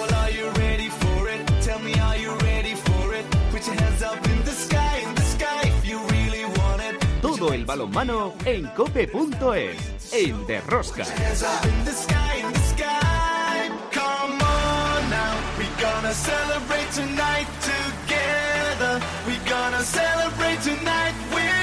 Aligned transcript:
Well, 0.00 0.14
are 0.14 0.30
you 0.30 0.48
ready 0.52 0.88
for 0.88 1.28
it? 1.28 1.46
Tell 1.60 1.78
me, 1.80 1.92
are 1.92 2.16
you 2.16 2.32
ready 2.38 2.74
for 2.74 3.14
it? 3.14 3.24
Put 3.50 3.66
your 3.66 3.74
hands 3.74 4.02
up 4.02 4.16
in 4.24 4.42
the 4.46 4.52
sky, 4.52 4.96
in 5.06 5.14
the 5.14 5.20
sky, 5.20 5.60
if 5.62 5.86
you 5.86 5.98
really 6.08 6.46
want 6.46 6.80
it. 6.80 6.96
Todo 7.20 7.52
el 7.52 7.66
balonmano 7.66 8.32
en 8.46 8.66
cope.es, 8.68 10.12
en 10.14 10.46
Derrosca. 10.46 11.04
Hands 11.04 11.42
up 11.42 11.66
in 11.66 11.84
the 11.84 11.92
sky, 11.92 12.36
in 12.42 12.50
the 12.50 12.58
sky. 12.60 13.68
Come 13.92 14.40
on 14.40 15.10
now, 15.10 15.34
we 15.58 15.66
gonna 15.78 16.14
celebrate 16.14 16.90
tonight 16.94 17.48
together. 17.60 19.02
We 19.26 19.36
gonna 19.50 19.82
celebrate 19.84 20.62
tonight. 20.62 21.12
We're 21.34 21.59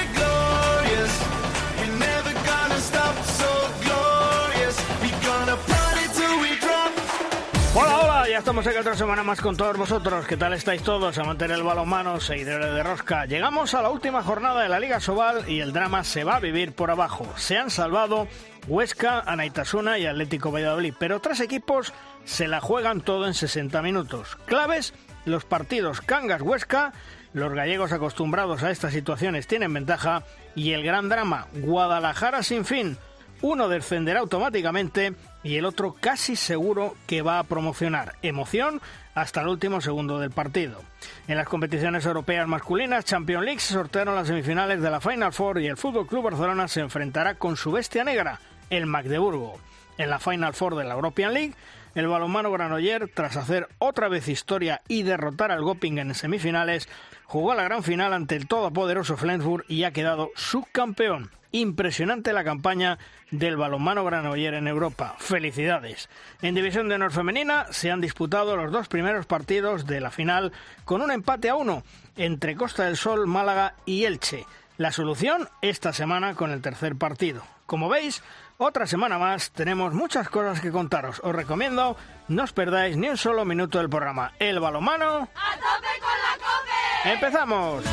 estamos 8.38 8.64
aquí 8.68 8.76
otra 8.76 8.94
semana 8.94 9.24
más 9.24 9.40
con 9.40 9.56
todos 9.56 9.76
vosotros. 9.76 10.24
¿Qué 10.26 10.36
tal 10.36 10.52
estáis 10.52 10.82
todos? 10.82 11.18
A 11.18 11.24
mantener 11.24 11.56
el 11.56 11.64
balonmano, 11.64 12.20
seguidores 12.20 12.72
de 12.72 12.82
Rosca. 12.84 13.26
Llegamos 13.26 13.74
a 13.74 13.82
la 13.82 13.90
última 13.90 14.22
jornada 14.22 14.62
de 14.62 14.68
la 14.68 14.78
Liga 14.78 15.00
Sobal 15.00 15.48
y 15.48 15.58
el 15.58 15.72
drama 15.72 16.04
se 16.04 16.22
va 16.22 16.36
a 16.36 16.40
vivir 16.40 16.72
por 16.72 16.92
abajo. 16.92 17.26
Se 17.36 17.58
han 17.58 17.68
salvado 17.70 18.28
Huesca, 18.68 19.20
Anaitasuna 19.26 19.98
y 19.98 20.06
Atlético 20.06 20.52
Valladolid, 20.52 20.94
pero 21.00 21.20
tres 21.20 21.40
equipos 21.40 21.92
se 22.24 22.46
la 22.46 22.60
juegan 22.60 23.00
todo 23.00 23.26
en 23.26 23.34
60 23.34 23.82
minutos. 23.82 24.36
Claves, 24.46 24.94
los 25.24 25.44
partidos 25.44 26.00
Cangas-Huesca, 26.00 26.92
los 27.32 27.52
gallegos 27.52 27.90
acostumbrados 27.90 28.62
a 28.62 28.70
estas 28.70 28.92
situaciones 28.92 29.48
tienen 29.48 29.74
ventaja 29.74 30.22
y 30.54 30.72
el 30.72 30.84
gran 30.84 31.08
drama, 31.08 31.48
Guadalajara 31.54 32.44
sin 32.44 32.64
fin. 32.64 32.98
Uno 33.42 33.68
descenderá 33.68 34.20
automáticamente 34.20 35.14
y 35.42 35.56
el 35.56 35.64
otro 35.64 35.94
casi 35.98 36.36
seguro 36.36 36.94
que 37.06 37.22
va 37.22 37.38
a 37.38 37.44
promocionar. 37.44 38.14
Emoción 38.22 38.80
hasta 39.14 39.40
el 39.40 39.48
último 39.48 39.80
segundo 39.80 40.18
del 40.18 40.30
partido. 40.30 40.82
En 41.26 41.36
las 41.36 41.48
competiciones 41.48 42.06
europeas 42.06 42.46
masculinas, 42.46 43.04
Champions 43.04 43.44
League 43.44 43.60
se 43.60 43.74
sortearon 43.74 44.14
las 44.14 44.28
semifinales 44.28 44.80
de 44.80 44.90
la 44.90 45.00
Final 45.00 45.32
Four 45.32 45.60
y 45.60 45.66
el 45.66 45.76
Fútbol 45.76 46.06
Club 46.06 46.24
Barcelona 46.24 46.68
se 46.68 46.80
enfrentará 46.80 47.34
con 47.34 47.56
su 47.56 47.72
bestia 47.72 48.04
negra, 48.04 48.40
el 48.70 48.86
Magdeburgo. 48.86 49.58
En 49.96 50.10
la 50.10 50.20
Final 50.20 50.54
Four 50.54 50.76
de 50.76 50.84
la 50.84 50.94
European 50.94 51.34
League, 51.34 51.54
el 51.96 52.06
balonmano 52.06 52.52
Granoller, 52.52 53.10
tras 53.12 53.36
hacer 53.36 53.68
otra 53.78 54.08
vez 54.08 54.28
historia 54.28 54.82
y 54.86 55.02
derrotar 55.02 55.50
al 55.50 55.62
Goping 55.62 55.98
en 55.98 56.14
semifinales, 56.14 56.88
jugó 57.24 57.54
la 57.54 57.64
gran 57.64 57.82
final 57.82 58.12
ante 58.12 58.36
el 58.36 58.46
todopoderoso 58.46 59.16
Flensburg 59.16 59.64
y 59.68 59.82
ha 59.82 59.92
quedado 59.92 60.30
subcampeón. 60.36 61.30
Impresionante 61.50 62.32
la 62.32 62.44
campaña 62.44 62.98
del 63.30 63.56
balonmano 63.56 64.04
Granoller 64.04 64.54
en 64.54 64.68
Europa. 64.68 65.14
Felicidades. 65.18 66.08
En 66.42 66.54
División 66.54 66.88
de 66.88 66.96
Honor 66.96 67.12
Femenina 67.12 67.66
se 67.70 67.90
han 67.90 68.00
disputado 68.00 68.56
los 68.56 68.70
dos 68.70 68.88
primeros 68.88 69.26
partidos 69.26 69.86
de 69.86 70.00
la 70.00 70.10
final 70.10 70.52
con 70.84 71.00
un 71.00 71.10
empate 71.10 71.48
a 71.48 71.56
uno 71.56 71.82
entre 72.16 72.56
Costa 72.56 72.84
del 72.84 72.96
Sol, 72.96 73.26
Málaga 73.26 73.74
y 73.86 74.04
Elche. 74.04 74.44
La 74.76 74.92
solución 74.92 75.48
esta 75.62 75.92
semana 75.92 76.34
con 76.34 76.50
el 76.52 76.60
tercer 76.60 76.96
partido. 76.96 77.42
Como 77.66 77.88
veis, 77.88 78.22
otra 78.58 78.86
semana 78.86 79.18
más 79.18 79.50
tenemos 79.50 79.94
muchas 79.94 80.28
cosas 80.28 80.60
que 80.60 80.70
contaros. 80.70 81.20
Os 81.24 81.34
recomiendo 81.34 81.96
no 82.28 82.42
os 82.44 82.52
perdáis 82.52 82.96
ni 82.96 83.08
un 83.08 83.16
solo 83.16 83.44
minuto 83.44 83.78
del 83.78 83.88
programa. 83.88 84.32
El 84.38 84.60
balonmano. 84.60 85.28
¡A 85.34 85.54
tope 85.56 85.94
con 86.00 86.18
la 86.22 86.34
cope! 86.36 87.12
¡Empezamos! 87.12 87.84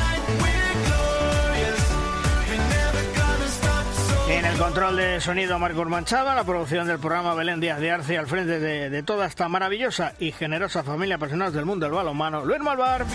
En 4.28 4.44
el 4.44 4.58
control 4.58 4.96
de 4.96 5.20
sonido 5.20 5.58
Marcos 5.58 5.88
Manchado, 5.88 6.30
en 6.30 6.36
la 6.36 6.44
producción 6.44 6.86
del 6.86 6.98
programa 6.98 7.34
Belén 7.34 7.60
Díaz 7.60 7.78
de 7.78 7.90
Arce, 7.92 8.18
al 8.18 8.26
frente 8.26 8.58
de, 8.58 8.90
de 8.90 9.02
toda 9.02 9.26
esta 9.26 9.48
maravillosa 9.48 10.14
y 10.18 10.32
generosa 10.32 10.82
familia 10.82 11.16
personal 11.16 11.52
del 11.52 11.64
mundo 11.64 11.86
del 11.86 11.94
balonmano, 11.94 12.44
Luis 12.44 12.60
Malvar, 12.60 13.06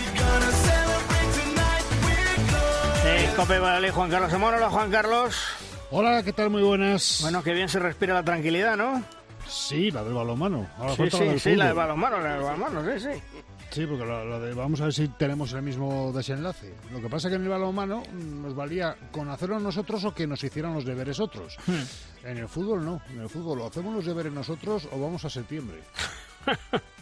Cope 3.36 3.58
Valladolid, 3.58 3.90
Juan 3.90 4.10
Carlos 4.10 4.32
Amón. 4.32 4.54
Hola, 4.54 4.70
Juan 4.70 4.90
Carlos. 4.90 5.36
Hola, 5.90 6.22
¿qué 6.22 6.32
tal? 6.32 6.50
Muy 6.50 6.62
buenas. 6.62 7.18
Bueno, 7.22 7.42
qué 7.42 7.52
bien 7.52 7.68
se 7.68 7.78
respira 7.78 8.14
la 8.14 8.22
tranquilidad, 8.22 8.76
¿no? 8.76 9.02
Sí, 9.48 9.90
la 9.90 10.02
del 10.04 10.14
balonmano. 10.14 10.66
Ahora 10.78 10.96
Sí, 10.96 11.10
sí, 11.10 11.38
sí, 11.38 11.56
la 11.56 11.66
del 11.66 11.74
balonmano, 11.74 12.18
la 12.20 12.34
del 12.34 12.42
balonmano, 12.42 12.84
sí, 12.84 13.00
sí. 13.00 13.22
Sí, 13.72 13.86
porque 13.86 14.04
la 14.04 14.38
de, 14.38 14.52
vamos 14.52 14.82
a 14.82 14.84
ver 14.84 14.92
si 14.92 15.08
tenemos 15.08 15.50
el 15.54 15.62
mismo 15.62 16.12
desenlace. 16.12 16.74
Lo 16.92 17.00
que 17.00 17.08
pasa 17.08 17.28
es 17.28 17.32
que 17.32 17.36
en 17.36 17.44
el 17.44 17.48
balonmano 17.48 18.02
mm, 18.02 18.42
nos 18.42 18.54
valía 18.54 18.94
con 19.10 19.30
hacerlo 19.30 19.58
nosotros 19.58 20.04
o 20.04 20.14
que 20.14 20.26
nos 20.26 20.44
hicieran 20.44 20.74
los 20.74 20.84
deberes 20.84 21.18
otros. 21.20 21.56
Hmm. 21.66 22.26
En 22.26 22.36
el 22.36 22.48
fútbol 22.48 22.84
no. 22.84 23.00
En 23.10 23.22
el 23.22 23.30
fútbol 23.30 23.62
o 23.62 23.66
hacemos 23.66 23.94
los 23.94 24.04
deberes 24.04 24.30
nosotros 24.30 24.86
o 24.92 25.00
vamos 25.00 25.24
a 25.24 25.30
septiembre. 25.30 25.80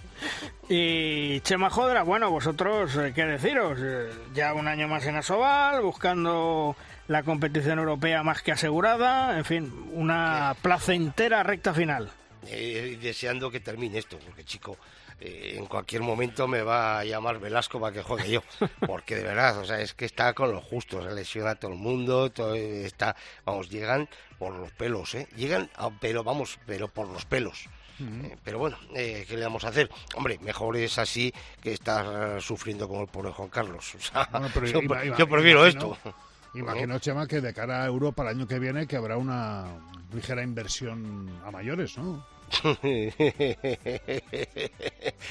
Y 0.68 1.40
Chema 1.40 1.70
Jodra, 1.70 2.02
bueno, 2.02 2.30
vosotros, 2.30 2.94
eh, 2.96 3.12
¿qué 3.14 3.24
deciros? 3.24 3.78
Eh, 3.82 4.10
Ya 4.34 4.54
un 4.54 4.68
año 4.68 4.86
más 4.86 5.04
en 5.06 5.16
Asobal, 5.16 5.82
buscando 5.82 6.76
la 7.08 7.22
competición 7.22 7.78
europea 7.78 8.22
más 8.22 8.42
que 8.42 8.52
asegurada, 8.52 9.36
en 9.36 9.44
fin, 9.44 9.90
una 9.92 10.54
placentera 10.62 11.42
recta 11.42 11.74
final. 11.74 12.10
Eh, 12.46 12.98
deseando 13.02 13.50
que 13.50 13.60
termine 13.60 13.98
esto, 13.98 14.18
porque 14.24 14.44
chico, 14.44 14.76
eh, 15.20 15.54
en 15.56 15.66
cualquier 15.66 16.02
momento 16.02 16.48
me 16.48 16.62
va 16.62 16.98
a 16.98 17.04
llamar 17.04 17.38
Velasco 17.38 17.80
para 17.80 17.92
que 17.92 18.02
juegue 18.02 18.30
yo, 18.30 18.42
porque 18.86 19.16
de 19.16 19.22
verdad, 19.24 19.58
o 19.58 19.64
sea, 19.64 19.80
es 19.80 19.94
que 19.94 20.04
está 20.06 20.32
con 20.34 20.50
lo 20.52 20.60
justo, 20.60 21.02
se 21.02 21.14
lesiona 21.14 21.50
a 21.50 21.54
todo 21.56 21.70
el 21.72 21.78
mundo, 21.78 22.30
todo 22.30 22.54
está, 22.54 23.14
vamos, 23.44 23.68
llegan 23.70 24.08
por 24.38 24.54
los 24.54 24.70
pelos, 24.72 25.14
¿eh? 25.14 25.28
Llegan, 25.36 25.70
a- 25.76 25.90
pero 26.00 26.24
vamos, 26.24 26.58
pero 26.66 26.88
por 26.88 27.06
los 27.08 27.24
pelos. 27.26 27.66
Eh, 28.02 28.34
pero 28.42 28.58
bueno, 28.58 28.78
eh, 28.94 29.26
¿qué 29.28 29.36
le 29.36 29.42
vamos 29.44 29.62
a 29.64 29.68
hacer? 29.68 29.90
Hombre, 30.14 30.38
mejor 30.40 30.74
es 30.78 30.96
así 30.98 31.34
que 31.60 31.74
estar 31.74 32.40
sufriendo 32.40 32.88
como 32.88 33.02
el 33.02 33.08
pobre 33.08 33.30
Juan 33.30 33.50
Carlos. 33.50 33.94
O 33.94 34.00
sea, 34.00 34.26
Bueno, 34.32 34.48
pero 34.54 34.66
yo, 34.66 34.80
yo 35.18 35.28
prefiero 35.28 35.68
imagino- 35.68 35.94
esto. 36.02 36.14
Imagino, 36.54 36.98
Chema, 36.98 37.26
que 37.26 37.42
de 37.42 37.52
cara 37.52 37.82
a 37.82 37.86
Europa 37.86 38.22
el 38.22 38.28
año 38.28 38.48
que 38.48 38.58
viene 38.58 38.86
que 38.86 38.96
habrá 38.96 39.18
una 39.18 39.66
ligera 40.14 40.42
inversión 40.42 41.30
a 41.44 41.50
mayores, 41.50 41.96
¿no? 41.98 42.24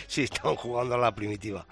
sí, 0.07 0.23
están 0.23 0.55
jugando 0.55 0.95
a 0.95 0.97
la 0.97 1.13
primitiva. 1.13 1.65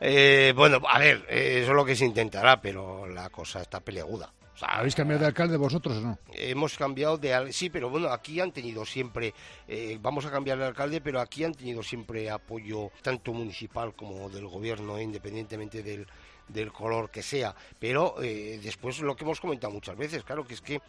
Eh, 0.00 0.54
bueno, 0.56 0.80
a 0.88 0.98
ver, 0.98 1.26
eh, 1.28 1.60
eso 1.62 1.72
es 1.72 1.76
lo 1.76 1.84
que 1.84 1.94
se 1.94 2.06
intentará, 2.06 2.60
pero 2.60 3.06
la 3.06 3.28
cosa 3.28 3.60
está 3.60 3.80
peleaguda. 3.80 4.32
O 4.54 4.56
sea, 4.56 4.68
¿Habéis 4.68 4.94
cambiado 4.94 5.20
de 5.20 5.26
alcalde 5.26 5.56
vosotros 5.58 5.98
o 5.98 6.00
no? 6.00 6.18
Hemos 6.32 6.76
cambiado 6.76 7.18
de... 7.18 7.52
Sí, 7.52 7.68
pero 7.70 7.90
bueno, 7.90 8.08
aquí 8.08 8.40
han 8.40 8.52
tenido 8.52 8.84
siempre... 8.84 9.34
eh, 9.68 9.98
vamos 10.00 10.24
a 10.24 10.30
cambiar 10.30 10.58
de 10.58 10.66
alcalde, 10.66 11.00
pero 11.00 11.20
aquí 11.20 11.44
han 11.44 11.54
tenido 11.54 11.82
siempre 11.82 12.30
apoyo 12.30 12.90
tanto 13.02 13.32
municipal 13.32 13.94
como 13.94 14.28
del 14.30 14.46
gobierno, 14.46 15.00
independientemente 15.00 15.82
del, 15.82 16.06
del 16.48 16.72
color 16.72 17.10
que 17.10 17.22
sea. 17.22 17.54
Pero 17.78 18.16
después 18.18 19.00
lo 19.00 19.16
que 19.16 19.24
hemos 19.24 19.40
comentado 19.40 19.72
muchas 19.72 19.96
veces, 19.96 20.24
claro 20.24 20.46
que 20.46 20.54
es 20.54 20.60
que... 20.60 20.80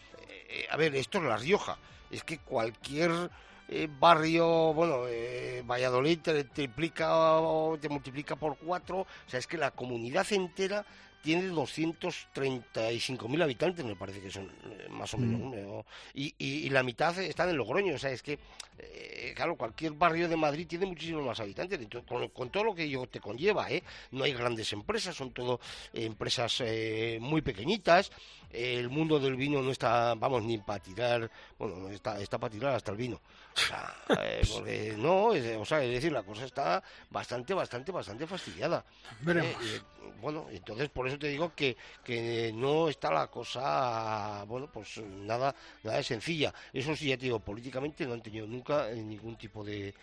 a 0.69 0.78
ver, 0.78 0.96
esto 0.96 1.19
es 1.19 1.25
La 1.25 1.38
Rioja. 1.38 1.78
Es 2.09 2.24
que 2.25 2.40
cualquier 2.40 3.30
eh, 3.72 3.88
barrio, 4.00 4.74
bueno, 4.74 5.08
eh, 5.08 5.64
Valladolid 5.66 6.20
te 6.20 6.44
triplica 6.44 7.40
o 7.40 7.78
te 7.80 7.90
multiplica 7.90 8.36
por 8.36 8.58
cuatro. 8.58 9.00
O 9.02 9.08
sea, 9.30 9.40
es 9.40 9.48
que 9.48 9.58
la 9.58 9.72
comunidad 9.72 10.26
entera 10.32 10.86
tiene 11.22 11.50
235.000 11.52 13.42
habitantes, 13.44 13.86
me 13.86 13.96
parece 13.96 14.22
que 14.22 14.31
son 14.31 14.46
eh, 14.66 14.88
más 14.90 15.14
o 15.14 15.18
menos. 15.18 15.40
¿no? 15.56 15.86
Y, 16.14 16.34
y- 16.38 16.66
y 16.66 16.70
la 16.70 16.84
mitad 16.84 17.18
están 17.20 17.50
en 17.50 17.58
Logroño. 17.58 17.96
O 17.96 18.00
sea, 18.00 18.10
es 18.12 18.24
que, 18.24 18.40
eh, 18.80 19.34
claro, 19.36 19.56
cualquier 19.56 19.94
barrio 19.94 20.28
de 20.28 20.36
Madrid 20.36 20.66
tiene 20.68 20.86
muchísimos 20.88 21.24
más 21.26 21.40
habitantes. 21.40 21.80
Entonces, 21.80 22.08
con, 22.10 22.28
con 22.30 22.50
todo 22.50 22.64
lo 22.64 22.76
que 22.76 22.84
ello 22.84 23.06
te 23.08 23.20
conlleva, 23.20 23.70
¿eh? 23.72 23.84
No 24.12 24.24
hay 24.24 24.34
grandes 24.34 24.74
empresas, 24.74 25.16
son 25.16 25.31
todo 25.31 25.60
eh, 25.94 26.06
empresas 26.06 26.62
eh, 26.66 27.20
muy 27.22 27.42
pequeñitas. 27.42 28.12
El 28.53 28.89
mundo 28.89 29.19
del 29.19 29.35
vino 29.35 29.62
no 29.62 29.72
está, 29.72 30.16
vamos, 30.16 30.44
ni 30.44 30.57
para 30.57 30.79
tirar, 30.79 31.31
bueno, 31.57 31.89
está, 31.89 32.19
está 32.19 32.38
para 32.38 32.51
tirar 32.51 32.75
hasta 32.75 32.91
el 32.91 32.97
vino. 32.97 33.19
O 33.56 33.59
sea, 33.59 33.95
eh, 34.23 34.41
porque 34.51 34.95
no, 34.97 35.34
es, 35.34 35.57
o 35.57 35.66
sea, 35.66 35.84
es 35.84 35.91
decir, 35.91 36.12
la 36.12 36.23
cosa 36.23 36.45
está 36.45 36.84
bastante, 37.09 37.53
bastante, 37.53 37.92
bastante 37.92 38.27
fastidiada. 38.27 38.83
Veremos. 39.21 39.51
Eh, 39.51 39.77
eh, 39.77 39.81
bueno, 40.21 40.48
entonces 40.51 40.89
por 40.89 41.07
eso 41.07 41.18
te 41.18 41.27
digo 41.27 41.53
que, 41.56 41.75
que 42.03 42.51
no 42.53 42.89
está 42.89 43.12
la 43.12 43.27
cosa, 43.27 44.44
bueno, 44.48 44.69
pues 44.71 44.97
nada, 44.97 45.54
nada 45.83 45.97
de 45.97 46.04
sencilla. 46.04 46.54
Eso 46.71 46.95
sí, 46.95 47.09
ya 47.09 47.18
te 47.18 47.24
digo, 47.24 47.39
políticamente 47.39 48.06
no 48.06 48.13
han 48.13 48.21
tenido 48.21 48.45
nunca 48.45 48.89
eh, 48.92 49.01
ningún 49.01 49.36
tipo 49.36 49.63
de, 49.63 49.94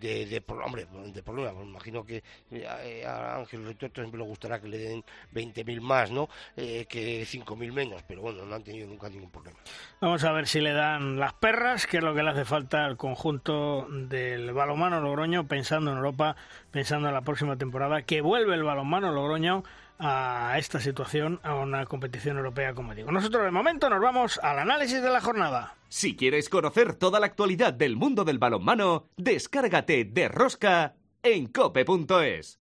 de, 0.00 0.26
de 0.26 0.42
hombre, 0.64 0.86
de 1.12 1.22
problema. 1.22 1.60
Me 1.60 1.66
imagino 1.66 2.04
que 2.04 2.22
eh, 2.50 3.04
a 3.06 3.36
Ángel 3.36 3.64
Retuerto 3.64 4.00
siempre 4.00 4.20
le 4.20 4.26
gustará 4.26 4.60
que 4.60 4.68
le 4.68 4.78
den 4.78 5.04
20.000 5.34 5.80
más, 5.80 6.10
¿no? 6.10 6.28
Eh, 6.56 6.86
que 6.88 7.22
5.000 7.22 7.72
menos, 7.72 8.02
pero 8.06 8.22
bueno, 8.22 8.44
no 8.44 8.54
han 8.54 8.62
tenido 8.62 8.86
nunca 8.88 9.08
ningún 9.08 9.30
problema. 9.30 9.58
Vamos 10.00 10.24
a 10.24 10.32
ver 10.32 10.46
si 10.46 10.60
le 10.60 10.72
dan 10.72 11.18
las 11.18 11.34
perras, 11.34 11.86
que 11.86 11.98
es 11.98 12.02
lo 12.02 12.14
que 12.14 12.22
le 12.22 12.30
hace 12.30 12.44
falta 12.44 12.84
al 12.84 12.96
conjunto 12.96 13.86
del 13.90 14.52
balonmano 14.52 15.00
Logroño, 15.00 15.46
pensando 15.46 15.90
en 15.90 15.98
Europa, 15.98 16.36
pensando 16.70 17.08
en 17.08 17.14
la 17.14 17.22
próxima 17.22 17.56
temporada, 17.56 18.02
que 18.02 18.20
vuelve 18.20 18.54
el 18.54 18.62
balonmano 18.62 19.12
Logroño 19.12 19.64
a 19.98 20.54
esta 20.58 20.80
situación, 20.80 21.40
a 21.42 21.54
una 21.54 21.86
competición 21.86 22.36
europea, 22.36 22.74
como 22.74 22.94
digo. 22.94 23.10
Nosotros 23.10 23.44
de 23.44 23.50
momento 23.50 23.90
nos 23.90 24.00
vamos 24.00 24.38
al 24.42 24.58
análisis 24.58 25.02
de 25.02 25.10
la 25.10 25.20
jornada. 25.20 25.74
Si 25.88 26.16
quieres 26.16 26.48
conocer 26.48 26.94
toda 26.94 27.20
la 27.20 27.26
actualidad 27.26 27.72
del 27.72 27.96
mundo 27.96 28.24
del 28.24 28.38
balonmano, 28.38 29.08
descárgate 29.16 30.04
de 30.04 30.28
Rosca 30.28 30.94
en 31.22 31.46
cope.es. 31.46 32.60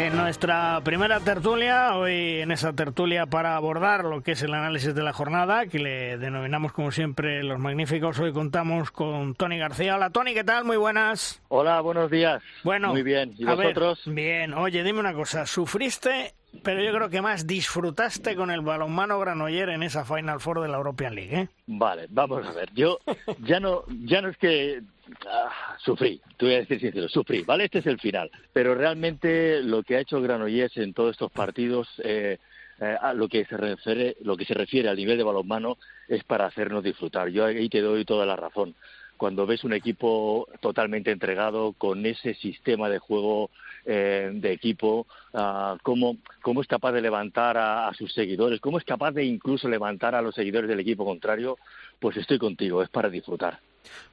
En 0.00 0.16
nuestra 0.16 0.80
primera 0.82 1.20
tertulia, 1.20 1.94
hoy 1.94 2.40
en 2.40 2.52
esa 2.52 2.72
tertulia 2.72 3.26
para 3.26 3.54
abordar 3.54 4.06
lo 4.06 4.22
que 4.22 4.32
es 4.32 4.42
el 4.42 4.54
análisis 4.54 4.94
de 4.94 5.02
la 5.02 5.12
jornada, 5.12 5.66
que 5.66 5.78
le 5.78 6.16
denominamos 6.16 6.72
como 6.72 6.90
siempre 6.90 7.42
los 7.42 7.58
magníficos, 7.58 8.18
hoy 8.18 8.32
contamos 8.32 8.90
con 8.92 9.34
Tony 9.34 9.58
García. 9.58 9.96
Hola 9.96 10.08
Tony, 10.08 10.32
¿qué 10.32 10.42
tal? 10.42 10.64
Muy 10.64 10.78
buenas. 10.78 11.42
Hola, 11.48 11.82
buenos 11.82 12.10
días. 12.10 12.42
Bueno, 12.64 12.88
muy 12.88 13.02
bien. 13.02 13.34
¿Y 13.36 13.44
ver, 13.44 13.56
vosotros? 13.56 14.00
bien. 14.06 14.54
Oye, 14.54 14.82
dime 14.82 15.00
una 15.00 15.12
cosa, 15.12 15.44
¿sufriste, 15.44 16.32
pero 16.62 16.82
yo 16.82 16.94
creo 16.94 17.10
que 17.10 17.20
más 17.20 17.46
disfrutaste 17.46 18.36
con 18.36 18.50
el 18.50 18.62
balonmano 18.62 19.18
Granoller 19.18 19.68
en 19.68 19.82
esa 19.82 20.06
Final 20.06 20.40
Four 20.40 20.62
de 20.62 20.68
la 20.68 20.78
European 20.78 21.14
League, 21.14 21.40
¿eh? 21.40 21.48
Vale, 21.66 22.06
vamos 22.08 22.46
a 22.46 22.52
ver. 22.52 22.70
Yo 22.72 23.00
ya 23.40 23.60
no, 23.60 23.82
ya 23.88 24.22
no 24.22 24.30
es 24.30 24.38
que 24.38 24.80
ah, 25.28 25.76
sufrí, 25.84 26.20
te 26.36 26.44
voy 26.46 26.54
a 26.54 26.58
decir 26.58 26.80
sincero, 26.80 27.08
sufrí, 27.08 27.42
¿vale? 27.42 27.64
Este 27.64 27.78
es 27.78 27.86
el 27.86 27.98
final. 27.98 28.30
Pero 28.52 28.74
realmente 28.74 29.62
lo 29.62 29.82
que 29.82 29.96
ha 29.96 30.00
hecho 30.00 30.20
Granollers 30.20 30.76
en 30.76 30.94
todos 30.94 31.12
estos 31.12 31.30
partidos, 31.32 31.88
eh, 32.02 32.38
eh, 32.80 32.96
a 33.00 33.12
lo 33.12 33.28
que 33.28 33.44
se 33.44 33.56
refiere, 33.56 34.16
lo 34.22 34.36
que 34.36 34.44
se 34.44 34.54
refiere 34.54 34.88
al 34.88 34.96
nivel 34.96 35.18
de 35.18 35.24
balonmano, 35.24 35.76
es 36.08 36.24
para 36.24 36.46
hacernos 36.46 36.82
disfrutar. 36.82 37.28
Yo 37.28 37.44
ahí 37.44 37.68
te 37.68 37.82
doy 37.82 38.04
toda 38.04 38.24
la 38.24 38.36
razón. 38.36 38.74
Cuando 39.18 39.46
ves 39.46 39.64
un 39.64 39.74
equipo 39.74 40.48
totalmente 40.60 41.10
entregado 41.10 41.74
con 41.74 42.06
ese 42.06 42.32
sistema 42.34 42.88
de 42.88 42.98
juego 42.98 43.50
eh, 43.84 44.30
de 44.32 44.52
equipo, 44.52 45.06
ah, 45.34 45.76
cómo, 45.82 46.16
cómo 46.40 46.62
es 46.62 46.66
capaz 46.66 46.92
de 46.92 47.02
levantar 47.02 47.58
a, 47.58 47.86
a 47.88 47.92
sus 47.92 48.14
seguidores, 48.14 48.60
cómo 48.60 48.78
es 48.78 48.84
capaz 48.84 49.12
de 49.12 49.24
incluso 49.24 49.68
levantar 49.68 50.14
a 50.14 50.22
los 50.22 50.34
seguidores 50.34 50.70
del 50.70 50.80
equipo 50.80 51.04
contrario, 51.04 51.58
pues 51.98 52.16
estoy 52.16 52.38
contigo, 52.38 52.82
es 52.82 52.88
para 52.88 53.10
disfrutar. 53.10 53.58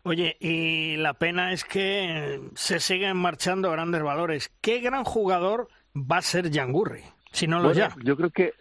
Oye, 0.03 0.37
y 0.39 0.97
la 0.97 1.13
pena 1.13 1.51
es 1.53 1.63
que 1.63 2.39
se 2.55 2.79
siguen 2.79 3.17
marchando 3.17 3.71
grandes 3.71 4.01
valores. 4.01 4.51
¿Qué 4.61 4.79
gran 4.79 5.03
jugador 5.03 5.67
va 5.95 6.17
a 6.17 6.21
ser 6.21 6.49
Yangurri? 6.49 7.03
Si 7.31 7.47
no 7.47 7.57
lo 7.59 7.69
Bueno, 7.69 7.79
ya. 7.79 7.95
Yo 8.03 8.15
creo 8.15 8.29
que 8.29 8.53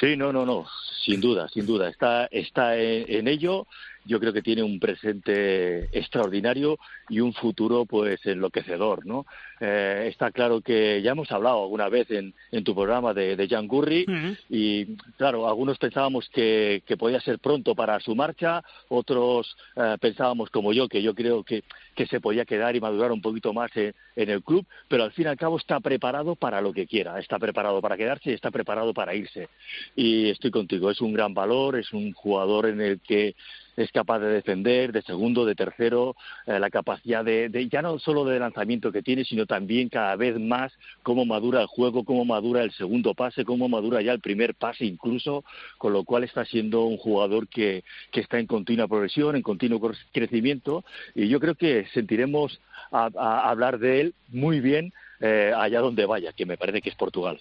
sí, 0.00 0.16
no, 0.16 0.32
no, 0.32 0.46
no, 0.46 0.66
sin 1.04 1.20
duda, 1.20 1.48
sin 1.48 1.66
duda. 1.66 1.88
Está, 1.88 2.26
está 2.26 2.76
en, 2.76 3.04
en 3.08 3.28
ello. 3.28 3.66
Yo 4.04 4.18
creo 4.18 4.32
que 4.32 4.42
tiene 4.42 4.62
un 4.62 4.80
presente 4.80 5.88
extraordinario 5.96 6.78
y 7.08 7.20
un 7.20 7.32
futuro, 7.32 7.84
pues, 7.86 8.24
enloquecedor, 8.26 9.06
¿no? 9.06 9.26
Eh, 9.60 10.08
está 10.10 10.30
claro 10.32 10.60
que 10.60 11.00
ya 11.02 11.12
hemos 11.12 11.30
hablado 11.30 11.62
alguna 11.62 11.88
vez 11.88 12.10
en, 12.10 12.34
en 12.50 12.64
tu 12.64 12.74
programa 12.74 13.14
de, 13.14 13.36
de 13.36 13.48
Jan 13.48 13.68
Gurri 13.68 14.04
Ujú. 14.08 14.36
y, 14.50 14.96
claro, 15.16 15.48
algunos 15.48 15.78
pensábamos 15.78 16.28
que, 16.30 16.82
que 16.84 16.96
podía 16.96 17.20
ser 17.20 17.38
pronto 17.38 17.74
para 17.74 18.00
su 18.00 18.14
marcha, 18.14 18.62
otros 18.88 19.56
eh, 19.76 19.96
pensábamos 20.00 20.50
como 20.50 20.72
yo, 20.72 20.88
que 20.88 21.02
yo 21.02 21.14
creo 21.14 21.44
que, 21.44 21.62
que 21.94 22.06
se 22.06 22.20
podía 22.20 22.44
quedar 22.44 22.74
y 22.74 22.80
madurar 22.80 23.12
un 23.12 23.22
poquito 23.22 23.52
más 23.52 23.70
en, 23.76 23.94
en 24.16 24.30
el 24.30 24.42
club, 24.42 24.66
pero 24.88 25.04
al 25.04 25.12
fin 25.12 25.26
y 25.26 25.28
al 25.28 25.36
cabo 25.36 25.58
está 25.58 25.78
preparado 25.80 26.34
para 26.34 26.60
lo 26.60 26.72
que 26.72 26.86
quiera, 26.86 27.18
está 27.20 27.38
preparado 27.38 27.80
para 27.80 27.96
quedarse 27.96 28.30
y 28.30 28.34
está 28.34 28.50
preparado 28.50 28.92
para 28.92 29.14
irse. 29.14 29.48
Y 29.94 30.30
estoy 30.30 30.50
contigo, 30.50 30.90
es 30.90 31.00
un 31.00 31.12
gran 31.12 31.34
valor, 31.34 31.78
es 31.78 31.92
un 31.92 32.12
jugador 32.12 32.66
en 32.66 32.80
el 32.80 33.00
que 33.00 33.34
es 33.76 33.90
capaz 33.92 34.18
de 34.18 34.28
defender, 34.28 34.92
de 34.92 35.02
segundo, 35.02 35.44
de 35.44 35.54
tercero, 35.54 36.14
eh, 36.46 36.58
la 36.58 36.70
capacidad 36.70 37.24
de, 37.24 37.48
de 37.48 37.68
ya 37.68 37.82
no 37.82 37.98
solo 37.98 38.24
de 38.24 38.38
lanzamiento 38.38 38.92
que 38.92 39.02
tiene, 39.02 39.24
sino 39.24 39.46
también 39.46 39.88
cada 39.88 40.16
vez 40.16 40.38
más 40.38 40.72
cómo 41.02 41.24
madura 41.24 41.60
el 41.62 41.66
juego, 41.66 42.04
cómo 42.04 42.24
madura 42.24 42.62
el 42.62 42.72
segundo 42.72 43.14
pase, 43.14 43.44
cómo 43.44 43.68
madura 43.68 44.02
ya 44.02 44.12
el 44.12 44.20
primer 44.20 44.54
pase 44.54 44.84
incluso, 44.84 45.44
con 45.78 45.92
lo 45.92 46.04
cual 46.04 46.24
está 46.24 46.44
siendo 46.44 46.84
un 46.84 46.96
jugador 46.96 47.48
que, 47.48 47.84
que 48.10 48.20
está 48.20 48.38
en 48.38 48.46
continua 48.46 48.88
progresión, 48.88 49.36
en 49.36 49.42
continuo 49.42 49.80
cre- 49.80 49.96
crecimiento, 50.12 50.84
y 51.14 51.28
yo 51.28 51.40
creo 51.40 51.54
que 51.54 51.86
sentiremos 51.94 52.60
a 52.90 53.48
hablar 53.48 53.78
de 53.78 54.00
él 54.02 54.14
muy 54.28 54.60
bien 54.60 54.92
eh, 55.24 55.52
allá 55.56 55.80
donde 55.80 56.04
vaya, 56.04 56.32
que 56.32 56.44
me 56.44 56.56
parece 56.56 56.82
que 56.82 56.90
es 56.90 56.96
Portugal. 56.96 57.40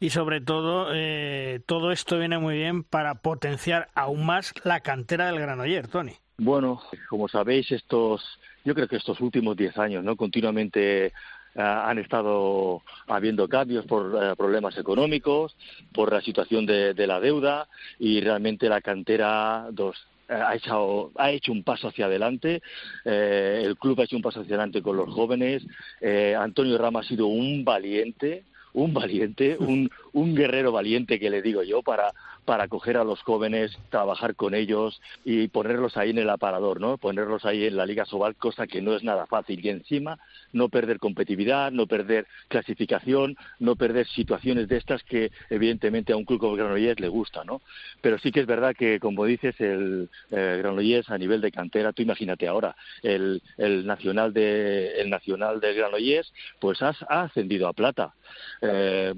Y 0.00 0.08
sobre 0.08 0.40
todo, 0.40 0.88
eh, 0.94 1.60
todo 1.66 1.92
esto 1.92 2.18
viene 2.18 2.38
muy 2.38 2.56
bien 2.56 2.84
para 2.84 3.16
potenciar 3.16 3.88
aún 3.94 4.24
más 4.24 4.54
la 4.64 4.80
cantera 4.80 5.26
del 5.26 5.38
Granoller, 5.38 5.88
Tony. 5.88 6.14
Bueno, 6.38 6.80
como 7.10 7.28
sabéis, 7.28 7.70
estos, 7.70 8.40
yo 8.64 8.74
creo 8.74 8.88
que 8.88 8.96
estos 8.96 9.20
últimos 9.20 9.58
diez 9.58 9.76
años, 9.76 10.02
¿no? 10.02 10.16
Continuamente 10.16 11.12
ah, 11.54 11.90
han 11.90 11.98
estado 11.98 12.82
habiendo 13.06 13.46
cambios 13.46 13.84
por 13.84 14.18
eh, 14.22 14.34
problemas 14.34 14.78
económicos, 14.78 15.54
por 15.92 16.10
la 16.10 16.22
situación 16.22 16.64
de, 16.64 16.94
de 16.94 17.06
la 17.06 17.20
deuda 17.20 17.68
y 17.98 18.22
realmente 18.22 18.70
la 18.70 18.80
cantera 18.80 19.66
dos 19.70 19.96
eh, 19.96 20.17
ha 20.28 20.54
hecho, 20.54 21.12
ha 21.16 21.30
hecho 21.30 21.52
un 21.52 21.62
paso 21.62 21.88
hacia 21.88 22.06
adelante, 22.06 22.62
eh, 23.04 23.62
el 23.64 23.76
club 23.76 24.00
ha 24.00 24.04
hecho 24.04 24.16
un 24.16 24.22
paso 24.22 24.40
hacia 24.40 24.54
adelante 24.54 24.82
con 24.82 24.96
los 24.96 25.12
jóvenes, 25.12 25.64
eh, 26.00 26.34
Antonio 26.38 26.78
Rama 26.78 27.00
ha 27.00 27.04
sido 27.04 27.26
un 27.26 27.64
valiente, 27.64 28.44
un 28.74 28.92
valiente, 28.92 29.56
un, 29.58 29.90
un 30.12 30.34
guerrero 30.34 30.72
valiente 30.72 31.18
que 31.18 31.30
le 31.30 31.42
digo 31.42 31.62
yo 31.62 31.82
para 31.82 32.12
para 32.48 32.66
coger 32.66 32.96
a 32.96 33.04
los 33.04 33.20
jóvenes, 33.20 33.76
trabajar 33.90 34.34
con 34.34 34.54
ellos 34.54 35.02
y 35.22 35.48
ponerlos 35.48 35.98
ahí 35.98 36.08
en 36.08 36.18
el 36.18 36.30
aparador, 36.30 36.80
¿no? 36.80 36.96
Ponerlos 36.96 37.44
ahí 37.44 37.66
en 37.66 37.76
la 37.76 37.84
Liga 37.84 38.06
Sobal, 38.06 38.36
cosa 38.36 38.66
que 38.66 38.80
no 38.80 38.96
es 38.96 39.04
nada 39.04 39.26
fácil. 39.26 39.62
Y 39.62 39.68
encima 39.68 40.18
no 40.54 40.70
perder 40.70 40.98
competitividad, 40.98 41.70
no 41.72 41.86
perder 41.86 42.26
clasificación, 42.48 43.36
no 43.58 43.76
perder 43.76 44.06
situaciones 44.06 44.66
de 44.66 44.78
estas 44.78 45.02
que 45.02 45.30
evidentemente 45.50 46.14
a 46.14 46.16
un 46.16 46.24
club 46.24 46.40
como 46.40 46.54
Granollers 46.54 46.98
le 47.00 47.08
gusta, 47.08 47.44
¿no? 47.44 47.60
Pero 48.00 48.18
sí 48.18 48.32
que 48.32 48.40
es 48.40 48.46
verdad 48.46 48.74
que, 48.74 48.98
como 48.98 49.26
dices, 49.26 49.60
el 49.60 50.08
eh, 50.30 50.56
Granollers 50.60 51.10
a 51.10 51.18
nivel 51.18 51.42
de 51.42 51.52
cantera, 51.52 51.92
tú 51.92 52.00
imagínate 52.00 52.48
ahora, 52.48 52.74
el, 53.02 53.42
el 53.58 53.86
nacional 53.86 54.32
de 54.32 55.02
el 55.02 55.10
nacional 55.10 55.60
de 55.60 55.74
Granollers, 55.74 56.32
pues 56.60 56.80
ha, 56.80 56.96
ha 57.10 57.24
ascendido 57.24 57.68
a 57.68 57.74
plata. 57.74 58.14
Eh, 58.62 59.12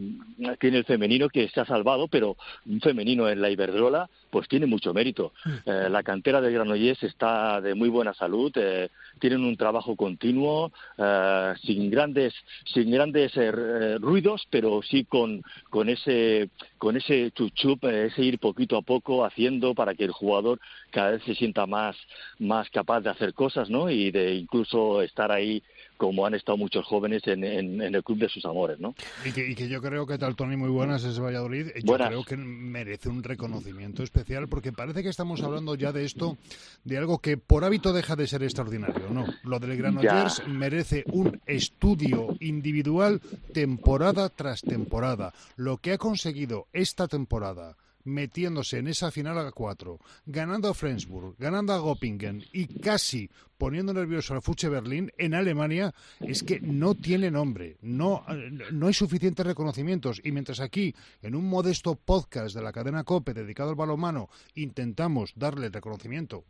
tiene 0.58 0.78
el 0.78 0.84
femenino 0.84 1.28
que 1.28 1.48
se 1.48 1.60
ha 1.60 1.64
salvado, 1.64 2.08
pero 2.08 2.36
un 2.66 2.80
femenino 2.80 3.19
en 3.28 3.40
la 3.40 3.50
Iberdrola, 3.50 4.08
pues 4.30 4.48
tiene 4.48 4.66
mucho 4.66 4.94
mérito. 4.94 5.32
Eh, 5.66 5.88
la 5.90 6.02
cantera 6.02 6.40
de 6.40 6.52
Granollers 6.52 7.02
está 7.02 7.60
de 7.60 7.74
muy 7.74 7.88
buena 7.88 8.14
salud, 8.14 8.52
eh, 8.54 8.88
tienen 9.18 9.44
un 9.44 9.56
trabajo 9.56 9.96
continuo, 9.96 10.72
eh, 10.96 11.54
sin 11.62 11.90
grandes, 11.90 12.32
sin 12.64 12.90
grandes 12.90 13.36
eh, 13.36 13.52
eh, 13.54 13.98
ruidos, 14.00 14.46
pero 14.50 14.82
sí 14.82 15.04
con, 15.04 15.42
con 15.68 15.88
ese, 15.88 16.50
con 16.78 16.96
ese 16.96 17.30
chuchup, 17.32 17.84
eh, 17.84 18.06
ese 18.06 18.22
ir 18.22 18.38
poquito 18.38 18.76
a 18.76 18.82
poco 18.82 19.24
haciendo 19.24 19.74
para 19.74 19.94
que 19.94 20.04
el 20.04 20.12
jugador 20.12 20.60
cada 20.90 21.10
vez 21.12 21.22
se 21.24 21.34
sienta 21.34 21.66
más, 21.66 21.96
más 22.38 22.70
capaz 22.70 23.00
de 23.00 23.10
hacer 23.10 23.34
cosas, 23.34 23.68
¿no? 23.68 23.90
Y 23.90 24.10
de 24.10 24.34
incluso 24.34 25.02
estar 25.02 25.32
ahí 25.32 25.62
como 26.00 26.24
han 26.24 26.32
estado 26.34 26.56
muchos 26.56 26.86
jóvenes 26.86 27.20
en, 27.26 27.44
en- 27.44 27.82
en 27.82 27.94
el 27.94 28.02
club 28.02 28.16
de 28.20 28.28
sus 28.30 28.42
amores, 28.46 28.80
¿no? 28.80 28.94
Y 29.22 29.32
que, 29.32 29.46
y 29.50 29.54
que 29.54 29.68
yo 29.68 29.82
creo 29.82 30.06
que 30.06 30.16
tal 30.16 30.34
Tony 30.34 30.56
muy 30.56 30.70
buenas 30.70 31.04
es 31.04 31.20
Valladolid. 31.20 31.66
Yo 31.76 31.82
Buenas. 31.84 32.08
creo 32.08 32.24
que 32.24 32.38
merece 32.38 33.10
un 33.10 33.22
reconocimiento 33.22 34.02
especial 34.02 34.48
porque 34.48 34.72
parece 34.72 35.02
que 35.02 35.10
estamos 35.10 35.42
hablando 35.42 35.74
ya 35.74 35.92
de 35.92 36.06
esto, 36.06 36.38
de 36.84 36.96
algo 36.96 37.18
que 37.18 37.36
por 37.36 37.64
hábito 37.64 37.92
deja 37.92 38.16
de 38.16 38.26
ser 38.26 38.42
extraordinario. 38.42 39.10
No, 39.10 39.26
lo 39.44 39.58
del 39.60 39.76
Granollers 39.76 40.38
Ya. 40.38 40.44
merece 40.48 41.04
un 41.12 41.38
estudio 41.46 42.28
individual 42.40 43.20
temporada 43.52 44.30
tras 44.30 44.62
temporada. 44.62 45.34
Lo 45.56 45.76
que 45.76 45.92
ha 45.92 45.98
conseguido 45.98 46.66
esta 46.72 47.08
temporada 47.08 47.76
metiéndose 48.04 48.78
en 48.78 48.88
esa 48.88 49.10
final 49.10 49.38
a 49.38 49.52
cuatro, 49.52 49.98
ganando 50.26 50.68
a 50.68 50.74
Flensburg, 50.74 51.36
ganando 51.38 51.72
a 51.72 51.80
Göppingen 51.80 52.44
y 52.52 52.66
casi 52.80 53.30
poniendo 53.58 53.92
nervioso 53.92 54.32
al 54.32 54.42
Fuche 54.42 54.68
Berlín 54.68 55.12
en 55.18 55.34
Alemania, 55.34 55.94
es 56.20 56.42
que 56.42 56.60
no 56.60 56.94
tiene 56.94 57.30
nombre, 57.30 57.76
no, 57.82 58.24
no 58.72 58.86
hay 58.86 58.94
suficientes 58.94 59.44
reconocimientos. 59.44 60.20
Y 60.24 60.32
mientras 60.32 60.60
aquí, 60.60 60.94
en 61.20 61.34
un 61.34 61.46
modesto 61.46 61.94
podcast 61.94 62.56
de 62.56 62.62
la 62.62 62.72
cadena 62.72 63.04
COPE 63.04 63.34
dedicado 63.34 63.70
al 63.70 63.76
balonmano, 63.76 64.30
intentamos 64.54 65.32
darle 65.36 65.66
el 65.66 65.72
reconocimiento 65.74 66.44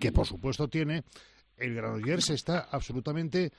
que 0.00 0.12
por 0.12 0.26
supuesto 0.26 0.68
tiene, 0.68 1.04
el 1.56 1.74
Granollers 1.74 2.30
está 2.30 2.60
absolutamente 2.70 3.52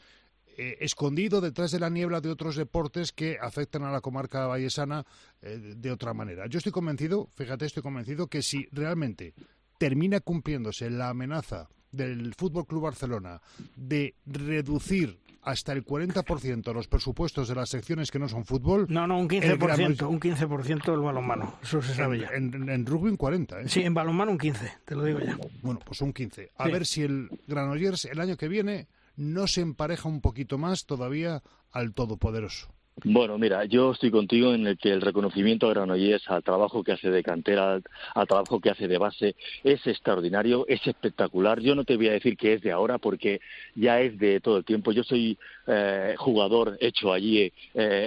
eh, 0.57 0.77
escondido 0.79 1.41
detrás 1.41 1.71
de 1.71 1.79
la 1.79 1.89
niebla 1.89 2.21
de 2.21 2.29
otros 2.29 2.55
deportes 2.55 3.11
que 3.11 3.37
afectan 3.41 3.83
a 3.83 3.91
la 3.91 4.01
comarca 4.01 4.47
vallesana 4.47 5.05
eh, 5.41 5.75
de 5.75 5.91
otra 5.91 6.13
manera. 6.13 6.47
Yo 6.47 6.59
estoy 6.59 6.71
convencido, 6.71 7.29
fíjate, 7.35 7.65
estoy 7.65 7.83
convencido 7.83 8.27
que 8.27 8.41
si 8.41 8.67
realmente 8.71 9.33
termina 9.77 10.19
cumpliéndose 10.21 10.89
la 10.89 11.09
amenaza 11.09 11.67
del 11.91 12.33
Fútbol 12.35 12.65
Club 12.65 12.83
Barcelona 12.83 13.41
de 13.75 14.15
reducir 14.25 15.19
hasta 15.41 15.73
el 15.73 15.85
40% 15.85 16.63
de 16.63 16.73
los 16.73 16.87
presupuestos 16.87 17.47
de 17.47 17.55
las 17.55 17.69
secciones 17.69 18.09
que 18.09 18.17
no 18.17 18.27
son 18.27 18.45
fútbol. 18.45 18.87
No, 18.89 19.05
no, 19.05 19.19
un 19.19 19.29
15%, 19.29 20.07
un 20.07 20.19
15% 20.19 20.85
del 20.85 21.01
balonmano, 21.01 21.55
eso 21.61 21.81
se 21.81 21.93
sabe 21.93 22.19
ya. 22.19 22.29
En, 22.33 22.85
rugby 22.85 23.09
un 23.09 23.17
40, 23.17 23.61
¿eh? 23.61 23.69
Sí, 23.69 23.81
en 23.81 23.93
balonmano 23.93 24.31
un 24.31 24.37
15, 24.37 24.71
te 24.85 24.95
lo 24.95 25.03
digo 25.03 25.19
ya. 25.19 25.37
Bueno, 25.61 25.79
pues 25.85 26.01
un 26.01 26.13
15. 26.13 26.51
A 26.57 26.67
ver 26.67 26.85
si 26.85 27.03
el 27.03 27.29
Granollers 27.47 28.05
el 28.05 28.19
año 28.19 28.37
que 28.37 28.47
viene 28.47 28.87
no 29.15 29.47
se 29.47 29.61
empareja 29.61 30.09
un 30.09 30.21
poquito 30.21 30.57
más 30.57 30.85
todavía 30.85 31.43
al 31.71 31.93
Todopoderoso. 31.93 32.73
Bueno, 33.03 33.37
mira, 33.37 33.65
yo 33.65 33.91
estoy 33.91 34.09
contigo 34.09 34.53
en 34.53 34.67
el 34.67 34.77
que 34.77 34.89
el 34.89 35.01
reconocimiento 35.01 35.67
a 35.67 35.71
Granollers, 35.71 36.29
al 36.29 36.43
trabajo 36.43 36.81
que 36.81 36.93
hace 36.93 37.11
de 37.11 37.23
cantera, 37.23 37.81
al, 38.13 38.27
trabajo 38.27 38.61
que 38.61 38.69
hace 38.69 38.87
de 38.87 38.97
base, 38.97 39.35
es 39.65 39.85
extraordinario, 39.85 40.65
es 40.69 40.87
espectacular. 40.87 41.59
Yo 41.59 41.75
no 41.75 41.83
te 41.83 41.97
voy 41.97 42.07
a 42.07 42.13
decir 42.13 42.37
que 42.37 42.53
es 42.53 42.61
de 42.61 42.71
ahora 42.71 42.97
porque 42.97 43.41
ya 43.75 43.99
es 43.99 44.17
de 44.17 44.39
todo 44.39 44.57
el 44.57 44.63
tiempo. 44.63 44.93
Yo 44.93 45.03
soy 45.03 45.37
eh, 45.67 46.15
jugador 46.17 46.77
hecho 46.79 47.11
allí 47.11 47.41
eh, 47.41 47.51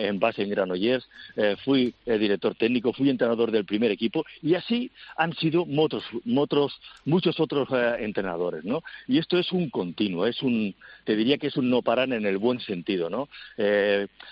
en 0.09 0.19
base 0.19 0.43
en 0.43 0.51
Granollers, 0.51 1.07
eh, 1.37 1.57
fui 1.65 1.93
director 2.07 2.55
técnico, 2.55 2.95
fui 2.95 3.11
entrenador 3.11 3.51
del 3.51 3.67
primer 3.67 3.91
equipo 3.91 4.25
y 4.43 4.55
así 4.55 4.91
han 5.19 5.35
sido 5.35 5.67
muchos, 5.67 6.03
muchos 7.05 7.39
otros 7.41 7.69
entrenadores, 7.99 8.65
¿no? 8.65 8.83
Y 9.07 9.19
esto 9.19 9.39
es 9.39 9.53
un 9.53 9.69
continuo, 9.69 10.27
es 10.27 10.43
un, 10.43 10.75
te 11.05 11.15
diría 11.15 11.37
que 11.37 11.49
es 11.49 11.57
un 11.59 11.69
no 11.69 11.83
parar 11.83 12.11
en 12.11 12.25
el 12.25 12.39
buen 12.39 12.61
sentido, 12.61 13.11
¿no? 13.11 13.29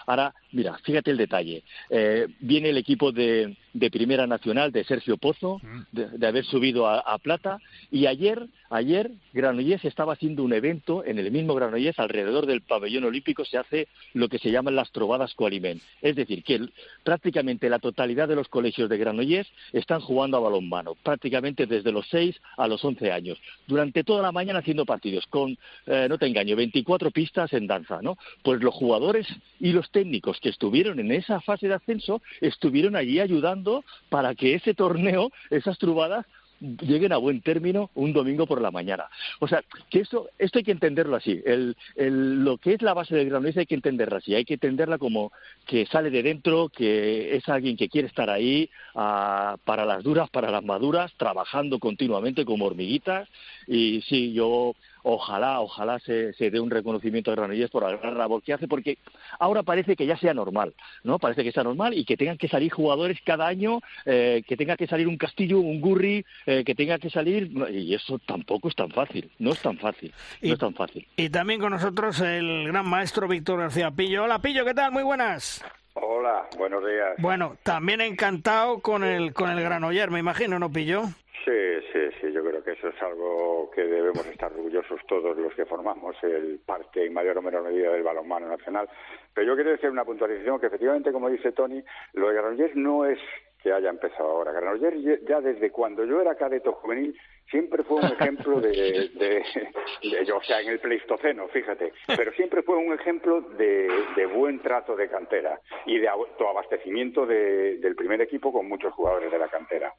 ahora 0.07 0.33
Mira, 0.53 0.79
fíjate 0.79 1.11
el 1.11 1.17
detalle. 1.17 1.63
Eh, 1.91 2.27
viene 2.41 2.71
el 2.71 2.79
equipo 2.79 3.13
de, 3.13 3.57
de 3.79 3.91
Primera 3.91 4.27
Nacional 4.27 4.73
de 4.73 4.85
Sergio 4.85 5.17
Pozo, 5.17 5.61
mm. 5.63 5.83
de, 5.93 6.27
haber 6.27 6.45
subido 6.45 6.87
a, 6.89 7.19
Plata, 7.19 7.59
y 7.91 8.07
ayer, 8.07 8.47
ayer 8.71 9.11
Granollers 9.33 9.85
estaba 9.85 10.13
haciendo 10.13 10.45
un 10.45 10.53
evento 10.53 11.05
en 11.05 11.19
el 11.19 11.31
mismo 11.31 11.55
Granollers, 11.55 11.99
alrededor 11.99 12.47
del 12.47 12.61
pabellón 12.61 13.05
olímpico 13.05 13.45
se 13.45 13.59
hace 13.59 13.89
lo 14.15 14.29
que 14.29 14.39
se 14.39 14.51
llaman 14.51 14.77
las 14.77 14.91
trovadas 14.93 15.35
coalimen. 15.35 15.81
Es 16.03 16.17
decir, 16.17 16.43
que 16.43 16.61
prácticamente 17.05 17.69
la 17.69 17.79
totalidad 17.79 18.29
de 18.29 18.37
los 18.37 18.49
colegios 18.49 18.89
de 18.89 18.99
Granollers 18.99 19.49
están 19.73 20.01
jugando 20.01 20.37
a 20.37 20.41
balonmano, 20.41 20.95
prácticamente 20.95 21.67
desde 21.67 21.93
los 21.93 22.07
6 22.09 22.41
a 22.57 22.69
los 22.69 22.85
11 22.85 23.13
años, 23.13 23.39
durante 23.67 24.05
toda 24.05 24.23
la 24.23 24.33
mañana 24.33 24.61
haciendo 24.61 24.87
partidos, 24.87 25.27
con, 25.27 25.57
eh, 25.87 26.07
no 26.09 26.19
te 26.19 26.27
engaño, 26.27 26.57
24 26.57 27.11
pistas 27.11 27.53
en 27.53 27.67
danza, 27.67 28.01
¿no? 28.01 28.17
Pues 28.43 28.63
los 28.63 28.75
jugadores 28.75 29.27
y 29.61 29.73
los 29.73 29.91
técnicos 29.91 30.36
que 30.41 30.49
estuvieron 30.49 30.99
en 31.01 31.13
esa 31.13 31.41
fase 31.41 31.69
de 31.69 31.75
ascenso 31.75 32.23
estuvieron 32.41 32.97
allí 32.97 33.21
ayudando 33.21 33.85
para 34.09 34.35
que 34.35 34.55
ese 34.55 34.75
torneo, 34.75 35.31
esas 35.51 35.79
trubadas, 35.79 36.27
lleguen 36.61 37.13
a 37.13 37.19
buen 37.19 37.41
término 37.41 37.91
un 37.95 38.13
domingo 38.13 38.47
por 38.47 38.61
la 38.61 38.71
mañana. 38.71 39.09
O 39.41 39.49
sea, 39.49 39.63
que 39.91 40.01
esto, 40.01 40.29
esto 40.39 40.59
hay 40.59 40.65
que 40.65 40.73
entenderlo 40.73 41.17
así. 41.17 41.43
El, 41.45 41.77
lo 42.45 42.59
que 42.59 42.75
es 42.75 42.83
la 42.83 42.95
base 42.95 43.15
del 43.15 43.29
Granollers 43.29 43.59
hay 43.59 43.67
que 43.67 43.75
entenderla 43.75 44.19
así. 44.19 44.35
Hay 44.35 44.45
que 44.45 44.55
entenderla 44.55 44.99
como 44.99 45.33
que 45.67 45.87
sale 45.87 46.11
de 46.11 46.23
dentro, 46.23 46.69
que 46.69 47.37
es 47.37 47.49
alguien 47.49 47.77
que 47.77 47.89
quiere 47.89 48.09
estar 48.09 48.31
ahí 48.31 48.71
ah, 48.95 49.57
para 49.65 49.85
las 49.85 50.03
duras, 50.03 50.31
para 50.31 50.51
las 50.51 50.65
maduras, 50.65 51.13
trabajando 51.17 51.79
continuamente 51.79 52.45
como 52.45 52.67
hormiguitas. 52.67 53.29
Y 53.67 54.03
sí, 54.03 54.33
yo 54.33 54.75
ojalá, 55.09 55.61
ojalá 55.61 56.01
se, 56.01 56.33
dé 56.33 56.59
un 56.59 56.69
reconocimiento 56.69 57.31
a 57.31 57.37
Granollers 57.37 57.71
por 57.71 57.85
la 57.85 57.97
gran 57.97 58.19
labor 58.19 58.43
que 58.43 58.53
hace, 58.53 58.67
porque 58.67 58.99
ahora 59.39 59.63
parece 59.63 59.95
que 59.95 60.05
ya 60.05 60.17
sea 60.17 60.35
normal, 60.35 60.75
¿no? 61.05 61.21
Parece 61.21 61.45
que 61.45 61.53
sea 61.53 61.63
normal 61.63 61.95
y 61.95 62.05
que 62.05 62.17
tengan 62.17 62.37
que 62.37 62.49
salir 62.49 62.73
jugadores 62.73 63.19
cada 63.25 63.47
año, 63.47 63.81
eh, 64.05 64.43
que 64.47 64.57
tenga 64.57 64.77
que 64.77 64.89
salir 64.89 65.07
un 65.07 65.17
Castillo, 65.17 65.61
un 65.61 65.81
Gurri, 65.81 66.25
eh, 66.47 66.65
que 66.65 66.75
tenga 66.75 66.99
que 66.99 67.09
salir, 67.09 67.53
y 67.71 67.95
eso 67.95 68.19
tampoco 68.19 68.69
es 68.69 68.75
tan 68.75 68.91
fácil, 68.91 69.31
no 69.39 69.53
es 69.53 69.63
tan 69.63 69.79
fácil, 69.79 70.13
no 70.43 70.53
es 70.55 70.59
tan 70.59 70.75
fácil. 70.75 71.07
Y 71.17 71.31
también 71.31 71.61
con 71.61 71.71
nosotros 71.71 72.21
el 72.21 72.67
gran 72.67 72.89
maestro 72.89 73.29
Víctor 73.29 73.61
García 73.61 73.93
Pillo. 73.93 74.25
Hola 74.25 74.41
Pillo, 74.41 74.65
¿qué 74.65 74.75
tal? 74.75 74.91
Muy 74.91 75.05
buenas. 75.05 75.65
Hola, 75.95 76.47
buenos 76.59 76.85
días. 76.85 77.15
Bueno, 77.19 77.57
también 77.63 78.01
encantado 78.01 78.81
con 78.81 79.05
el 79.05 79.33
con 79.33 79.51
el 79.51 79.63
Granoller, 79.63 80.11
me 80.11 80.19
imagino, 80.19 80.59
¿no, 80.59 80.71
Pillo? 80.71 81.05
Sí, 81.45 81.53
sí, 81.93 82.01
sí, 82.21 82.33
yo 82.33 82.45
creo 82.45 82.63
que 82.63 82.73
eso 82.73 82.89
es 82.89 83.03
algo 83.03 83.71
que 83.73 83.83
debemos 83.85 84.27
estar 84.27 84.53
orgullosos 84.53 85.01
todos 85.07 85.37
los 85.37 85.55
que 85.55 85.65
formamos 85.65 86.17
el 86.23 86.61
parte 86.65 87.05
en 87.05 87.13
mayor 87.13 87.39
o 87.39 87.43
menor 87.43 87.63
medida 87.63 87.93
del 87.93 88.03
balonmano 88.03 88.49
nacional. 88.49 88.89
Pero 89.33 89.49
yo 89.49 89.55
quiero 89.55 89.71
decir 89.71 89.91
una 89.91 90.05
puntualización 90.05 90.59
que 90.59 90.67
efectivamente, 90.67 91.13
como 91.13 91.31
dice 91.31 91.53
Tony, 91.53 91.83
lo 92.15 92.29
de 92.29 92.35
Granollers 92.35 92.75
no 92.77 93.05
es 93.05 93.19
que 93.63 93.73
haya 93.73 93.91
empezado 93.91 94.29
ahora. 94.29 94.53
Granollers 94.53 95.25
ya 95.27 95.41
desde 95.41 95.71
cuando 95.71 96.05
yo 96.05 96.21
era 96.21 96.35
cadeto 96.35 96.73
juvenil 96.73 97.17
siempre 97.51 97.85
fue 97.85 97.99
un 97.99 98.07
ejemplo 98.07 98.61
de, 98.61 99.11
de, 99.15 100.33
o 100.33 100.43
sea, 100.43 100.61
en 100.61 100.69
el 100.69 100.81
Pleistoceno, 100.81 101.47
fíjate, 101.49 101.93
pero 102.17 102.33
siempre 102.33 102.63
fue 102.63 102.77
un 102.77 102.93
ejemplo 102.93 103.41
de, 103.41 103.89
de 104.17 104.27
buen 104.27 104.61
trato 104.61 104.97
de 104.97 105.09
cantera 105.09 105.61
y 105.85 105.99
de 105.99 106.09
autoabastecimiento 106.09 107.25
del 107.25 107.95
primer 107.97 108.21
equipo 108.21 108.53
con 108.53 108.69
muchos 108.69 108.93
jugadores 108.95 109.31
de 109.31 109.39
la 109.39 109.49
cantera 109.49 109.95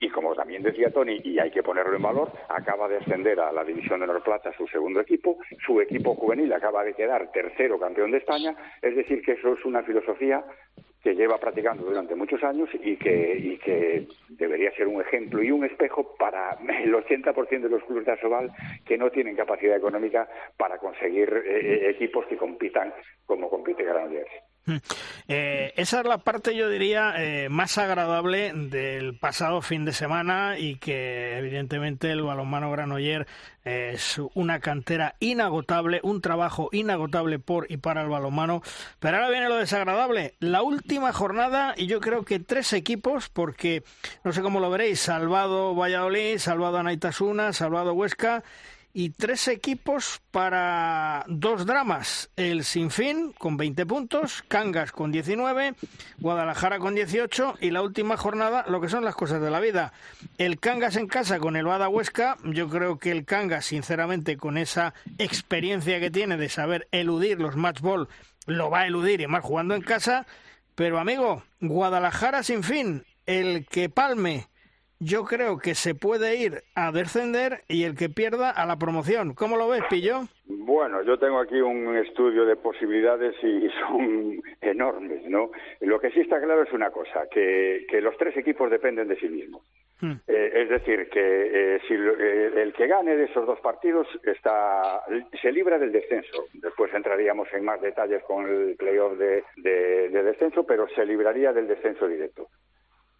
y 0.00 0.08
como 0.10 0.34
también 0.34 0.62
decía 0.62 0.90
Tony, 0.90 1.20
y 1.24 1.38
hay 1.38 1.50
que 1.50 1.62
ponerlo 1.62 1.96
en 1.96 2.02
valor, 2.02 2.30
acaba 2.48 2.88
de 2.88 2.98
ascender 2.98 3.40
a 3.40 3.52
la 3.52 3.64
División 3.64 4.00
de 4.00 4.04
Honor 4.04 4.22
Plata 4.22 4.52
su 4.56 4.66
segundo 4.68 5.00
equipo, 5.00 5.38
su 5.64 5.80
equipo 5.80 6.14
juvenil 6.14 6.52
acaba 6.52 6.84
de 6.84 6.94
quedar 6.94 7.30
tercero 7.32 7.78
campeón 7.78 8.12
de 8.12 8.18
España, 8.18 8.54
es 8.80 8.94
decir, 8.94 9.22
que 9.22 9.32
eso 9.32 9.54
es 9.54 9.64
una 9.64 9.82
filosofía 9.82 10.44
que 11.02 11.14
lleva 11.14 11.38
practicando 11.38 11.84
durante 11.84 12.14
muchos 12.14 12.42
años 12.42 12.68
y 12.74 12.96
que, 12.96 14.06
debería 14.28 14.70
ser 14.72 14.86
un 14.86 15.00
ejemplo 15.00 15.42
y 15.42 15.50
un 15.50 15.64
espejo 15.64 16.14
para 16.16 16.56
el 16.82 16.92
80% 16.92 17.60
de 17.60 17.68
los 17.68 17.82
clubes 17.84 18.06
de 18.06 18.12
Asobal 18.12 18.52
que 18.84 18.96
no 18.96 19.10
tienen 19.10 19.36
capacidad 19.36 19.76
económica 19.76 20.28
para 20.56 20.78
conseguir 20.78 21.28
eh, 21.28 21.60
eh, 21.60 21.90
equipos 21.90 22.26
que 22.26 22.36
compitan 22.36 22.92
como 23.26 23.48
compite 23.48 23.84
Granollers. 23.84 24.30
Eh, 25.28 25.72
esa 25.76 26.00
es 26.00 26.06
la 26.06 26.18
parte, 26.18 26.56
yo 26.56 26.68
diría, 26.68 27.14
eh, 27.16 27.48
más 27.48 27.78
agradable 27.78 28.52
del 28.54 29.16
pasado 29.16 29.62
fin 29.62 29.84
de 29.84 29.92
semana 29.92 30.58
y 30.58 30.76
que 30.76 31.36
evidentemente 31.38 32.10
el 32.10 32.22
balonmano 32.22 32.70
Granoller 32.70 33.26
es 33.64 34.18
una 34.34 34.60
cantera 34.60 35.14
inagotable, 35.20 36.00
un 36.02 36.22
trabajo 36.22 36.70
inagotable 36.72 37.38
por 37.38 37.70
y 37.70 37.76
para 37.76 38.02
el 38.02 38.08
balonmano. 38.08 38.62
Pero 38.98 39.16
ahora 39.16 39.30
viene 39.30 39.48
lo 39.48 39.56
desagradable. 39.56 40.34
La 40.40 40.62
última 40.62 41.12
jornada, 41.12 41.74
y 41.76 41.86
yo 41.86 42.00
creo 42.00 42.24
que 42.24 42.38
tres 42.38 42.72
equipos, 42.72 43.28
porque 43.28 43.82
no 44.24 44.32
sé 44.32 44.40
cómo 44.40 44.60
lo 44.60 44.70
veréis, 44.70 45.00
Salvado 45.00 45.74
Valladolid, 45.74 46.38
Salvado 46.38 46.78
Anaitasuna, 46.78 47.52
Salvado 47.52 47.92
Huesca 47.92 48.42
y 48.98 49.10
tres 49.10 49.46
equipos 49.46 50.20
para 50.32 51.24
dos 51.28 51.64
dramas. 51.66 52.30
El 52.34 52.64
Sinfín 52.64 53.32
con 53.32 53.56
20 53.56 53.86
puntos, 53.86 54.42
Cangas 54.48 54.90
con 54.90 55.12
19, 55.12 55.76
Guadalajara 56.18 56.80
con 56.80 56.96
18 56.96 57.58
y 57.60 57.70
la 57.70 57.82
última 57.82 58.16
jornada, 58.16 58.64
lo 58.66 58.80
que 58.80 58.88
son 58.88 59.04
las 59.04 59.14
cosas 59.14 59.40
de 59.40 59.52
la 59.52 59.60
vida. 59.60 59.92
El 60.36 60.58
Cangas 60.58 60.96
en 60.96 61.06
casa 61.06 61.38
con 61.38 61.54
el 61.54 61.66
Bada 61.66 61.88
Huesca, 61.88 62.38
yo 62.42 62.68
creo 62.68 62.98
que 62.98 63.12
el 63.12 63.24
Cangas, 63.24 63.66
sinceramente, 63.66 64.36
con 64.36 64.58
esa 64.58 64.94
experiencia 65.18 66.00
que 66.00 66.10
tiene 66.10 66.36
de 66.36 66.48
saber 66.48 66.88
eludir 66.90 67.40
los 67.40 67.54
match 67.54 67.80
ball, 67.80 68.08
lo 68.46 68.68
va 68.68 68.80
a 68.80 68.86
eludir 68.88 69.20
y 69.20 69.28
más 69.28 69.44
jugando 69.44 69.76
en 69.76 69.82
casa. 69.82 70.26
Pero 70.74 70.98
amigo, 70.98 71.44
Guadalajara 71.60 72.42
sin 72.42 72.64
fin, 72.64 73.04
el 73.26 73.64
que 73.64 73.90
palme 73.90 74.48
yo 75.00 75.24
creo 75.24 75.58
que 75.58 75.74
se 75.74 75.94
puede 75.94 76.36
ir 76.36 76.62
a 76.74 76.90
descender 76.92 77.62
y 77.68 77.84
el 77.84 77.96
que 77.96 78.08
pierda 78.08 78.50
a 78.50 78.66
la 78.66 78.76
promoción. 78.76 79.34
¿Cómo 79.34 79.56
lo 79.56 79.68
ves, 79.68 79.82
Pillo? 79.88 80.22
Bueno, 80.46 81.02
yo 81.02 81.18
tengo 81.18 81.38
aquí 81.38 81.60
un 81.60 81.96
estudio 81.96 82.44
de 82.44 82.56
posibilidades 82.56 83.34
y 83.42 83.68
son 83.80 84.42
enormes, 84.60 85.22
¿no? 85.28 85.50
Lo 85.80 86.00
que 86.00 86.10
sí 86.10 86.20
está 86.20 86.40
claro 86.40 86.62
es 86.62 86.72
una 86.72 86.90
cosa, 86.90 87.26
que, 87.30 87.86
los 88.00 88.16
tres 88.16 88.36
equipos 88.36 88.70
dependen 88.70 89.08
de 89.08 89.16
sí 89.16 89.28
mismos. 89.28 89.62
Hmm. 90.00 90.14
Eh, 90.26 90.50
es 90.54 90.68
decir, 90.68 91.08
que 91.10 91.20
eh, 91.20 91.80
si 91.88 91.94
eh, 91.94 92.52
el 92.62 92.72
que 92.72 92.86
gane 92.86 93.16
de 93.16 93.24
esos 93.24 93.44
dos 93.46 93.58
partidos 93.60 94.06
está 94.22 95.02
se 95.42 95.50
libra 95.50 95.78
del 95.78 95.90
descenso. 95.90 96.44
Después 96.54 96.94
entraríamos 96.94 97.48
en 97.52 97.64
más 97.64 97.80
detalles 97.80 98.22
con 98.22 98.46
el 98.46 98.76
playoff 98.76 99.18
de, 99.18 99.42
de 99.56 100.22
descenso, 100.22 100.64
pero 100.64 100.86
se 100.94 101.04
libraría 101.04 101.52
del 101.52 101.66
descenso 101.66 102.06
directo. 102.06 102.48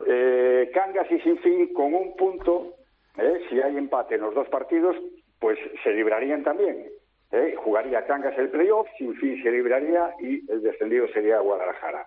Eh, 0.07 0.71
Cangas 0.73 1.11
y 1.11 1.21
Sinfín 1.21 1.73
con 1.73 1.95
un 1.95 2.17
punto, 2.17 2.75
eh, 3.17 3.41
si 3.49 3.61
hay 3.61 3.77
empate 3.77 4.15
en 4.15 4.23
los 4.23 4.35
dos 4.35 4.49
partidos, 4.49 4.97
pues 5.41 5.59
se 5.83 5.93
librarían 5.93 6.43
también. 6.43 6.87
Eh, 7.31 7.55
jugaría 7.57 8.07
Cangas 8.07 8.39
el 8.39 8.49
playoff, 8.49 8.89
Sinfín 8.97 9.43
se 9.43 9.51
libraría 9.51 10.15
y 10.21 10.51
el 10.51 10.63
descendido 10.63 11.09
sería 11.09 11.41
Guadalajara. 11.41 12.07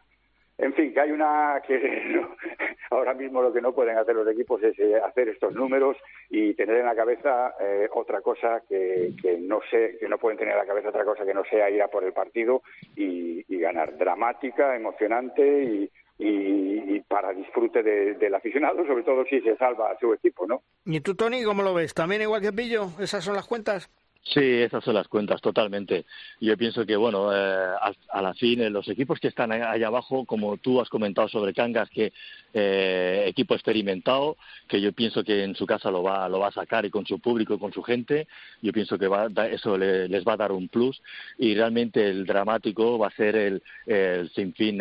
En 0.57 0.74
fin, 0.74 0.93
que 0.93 1.00
hay 1.00 1.12
una 1.12 1.62
que 1.67 2.21
ahora 2.91 3.13
mismo 3.13 3.41
lo 3.41 3.51
que 3.51 3.62
no 3.62 3.74
pueden 3.74 3.98
hacer 3.98 4.15
los 4.15 4.27
equipos 4.27 4.62
es 4.62 4.77
eh, 4.79 4.95
hacer 5.03 5.29
estos 5.29 5.53
números 5.53 5.98
y 6.29 6.53
tener 6.53 6.77
en 6.77 6.86
la 6.86 6.95
cabeza 6.95 7.55
eh, 7.60 7.89
otra 7.93 8.21
cosa 8.21 8.62
que, 8.69 9.13
que, 9.21 9.38
no 9.39 9.60
sé, 9.69 9.98
que 10.00 10.07
no 10.07 10.17
pueden 10.17 10.38
tener 10.38 10.53
en 10.53 10.60
la 10.60 10.67
cabeza 10.67 10.89
otra 10.89 11.05
cosa 11.05 11.25
que 11.25 11.33
no 11.33 11.43
sea 11.45 11.69
ir 11.69 11.81
a 11.81 11.88
por 11.88 12.03
el 12.03 12.13
partido 12.13 12.62
y, 12.95 13.43
y 13.48 13.60
ganar. 13.60 13.98
Dramática, 13.98 14.75
emocionante 14.75 15.63
y, 15.63 15.91
y, 16.23 16.99
para 17.07 17.33
disfrute 17.33 17.83
del 17.83 18.35
aficionado, 18.35 18.85
sobre 18.85 19.03
todo 19.03 19.25
si 19.25 19.41
se 19.41 19.57
salva 19.57 19.91
a 19.91 19.99
su 19.99 20.13
equipo, 20.13 20.45
¿no? 20.45 20.61
¿Y 20.85 21.01
tú, 21.01 21.15
Tony, 21.15 21.43
cómo 21.43 21.63
lo 21.63 21.73
ves? 21.73 21.93
¿También 21.93 22.21
igual 22.21 22.41
que 22.41 22.53
Pillo? 22.53 22.89
¿Esas 22.99 23.23
son 23.23 23.35
las 23.35 23.47
cuentas? 23.47 23.89
Sí, 24.23 24.39
esas 24.39 24.83
son 24.83 24.93
las 24.93 25.07
cuentas, 25.07 25.41
totalmente. 25.41 26.05
Yo 26.39 26.55
pienso 26.55 26.85
que, 26.85 26.95
bueno, 26.95 27.33
eh, 27.33 27.75
a, 28.09 28.21
la 28.21 28.33
fin, 28.35 28.61
eh, 28.61 28.69
los 28.69 28.87
equipos 28.87 29.19
que 29.19 29.27
están 29.27 29.51
ahí 29.51 29.81
abajo, 29.83 30.25
como 30.25 30.57
tú 30.57 30.79
has 30.79 30.89
comentado 30.89 31.27
sobre 31.27 31.55
Cangas, 31.55 31.89
que 31.89 32.13
eh, 32.53 33.23
equipo 33.25 33.55
experimentado, 33.55 34.37
que 34.67 34.79
yo 34.79 34.93
pienso 34.93 35.23
que 35.23 35.43
en 35.43 35.55
su 35.55 35.65
casa 35.65 35.89
lo 35.89 36.03
va, 36.03 36.29
lo 36.29 36.39
va 36.39 36.49
a 36.49 36.51
sacar 36.51 36.85
y 36.85 36.91
con 36.91 37.05
su 37.05 37.19
público 37.19 37.55
y 37.55 37.59
con 37.59 37.73
su 37.73 37.81
gente, 37.81 38.27
yo 38.61 38.71
pienso 38.71 38.97
que 38.99 39.07
va, 39.07 39.27
eso 39.47 39.75
les 39.77 40.23
va 40.23 40.33
a 40.33 40.37
dar 40.37 40.51
un 40.51 40.67
plus 40.67 41.01
y 41.39 41.55
realmente 41.55 42.07
el 42.07 42.25
dramático 42.25 42.99
va 42.99 43.07
a 43.07 43.15
ser 43.15 43.35
el, 43.35 43.63
el 43.87 44.29
Sinfín 44.29 44.77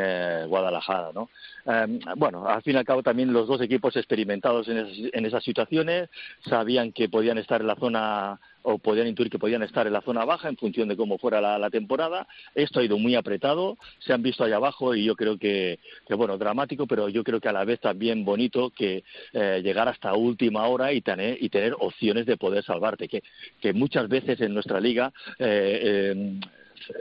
Guadalajara, 0.49 1.12
¿no? 1.14 1.30
Em, 1.67 2.00
bueno, 2.17 2.47
al 2.49 2.62
fin 2.62 2.75
y 2.75 2.79
al 2.79 2.85
cabo 2.85 3.02
también 3.02 3.33
los 3.33 3.49
dos 3.49 3.61
equipos 3.61 3.97
experimentados 3.97 4.69
en 4.69 4.79
esas, 4.79 5.12
en 5.12 5.26
esas 5.26 5.45
situaciones 5.45 6.09
sabían 6.49 6.93
que 6.93 7.09
podían 7.09 7.38
estar 7.38 7.61
en 7.61 7.67
la 7.67 7.76
zona 7.76 8.40
o 8.62 8.79
podían 8.79 9.07
intuir 9.07 9.31
que 9.31 9.38
podían 9.38 9.62
estar 9.62 9.87
en 9.87 9.93
la 9.93 10.02
zona 10.02 10.25
baja 10.25 10.49
en 10.49 10.57
función 10.57 10.88
de 10.88 10.97
cómo 10.97 11.19
fuera 11.19 11.40
la, 11.40 11.71
temporada. 11.71 12.26
Esto 12.55 12.81
ha 12.81 12.85
ido 12.85 12.99
muy 12.99 13.14
apretado, 13.14 13.79
se 14.00 14.12
han 14.12 14.23
visto 14.23 14.45
allá 14.45 14.57
abajo 14.57 14.95
y 14.95 15.05
yo 15.05 15.14
creo 15.14 15.38
que, 15.38 15.79
bueno, 16.11 16.37
dramático, 16.37 16.87
pero 16.87 17.09
yo 17.09 17.23
creo 17.25 17.40
que 17.40 17.49
a 17.49 17.52
la 17.52 17.64
vez 17.64 17.81
también 17.81 18.25
bonito 18.25 18.71
que 18.71 19.05
eh, 19.33 19.61
llegar 19.62 19.88
hasta 19.88 20.14
última 20.14 20.67
hora 20.67 20.93
y 20.93 21.00
tener, 21.00 21.43
y 21.43 21.49
tener 21.49 21.75
opciones 21.79 22.26
de 22.26 22.37
poder 22.37 22.64
salvarte, 22.64 23.09
que, 23.09 23.23
que 23.61 23.73
muchas 23.73 24.09
veces 24.09 24.40
en 24.40 24.52
nuestra 24.52 24.81
liga 24.81 25.12
eh, 25.38 25.81
eh, 25.83 26.40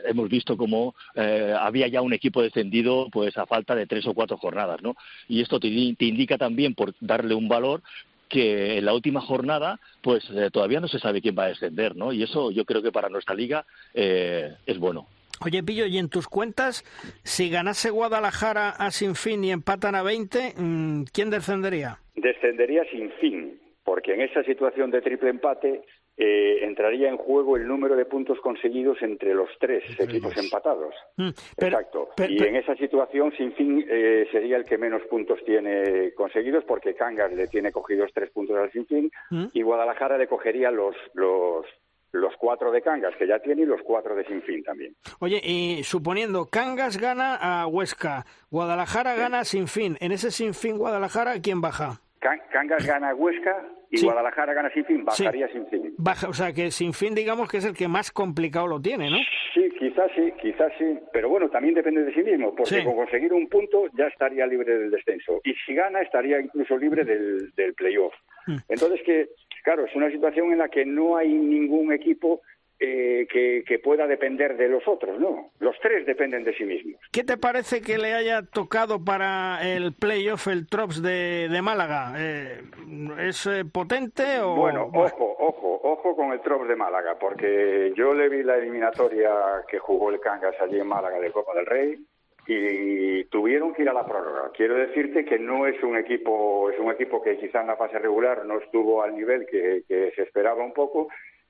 hemos 0.05 0.29
visto 0.29 0.57
como 0.57 0.95
había 1.15 1.87
ya 1.87 2.01
un 2.01 2.13
equipo 2.13 2.41
descendido 2.41 3.07
pues 3.11 3.37
a 3.37 3.45
falta 3.45 3.75
de 3.75 3.85
tres 3.85 4.05
o 4.07 4.13
cuatro 4.13 4.37
jornadas, 4.37 4.81
¿no? 4.81 4.95
Y 5.27 5.41
esto 5.41 5.59
te, 5.59 5.67
indica 5.67 6.37
también, 6.37 6.75
por 6.75 6.93
darle 6.99 7.35
un 7.35 7.47
valor, 7.47 7.81
que 8.27 8.77
en 8.77 8.85
la 8.85 8.93
última 8.93 9.21
jornada 9.21 9.79
pues 10.01 10.23
eh, 10.29 10.49
todavía 10.51 10.79
no 10.79 10.87
se 10.87 10.99
sabe 10.99 11.21
quién 11.21 11.35
va 11.37 11.45
a 11.45 11.49
descender, 11.49 11.95
¿no? 11.95 12.13
Y 12.13 12.23
eso 12.23 12.51
yo 12.51 12.63
creo 12.63 12.81
que 12.81 12.91
para 12.91 13.09
nuestra 13.09 13.35
liga 13.35 13.65
eh, 13.93 14.53
es 14.65 14.77
bueno. 14.77 15.07
Oye, 15.43 15.63
Pillo, 15.63 15.85
y 15.85 15.97
en 15.97 16.09
tus 16.09 16.27
cuentas, 16.27 16.83
si 17.23 17.49
ganase 17.49 17.89
Guadalajara 17.89 18.69
a 18.69 18.91
sin 18.91 19.15
fin 19.15 19.43
y 19.43 19.51
empatan 19.51 19.95
a 19.95 20.03
20, 20.03 20.53
mm, 20.55 21.03
¿quién 21.13 21.29
descendería? 21.29 21.97
Descendería 22.15 22.83
sin 22.91 23.09
fin, 23.13 23.59
porque 23.83 24.13
en 24.13 24.21
esa 24.21 24.43
situación 24.43 24.91
de 24.91 25.01
triple 25.01 25.29
empate 25.29 25.81
eh, 26.21 26.65
entraría 26.65 27.07
en 27.07 27.15
juego 27.15 27.55
el 27.55 27.65
número 27.65 27.95
de 27.95 28.03
puntos 28.03 28.41
conseguidos 28.41 29.01
entre 29.01 29.33
los 29.33 29.49
tres 29.57 29.83
equipos 29.97 30.35
empatados. 30.35 30.93
Mm, 31.15 31.29
Exacto. 31.57 32.09
y 32.27 32.43
en 32.43 32.57
esa 32.57 32.75
situación, 32.75 33.31
sin 33.37 33.53
fin 33.53 33.85
eh, 33.89 34.27
sería 34.29 34.57
el 34.57 34.65
que 34.65 34.77
menos 34.77 35.01
puntos 35.03 35.39
tiene 35.45 36.13
conseguidos, 36.13 36.65
porque 36.65 36.93
Cangas 36.93 37.31
le 37.31 37.47
tiene 37.47 37.71
cogidos 37.71 38.11
tres 38.13 38.29
puntos 38.31 38.57
al 38.57 38.69
sin 38.73 38.85
fin 38.85 39.09
mm. 39.29 39.45
y 39.53 39.61
Guadalajara 39.61 40.17
le 40.17 40.27
cogería 40.27 40.71
los, 40.71 40.93
los, 41.13 41.65
los 42.11 42.35
cuatro 42.37 42.69
de 42.73 42.81
Cangas 42.81 43.15
que 43.15 43.25
ya 43.25 43.39
tiene 43.39 43.61
y 43.61 43.65
los 43.65 43.81
cuatro 43.81 44.13
de 44.13 44.25
Sinfín 44.25 44.61
también. 44.61 44.95
Oye, 45.19 45.39
y 45.41 45.83
suponiendo 45.85 46.47
Cangas 46.47 46.97
gana 46.97 47.35
a 47.35 47.65
Huesca, 47.65 48.25
Guadalajara 48.51 49.15
gana 49.15 49.39
a 49.39 49.45
Sinfín, 49.45 49.95
en 50.01 50.11
ese 50.11 50.31
Sinfín 50.31 50.77
Guadalajara, 50.77 51.39
¿quién 51.41 51.61
baja? 51.61 52.01
Cangas 52.19 52.85
gana 52.85 53.11
a 53.11 53.15
Huesca 53.15 53.78
y 53.89 54.03
Guadalajara 54.03 54.53
gana 54.53 54.69
sin 54.71 54.85
fin, 54.85 55.05
bajaría 55.05 55.47
sin 55.49 55.65
fin. 55.67 55.93
Baja, 55.97 56.29
o 56.29 56.33
sea 56.33 56.53
que 56.53 56.71
sin 56.71 56.93
fin 56.93 57.15
digamos 57.15 57.49
que 57.49 57.57
es 57.57 57.65
el 57.65 57.75
que 57.75 57.87
más 57.87 58.11
complicado 58.11 58.67
lo 58.67 58.79
tiene, 58.79 59.09
¿no? 59.09 59.17
Sí, 59.53 59.69
quizás 59.79 60.11
sí, 60.15 60.31
quizás 60.41 60.71
sí, 60.77 60.99
pero 61.11 61.29
bueno, 61.29 61.49
también 61.49 61.73
depende 61.73 62.03
de 62.03 62.13
sí 62.13 62.21
mismo, 62.21 62.53
porque 62.55 62.83
con 62.83 62.95
conseguir 62.95 63.33
un 63.33 63.47
punto 63.47 63.87
ya 63.97 64.07
estaría 64.07 64.45
libre 64.45 64.77
del 64.77 64.91
descenso 64.91 65.41
y 65.43 65.53
si 65.65 65.73
gana 65.73 66.01
estaría 66.01 66.39
incluso 66.39 66.77
libre 66.77 67.03
del, 67.03 67.51
del 67.55 67.73
playoff. 67.73 68.13
Mm. 68.47 68.57
Entonces 68.69 69.01
que, 69.05 69.29
claro, 69.63 69.85
es 69.85 69.95
una 69.95 70.11
situación 70.11 70.51
en 70.51 70.59
la 70.59 70.69
que 70.69 70.85
no 70.85 71.17
hay 71.17 71.33
ningún 71.33 71.91
equipo 71.91 72.41
eh, 72.81 73.27
que, 73.29 73.79
pueda 73.79 74.07
depender 74.07 74.55
de 74.55 74.69
los 74.69 74.87
otros, 74.87 75.19
¿no? 75.19 75.51
Los 75.59 75.77
tres 75.81 76.05
dependen 76.05 76.43
de 76.43 76.53
sí 76.53 76.63
mismos. 76.63 77.01
¿Qué 77.11 77.23
te 77.23 77.37
parece 77.37 77.81
que 77.81 77.97
le 77.97 78.13
haya 78.13 78.41
tocado 78.41 79.03
para 79.03 79.59
el 79.61 79.93
playoff 79.93 80.47
el 80.47 80.67
Trops 80.67 81.01
de, 81.01 81.59
Málaga? 81.61 82.13
Eh, 82.17 82.61
¿Es 83.19 83.45
eh, 83.47 83.65
potente 83.65 84.39
o...? 84.39 84.55
Bueno, 84.55 84.89
ojo, 84.93 85.35
ojo, 85.39 85.81
ojo 85.83 86.15
con 86.15 86.31
el 86.31 86.39
Trops 86.41 86.69
de 86.69 86.75
Málaga, 86.75 87.17
porque 87.19 87.91
yo 87.95 88.13
le 88.13 88.29
vi 88.29 88.43
la 88.43 88.57
eliminatoria 88.57 89.31
que 89.67 89.79
jugó 89.79 90.09
el 90.11 90.19
Cangas 90.19 90.55
allí 90.61 90.79
en 90.79 90.87
Málaga 90.87 91.19
de 91.19 91.31
Copa 91.31 91.53
del 91.55 91.65
Rey 91.65 91.97
y 92.47 93.25
tuvieron 93.25 93.73
que 93.73 93.83
ir 93.83 93.89
a 93.89 93.93
la 93.93 94.05
prórroga. 94.05 94.51
Quiero 94.55 94.75
decirte 94.75 95.25
que 95.25 95.37
no 95.37 95.67
es 95.67 95.81
un 95.83 95.97
equipo, 95.97 96.69
es 96.69 96.79
un 96.79 96.91
equipo 96.91 97.21
que 97.21 97.37
quizá 97.37 97.61
en 97.61 97.67
la 97.67 97.75
fase 97.75 97.99
regular 97.99 98.45
no 98.45 98.59
estuvo 98.59 99.03
al 99.03 99.15
nivel 99.15 99.45
que 99.45 99.83
se 99.87 100.21
esperaba 100.21 100.63
un 100.63 100.73
poco, 100.73 101.09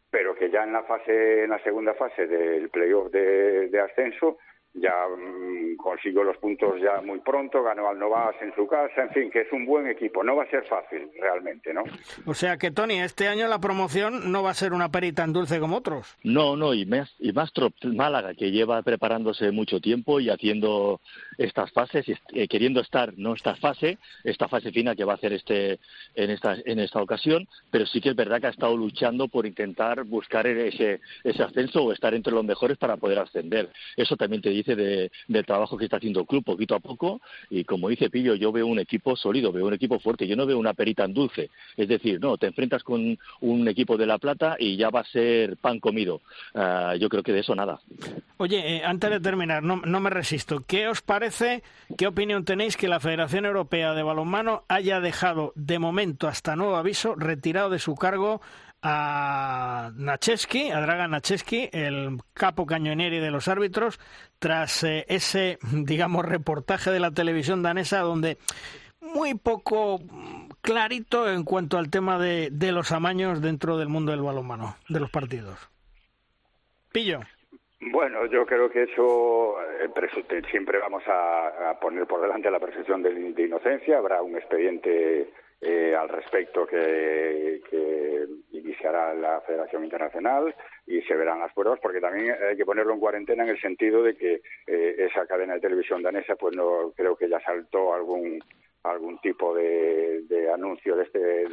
pero 0.09 0.35
que 0.35 0.49
ya 0.49 0.63
en 0.63 0.73
la 0.73 0.83
fase, 0.83 1.43
en 1.43 1.49
la 1.49 1.59
segunda 1.63 1.93
fase 1.93 2.27
del 2.27 2.69
playoff 2.69 3.11
de, 3.11 3.69
de 3.69 3.79
ascenso, 3.79 4.37
ya 4.73 4.93
mm, 5.08 5.77
consiguió 5.77 6.23
los 6.23 6.38
puntos 6.38 6.79
ya 6.82 7.01
muy 7.01 7.19
pronto, 7.19 7.63
ganó 7.63 7.88
al 7.89 7.99
Novas 7.99 8.36
en 8.41 8.53
su 8.55 8.67
casa, 8.67 9.03
en 9.03 9.10
fin, 9.12 9.32
que 9.32 9.41
es 9.41 9.51
un 9.51 9.65
buen 9.65 9.88
equipo. 9.88 10.23
No 10.23 10.36
va 10.36 10.43
a 10.43 10.49
ser 10.49 10.65
fácil, 10.65 11.10
realmente, 11.19 11.73
¿no? 11.73 11.84
O 12.25 12.34
sea 12.34 12.58
que, 12.58 12.71
Tony, 12.71 12.99
este 13.01 13.27
año 13.27 13.47
la 13.47 13.60
promoción 13.60 14.32
no 14.32 14.43
va 14.43 14.51
a 14.51 14.53
ser 14.53 14.73
una 14.73 14.89
peri 14.89 15.12
tan 15.12 15.34
dulce 15.34 15.60
como 15.60 15.77
otros. 15.77 16.15
No, 16.23 16.55
no, 16.55 16.73
y 16.73 16.86
más, 16.86 17.13
y 17.19 17.32
más 17.32 17.51
Málaga, 17.84 18.34
que 18.34 18.51
lleva 18.51 18.82
preparándose 18.82 19.51
mucho 19.51 19.79
tiempo 19.79 20.19
y 20.19 20.29
haciendo 20.29 21.01
estas 21.38 21.71
fases, 21.71 22.08
y 22.08 22.15
eh, 22.34 22.47
queriendo 22.47 22.82
estar, 22.82 23.13
no 23.17 23.34
esta 23.34 23.55
fase, 23.55 23.97
esta 24.23 24.47
fase 24.47 24.71
final 24.71 24.95
que 24.95 25.03
va 25.03 25.13
a 25.13 25.15
hacer 25.15 25.34
este 25.34 25.79
en 26.15 26.29
esta, 26.29 26.55
en 26.65 26.79
esta 26.79 27.01
ocasión, 27.01 27.47
pero 27.71 27.86
sí 27.86 28.01
que 28.01 28.10
es 28.10 28.15
verdad 28.15 28.39
que 28.39 28.47
ha 28.47 28.51
estado 28.51 28.75
luchando 28.75 29.27
por 29.27 29.45
intentar 29.45 30.03
buscar 30.03 30.47
ese, 30.47 31.01
ese 31.23 31.43
ascenso 31.43 31.84
o 31.84 31.91
estar 31.91 32.13
entre 32.13 32.34
los 32.34 32.43
mejores 32.43 32.77
para 32.77 32.97
poder 32.97 33.19
ascender. 33.19 33.69
Eso 33.95 34.15
también 34.15 34.41
te 34.41 34.49
dice 34.63 34.75
del 34.75 35.45
trabajo 35.45 35.77
que 35.77 35.85
está 35.85 35.97
haciendo 35.97 36.21
el 36.21 36.27
club 36.27 36.43
poquito 36.43 36.75
a 36.75 36.79
poco. 36.79 37.21
Y 37.49 37.63
como 37.63 37.89
dice 37.89 38.09
Pillo, 38.09 38.35
yo 38.35 38.51
veo 38.51 38.67
un 38.67 38.79
equipo 38.79 39.15
sólido, 39.15 39.51
veo 39.51 39.67
un 39.67 39.73
equipo 39.73 39.99
fuerte, 39.99 40.27
yo 40.27 40.35
no 40.35 40.45
veo 40.45 40.57
una 40.57 40.73
perita 40.73 41.03
en 41.05 41.13
dulce, 41.13 41.49
es 41.75 41.87
decir, 41.87 42.19
no, 42.19 42.37
te 42.37 42.47
enfrentas 42.47 42.83
con 42.83 43.17
un 43.41 43.67
equipo 43.67 43.97
de 43.97 44.05
La 44.05 44.17
Plata 44.17 44.55
y 44.59 44.77
ya 44.77 44.89
va 44.89 45.01
a 45.01 45.05
ser 45.05 45.57
pan 45.57 45.79
comido, 45.79 46.21
ah, 46.55 46.95
yo 46.99 47.09
creo 47.09 47.23
que 47.23 47.33
de 47.33 47.39
eso 47.39 47.55
nada. 47.55 47.79
Oye, 48.37 48.77
eh, 48.77 48.81
antes 48.85 49.09
de 49.09 49.19
terminar, 49.19 49.63
no, 49.63 49.77
no 49.77 49.99
me 49.99 50.09
resisto, 50.09 50.63
¿qué 50.65 50.87
os 50.87 51.01
parece, 51.01 51.63
qué 51.97 52.07
opinión 52.07 52.45
tenéis 52.45 52.77
que 52.77 52.87
la 52.87 52.99
Federación 52.99 53.45
Europea 53.45 53.93
de 53.93 54.03
Balonmano 54.03 54.63
haya 54.67 54.99
dejado 54.99 55.53
de 55.55 55.79
momento 55.79 56.27
hasta 56.27 56.55
nuevo 56.55 56.75
aviso 56.75 57.15
retirado 57.15 57.69
de 57.69 57.79
su 57.79 57.95
cargo 57.95 58.41
a 58.81 59.91
Nacheski, 59.95 60.71
a 60.71 60.81
Dragan 60.81 61.11
Nacheski, 61.11 61.69
el 61.73 62.17
capo 62.33 62.65
cañoneri 62.65 63.19
de 63.19 63.31
los 63.31 63.47
árbitros, 63.47 63.99
tras 64.39 64.83
eh, 64.83 65.05
ese, 65.09 65.57
digamos, 65.73 66.25
reportaje 66.25 66.91
de 66.91 66.99
la 66.99 67.11
televisión 67.11 67.63
danesa 67.63 67.99
donde 67.99 68.37
muy 69.01 69.33
poco 69.33 69.99
clarito 70.61 71.31
en 71.31 71.43
cuanto 71.43 71.77
al 71.77 71.89
tema 71.89 72.19
de, 72.19 72.49
de 72.51 72.71
los 72.71 72.91
amaños 72.91 73.41
dentro 73.41 73.77
del 73.77 73.89
mundo 73.89 74.11
del 74.11 74.21
balonmano, 74.21 74.75
de 74.87 74.99
los 74.99 75.09
partidos. 75.09 75.69
Pillo. 76.91 77.19
Bueno, 77.81 78.25
yo 78.25 78.45
creo 78.45 78.69
que 78.69 78.83
eso 78.83 79.55
eh, 79.61 80.41
siempre 80.51 80.79
vamos 80.79 81.03
a, 81.07 81.77
poner 81.79 82.05
por 82.07 82.21
delante 82.21 82.51
la 82.51 82.59
presunción 82.59 83.01
de 83.01 83.41
inocencia. 83.41 83.97
Habrá 83.97 84.21
un 84.21 84.35
expediente 84.35 85.29
eh, 85.61 85.93
al 85.93 86.07
respecto 86.07 86.65
que, 86.65 87.61
iniciará 88.51 89.13
la 89.13 89.41
Federación 89.41 89.83
Internacional 89.83 90.55
y 90.87 91.01
se 91.01 91.15
verán 91.15 91.39
las 91.39 91.53
pruebas 91.53 91.79
porque 91.81 91.99
también 91.99 92.33
hay 92.49 92.55
que 92.55 92.65
ponerlo 92.65 92.93
en 92.93 92.99
cuarentena 92.99 93.43
en 93.43 93.49
el 93.49 93.59
sentido 93.59 94.01
de 94.03 94.15
que 94.15 94.41
eh, 94.67 94.95
esa 94.99 95.25
cadena 95.25 95.55
de 95.55 95.59
televisión 95.59 96.01
danesa 96.01 96.35
pues 96.35 96.55
no 96.55 96.93
creo 96.95 97.15
que 97.15 97.27
ya 97.27 97.39
saltó 97.41 97.93
algún 97.93 98.41
algún 98.83 99.19
tipo 99.19 99.53
de, 99.53 100.49
anuncio 100.53 100.95
de 100.95 101.03
este 101.03 101.43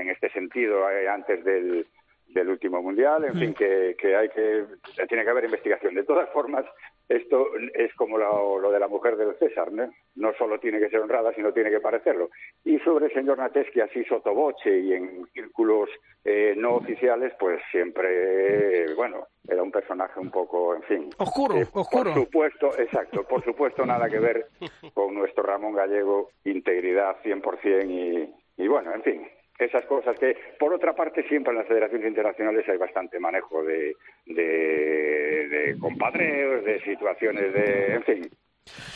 en 0.00 0.10
este 0.10 0.30
sentido 0.30 0.90
eh, 0.90 1.08
antes 1.08 1.42
del 1.44 1.86
del 2.34 2.48
último 2.48 2.82
mundial, 2.82 3.24
en 3.24 3.34
fin, 3.34 3.54
que, 3.54 3.96
que 3.98 4.16
hay 4.16 4.28
que 4.28 4.64
tiene 5.08 5.24
que 5.24 5.30
haber 5.30 5.44
investigación. 5.44 5.94
De 5.94 6.04
todas 6.04 6.28
formas, 6.30 6.64
esto 7.08 7.48
es 7.74 7.92
como 7.94 8.18
lo, 8.18 8.70
de 8.70 8.78
la 8.78 8.86
mujer 8.86 9.16
del 9.16 9.36
César, 9.36 9.72
¿no? 9.72 9.90
No 10.14 10.32
solo 10.34 10.60
tiene 10.60 10.78
que 10.78 10.88
ser 10.90 11.00
honrada, 11.00 11.32
sino 11.34 11.52
tiene 11.52 11.70
que 11.70 11.80
parecerlo. 11.80 12.30
Y 12.64 12.78
sobre 12.78 13.06
el 13.06 13.12
señor 13.12 13.38
Nateski, 13.38 13.80
así 13.80 14.04
sotoboche 14.04 14.78
y 14.78 14.92
en 14.92 15.26
círculos 15.32 15.90
eh, 16.24 16.54
no 16.56 16.76
oficiales, 16.76 17.32
pues 17.38 17.60
siempre, 17.72 18.94
bueno, 18.94 19.26
era 19.48 19.60
un 19.60 19.72
personaje 19.72 20.20
un 20.20 20.30
poco, 20.30 20.76
en 20.76 20.82
fin. 20.84 21.10
Oscuro, 21.18 21.56
eh, 21.56 21.66
oscuro. 21.72 22.14
Por 22.14 22.24
supuesto, 22.24 22.78
exacto, 22.78 23.24
por 23.24 23.44
supuesto, 23.44 23.84
nada 23.84 24.08
que 24.08 24.20
ver 24.20 24.46
con 24.94 25.12
nuestro 25.12 25.42
Ramón 25.42 25.74
Gallego, 25.74 26.30
integridad 26.44 27.16
100% 27.24 27.90
y, 27.90 28.62
y 28.62 28.68
bueno, 28.68 28.94
en 28.94 29.02
fin, 29.02 29.28
esas 29.64 29.84
cosas 29.86 30.18
que, 30.18 30.36
por 30.58 30.72
otra 30.72 30.94
parte, 30.94 31.22
siempre 31.28 31.52
en 31.52 31.58
las 31.58 31.66
federaciones 31.66 32.08
internacionales 32.08 32.68
hay 32.68 32.78
bastante 32.78 33.18
manejo 33.18 33.62
de, 33.62 33.94
de, 34.26 35.76
compadreos, 35.80 36.64
de 36.64 36.80
situaciones 36.82 37.52
de, 37.52 37.94
en 37.94 38.02
fin. 38.04 38.30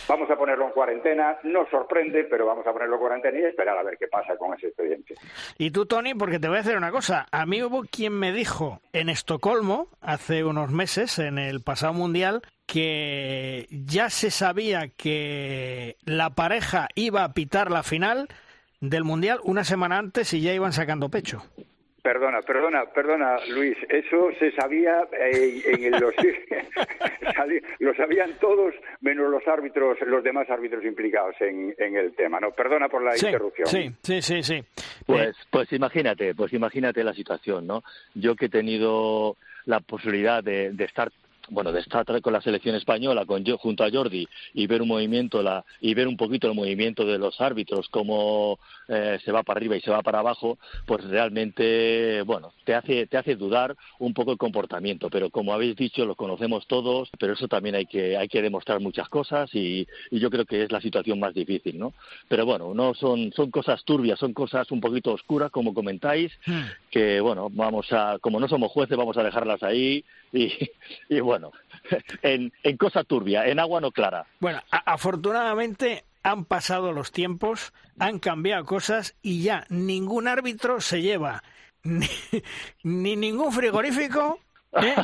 Vamos 0.06 0.30
a 0.30 0.36
ponerlo 0.36 0.66
en 0.66 0.72
cuarentena, 0.72 1.38
no 1.44 1.68
sorprende, 1.70 2.24
pero 2.24 2.46
vamos 2.46 2.66
a 2.66 2.72
ponerlo 2.72 2.96
en 2.96 3.00
cuarentena 3.00 3.38
y 3.38 3.44
esperar 3.44 3.76
a 3.78 3.82
ver 3.82 3.96
qué 3.98 4.06
pasa 4.06 4.36
con 4.36 4.54
ese 4.54 4.68
expediente. 4.68 5.14
Y 5.58 5.70
tú, 5.70 5.86
Tony, 5.86 6.14
porque 6.14 6.38
te 6.38 6.48
voy 6.48 6.58
a 6.58 6.62
decir 6.62 6.76
una 6.76 6.90
cosa. 6.90 7.26
A 7.32 7.46
mí 7.46 7.62
hubo 7.62 7.82
quien 7.90 8.12
me 8.12 8.32
dijo 8.32 8.80
en 8.92 9.08
Estocolmo, 9.08 9.88
hace 10.00 10.44
unos 10.44 10.70
meses, 10.70 11.18
en 11.18 11.38
el 11.38 11.62
pasado 11.62 11.94
mundial, 11.94 12.42
que 12.66 13.66
ya 13.70 14.10
se 14.10 14.30
sabía 14.30 14.88
que 14.88 15.96
la 16.04 16.30
pareja 16.30 16.88
iba 16.94 17.24
a 17.24 17.32
pitar 17.32 17.70
la 17.70 17.82
final 17.82 18.28
del 18.90 19.04
mundial 19.04 19.38
una 19.44 19.64
semana 19.64 19.98
antes 19.98 20.32
y 20.34 20.40
ya 20.40 20.52
iban 20.52 20.72
sacando 20.72 21.08
pecho. 21.08 21.42
Perdona, 22.04 22.42
perdona, 22.42 22.84
perdona, 22.94 23.38
Luis. 23.48 23.78
Eso 23.88 24.28
se 24.38 24.52
sabía 24.52 25.08
eh, 25.18 25.62
en 25.64 25.90
los 25.92 26.14
lo 27.78 27.94
sabían 27.94 28.34
todos 28.38 28.74
menos 29.00 29.30
los 29.30 29.48
árbitros, 29.48 29.96
los 30.02 30.22
demás 30.22 30.50
árbitros 30.50 30.84
implicados 30.84 31.34
en, 31.40 31.74
el 31.78 32.14
tema. 32.14 32.40
No, 32.40 32.50
perdona 32.50 32.90
por 32.90 33.02
la 33.02 33.16
interrupción. 33.16 33.66
Sí, 33.68 33.90
sí, 34.02 34.20
sí, 34.20 34.42
sí. 34.42 34.62
Pues, 35.06 35.34
pues 35.50 35.72
imagínate, 35.72 36.34
pues 36.34 36.52
imagínate 36.52 37.02
la 37.02 37.14
situación, 37.14 37.66
¿no? 37.66 37.82
Yo 38.14 38.36
que 38.36 38.46
he 38.46 38.50
tenido 38.50 39.38
la 39.64 39.80
posibilidad 39.80 40.44
de, 40.44 40.72
de 40.72 40.84
estar 40.84 41.10
bueno, 41.50 41.72
de 41.72 41.80
estar 41.80 42.04
con 42.20 42.32
la 42.32 42.40
selección 42.40 42.74
española, 42.74 43.24
con 43.26 43.44
yo 43.44 43.58
junto 43.58 43.84
a 43.84 43.90
Jordi 43.90 44.28
y 44.52 44.66
ver 44.66 44.82
un 44.82 44.88
movimiento 44.88 45.42
la, 45.42 45.64
y 45.80 45.94
ver 45.94 46.08
un 46.08 46.16
poquito 46.16 46.48
el 46.48 46.54
movimiento 46.54 47.04
de 47.04 47.18
los 47.18 47.40
árbitros, 47.40 47.88
cómo 47.88 48.58
eh, 48.88 49.18
se 49.24 49.32
va 49.32 49.42
para 49.42 49.58
arriba 49.58 49.76
y 49.76 49.80
se 49.80 49.90
va 49.90 50.02
para 50.02 50.18
abajo, 50.20 50.58
pues 50.86 51.04
realmente, 51.04 52.22
bueno, 52.22 52.52
te 52.64 52.74
hace, 52.74 53.06
te 53.06 53.16
hace 53.16 53.36
dudar 53.36 53.76
un 53.98 54.14
poco 54.14 54.32
el 54.32 54.38
comportamiento. 54.38 55.08
Pero 55.10 55.30
como 55.30 55.52
habéis 55.52 55.76
dicho, 55.76 56.04
lo 56.04 56.14
conocemos 56.14 56.66
todos, 56.66 57.10
pero 57.18 57.32
eso 57.32 57.48
también 57.48 57.74
hay 57.74 57.86
que, 57.86 58.16
hay 58.16 58.28
que 58.28 58.42
demostrar 58.42 58.80
muchas 58.80 59.08
cosas 59.08 59.54
y, 59.54 59.86
y 60.10 60.20
yo 60.20 60.30
creo 60.30 60.44
que 60.44 60.62
es 60.62 60.72
la 60.72 60.80
situación 60.80 61.18
más 61.18 61.34
difícil, 61.34 61.78
¿no? 61.78 61.94
Pero 62.28 62.46
bueno, 62.46 62.74
no 62.74 62.94
son, 62.94 63.32
son 63.32 63.50
cosas 63.50 63.84
turbias, 63.84 64.18
son 64.18 64.32
cosas 64.32 64.70
un 64.70 64.80
poquito 64.80 65.12
oscuras, 65.12 65.50
como 65.50 65.74
comentáis, 65.74 66.32
hmm. 66.46 66.62
que 66.90 67.20
bueno, 67.20 67.48
vamos 67.50 67.92
a, 67.92 68.18
como 68.20 68.40
no 68.40 68.48
somos 68.48 68.70
jueces, 68.70 68.96
vamos 68.96 69.16
a 69.16 69.22
dejarlas 69.22 69.62
ahí 69.62 70.04
y, 70.32 70.52
y 71.08 71.20
bueno, 71.20 71.33
en, 72.22 72.52
en 72.62 72.76
cosa 72.76 73.04
turbia, 73.04 73.46
en 73.46 73.58
agua 73.58 73.80
no 73.80 73.90
clara. 73.90 74.26
Bueno, 74.40 74.62
afortunadamente 74.70 76.04
han 76.22 76.44
pasado 76.44 76.92
los 76.92 77.12
tiempos, 77.12 77.72
han 77.98 78.18
cambiado 78.18 78.64
cosas 78.64 79.14
y 79.22 79.42
ya 79.42 79.66
ningún 79.68 80.26
árbitro 80.26 80.80
se 80.80 81.02
lleva 81.02 81.42
ni, 81.82 82.08
ni 82.82 83.16
ningún 83.16 83.52
frigorífico 83.52 84.40
¿eh? 84.72 84.94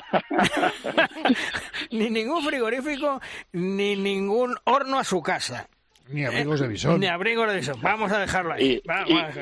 ni 1.90 2.10
ningún 2.10 2.42
frigorífico 2.44 3.20
ni 3.52 3.96
ningún 3.96 4.56
horno 4.64 4.98
a 4.98 5.04
su 5.04 5.22
casa. 5.22 5.68
Ni 6.10 6.24
abrigos 6.24 6.60
de 6.60 6.68
visón. 6.68 7.00
Ni 7.00 7.06
abrigos 7.06 7.48
de 7.48 7.56
visón. 7.56 7.80
Vamos 7.82 8.10
a 8.12 8.18
dejarlo 8.18 8.54
ahí. 8.54 8.82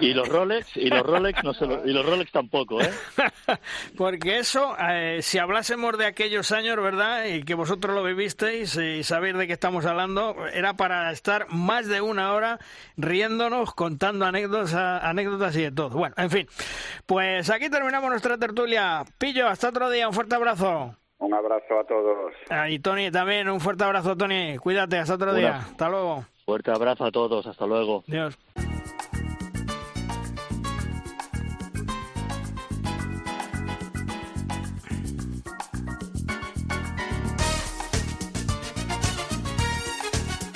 Y, 0.00 0.12
los 0.12 0.28
Rolex, 0.28 0.76
y 0.76 0.88
los 0.88 1.02
Rolex, 1.02 1.42
no 1.42 1.52
y 1.84 1.92
los 1.92 2.04
Rolex 2.04 2.30
tampoco, 2.30 2.80
¿eh? 2.80 2.90
Porque 3.96 4.38
eso, 4.38 4.76
eh, 4.78 5.20
si 5.22 5.38
hablásemos 5.38 5.96
de 5.96 6.06
aquellos 6.06 6.52
años, 6.52 6.76
¿verdad? 6.76 7.24
Y 7.24 7.42
que 7.42 7.54
vosotros 7.54 7.94
lo 7.94 8.02
vivisteis 8.02 8.76
y 8.76 9.02
sabéis 9.02 9.36
de 9.36 9.46
qué 9.46 9.54
estamos 9.54 9.86
hablando, 9.86 10.36
era 10.52 10.74
para 10.74 11.10
estar 11.10 11.46
más 11.50 11.88
de 11.88 12.00
una 12.00 12.32
hora 12.32 12.58
riéndonos, 12.96 13.74
contando 13.74 14.26
anécdotas, 14.26 14.74
anécdotas 14.74 15.56
y 15.56 15.62
de 15.62 15.72
todo. 15.72 15.90
Bueno, 15.90 16.14
en 16.18 16.30
fin. 16.30 16.46
Pues 17.06 17.48
aquí 17.50 17.70
terminamos 17.70 18.10
nuestra 18.10 18.36
tertulia. 18.36 19.04
Pillo, 19.18 19.48
hasta 19.48 19.70
otro 19.70 19.90
día. 19.90 20.08
Un 20.08 20.14
fuerte 20.14 20.34
abrazo. 20.34 20.94
Un 21.18 21.34
abrazo 21.34 21.80
a 21.80 21.84
todos. 21.84 22.32
Ah, 22.48 22.70
y 22.70 22.78
Tony 22.78 23.10
también, 23.10 23.48
un 23.48 23.60
fuerte 23.60 23.84
abrazo, 23.84 24.16
Tony. 24.16 24.56
Cuídate, 24.58 24.98
hasta 24.98 25.14
otro 25.14 25.34
día. 25.34 25.58
Hasta 25.58 25.88
luego. 25.88 26.24
Fuerte 26.48 26.70
abrazo 26.70 27.04
a 27.04 27.12
todos, 27.12 27.46
hasta 27.46 27.66
luego. 27.66 28.04
Adiós. 28.08 28.38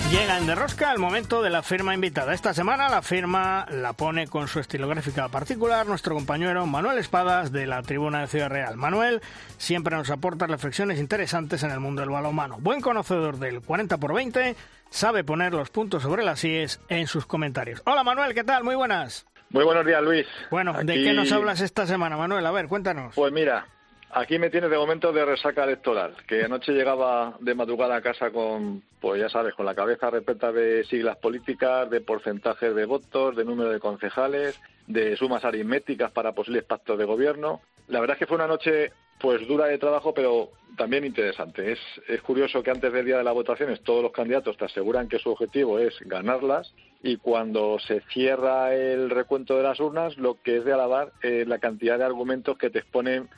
Llega 0.09 0.39
en 0.39 0.47
Derrosca 0.47 0.91
el 0.91 0.97
momento 0.97 1.43
de 1.43 1.51
la 1.51 1.61
firma 1.61 1.93
invitada. 1.93 2.33
Esta 2.33 2.55
semana 2.55 2.89
la 2.89 3.03
firma 3.03 3.67
la 3.69 3.93
pone 3.93 4.27
con 4.27 4.47
su 4.47 4.59
estilográfica 4.59 5.27
particular 5.29 5.85
nuestro 5.85 6.15
compañero 6.15 6.65
Manuel 6.65 6.97
Espadas 6.97 7.51
de 7.51 7.67
la 7.67 7.83
Tribuna 7.83 8.21
de 8.21 8.27
Ciudad 8.27 8.49
Real. 8.49 8.77
Manuel 8.77 9.21
siempre 9.57 9.95
nos 9.95 10.09
aporta 10.09 10.47
reflexiones 10.47 10.99
interesantes 10.99 11.61
en 11.61 11.69
el 11.69 11.79
mundo 11.79 12.01
del 12.01 12.09
balonmano. 12.09 12.57
Buen 12.59 12.81
conocedor 12.81 13.37
del 13.37 13.61
40 13.61 13.97
por 13.97 14.15
20 14.15 14.55
sabe 14.93 15.23
poner 15.23 15.53
los 15.53 15.71
puntos 15.71 16.03
sobre 16.03 16.23
las 16.23 16.43
IES 16.43 16.79
en 16.87 17.07
sus 17.07 17.25
comentarios. 17.25 17.81
Hola 17.85 18.03
Manuel, 18.03 18.33
¿qué 18.33 18.43
tal? 18.43 18.63
Muy 18.63 18.75
buenas. 18.75 19.25
Muy 19.49 19.63
buenos 19.63 19.85
días, 19.85 20.01
Luis. 20.01 20.27
Bueno, 20.51 20.73
¿de 20.83 21.03
qué 21.03 21.13
nos 21.13 21.31
hablas 21.31 21.61
esta 21.61 21.87
semana, 21.87 22.15
Manuel? 22.15 22.45
A 22.45 22.51
ver, 22.51 22.67
cuéntanos. 22.67 23.15
Pues 23.15 23.33
mira, 23.33 23.67
aquí 24.13 24.37
me 24.37 24.49
tienes 24.49 24.69
de 24.69 24.77
momento 24.77 25.11
de 25.11 25.25
resaca 25.25 25.63
electoral, 25.63 26.15
que 26.27 26.43
anoche 26.43 26.71
llegaba 26.71 27.35
de 27.39 27.55
madrugada 27.55 27.95
a 27.95 28.01
casa 28.01 28.31
con, 28.31 28.83
pues 29.01 29.19
ya 29.19 29.29
sabes, 29.29 29.53
con 29.55 29.65
la 29.65 29.75
cabeza 29.75 30.09
repleta 30.09 30.51
de 30.51 30.83
siglas 30.85 31.17
políticas, 31.17 31.89
de 31.89 32.01
porcentajes 32.01 32.75
de 32.75 32.85
votos, 32.85 33.35
de 33.35 33.45
número 33.45 33.69
de 33.71 33.79
concejales, 33.79 34.59
de 34.87 35.17
sumas 35.17 35.43
aritméticas 35.43 36.11
para 36.11 36.33
posibles 36.33 36.63
pactos 36.63 36.97
de 36.97 37.05
gobierno. 37.05 37.61
La 37.87 37.99
verdad 37.99 38.15
es 38.15 38.19
que 38.19 38.27
fue 38.27 38.37
una 38.37 38.47
noche 38.47 38.91
pues 39.19 39.47
dura 39.47 39.67
de 39.67 39.77
trabajo, 39.77 40.13
pero 40.13 40.49
también 40.77 41.05
interesante. 41.05 41.71
Es, 41.71 41.79
es 42.07 42.21
curioso 42.21 42.61
que 42.61 42.71
antes 42.71 42.91
del 42.91 43.05
día 43.05 43.17
de 43.17 43.23
las 43.23 43.33
votaciones 43.33 43.81
todos 43.81 44.03
los 44.03 44.11
candidatos 44.11 44.57
te 44.57 44.65
aseguran 44.65 45.07
que 45.07 45.19
su 45.19 45.29
objetivo 45.29 45.79
es 45.79 45.97
ganarlas 46.01 46.73
y 47.01 47.17
cuando 47.17 47.79
se 47.79 48.01
cierra 48.11 48.73
el 48.73 49.09
recuento 49.09 49.55
de 49.55 49.63
las 49.63 49.79
urnas, 49.79 50.17
lo 50.17 50.41
que 50.41 50.57
es 50.57 50.65
de 50.65 50.73
alabar 50.73 51.13
es 51.21 51.47
la 51.47 51.59
cantidad 51.59 51.97
de 51.97 52.05
argumentos 52.05 52.57
que 52.57 52.69
te 52.69 52.79
exponen 52.79 53.29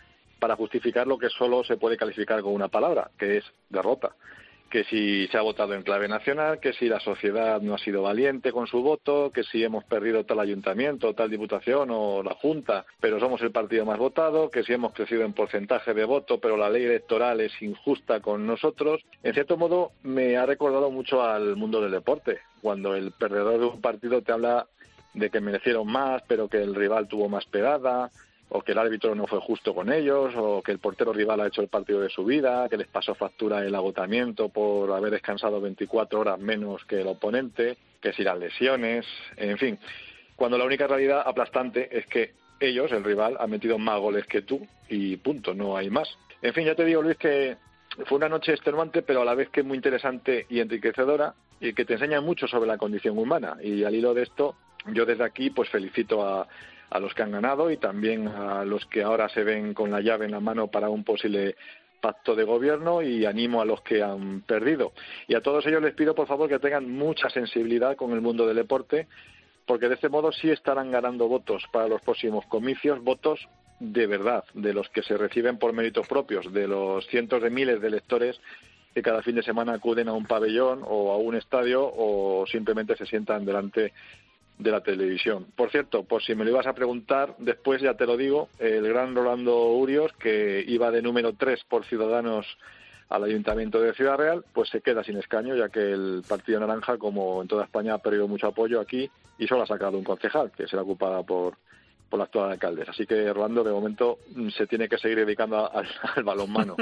para 0.45 0.57
justificar 0.57 1.07
lo 1.07 1.17
que 1.17 1.29
solo 1.29 1.63
se 1.63 1.75
puede 1.75 1.97
calificar 1.97 2.39
con 2.43 2.53
una 2.53 2.67
palabra, 2.67 3.09
que 3.17 3.37
es 3.37 3.43
derrota 3.67 4.15
que 4.69 4.83
si 4.83 5.27
se 5.27 5.37
ha 5.37 5.41
votado 5.41 5.73
en 5.73 5.81
clave 5.81 6.07
nacional, 6.07 6.59
que 6.59 6.73
si 6.73 6.87
la 6.87 6.99
sociedad 6.99 7.61
no 7.61 7.73
ha 7.73 7.77
sido 7.79 8.03
valiente 8.03 8.51
con 8.51 8.67
su 8.67 8.83
voto, 8.83 9.31
que 9.31 9.43
si 9.43 9.63
hemos 9.63 9.85
perdido 9.85 10.23
tal 10.23 10.39
ayuntamiento, 10.39 11.15
tal 11.15 11.31
diputación 11.31 11.89
o 11.91 12.21
la 12.21 12.35
Junta, 12.35 12.85
pero 12.99 13.19
somos 13.19 13.41
el 13.41 13.51
partido 13.51 13.85
más 13.85 13.97
votado, 13.97 14.51
que 14.51 14.63
si 14.63 14.73
hemos 14.73 14.93
crecido 14.93 15.23
en 15.23 15.33
porcentaje 15.33 15.95
de 15.95 16.05
voto, 16.05 16.39
pero 16.39 16.57
la 16.57 16.69
ley 16.69 16.83
electoral 16.83 17.41
es 17.41 17.59
injusta 17.61 18.19
con 18.19 18.45
nosotros. 18.45 19.01
En 19.23 19.33
cierto 19.33 19.57
modo, 19.57 19.93
me 20.03 20.37
ha 20.37 20.45
recordado 20.45 20.91
mucho 20.91 21.23
al 21.23 21.55
mundo 21.55 21.81
del 21.81 21.91
deporte, 21.91 22.39
cuando 22.61 22.93
el 22.93 23.13
perdedor 23.13 23.59
de 23.59 23.65
un 23.65 23.81
partido 23.81 24.21
te 24.21 24.31
habla 24.31 24.67
de 25.15 25.31
que 25.31 25.39
merecieron 25.39 25.87
más, 25.87 26.21
pero 26.27 26.49
que 26.49 26.61
el 26.61 26.75
rival 26.75 27.07
tuvo 27.07 27.29
más 27.29 27.45
pegada, 27.45 28.11
o 28.49 28.61
que 28.61 28.73
el 28.73 28.77
árbitro 28.77 29.15
no 29.15 29.27
fue 29.27 29.39
justo 29.39 29.73
con 29.73 29.91
ellos, 29.91 30.33
o 30.35 30.61
que 30.61 30.71
el 30.71 30.79
portero 30.79 31.11
rival 31.11 31.41
ha 31.41 31.47
hecho 31.47 31.61
el 31.61 31.67
partido 31.67 31.99
de 31.99 32.09
su 32.09 32.23
vida, 32.25 32.69
que 32.69 32.77
les 32.77 32.87
pasó 32.87 33.15
factura 33.15 33.65
el 33.65 33.73
agotamiento 33.73 34.49
por 34.49 34.91
haber 34.91 35.11
descansado 35.11 35.59
24 35.59 36.19
horas 36.19 36.39
menos 36.39 36.85
que 36.85 37.01
el 37.01 37.07
oponente, 37.07 37.77
que 38.01 38.13
si 38.13 38.23
las 38.23 38.37
lesiones, 38.37 39.05
en 39.37 39.57
fin. 39.57 39.79
Cuando 40.35 40.57
la 40.57 40.65
única 40.65 40.87
realidad 40.87 41.23
aplastante 41.25 41.97
es 41.97 42.05
que 42.07 42.33
ellos, 42.59 42.91
el 42.91 43.03
rival, 43.03 43.37
han 43.39 43.49
metido 43.49 43.77
más 43.77 43.99
goles 43.99 44.25
que 44.27 44.41
tú 44.41 44.65
y 44.89 45.17
punto, 45.17 45.53
no 45.53 45.75
hay 45.75 45.89
más. 45.89 46.07
En 46.41 46.53
fin, 46.53 46.65
ya 46.65 46.75
te 46.75 46.85
digo, 46.85 47.01
Luis, 47.01 47.17
que 47.17 47.57
fue 48.05 48.17
una 48.17 48.29
noche 48.29 48.53
extenuante, 48.53 49.01
pero 49.01 49.21
a 49.21 49.25
la 49.25 49.35
vez 49.35 49.49
que 49.49 49.63
muy 49.63 49.77
interesante 49.77 50.45
y 50.49 50.59
enriquecedora 50.59 51.33
y 51.59 51.73
que 51.73 51.85
te 51.85 51.93
enseña 51.93 52.21
mucho 52.21 52.47
sobre 52.47 52.67
la 52.67 52.77
condición 52.77 53.17
humana. 53.17 53.57
Y 53.61 53.83
al 53.83 53.95
hilo 53.95 54.13
de 54.13 54.23
esto, 54.23 54.55
yo 54.93 55.05
desde 55.05 55.23
aquí 55.23 55.49
pues 55.49 55.69
felicito 55.69 56.25
a, 56.25 56.47
a 56.89 56.99
los 56.99 57.13
que 57.13 57.23
han 57.23 57.31
ganado 57.31 57.71
y 57.71 57.77
también 57.77 58.27
a 58.27 58.63
los 58.65 58.85
que 58.85 59.03
ahora 59.03 59.29
se 59.29 59.43
ven 59.43 59.73
con 59.73 59.91
la 59.91 60.01
llave 60.01 60.25
en 60.25 60.31
la 60.31 60.39
mano 60.39 60.67
para 60.67 60.89
un 60.89 61.03
posible 61.03 61.55
pacto 62.01 62.35
de 62.35 62.43
gobierno 62.43 63.01
y 63.01 63.25
animo 63.25 63.61
a 63.61 63.65
los 63.65 63.81
que 63.81 64.03
han 64.03 64.41
perdido. 64.41 64.93
Y 65.27 65.35
a 65.35 65.41
todos 65.41 65.65
ellos 65.65 65.81
les 65.81 65.95
pido, 65.95 66.13
por 66.13 66.27
favor, 66.27 66.47
que 66.47 66.59
tengan 66.59 66.89
mucha 66.89 67.29
sensibilidad 67.29 67.95
con 67.95 68.11
el 68.11 68.21
mundo 68.21 68.45
del 68.45 68.57
deporte, 68.57 69.07
porque 69.65 69.87
de 69.87 69.95
este 69.95 70.09
modo 70.09 70.31
sí 70.31 70.49
estarán 70.51 70.91
ganando 70.91 71.27
votos 71.27 71.63
para 71.71 71.87
los 71.87 72.01
próximos 72.01 72.45
comicios, 72.45 73.03
votos 73.03 73.47
de 73.79 74.07
verdad, 74.07 74.43
de 74.53 74.73
los 74.73 74.87
que 74.89 75.03
se 75.03 75.17
reciben 75.17 75.57
por 75.57 75.73
méritos 75.73 76.07
propios, 76.07 76.51
de 76.53 76.67
los 76.67 77.05
cientos 77.07 77.41
de 77.41 77.49
miles 77.49 77.81
de 77.81 77.87
electores 77.87 78.39
que 78.93 79.01
cada 79.01 79.21
fin 79.21 79.35
de 79.35 79.43
semana 79.43 79.73
acuden 79.73 80.07
a 80.07 80.13
un 80.13 80.25
pabellón 80.25 80.81
o 80.85 81.11
a 81.11 81.17
un 81.17 81.35
estadio 81.35 81.83
o 81.83 82.45
simplemente 82.47 82.95
se 82.95 83.05
sientan 83.05 83.43
delante 83.43 83.91
de 84.57 84.71
la 84.71 84.81
televisión. 84.81 85.47
Por 85.55 85.69
cierto, 85.71 86.03
por 86.03 86.23
si 86.23 86.33
me 86.35 86.45
lo 86.45 86.51
ibas 86.51 86.67
a 86.67 86.73
preguntar, 86.73 87.35
después 87.39 87.81
ya 87.81 87.95
te 87.95 88.05
lo 88.05 88.17
digo, 88.17 88.49
el 88.59 88.87
gran 88.87 89.15
Rolando 89.15 89.67
Urios, 89.73 90.13
que 90.13 90.63
iba 90.65 90.91
de 90.91 91.01
número 91.01 91.33
3 91.33 91.63
por 91.67 91.85
Ciudadanos 91.85 92.45
al 93.09 93.23
Ayuntamiento 93.23 93.79
de 93.81 93.93
Ciudad 93.93 94.17
Real, 94.17 94.43
pues 94.53 94.69
se 94.69 94.81
queda 94.81 95.03
sin 95.03 95.17
escaño, 95.17 95.55
ya 95.55 95.69
que 95.69 95.91
el 95.91 96.23
Partido 96.27 96.59
Naranja, 96.59 96.97
como 96.97 97.41
en 97.41 97.47
toda 97.47 97.65
España, 97.65 97.93
ha 97.93 97.99
perdido 97.99 98.27
mucho 98.27 98.47
apoyo 98.47 98.79
aquí 98.79 99.09
y 99.37 99.47
solo 99.47 99.63
ha 99.63 99.67
sacado 99.67 99.97
un 99.97 100.03
concejal, 100.03 100.51
que 100.51 100.67
será 100.67 100.81
ocupada 100.81 101.21
por, 101.23 101.57
por 102.09 102.17
la 102.17 102.25
actual 102.25 102.51
alcalde. 102.51 102.85
Así 102.87 103.05
que 103.05 103.31
Rolando, 103.31 103.63
de 103.63 103.71
momento, 103.71 104.19
se 104.55 104.65
tiene 104.67 104.87
que 104.87 104.97
seguir 104.97 105.17
dedicando 105.17 105.69
al 106.15 106.23
balonmano. 106.23 106.75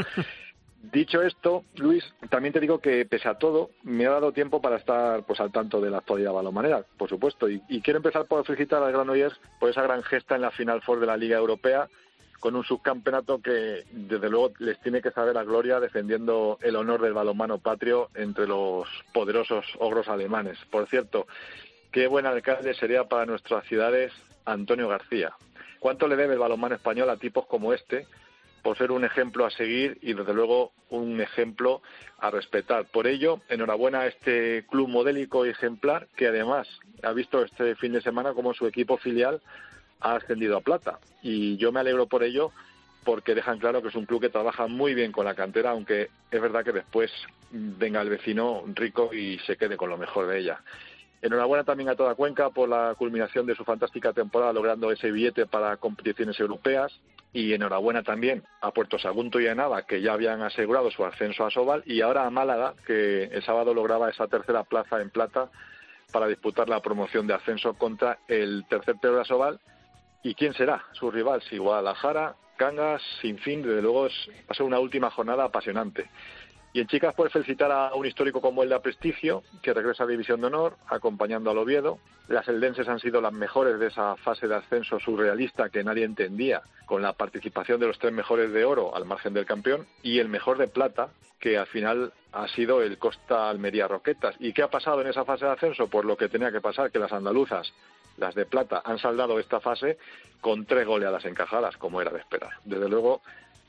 Dicho 0.91 1.21
esto, 1.21 1.63
Luis, 1.77 2.03
también 2.29 2.51
te 2.51 2.59
digo 2.59 2.79
que 2.79 3.05
pese 3.05 3.29
a 3.29 3.37
todo, 3.37 3.69
me 3.83 4.05
ha 4.05 4.09
dado 4.09 4.33
tiempo 4.33 4.61
para 4.61 4.75
estar 4.75 5.23
pues 5.23 5.39
al 5.39 5.49
tanto 5.49 5.79
de 5.79 5.89
la 5.89 5.99
actualidad 5.99 6.33
balonmanera, 6.33 6.83
por 6.97 7.07
supuesto. 7.07 7.47
Y, 7.49 7.61
quiero 7.81 7.97
empezar 7.97 8.25
por 8.25 8.45
felicitar 8.45 8.83
al 8.83 8.91
Granollers 8.91 9.39
por 9.61 9.69
esa 9.69 9.81
gran 9.81 10.03
gesta 10.03 10.35
en 10.35 10.41
la 10.41 10.51
Final 10.51 10.81
Four 10.81 10.99
de 10.99 11.05
la 11.05 11.15
Liga 11.15 11.37
Europea, 11.37 11.87
con 12.41 12.57
un 12.57 12.65
subcampeonato 12.65 13.41
que 13.41 13.85
desde 13.91 14.29
luego 14.29 14.51
les 14.59 14.77
tiene 14.81 15.01
que 15.01 15.11
saber 15.11 15.37
a 15.37 15.45
gloria 15.45 15.79
defendiendo 15.79 16.59
el 16.61 16.75
honor 16.75 17.01
del 17.01 17.13
balonmano 17.13 17.59
patrio 17.59 18.09
entre 18.15 18.45
los 18.45 18.85
poderosos 19.13 19.65
ogros 19.79 20.09
alemanes. 20.09 20.57
Por 20.69 20.89
cierto, 20.89 21.27
qué 21.93 22.07
buen 22.07 22.25
alcalde 22.25 22.73
sería 22.73 23.05
para 23.05 23.25
nuestras 23.25 23.65
ciudades 23.67 24.11
Antonio 24.43 24.89
García. 24.89 25.33
¿Cuánto 25.79 26.09
le 26.09 26.17
debe 26.17 26.33
el 26.33 26.39
balonmano 26.39 26.75
español 26.75 27.09
a 27.09 27.15
tipos 27.15 27.45
como 27.45 27.71
este? 27.71 28.05
Por 28.63 28.77
ser 28.77 28.91
un 28.91 29.03
ejemplo 29.03 29.45
a 29.45 29.51
seguir 29.51 29.99
y 30.01 30.13
desde 30.13 30.33
luego 30.33 30.71
un 30.89 31.19
ejemplo 31.21 31.81
a 32.17 32.31
respetar. 32.31 32.85
Por 32.85 33.05
ello, 33.07 33.41
enhorabuena 33.49 34.01
a 34.01 34.07
este 34.07 34.65
club 34.69 34.87
modélico 34.87 35.45
y 35.45 35.49
ejemplar 35.49 36.07
que 36.15 36.27
además 36.27 36.67
ha 37.03 37.11
visto 37.11 37.43
este 37.43 37.75
fin 37.75 37.91
de 37.91 38.01
semana 38.01 38.33
como 38.33 38.53
su 38.53 38.65
equipo 38.65 38.97
filial 38.97 39.41
ha 39.99 40.15
ascendido 40.15 40.57
a 40.57 40.61
plata. 40.61 40.99
Y 41.21 41.57
yo 41.57 41.71
me 41.71 41.81
alegro 41.81 42.07
por 42.07 42.23
ello 42.23 42.51
porque 43.03 43.35
dejan 43.35 43.59
claro 43.59 43.81
que 43.81 43.89
es 43.89 43.95
un 43.95 44.05
club 44.05 44.21
que 44.21 44.29
trabaja 44.29 44.67
muy 44.67 44.93
bien 44.95 45.11
con 45.11 45.25
la 45.25 45.35
cantera, 45.35 45.71
aunque 45.71 46.09
es 46.31 46.41
verdad 46.41 46.63
que 46.63 46.71
después 46.71 47.11
venga 47.51 48.01
el 48.01 48.09
vecino 48.09 48.63
rico 48.73 49.13
y 49.13 49.39
se 49.39 49.57
quede 49.57 49.75
con 49.75 49.89
lo 49.89 49.97
mejor 49.97 50.27
de 50.27 50.39
ella. 50.39 50.61
Enhorabuena 51.21 51.63
también 51.63 51.89
a 51.89 51.95
toda 51.95 52.15
Cuenca 52.15 52.49
por 52.49 52.67
la 52.67 52.95
culminación 52.97 53.45
de 53.45 53.55
su 53.55 53.63
fantástica 53.63 54.13
temporada 54.13 54.53
logrando 54.53 54.91
ese 54.91 55.11
billete 55.11 55.45
para 55.45 55.77
competiciones 55.77 56.39
europeas 56.39 56.93
y 57.33 57.53
enhorabuena 57.53 58.03
también 58.03 58.43
a 58.61 58.71
Puerto 58.71 58.99
Sagunto 58.99 59.39
y 59.39 59.47
a 59.47 59.55
Nava, 59.55 59.83
que 59.83 60.01
ya 60.01 60.13
habían 60.13 60.41
asegurado 60.43 60.91
su 60.91 61.03
ascenso 61.03 61.45
a 61.45 61.49
Sobal, 61.49 61.83
y 61.85 62.01
ahora 62.01 62.25
a 62.25 62.29
Málaga, 62.29 62.75
que 62.85 63.23
el 63.23 63.43
sábado 63.43 63.73
lograba 63.73 64.09
esa 64.09 64.27
tercera 64.27 64.63
plaza 64.63 65.01
en 65.01 65.09
plata 65.09 65.49
para 66.11 66.27
disputar 66.27 66.69
la 66.69 66.79
promoción 66.79 67.25
de 67.25 67.33
ascenso 67.33 67.73
contra 67.73 68.19
el 68.27 68.65
tercer 68.69 68.97
peor 68.97 69.17
de 69.17 69.25
Sobal. 69.25 69.59
¿Y 70.21 70.35
quién 70.35 70.53
será 70.53 70.85
su 70.93 71.09
rival? 71.09 71.41
Si 71.49 71.57
Guadalajara, 71.57 72.35
Cangas, 72.55 73.01
sin 73.19 73.39
fin, 73.39 73.63
desde 73.63 73.81
luego 73.81 74.05
es, 74.05 74.13
va 74.41 74.49
a 74.49 74.53
ser 74.53 74.65
una 74.65 74.79
última 74.79 75.09
jornada 75.09 75.45
apasionante. 75.45 76.09
Y 76.73 76.79
en 76.79 76.87
chicas, 76.87 77.13
puedes 77.13 77.31
felicitar 77.31 77.71
a 77.71 77.93
un 77.93 78.05
histórico 78.07 78.41
como 78.41 78.63
el 78.63 78.69
de 78.69 78.79
Prestigio, 78.79 79.43
que 79.61 79.75
regresa 79.75 80.05
a 80.05 80.07
División 80.07 80.41
de 80.41 80.47
Honor, 80.47 80.75
acompañando 80.87 81.51
al 81.51 81.59
Oviedo. 81.59 81.99
Las 82.27 82.47
eldenses 82.47 82.87
han 82.89 82.99
sido 82.99 83.21
las 83.21 83.31
mejores 83.31 83.77
de 83.77 83.87
esa 83.87 84.15
fase 84.15 84.47
de 84.47 84.55
ascenso 84.55 84.99
surrealista 84.99 85.69
que 85.69 85.83
nadie 85.83 86.03
entendía, 86.03 86.63
con 86.87 87.03
la 87.03 87.13
participación 87.13 87.79
de 87.79 87.85
los 87.85 87.99
tres 87.99 88.11
mejores 88.11 88.51
de 88.51 88.65
oro 88.65 88.95
al 88.95 89.05
margen 89.05 89.35
del 89.35 89.45
campeón, 89.45 89.85
y 90.01 90.17
el 90.17 90.29
mejor 90.29 90.57
de 90.57 90.67
plata, 90.67 91.09
que 91.39 91.59
al 91.59 91.67
final 91.67 92.11
ha 92.31 92.47
sido 92.47 92.81
el 92.81 92.97
Costa 92.97 93.49
Almería 93.49 93.87
Roquetas. 93.87 94.35
¿Y 94.39 94.51
qué 94.51 94.63
ha 94.63 94.69
pasado 94.69 95.01
en 95.01 95.07
esa 95.07 95.25
fase 95.25 95.45
de 95.45 95.51
ascenso? 95.51 95.87
Pues 95.87 96.05
lo 96.05 96.17
que 96.17 96.27
tenía 96.27 96.51
que 96.51 96.61
pasar, 96.61 96.89
que 96.89 96.97
las 96.97 97.13
andaluzas, 97.13 97.71
las 98.17 98.33
de 98.33 98.47
plata, 98.47 98.81
han 98.83 98.97
saldado 98.97 99.39
esta 99.39 99.59
fase 99.59 99.99
con 100.41 100.65
tres 100.65 100.87
goleadas 100.87 101.25
encajadas, 101.25 101.77
como 101.77 102.01
era 102.01 102.11
de 102.11 102.19
esperar. 102.19 102.51
Desde 102.65 102.89
luego, 102.89 103.21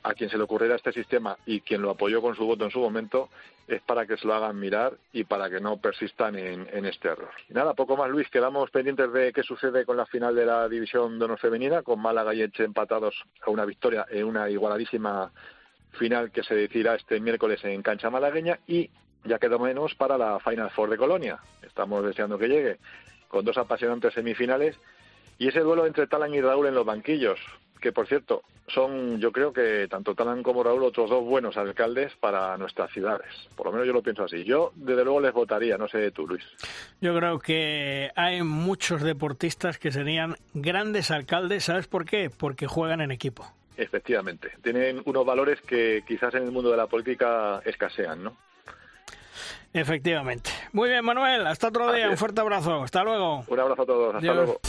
a 0.05 0.13
quien 0.13 0.29
se 0.29 0.37
le 0.37 0.43
ocurriera 0.43 0.75
este 0.75 0.91
sistema 0.91 1.35
y 1.47 1.61
quien 1.61 1.81
lo 1.81 1.89
apoyó 1.89 2.21
con 2.21 2.35
su 2.35 2.45
voto 2.45 2.63
en 2.63 2.69
su 2.69 2.79
momento 2.79 3.29
es 3.67 3.81
para 3.81 4.05
que 4.05 4.17
se 4.17 4.27
lo 4.27 4.35
hagan 4.35 4.59
mirar 4.59 4.93
y 5.11 5.23
para 5.23 5.49
que 5.49 5.59
no 5.59 5.77
persistan 5.77 6.35
en, 6.37 6.85
este 6.85 7.07
error. 7.07 7.31
Y 7.49 7.53
nada, 7.53 7.73
poco 7.73 7.97
más 7.97 8.11
Luis, 8.11 8.29
quedamos 8.29 8.69
pendientes 8.69 9.11
de 9.11 9.33
qué 9.33 9.41
sucede 9.41 9.83
con 9.83 9.97
la 9.97 10.05
final 10.05 10.35
de 10.35 10.45
la 10.45 10.69
división 10.69 11.17
de 11.17 11.35
femenina, 11.37 11.81
con 11.81 11.99
Málaga 11.99 12.35
y 12.35 12.43
Eche 12.43 12.63
empatados 12.63 13.15
a 13.41 13.49
una 13.49 13.65
victoria 13.65 14.05
en 14.11 14.25
una 14.25 14.47
igualadísima 14.47 15.31
final 15.93 16.29
que 16.29 16.43
se 16.43 16.53
decidirá 16.53 16.93
este 16.93 17.19
miércoles 17.19 17.63
en 17.63 17.81
cancha 17.81 18.11
malagueña 18.11 18.59
y 18.67 18.91
ya 19.23 19.39
quedó 19.39 19.57
menos 19.57 19.95
para 19.95 20.19
la 20.19 20.39
Final 20.39 20.69
Four 20.69 20.91
de 20.91 20.97
Colonia. 20.97 21.39
Estamos 21.63 22.05
deseando 22.05 22.37
que 22.37 22.47
llegue 22.47 22.77
con 23.27 23.43
dos 23.43 23.57
apasionantes 23.57 24.13
semifinales 24.13 24.77
y 25.39 25.47
ese 25.47 25.61
duelo 25.61 25.87
entre 25.87 26.05
Talan 26.05 26.35
y 26.35 26.41
Raúl 26.41 26.67
en 26.67 26.75
los 26.75 26.85
banquillos 26.85 27.39
que 27.79 27.91
por 27.91 28.07
cierto 28.07 28.43
son, 28.67 29.19
yo 29.19 29.31
creo 29.31 29.53
que 29.53 29.87
tanto 29.87 30.15
Talán 30.15 30.41
como 30.41 30.63
Raúl, 30.63 30.83
otros 30.83 31.09
dos 31.09 31.23
buenos 31.23 31.55
alcaldes 31.57 32.13
para 32.15 32.57
nuestras 32.57 32.91
ciudades. 32.91 33.27
Por 33.55 33.67
lo 33.67 33.71
menos 33.71 33.87
yo 33.87 33.93
lo 33.93 34.01
pienso 34.01 34.23
así. 34.23 34.43
Yo, 34.43 34.71
desde 34.75 35.03
luego, 35.03 35.21
les 35.21 35.33
votaría, 35.33 35.77
no 35.77 35.87
sé 35.87 36.11
tú, 36.11 36.27
Luis. 36.27 36.43
Yo 37.01 37.15
creo 37.15 37.39
que 37.39 38.11
hay 38.15 38.41
muchos 38.41 39.03
deportistas 39.03 39.77
que 39.77 39.91
serían 39.91 40.35
grandes 40.53 41.11
alcaldes. 41.11 41.65
¿Sabes 41.65 41.87
por 41.87 42.05
qué? 42.05 42.31
Porque 42.35 42.65
juegan 42.65 43.01
en 43.01 43.11
equipo. 43.11 43.45
Efectivamente. 43.77 44.51
Tienen 44.63 45.01
unos 45.05 45.25
valores 45.25 45.61
que 45.61 46.03
quizás 46.07 46.33
en 46.33 46.43
el 46.43 46.51
mundo 46.51 46.71
de 46.71 46.77
la 46.77 46.87
política 46.87 47.61
escasean, 47.65 48.23
¿no? 48.23 48.37
Efectivamente. 49.73 50.49
Muy 50.71 50.89
bien, 50.89 51.03
Manuel. 51.03 51.45
Hasta 51.45 51.67
otro 51.67 51.91
día. 51.91 52.09
Un 52.09 52.17
fuerte 52.17 52.39
abrazo. 52.39 52.83
Hasta 52.83 53.03
luego. 53.03 53.43
Un 53.47 53.59
abrazo 53.59 53.81
a 53.81 53.85
todos. 53.85 54.15
Hasta 54.15 54.33
luego. 54.33 54.59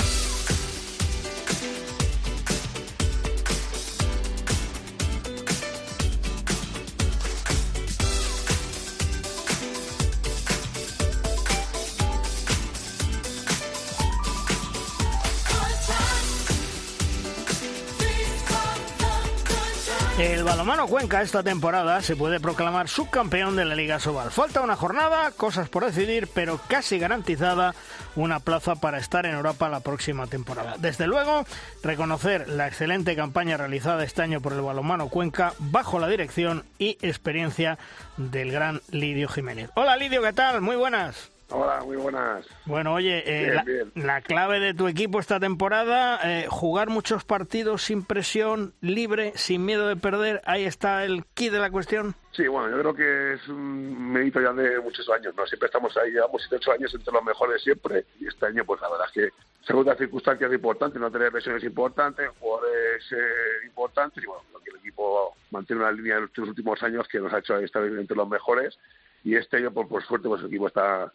El 20.18 20.44
balomano 20.44 20.86
Cuenca 20.86 21.20
esta 21.20 21.42
temporada 21.42 22.00
se 22.00 22.16
puede 22.16 22.40
proclamar 22.40 22.88
subcampeón 22.88 23.54
de 23.54 23.66
la 23.66 23.74
Liga 23.74 24.00
Sobal. 24.00 24.30
Falta 24.30 24.62
una 24.62 24.74
jornada, 24.74 25.30
cosas 25.32 25.68
por 25.68 25.84
decidir, 25.84 26.26
pero 26.32 26.58
casi 26.68 26.98
garantizada 26.98 27.74
una 28.14 28.40
plaza 28.40 28.76
para 28.76 28.96
estar 28.96 29.26
en 29.26 29.34
Europa 29.34 29.68
la 29.68 29.80
próxima 29.80 30.26
temporada. 30.26 30.76
Desde 30.78 31.06
luego, 31.06 31.44
reconocer 31.82 32.48
la 32.48 32.66
excelente 32.66 33.14
campaña 33.14 33.58
realizada 33.58 34.04
este 34.04 34.22
año 34.22 34.40
por 34.40 34.54
el 34.54 34.62
balomano 34.62 35.10
Cuenca 35.10 35.52
bajo 35.58 35.98
la 35.98 36.08
dirección 36.08 36.64
y 36.78 36.96
experiencia 37.02 37.78
del 38.16 38.50
gran 38.50 38.80
Lidio 38.90 39.28
Jiménez. 39.28 39.68
Hola 39.74 39.98
Lidio, 39.98 40.22
¿qué 40.22 40.32
tal? 40.32 40.62
Muy 40.62 40.76
buenas. 40.76 41.35
Hola, 41.48 41.80
muy 41.84 41.96
buenas. 41.96 42.44
Bueno, 42.64 42.94
oye, 42.94 43.22
eh, 43.24 43.86
la, 43.94 44.20
clave 44.20 44.58
de 44.58 44.74
tu 44.74 44.88
equipo 44.88 45.20
esta 45.20 45.38
temporada, 45.38 46.18
eh, 46.24 46.46
jugar 46.48 46.88
muchos 46.88 47.24
partidos 47.24 47.82
sin 47.82 48.04
presión, 48.04 48.74
libre, 48.80 49.32
sin 49.36 49.64
miedo 49.64 49.86
de 49.86 49.94
perder, 49.94 50.42
ahí 50.44 50.64
está 50.64 51.04
el 51.04 51.24
key 51.34 51.50
de 51.50 51.60
la 51.60 51.70
cuestión. 51.70 52.16
Sí, 52.32 52.48
bueno, 52.48 52.68
yo 52.70 52.80
creo 52.80 52.94
que 52.94 53.34
es 53.34 53.48
un 53.48 54.12
mérito 54.12 54.40
ya 54.40 54.52
de 54.52 54.80
muchos 54.80 55.08
años, 55.08 55.34
¿no? 55.36 55.46
Siempre 55.46 55.66
estamos 55.66 55.96
ahí, 55.96 56.10
llevamos 56.10 56.42
7 56.48 56.56
8 56.56 56.72
años 56.72 56.94
entre 56.94 57.12
los 57.12 57.22
mejores 57.22 57.62
siempre, 57.62 58.04
y 58.18 58.26
este 58.26 58.46
año, 58.46 58.64
pues 58.64 58.80
la 58.80 58.90
verdad 58.90 59.06
es 59.06 59.12
que 59.12 59.30
segunda 59.64 59.94
circunstancias 59.94 60.52
importantes, 60.52 61.00
no 61.00 61.12
tener 61.12 61.32
lesiones 61.32 61.62
importantes, 61.62 62.28
jugadores 62.40 63.04
eh, 63.12 63.66
importantes, 63.66 64.22
y 64.22 64.26
bueno, 64.26 64.42
que 64.64 64.70
el 64.70 64.78
equipo 64.78 65.36
mantiene 65.52 65.82
una 65.82 65.92
línea 65.92 66.16
en 66.16 66.22
los 66.22 66.48
últimos 66.48 66.82
años 66.82 67.06
que 67.06 67.20
nos 67.20 67.32
ha 67.32 67.38
hecho 67.38 67.56
estar 67.58 67.84
entre 67.84 68.16
los 68.16 68.28
mejores, 68.28 68.76
y 69.22 69.36
este 69.36 69.58
año, 69.58 69.70
por, 69.70 69.86
por 69.86 70.04
suerte, 70.04 70.28
pues 70.28 70.40
el 70.40 70.48
equipo 70.48 70.66
está 70.66 71.12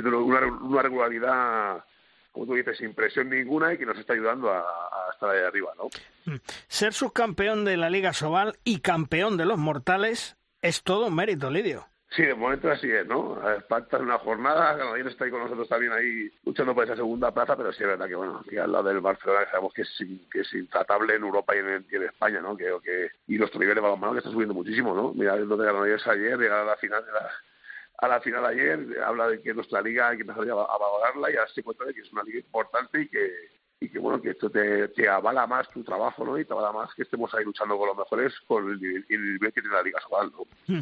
tiene 0.00 0.16
una, 0.16 0.40
regularidad 0.82 1.84
como 2.32 2.46
tú 2.46 2.54
dices, 2.54 2.78
sin 2.78 2.94
presión 2.94 3.28
ninguna 3.28 3.74
y 3.74 3.78
que 3.78 3.84
nos 3.84 3.98
está 3.98 4.14
ayudando 4.14 4.50
a, 4.50 4.64
estar 5.12 5.28
ahí 5.28 5.44
arriba, 5.44 5.72
¿no? 5.76 5.90
Mm. 6.24 6.38
Ser 6.66 6.94
subcampeón 6.94 7.66
de 7.66 7.76
la 7.76 7.90
Liga 7.90 8.14
Sobal 8.14 8.56
y 8.64 8.80
campeón 8.80 9.36
de 9.36 9.44
los 9.44 9.58
mortales 9.58 10.38
es 10.62 10.82
todo 10.82 11.08
un 11.08 11.14
mérito, 11.14 11.50
Lidio. 11.50 11.86
Sí, 12.14 12.22
de 12.22 12.34
momento 12.34 12.70
así 12.70 12.90
es, 12.90 13.06
¿no? 13.06 13.38
Falta 13.68 13.98
una 13.98 14.18
jornada, 14.18 14.74
Granadino 14.74 15.08
está 15.08 15.24
ahí 15.24 15.30
con 15.30 15.40
nosotros 15.40 15.66
también 15.68 15.92
ahí 15.92 16.30
luchando 16.44 16.74
por 16.74 16.84
esa 16.84 16.96
segunda 16.96 17.32
plaza, 17.32 17.56
pero 17.56 17.72
sí 17.72 17.82
es 17.82 17.88
verdad 17.88 18.06
que, 18.06 18.14
bueno, 18.14 18.42
que 18.48 18.60
al 18.60 18.70
lado 18.70 18.84
del 18.84 19.00
Barcelona 19.00 19.46
sabemos 19.50 19.72
que 19.72 19.82
es, 19.82 20.04
que 20.30 20.40
es 20.40 20.52
intratable 20.52 21.14
en 21.14 21.22
Europa 21.22 21.54
y 21.56 21.60
en, 21.60 22.02
España, 22.02 22.40
¿no? 22.40 22.54
Que, 22.54 22.70
que, 22.84 23.10
y 23.28 23.38
nuestro 23.38 23.60
nivel 23.60 23.76
de 23.76 23.80
balonmano 23.80 24.12
que 24.12 24.18
está 24.18 24.30
subiendo 24.30 24.52
muchísimo, 24.52 24.94
¿no? 24.94 25.14
Mira, 25.14 25.36
lo 25.36 25.56
de 25.56 25.64
Granollers 25.64 26.06
ayer, 26.06 26.38
llegar 26.38 26.58
a 26.58 26.64
la 26.64 26.76
final 26.76 27.02
de 27.04 27.12
la 27.12 27.30
a 28.02 28.08
la 28.08 28.20
final 28.20 28.44
ayer, 28.44 29.00
habla 29.06 29.28
de 29.28 29.40
que 29.40 29.54
nuestra 29.54 29.80
liga 29.80 30.08
hay 30.08 30.16
que 30.16 30.22
empezar 30.22 30.42
a, 30.42 30.54
valorarla 30.54 31.30
y 31.30 31.36
ahora 31.36 31.48
se 31.54 31.62
cuenta 31.62 31.84
de 31.84 31.94
que 31.94 32.00
es 32.00 32.12
una 32.12 32.24
liga 32.24 32.40
importante 32.40 33.02
y 33.02 33.08
que, 33.08 33.30
y 33.78 33.88
que 33.88 34.00
bueno, 34.00 34.20
que 34.20 34.30
esto 34.30 34.50
te, 34.50 34.88
te, 34.88 35.08
avala 35.08 35.46
más 35.46 35.70
tu 35.70 35.84
trabajo, 35.84 36.24
¿no? 36.24 36.36
Y 36.36 36.44
te 36.44 36.52
avala 36.52 36.72
más 36.72 36.92
que 36.96 37.02
estemos 37.02 37.32
ahí 37.32 37.44
luchando 37.44 37.78
con 37.78 37.86
los 37.86 37.96
mejores 37.96 38.34
con 38.48 38.68
el, 38.68 38.80
nivel, 38.80 39.52
que 39.52 39.62
tiene 39.62 39.68
la 39.76 39.84
Liga 39.84 40.00
Sobal, 40.00 40.32
hmm. 40.66 40.80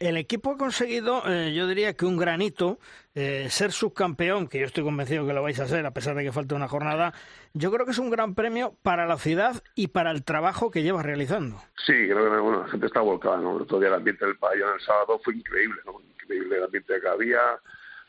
El 0.00 0.16
equipo 0.16 0.50
ha 0.50 0.56
conseguido, 0.56 1.22
eh, 1.26 1.54
yo 1.54 1.68
diría 1.68 1.94
que 1.94 2.04
un 2.04 2.16
granito, 2.16 2.80
eh, 3.14 3.46
ser 3.48 3.70
subcampeón, 3.70 4.48
que 4.48 4.58
yo 4.58 4.66
estoy 4.66 4.82
convencido 4.82 5.24
que 5.24 5.34
lo 5.34 5.44
vais 5.44 5.60
a 5.60 5.68
ser, 5.68 5.86
a 5.86 5.92
pesar 5.92 6.16
de 6.16 6.24
que 6.24 6.32
falta 6.32 6.56
una 6.56 6.66
jornada, 6.66 7.14
yo 7.54 7.70
creo 7.70 7.86
que 7.86 7.92
es 7.92 7.98
un 8.00 8.10
gran 8.10 8.34
premio 8.34 8.74
para 8.82 9.06
la 9.06 9.18
ciudad 9.18 9.62
y 9.76 9.86
para 9.86 10.10
el 10.10 10.24
trabajo 10.24 10.72
que 10.72 10.82
llevas 10.82 11.06
realizando. 11.06 11.62
Sí, 11.86 11.92
creo 11.92 12.28
que 12.28 12.40
bueno, 12.40 12.62
la 12.64 12.68
gente 12.68 12.86
está 12.86 13.02
volcada, 13.02 13.36
¿no? 13.36 13.64
Todavía 13.64 13.90
el 13.90 13.94
ambiente 13.94 14.26
del 14.26 14.36
pabellón 14.36 14.74
el 14.74 14.80
sábado 14.80 15.20
fue 15.22 15.36
increíble, 15.36 15.80
¿no? 15.86 16.00
Increíble 16.26 16.56
el 16.58 16.64
ambiente 16.64 17.00
que 17.00 17.08
había, 17.08 17.40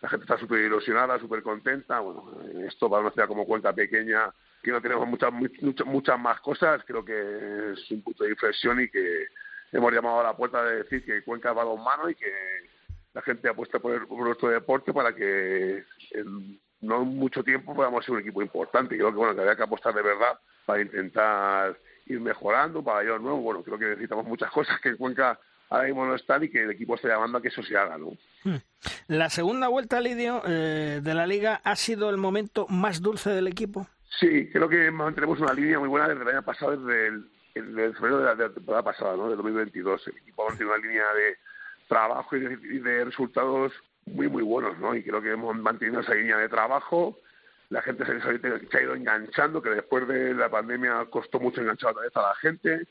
la 0.01 0.09
gente 0.09 0.23
está 0.25 0.37
súper 0.37 0.59
ilusionada, 0.59 1.19
súper 1.19 1.41
contenta. 1.41 1.99
Bueno, 1.99 2.31
esto 2.67 2.89
para 2.89 3.01
una 3.01 3.11
ciudad 3.11 3.27
como 3.27 3.45
Cuenca 3.45 3.73
pequeña, 3.73 4.31
que 4.61 4.71
no 4.71 4.81
tenemos 4.81 5.07
muchas, 5.07 5.31
muchas, 5.31 5.87
muchas 5.87 6.19
más 6.19 6.39
cosas, 6.41 6.83
creo 6.85 7.03
que 7.03 7.73
es 7.73 7.91
un 7.91 8.01
punto 8.03 8.23
de 8.23 8.31
inflexión 8.31 8.81
y 8.81 8.89
que 8.89 9.27
hemos 9.71 9.93
llamado 9.93 10.19
a 10.19 10.23
la 10.23 10.35
puerta 10.35 10.63
de 10.63 10.83
decir 10.83 11.03
que 11.03 11.23
Cuenca 11.23 11.53
va 11.53 11.61
a 11.61 11.65
dos 11.65 11.79
manos 11.79 12.11
y 12.11 12.15
que 12.15 12.31
la 13.13 13.21
gente 13.21 13.49
apuesta 13.49 13.79
por, 13.79 14.07
por 14.07 14.19
nuestro 14.19 14.49
deporte 14.49 14.93
para 14.93 15.15
que 15.15 15.83
en 16.11 16.59
no 16.81 17.03
mucho 17.03 17.43
tiempo 17.43 17.73
podamos 17.73 18.05
ser 18.05 18.13
un 18.15 18.21
equipo 18.21 18.41
importante. 18.41 18.95
Creo 18.95 19.11
que 19.11 19.17
bueno 19.17 19.35
que 19.35 19.41
había 19.41 19.55
que 19.55 19.63
apostar 19.63 19.93
de 19.93 20.03
verdad 20.03 20.39
para 20.65 20.81
intentar 20.81 21.77
ir 22.05 22.19
mejorando, 22.19 22.83
para 22.83 23.01
ello 23.01 23.19
nuevo. 23.19 23.41
Bueno, 23.41 23.63
creo 23.63 23.77
que 23.77 23.85
necesitamos 23.85 24.25
muchas 24.25 24.51
cosas 24.53 24.79
que 24.81 24.95
Cuenca 24.95 25.39
ahora 25.69 25.85
mismo 25.85 26.05
no 26.05 26.15
están 26.15 26.43
y 26.43 26.49
que 26.49 26.63
el 26.63 26.71
equipo 26.71 26.95
está 26.95 27.09
llamando 27.09 27.37
a 27.37 27.41
que 27.41 27.49
eso 27.49 27.63
se 27.63 27.77
haga, 27.77 27.97
¿no? 27.97 28.11
Hmm. 28.43 28.57
La 29.07 29.29
segunda 29.29 29.67
vuelta, 29.67 29.99
Lidio, 29.99 30.41
eh, 30.47 31.01
de 31.03 31.13
la 31.13 31.27
Liga 31.27 31.61
ha 31.63 31.75
sido 31.75 32.09
el 32.09 32.17
momento 32.17 32.67
más 32.69 33.01
dulce 33.01 33.29
del 33.29 33.47
equipo. 33.47 33.87
Sí, 34.19 34.49
creo 34.51 34.69
que 34.69 34.89
mantenemos 34.91 35.39
una 35.39 35.53
línea 35.53 35.79
muy 35.79 35.89
buena 35.89 36.07
desde 36.07 36.21
el 36.23 36.29
año 36.29 36.43
pasado, 36.43 36.77
desde 36.77 37.07
el, 37.07 37.29
el, 37.55 37.93
febrero 37.95 38.19
de 38.19 38.35
la, 38.35 38.49
temporada 38.49 38.83
pasada, 38.83 39.15
¿no? 39.15 39.29
De 39.29 39.35
2022. 39.35 40.07
El 40.07 40.17
equipo 40.17 40.43
ha 40.43 40.49
mantenido 40.49 40.75
una 40.75 40.87
línea 40.87 41.13
de 41.13 41.37
trabajo 41.87 42.35
y 42.35 42.39
de, 42.39 43.05
resultados 43.05 43.73
muy, 44.05 44.27
muy 44.27 44.43
buenos, 44.43 44.77
¿no? 44.79 44.95
Y 44.95 45.03
creo 45.03 45.21
que 45.21 45.31
hemos 45.31 45.55
mantenido 45.57 46.01
esa 46.01 46.13
línea 46.13 46.37
de 46.37 46.49
trabajo. 46.49 47.19
La 47.69 47.81
gente 47.81 48.05
se, 48.05 48.39
se 48.39 48.77
ha 48.77 48.81
ido 48.81 48.95
enganchando, 48.95 49.61
que 49.61 49.71
después 49.71 50.07
de 50.07 50.33
la 50.33 50.49
pandemia 50.49 51.05
costó 51.09 51.39
mucho 51.39 51.61
enganchar 51.61 51.91
otra 51.91 52.03
vez 52.03 52.15
a 52.15 52.21
la 52.21 52.35
gente. 52.35 52.87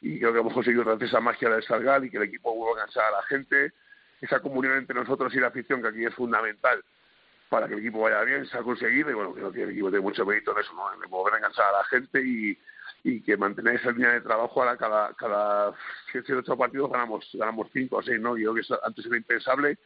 Y 0.00 0.18
creo 0.18 0.32
que 0.32 0.40
hemos 0.40 0.54
conseguido 0.54 0.84
gracias 0.84 1.10
esa 1.10 1.20
magia 1.20 1.50
del 1.50 1.62
Salgal 1.62 2.04
y 2.04 2.10
que 2.10 2.16
el 2.16 2.24
equipo 2.24 2.54
vuelva 2.54 2.80
a 2.80 2.84
enganchar 2.84 3.04
a 3.04 3.18
la 3.18 3.22
gente. 3.24 3.72
Esa 4.20 4.40
comunión 4.40 4.76
entre 4.76 4.94
nosotros 4.94 5.34
y 5.34 5.40
la 5.40 5.48
afición, 5.48 5.82
que 5.82 5.88
aquí 5.88 6.04
es 6.04 6.14
fundamental 6.14 6.82
para 7.48 7.66
que 7.66 7.74
el 7.74 7.80
equipo 7.80 8.00
vaya 8.00 8.22
bien, 8.22 8.46
se 8.46 8.56
ha 8.56 8.62
conseguido. 8.62 9.10
Y 9.10 9.14
bueno, 9.14 9.32
creo 9.32 9.52
que 9.52 9.62
el 9.62 9.70
equipo 9.70 9.90
tiene 9.90 10.02
mucho 10.02 10.24
mérito 10.24 10.52
en 10.52 10.58
eso, 10.58 10.72
¿no? 10.74 10.92
En 10.92 11.10
volver 11.10 11.34
a 11.34 11.36
enganchar 11.38 11.66
a 11.66 11.78
la 11.78 11.84
gente 11.84 12.22
y, 12.24 12.56
y 13.02 13.20
que 13.22 13.36
mantener 13.36 13.76
esa 13.76 13.90
línea 13.90 14.12
de 14.12 14.20
trabajo 14.20 14.60
ahora 14.60 14.76
cada 14.76 15.14
cada 15.14 15.72
siete 16.10 16.34
ocho 16.34 16.56
partidos 16.56 16.90
ganamos 16.90 17.28
ganamos 17.32 17.68
cinco 17.72 17.96
o 17.96 18.02
seis 18.02 18.20
no 18.20 18.36
yo 18.36 18.52
creo 18.52 18.64
que 18.64 18.74
antes 18.84 19.06
era 19.06 19.16
impensable 19.16 19.78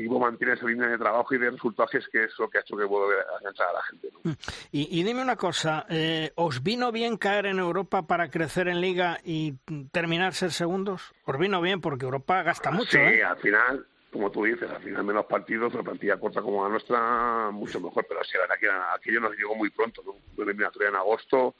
equipo 0.00 0.18
mantiene 0.18 0.54
esa 0.54 0.66
línea 0.66 0.88
de 0.88 0.98
trabajo 0.98 1.34
y 1.34 1.38
de 1.38 1.50
resultados 1.50 1.90
que 2.10 2.24
es 2.24 2.38
lo 2.38 2.48
que 2.48 2.58
ha 2.58 2.60
hecho 2.60 2.76
que 2.76 2.84
vuelva 2.84 3.14
a 3.14 3.38
enganchar 3.38 3.68
a 3.68 3.72
la 3.72 3.82
gente 3.82 4.08
¿no? 4.12 4.30
Mm. 4.30 4.34
y, 4.72 5.00
y, 5.00 5.02
dime 5.02 5.22
una 5.22 5.36
cosa 5.36 5.86
eh, 5.88 6.32
¿os 6.36 6.62
vino 6.62 6.92
bien 6.92 7.16
caer 7.16 7.46
en 7.46 7.58
Europa 7.58 8.06
para 8.06 8.30
crecer 8.30 8.68
en 8.68 8.80
Liga 8.80 9.18
y 9.24 9.54
terminar 9.90 10.34
ser 10.34 10.52
segundos? 10.52 11.12
¿os 11.24 11.38
vino 11.38 11.60
bien? 11.60 11.80
porque 11.80 12.04
Europa 12.04 12.42
gasta 12.42 12.70
mucho 12.70 12.92
sí 12.92 12.98
¿eh? 12.98 13.24
al 13.24 13.36
final 13.38 13.86
como 14.12 14.30
tú 14.30 14.44
dices, 14.44 14.70
al 14.70 14.82
final 14.82 15.04
menos 15.04 15.24
partidos, 15.24 15.72
una 15.72 15.82
plantilla 15.82 16.18
corta 16.18 16.42
como 16.42 16.62
la 16.62 16.68
nuestra, 16.68 17.50
mucho 17.50 17.80
mejor, 17.80 18.04
pero 18.06 18.22
sí, 18.24 18.32
que 18.60 18.68
aquello 18.94 19.20
nos 19.20 19.34
llegó 19.34 19.54
muy 19.54 19.70
pronto, 19.70 20.02
¿no? 20.04 20.12
Una 20.36 20.50
eliminatoria 20.50 20.90
en 20.90 20.96
agosto, 20.96 21.54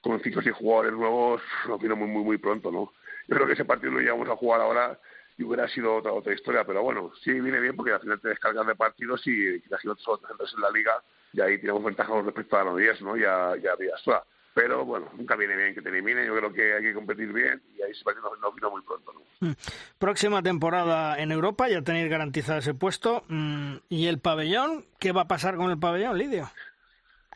con 0.00 0.20
cinco 0.20 0.38
o 0.38 0.42
seis 0.42 0.54
jugadores 0.54 0.92
nuevos, 0.92 1.42
nos 1.66 1.80
vino 1.80 1.96
muy, 1.96 2.06
muy, 2.06 2.22
muy 2.22 2.38
pronto, 2.38 2.70
¿no? 2.70 2.92
Yo 3.26 3.34
creo 3.34 3.48
que 3.48 3.54
ese 3.54 3.64
partido 3.64 3.92
lo 3.92 4.00
íbamos 4.00 4.28
a 4.28 4.36
jugar 4.36 4.60
ahora 4.60 4.98
y 5.38 5.44
hubiera 5.44 5.68
sido 5.68 5.94
otra 5.94 6.12
otra 6.12 6.34
historia, 6.34 6.64
pero 6.64 6.82
bueno, 6.82 7.12
sí 7.22 7.32
viene 7.32 7.60
bien 7.60 7.76
porque 7.76 7.92
al 7.92 8.00
final 8.00 8.20
te 8.20 8.28
descargas 8.28 8.66
de 8.66 8.74
partidos 8.74 9.24
y 9.26 9.60
las 9.68 9.84
otros 9.86 10.08
otros 10.08 10.52
en 10.54 10.60
la 10.60 10.70
liga 10.70 10.92
y 11.32 11.40
ahí 11.40 11.58
tenemos 11.58 11.84
ventaja 11.84 12.10
con 12.10 12.24
respecto 12.24 12.56
a 12.58 12.64
los 12.64 12.76
10, 12.76 13.02
¿no? 13.02 13.16
Ya, 13.16 13.54
ya 13.56 13.72
sola. 14.02 14.22
Pero 14.52 14.84
bueno, 14.84 15.08
nunca 15.16 15.36
viene 15.36 15.54
bien 15.54 15.74
que 15.74 15.82
te 15.82 15.90
eliminen, 15.90 16.26
yo 16.26 16.36
creo 16.36 16.52
que 16.52 16.74
hay 16.74 16.82
que 16.82 16.94
competir 16.94 17.32
bien 17.32 17.62
y 17.76 17.82
ahí 17.82 17.92
ese 17.92 18.02
partido 18.02 18.34
nos, 18.40 18.54
vino 18.54 18.70
muy 18.70 18.82
pronto, 18.82 19.12
¿no? 19.12 19.48
Mm. 19.48 19.52
Próxima 19.98 20.42
temporada 20.42 21.16
en 21.18 21.30
Europa, 21.30 21.68
ya 21.68 21.82
tenéis 21.82 22.10
garantizado 22.10 22.58
ese 22.58 22.74
puesto. 22.74 23.22
Mm, 23.28 23.76
¿Y 23.88 24.08
el 24.08 24.18
pabellón? 24.18 24.86
¿Qué 24.98 25.12
va 25.12 25.22
a 25.22 25.28
pasar 25.28 25.54
con 25.56 25.70
el 25.70 25.78
pabellón, 25.78 26.18
Lidio? 26.18 26.50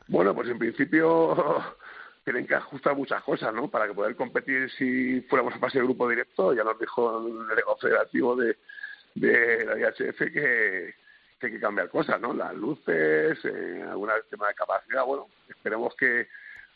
Bueno, 0.08 0.34
pues 0.34 0.48
en 0.48 0.58
principio 0.58 1.36
tienen 2.24 2.46
que 2.46 2.54
ajustar 2.54 2.96
muchas 2.96 3.22
cosas, 3.22 3.52
¿no? 3.52 3.68
Para 3.68 3.87
que 3.87 3.94
poder 3.94 4.14
competir 4.16 4.70
si 4.72 5.20
fuéramos 5.22 5.54
a 5.54 5.58
fase 5.58 5.78
de 5.78 5.85
grupo 5.85 6.08
directo, 6.08 6.54
ya 6.54 6.64
nos 6.64 6.78
dijo 6.78 7.26
el 7.26 7.48
delegado 7.48 7.76
federativo 7.76 8.37
de, 8.37 8.56
la 9.14 9.78
IHF 9.78 10.18
que, 10.18 10.32
que, 10.32 10.94
hay 11.46 11.52
que 11.52 11.61
cambiar 11.61 11.88
cosas, 11.88 12.20
¿no? 12.20 12.32
Las 12.32 12.54
luces, 12.54 13.38
eh, 13.44 13.85
algún 13.88 14.11
tema 14.30 14.48
de 14.48 14.54
capacidad, 14.54 15.04
bueno, 15.04 15.28
esperemos 15.48 15.94
que 15.96 16.28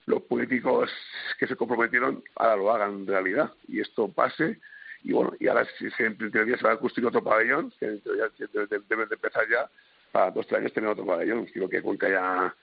los 0.07 0.23
políticos 0.23 0.91
que 1.39 1.47
se 1.47 1.57
comprometieron 1.57 2.23
ahora 2.37 2.57
lo 2.57 2.73
hagan 2.73 3.07
realidad 3.07 3.53
y 3.69 3.81
esto 3.81 4.09
pase 4.09 4.61
y 5.03 5.13
bueno, 5.13 5.35
y 5.39 5.47
ahora 5.47 5.67
si 5.79 5.89
se, 5.93 6.07
en 6.07 6.17
teoría 6.17 6.57
se 6.57 6.65
va 6.65 6.73
a 6.73 6.79
construir 6.79 7.07
otro 7.07 7.23
pabellón, 7.23 7.73
que 7.79 8.01
debe 8.03 9.07
de 9.07 9.15
empezar 9.15 9.49
ya, 9.49 9.71
para 10.17 10.31
dos 10.31 10.47
tres 10.47 10.61
años 10.61 10.73
tener 10.73 10.89
otro 10.89 11.05
pabellón. 11.05 11.45
Creo 11.45 11.69
que 11.69 11.83
Cuenca 11.83 12.09
ya 12.09 12.55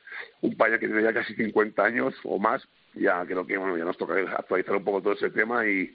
un 0.42 0.58
pabellón 0.58 0.80
que 0.80 0.88
tiene 0.88 1.04
ya 1.04 1.13
casi 1.13 1.36
50 1.36 1.84
años 1.84 2.16
o 2.24 2.39
más, 2.39 2.68
ya 2.96 3.24
creo 3.26 3.46
que 3.46 3.58
bueno, 3.60 3.78
ya 3.78 3.86
nos 3.86 3.96
toca 3.96 4.16
actualizar 4.16 4.76
un 4.76 4.84
poco 4.84 5.04
todo 5.04 5.13
ese 5.13 5.30
tema 5.30 5.63
y 5.68 5.94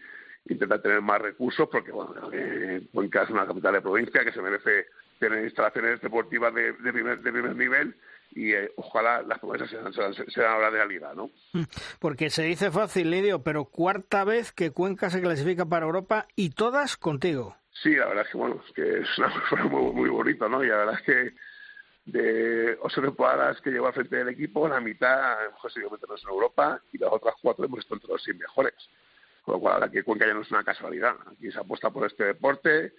intentar 0.48 0.80
tener 0.80 1.02
más 1.02 1.20
recursos 1.20 1.68
porque 1.68 1.90
bueno, 1.90 2.14
Cuenca 2.92 3.24
es 3.24 3.30
una 3.30 3.44
capital 3.44 3.72
de 3.74 3.80
provincia 3.80 4.24
que 4.24 4.30
se 4.30 4.40
merece 4.40 4.86
tener 5.18 5.42
instalaciones 5.42 6.00
deportivas 6.00 6.54
de, 6.54 6.74
de, 6.74 6.92
primer, 6.92 7.20
de 7.22 7.32
primer 7.32 7.56
nivel 7.56 7.96
y 8.30 8.52
eh, 8.52 8.70
ojalá 8.76 9.22
las 9.22 9.40
promesas 9.40 9.68
sean, 9.68 9.92
sean, 9.92 10.14
sean 10.14 10.52
ahora 10.52 10.70
de 10.70 10.76
realidad, 10.76 11.14
¿no? 11.16 11.26
Mm, 11.54 11.64
porque 11.98 12.30
se 12.30 12.44
dice 12.44 12.70
fácil, 12.70 13.10
Lidio, 13.10 13.42
pero 13.42 13.64
cuarta 13.64 14.22
vez 14.22 14.52
que 14.52 14.70
Cuenca 14.70 15.10
se 15.10 15.20
clasifica 15.20 15.66
para 15.66 15.86
Europa 15.86 16.28
y 16.36 16.50
todas 16.50 16.96
contigo. 16.96 17.56
Sí, 17.82 17.94
la 17.94 18.06
verdad 18.06 18.24
es 18.24 18.32
que 18.32 18.38
bueno, 18.38 18.62
es 18.66 18.72
que 18.74 19.00
es 19.00 19.18
una 19.18 19.64
muy, 19.64 19.92
muy 19.92 20.08
bonito, 20.08 20.48
¿no? 20.48 20.64
Y 20.64 20.68
la 20.68 20.78
verdad 20.78 20.94
es 20.94 21.02
que 21.02 21.34
de 22.12 22.78
ocho 22.80 23.02
temporadas 23.02 23.60
que 23.60 23.70
llevo 23.70 23.86
al 23.86 23.92
frente 23.92 24.16
del 24.16 24.28
equipo, 24.28 24.66
la 24.66 24.80
mitad 24.80 25.44
hemos 25.44 25.60
conseguido 25.60 25.90
meternos 25.90 26.22
en 26.22 26.30
Europa 26.30 26.80
y 26.92 26.98
las 26.98 27.12
otras 27.12 27.34
cuatro 27.42 27.66
hemos 27.66 27.80
estado 27.80 27.96
entre 27.96 28.12
los 28.12 28.22
100 28.22 28.38
mejores. 28.38 28.74
Con 29.42 29.54
lo 29.54 29.60
cual, 29.60 29.90
que 29.90 30.02
Cuenca 30.02 30.26
ya 30.26 30.32
no 30.32 30.40
es 30.40 30.50
una 30.50 30.64
casualidad. 30.64 31.16
Aquí 31.30 31.50
se 31.50 31.58
apuesta 31.58 31.90
por 31.90 32.06
este 32.06 32.24
deporte 32.24 32.94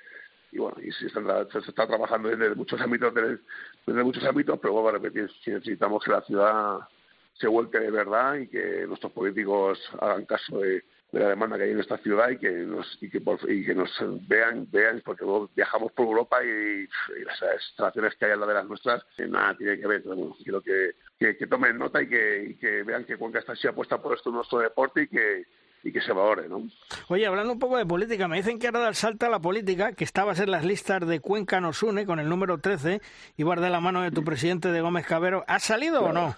y 0.52 0.60
bueno, 0.60 0.78
y 0.82 0.92
se 0.92 1.08
está, 1.08 1.48
se 1.52 1.60
está 1.60 1.88
trabajando 1.88 2.30
desde 2.30 2.54
muchos 2.56 2.80
ámbitos, 2.82 3.14
desde, 3.14 4.04
muchos 4.04 4.24
ámbitos, 4.24 4.60
pero 4.60 4.74
vuelvo 4.74 4.90
a 4.90 4.94
repetir, 4.94 5.30
si 5.44 5.52
necesitamos 5.52 6.04
que 6.04 6.12
la 6.12 6.22
ciudad 6.22 6.80
se 7.34 7.48
vuelque 7.48 7.80
de 7.80 7.92
verdad 7.92 8.36
y 8.36 8.48
que 8.48 8.86
nuestros 8.88 9.12
políticos 9.12 9.80
hagan 10.00 10.26
caso 10.26 10.60
de 10.60 10.84
de 11.12 11.20
la 11.20 11.30
demanda 11.30 11.58
que 11.58 11.64
hay 11.64 11.72
en 11.72 11.80
esta 11.80 11.98
ciudad 11.98 12.30
y 12.30 12.38
que 12.38 12.52
nos 12.52 12.98
y 13.02 13.10
que, 13.10 13.22
y 13.48 13.66
que 13.66 13.76
nos 13.76 13.90
vean 14.28 14.68
vean 14.72 15.02
porque 15.04 15.26
viajamos 15.56 15.92
por 15.94 16.06
Europa 16.06 16.44
y, 16.44 16.88
las 17.26 17.42
instalaciones 17.68 18.16
que 18.16 18.26
hay 18.26 18.32
al 18.32 18.40
lado 18.40 18.52
de 18.52 18.58
las 18.60 18.68
nuestras 18.68 19.04
eh, 19.18 19.28
nada 19.28 19.56
tiene 19.58 19.80
que 19.80 19.88
ver 19.88 20.02
bueno, 20.04 20.36
quiero 20.44 20.62
que, 20.62 20.92
que, 21.18 21.48
tomen 21.48 21.78
nota 21.78 22.02
y 22.02 22.08
que, 22.08 22.84
vean 22.86 23.06
que 23.06 23.18
Cuenca 23.18 23.40
está 23.40 23.54
así 23.54 23.68
apuesta 23.68 24.00
por 24.00 24.16
esto 24.16 24.30
nuestro 24.30 24.60
deporte 24.60 25.04
y 25.04 25.08
que 25.08 25.46
y 25.82 25.94
que 25.94 26.02
se 26.02 26.12
valore, 26.12 26.50
¿no? 26.50 26.68
Oye, 27.08 27.26
hablando 27.26 27.54
un 27.54 27.60
poco 27.60 27.78
de 27.78 27.86
política, 27.86 28.28
me 28.28 28.36
dicen 28.36 28.60
que 28.60 28.68
ahora 28.68 28.82
da 28.82 28.90
el 28.90 28.96
salto 28.96 29.26
a 29.26 29.30
la 29.30 29.40
política, 29.40 29.94
que 29.94 30.04
estabas 30.04 30.40
en 30.42 30.52
las 30.52 30.66
listas 30.66 31.08
de 31.08 31.22
Cuenca 31.22 31.62
nos 31.62 31.82
une 31.84 32.06
con 32.06 32.20
el 32.20 32.28
número 32.28 32.58
13 32.58 33.02
y 33.38 33.44
guarda 33.44 33.70
la 33.70 33.80
mano 33.80 34.02
de 34.02 34.12
tu 34.12 34.24
presidente 34.26 34.74
de 34.74 34.82
Gómez 34.82 35.06
Cabero. 35.06 35.46
¿Ha 35.48 35.60
salido 35.60 36.04
o 36.04 36.12
no? 36.12 36.36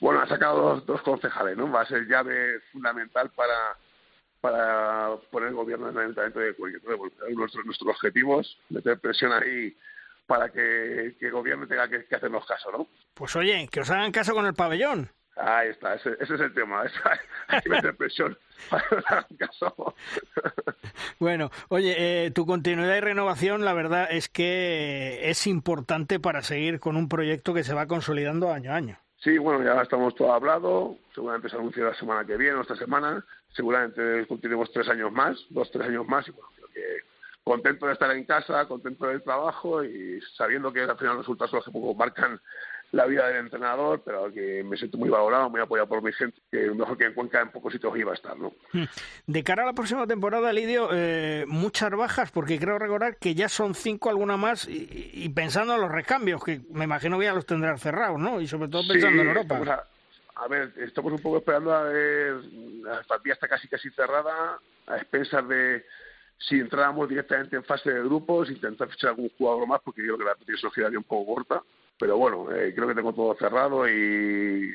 Bueno, 0.00 0.20
ha 0.20 0.26
sacado 0.26 0.80
dos, 0.80 1.02
concejales, 1.02 1.56
¿no? 1.56 1.70
Va 1.70 1.82
a 1.82 1.86
ser 1.86 2.06
llave 2.06 2.60
fundamental 2.72 3.30
para 3.30 3.76
para 4.40 5.16
poner 5.32 5.48
el 5.48 5.56
gobierno 5.56 5.88
en 5.88 5.96
el 5.96 6.02
ayuntamiento 6.02 6.38
de 6.38 6.54
Cuenca. 6.54 6.78
Nuestros, 7.30 7.66
nuestros 7.66 7.90
objetivos, 7.90 8.56
meter 8.68 9.00
presión 9.00 9.32
ahí 9.32 9.76
para 10.28 10.50
que, 10.50 11.16
el 11.18 11.32
gobierno 11.32 11.66
tenga 11.66 11.88
que, 11.88 12.04
hacernos 12.14 12.46
caso, 12.46 12.70
¿no? 12.70 12.86
Pues 13.14 13.34
oye, 13.34 13.66
que 13.72 13.80
os 13.80 13.90
hagan 13.90 14.12
caso 14.12 14.34
con 14.34 14.46
el 14.46 14.54
pabellón. 14.54 15.10
Ahí 15.36 15.70
está, 15.70 15.94
ese, 15.94 16.16
es 16.20 16.30
el 16.30 16.52
tema. 16.52 16.82
hay 17.48 17.60
que 17.62 17.68
meter 17.68 17.96
presión 17.96 18.36
para 18.68 18.88
que 18.88 18.96
nos 18.96 19.06
hagan 19.06 19.36
caso. 19.38 19.94
bueno, 21.18 21.50
oye, 21.68 22.26
eh, 22.26 22.30
tu 22.30 22.44
continuidad 22.44 22.96
y 22.96 23.00
renovación, 23.00 23.64
la 23.64 23.72
verdad 23.72 24.08
es 24.10 24.28
que 24.28 25.30
es 25.30 25.46
importante 25.46 26.20
para 26.20 26.42
seguir 26.42 26.78
con 26.78 26.96
un 26.96 27.08
proyecto 27.08 27.54
que 27.54 27.64
se 27.64 27.74
va 27.74 27.86
consolidando 27.86 28.52
año 28.52 28.72
a 28.72 28.76
año. 28.76 28.98
Sí, 29.20 29.36
bueno, 29.36 29.64
ya 29.64 29.82
estamos 29.82 30.14
todo 30.14 30.32
hablado. 30.32 30.96
Seguramente 31.14 31.48
se 31.48 31.56
anuncia 31.56 31.84
la 31.84 31.94
semana 31.94 32.24
que 32.24 32.36
viene 32.36 32.54
o 32.54 32.62
esta 32.62 32.76
semana. 32.76 33.24
Seguramente 33.52 34.26
continuemos 34.26 34.70
tres 34.72 34.88
años 34.88 35.10
más, 35.10 35.36
dos, 35.50 35.70
tres 35.72 35.86
años 35.88 36.06
más. 36.06 36.28
Y 36.28 36.30
bueno, 36.30 36.48
creo 36.54 36.68
que 36.68 37.04
contento 37.42 37.86
de 37.86 37.94
estar 37.94 38.10
en 38.12 38.24
casa, 38.24 38.66
contento 38.66 39.06
del 39.06 39.22
trabajo 39.22 39.82
y 39.82 40.20
sabiendo 40.36 40.72
que 40.72 40.82
al 40.82 40.96
final 40.96 41.16
los 41.16 41.24
resultados 41.24 41.50
son 41.50 41.72
los 41.74 41.92
que 41.92 41.98
marcan 41.98 42.40
la 42.92 43.04
vida 43.06 43.28
del 43.28 43.36
entrenador, 43.38 44.02
pero 44.04 44.32
que 44.32 44.64
me 44.64 44.76
siento 44.76 44.96
muy 44.96 45.10
valorado, 45.10 45.50
muy 45.50 45.60
apoyado 45.60 45.88
por 45.88 46.02
mi 46.02 46.12
gente, 46.12 46.40
que 46.50 46.70
mejor 46.70 46.96
que 46.96 47.04
en 47.04 47.14
Cuenca 47.14 47.42
en 47.42 47.50
pocos 47.50 47.72
sitios 47.72 47.96
iba 47.98 48.12
a 48.12 48.14
estar, 48.14 48.38
¿no? 48.38 48.54
Hmm. 48.72 48.84
De 49.26 49.44
cara 49.44 49.64
a 49.64 49.66
la 49.66 49.72
próxima 49.74 50.06
temporada, 50.06 50.52
Lidio, 50.52 50.88
eh, 50.92 51.44
muchas 51.46 51.90
bajas, 51.90 52.30
porque 52.30 52.58
creo 52.58 52.78
recordar 52.78 53.18
que 53.18 53.34
ya 53.34 53.48
son 53.48 53.74
cinco, 53.74 54.08
alguna 54.08 54.38
más, 54.38 54.66
y, 54.68 55.28
pensando 55.30 55.74
en 55.74 55.82
los 55.82 55.92
recambios, 55.92 56.42
que 56.42 56.62
me 56.70 56.84
imagino 56.84 57.18
que 57.18 57.26
ya 57.26 57.34
los 57.34 57.44
tendrán 57.44 57.78
cerrados, 57.78 58.18
¿no? 58.18 58.40
Y 58.40 58.46
sobre 58.46 58.68
todo 58.68 58.82
pensando 58.88 59.20
en 59.20 59.28
Europa. 59.28 59.84
A, 60.36 60.48
ver, 60.48 60.72
estamos 60.78 61.12
un 61.12 61.20
poco 61.20 61.38
esperando 61.38 61.74
a 61.74 61.82
ver, 61.82 62.36
la 62.82 63.02
partida 63.02 63.34
está 63.34 63.48
casi 63.48 63.68
casi 63.68 63.90
cerrada, 63.90 64.58
a 64.86 64.96
expensas 64.96 65.46
de 65.48 65.84
si 66.38 66.60
entráramos 66.60 67.08
directamente 67.08 67.56
en 67.56 67.64
fase 67.64 67.90
de 67.90 68.00
grupos, 68.00 68.48
intentar 68.48 68.88
fichar 68.88 69.10
algún 69.10 69.28
jugador 69.36 69.66
más, 69.66 69.80
porque 69.84 70.00
yo 70.00 70.14
creo 70.14 70.18
que 70.18 70.24
la 70.24 70.34
competición 70.36 70.72
quedaría 70.72 70.98
un 70.98 71.04
poco 71.04 71.34
corta 71.34 71.62
pero 71.98 72.16
bueno, 72.16 72.50
eh, 72.52 72.72
creo 72.74 72.88
que 72.88 72.94
tengo 72.94 73.12
todo 73.12 73.34
cerrado 73.36 73.88
y 73.88 74.74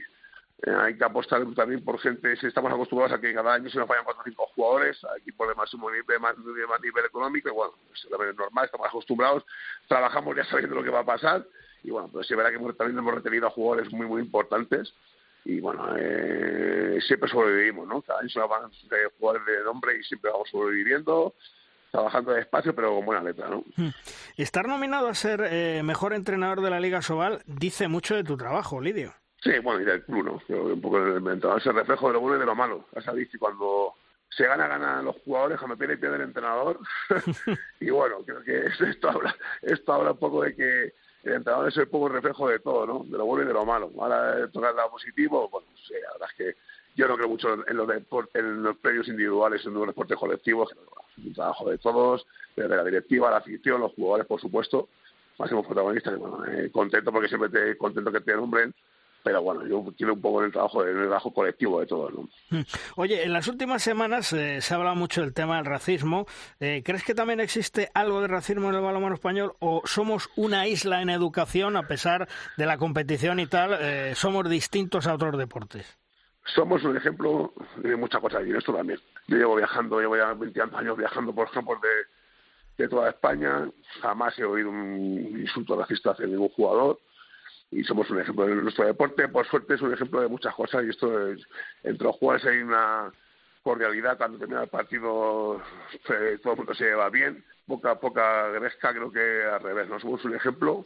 Eh, 0.65 0.71
hay 0.71 0.95
que 0.97 1.03
apostar 1.03 1.43
también 1.55 1.84
por 1.84 1.99
gente, 1.99 2.38
si 2.38 2.47
estamos 2.47 2.71
acostumbrados 2.71 3.11
a 3.11 3.19
que 3.19 3.34
cada 3.34 3.55
año 3.55 3.69
se 3.69 3.78
nos 3.78 3.88
vayan 3.88 4.05
cuatro 4.05 4.21
o 4.21 4.24
cinco 4.24 4.47
jugadores, 4.55 4.97
equipos 5.17 5.49
de 5.49 5.55
máximo 5.55 5.91
nivel, 5.91 6.05
de 6.07 6.19
más, 6.19 6.38
nivel 6.38 7.05
económico, 7.05 7.49
y 7.49 7.51
bueno, 7.51 7.74
es 7.91 8.38
normal, 8.38 8.63
estamos 8.63 8.88
acostumbrados, 8.88 9.43
trabajamos 9.89 10.38
ya 10.38 10.45
sabiendo 10.45 10.76
lo 10.76 10.84
que 10.84 10.89
va 10.89 11.01
a 11.01 11.05
pasar, 11.05 11.45
y 11.84 11.91
bueno, 11.91 12.07
pues 12.07 12.28
se 12.28 12.36
verá 12.38 12.49
que 12.49 12.59
también 12.76 12.97
hemos 12.97 13.13
retenido 13.13 13.47
a 13.47 13.49
jugadores 13.49 13.91
muy, 13.91 14.07
muy 14.07 14.21
importantes, 14.21 14.93
y 15.43 15.59
bueno, 15.59 15.86
eh, 15.97 16.97
siempre 17.05 17.30
sobrevivimos, 17.30 17.86
¿no? 17.86 18.01
Cada 18.01 18.21
año 18.21 18.30
se 18.30 18.39
van 18.39 18.71
de 18.89 18.97
jugadores 19.19 19.45
de 19.45 19.63
nombre 19.65 19.97
y 19.97 20.03
siempre 20.03 20.32
vamos 20.32 20.47
sobreviviendo, 20.49 21.34
trabajando 21.93 22.33
despacio, 22.33 22.73
pero 22.73 22.95
con 22.95 23.05
buena 23.05 23.21
letra, 23.21 23.47
¿no? 23.47 23.63
Hmm. 23.75 23.89
Estar 24.35 24.67
nominado 24.67 25.07
a 25.07 25.13
ser 25.13 25.47
eh, 25.47 25.83
mejor 25.83 26.13
entrenador 26.13 26.61
de 26.61 26.71
la 26.71 26.79
Liga 26.79 27.03
Sobal 27.03 27.43
dice 27.45 27.87
mucho 27.87 28.15
de 28.15 28.23
tu 28.23 28.35
trabajo, 28.35 28.81
Lidio. 28.81 29.13
Sí, 29.43 29.59
bueno, 29.59 29.79
y 29.79 29.85
del 29.85 30.03
club, 30.03 30.41
¿no? 30.49 30.55
un 30.55 30.81
poco 30.81 30.97
el 30.97 31.17
entrenador 31.17 31.59
es 31.59 31.67
el 31.67 31.75
reflejo 31.75 32.07
de 32.07 32.13
lo 32.13 32.21
bueno 32.21 32.37
y 32.37 32.39
de 32.39 32.45
lo 32.47 32.55
malo. 32.55 32.87
Ya 32.95 33.01
sabéis 33.01 33.29
que 33.29 33.37
cuando 33.37 33.93
se 34.29 34.47
gana, 34.47 34.67
ganan 34.67 35.05
los 35.05 35.17
jugadores, 35.23 35.59
cuando 35.59 35.77
pierde, 35.77 35.97
pierde 35.97 36.15
el 36.15 36.21
entrenador. 36.23 36.79
y 37.79 37.91
bueno, 37.91 38.23
creo 38.25 38.41
que 38.41 38.65
esto 38.89 39.11
habla, 39.11 39.35
esto 39.61 39.93
habla 39.93 40.13
un 40.13 40.17
poco 40.17 40.41
de 40.41 40.55
que 40.55 40.93
el 41.25 41.33
entrenador 41.33 41.67
es 41.67 41.77
el 41.77 41.89
poco 41.89 42.09
reflejo 42.09 42.49
de 42.49 42.57
todo, 42.57 42.87
¿no? 42.87 43.03
De 43.03 43.19
lo 43.19 43.25
bueno 43.25 43.43
y 43.43 43.47
de 43.47 43.53
lo 43.53 43.65
malo. 43.65 43.91
Ahora 43.99 44.47
tocar 44.47 44.71
el 44.71 44.77
lado 44.77 44.89
positivo, 44.89 45.47
bueno, 45.47 45.67
sí, 45.87 45.93
la 45.93 46.13
verdad 46.13 46.29
es 46.31 46.37
que 46.37 46.57
yo 46.95 47.07
no 47.07 47.15
creo 47.15 47.29
mucho 47.29 47.53
en 47.67 47.77
los, 47.77 47.89
en 48.33 48.63
los 48.63 48.77
premios 48.77 49.07
individuales, 49.07 49.65
en 49.65 49.73
los 49.73 49.87
deportes 49.87 50.17
colectivos, 50.17 50.71
es 51.17 51.25
un 51.25 51.33
trabajo 51.33 51.69
de 51.69 51.77
todos, 51.77 52.25
desde 52.55 52.75
la 52.75 52.83
directiva, 52.83 53.31
la 53.31 53.37
afición, 53.37 53.81
los 53.81 53.93
jugadores, 53.93 54.27
por 54.27 54.39
supuesto, 54.39 54.89
máximo 55.37 55.63
protagonistas, 55.63 56.17
bueno, 56.17 56.45
eh, 56.45 56.69
contento 56.71 57.11
porque 57.11 57.27
siempre 57.27 57.49
te 57.49 57.77
contento 57.77 58.11
que 58.11 58.21
te 58.21 58.35
nombren 58.35 58.73
pero 59.23 59.41
bueno, 59.41 59.65
yo 59.65 59.85
quiero 59.97 60.13
un 60.13 60.21
poco 60.21 60.39
en 60.39 60.47
el 60.47 60.51
trabajo, 60.51 60.83
en 60.83 60.97
el 60.97 61.05
trabajo 61.05 61.33
colectivo 61.33 61.79
de 61.79 61.87
todos. 61.87 62.13
¿no? 62.13 62.29
Mm. 62.49 62.63
Oye, 62.97 63.23
en 63.23 63.33
las 63.33 63.47
últimas 63.47 63.81
semanas 63.81 64.33
eh, 64.33 64.61
se 64.61 64.73
ha 64.73 64.77
hablado 64.77 64.95
mucho 64.95 65.21
del 65.21 65.33
tema 65.33 65.55
del 65.55 65.65
racismo. 65.65 66.27
Eh, 66.59 66.83
¿Crees 66.85 67.03
que 67.03 67.15
también 67.15 67.39
existe 67.39 67.89
algo 67.93 68.21
de 68.21 68.27
racismo 68.27 68.69
en 68.69 68.75
el 68.75 68.81
balonmano 68.81 69.15
español 69.15 69.55
o 69.59 69.81
somos 69.85 70.29
una 70.35 70.67
isla 70.67 71.01
en 71.01 71.09
educación 71.09 71.77
a 71.77 71.87
pesar 71.87 72.27
de 72.57 72.65
la 72.65 72.77
competición 72.77 73.39
y 73.39 73.47
tal? 73.47 73.77
Eh, 73.79 74.13
¿Somos 74.15 74.49
distintos 74.49 75.07
a 75.07 75.13
otros 75.13 75.37
deportes? 75.37 76.03
Somos 76.45 76.83
un 76.83 76.97
ejemplo 76.97 77.53
de 77.77 77.95
muchas 77.95 78.19
cosas 78.19 78.45
y 78.45 78.49
en 78.49 78.57
esto 78.57 78.73
también. 78.73 78.99
Yo 79.27 79.37
llevo 79.37 79.55
viajando, 79.55 79.99
llevo 79.99 80.17
ya 80.17 80.33
20 80.33 80.61
años 80.61 80.97
viajando 80.97 81.33
por 81.33 81.47
ejemplo 81.47 81.79
de, 81.81 82.83
de 82.83 82.89
toda 82.89 83.09
España. 83.09 83.69
Jamás 84.01 84.37
he 84.37 84.43
oído 84.43 84.69
un 84.69 85.39
insulto 85.39 85.77
racista 85.77 86.11
hacia 86.11 86.27
ningún 86.27 86.49
jugador. 86.49 86.99
Y 87.71 87.83
somos 87.85 88.09
un 88.09 88.19
ejemplo 88.19 88.45
de 88.45 88.55
nuestro 88.55 88.85
deporte. 88.85 89.27
Por 89.29 89.47
suerte 89.47 89.75
es 89.75 89.81
un 89.81 89.93
ejemplo 89.93 90.21
de 90.21 90.27
muchas 90.27 90.53
cosas. 90.53 90.83
Y 90.83 90.89
esto 90.89 91.29
es, 91.29 91.41
entre 91.83 92.07
los 92.07 92.15
jugadores 92.17 92.45
hay 92.45 92.61
una 92.61 93.11
cordialidad 93.63 94.17
cuando 94.17 94.37
termina 94.37 94.63
el 94.63 94.69
partido 94.69 95.61
eh, 96.09 96.37
todo 96.43 96.53
el 96.53 96.57
mundo 96.57 96.73
se 96.75 96.83
lleva 96.83 97.09
bien. 97.09 97.43
Poca 97.65 97.97
poca 97.99 98.49
gresca 98.49 98.91
creo 98.91 99.09
que 99.09 99.43
al 99.45 99.61
revés 99.61 99.87
no 99.87 99.99
somos 99.99 100.23
un 100.25 100.35
ejemplo. 100.35 100.85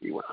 Y 0.00 0.10
bueno 0.10 0.28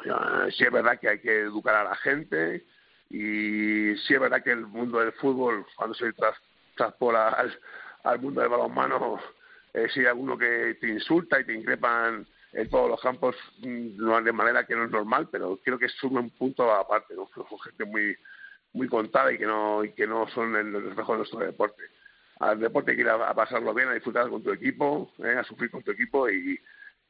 sí 0.50 0.64
es 0.64 0.72
verdad 0.72 1.00
que 1.00 1.10
hay 1.10 1.20
que 1.20 1.42
educar 1.42 1.76
a 1.76 1.84
la 1.84 1.96
gente 1.96 2.66
y 3.14 3.96
sí 3.96 4.16
es 4.16 4.20
verdad 4.20 4.44
que 4.44 4.52
el 4.52 4.66
mundo 4.66 5.00
del 5.00 5.12
fútbol 5.14 5.68
cuando 5.76 5.94
se 5.94 6.12
tras, 6.14 6.36
traspola 6.76 7.30
al, 7.30 7.56
al 8.04 8.20
mundo 8.20 8.42
del 8.42 8.50
balonmano 8.50 9.20
eh, 9.72 9.88
si 9.94 10.00
hay 10.00 10.08
alguno 10.08 10.36
que 10.36 10.78
te 10.82 10.88
insulta 10.88 11.40
y 11.40 11.46
te 11.46 11.54
increpan 11.54 12.26
en 12.54 12.70
todos 12.70 12.90
los 12.90 13.00
campos 13.00 13.36
mm, 13.60 14.24
de 14.24 14.32
manera 14.32 14.66
que 14.66 14.76
no 14.76 14.86
es 14.86 14.92
normal, 14.92 15.30
pero 15.32 15.60
creo 15.64 15.78
que 15.78 15.86
es 15.86 16.04
un 16.04 16.30
punto 16.32 16.72
aparte, 16.72 17.16
¿no? 17.16 17.30
Son 17.34 17.60
gente 17.60 17.86
muy 17.86 18.16
muy 18.74 18.88
contada 18.88 19.32
y 19.32 19.38
que 19.38 19.46
no 19.46 19.84
y 19.84 19.92
que 19.92 20.08
no 20.08 20.28
son 20.30 20.56
el 20.56 20.74
reflejo 20.74 21.12
de 21.12 21.18
nuestro 21.20 21.40
deporte. 21.40 21.84
Al 22.40 22.60
deporte 22.60 22.92
hay 22.92 22.98
que 22.98 23.04
ir 23.04 23.10
a, 23.10 23.34
pasarlo 23.36 23.76
bien, 23.76 23.90
a 23.90 23.94
disfrutar 23.94 24.28
con 24.28 24.42
tu 24.42 24.52
equipo, 24.52 25.12
¿eh? 25.20 25.36
a 25.38 25.44
sufrir 25.44 25.70
con 25.70 25.84
tu 25.84 25.92
equipo 25.92 26.28
y, 26.30 26.60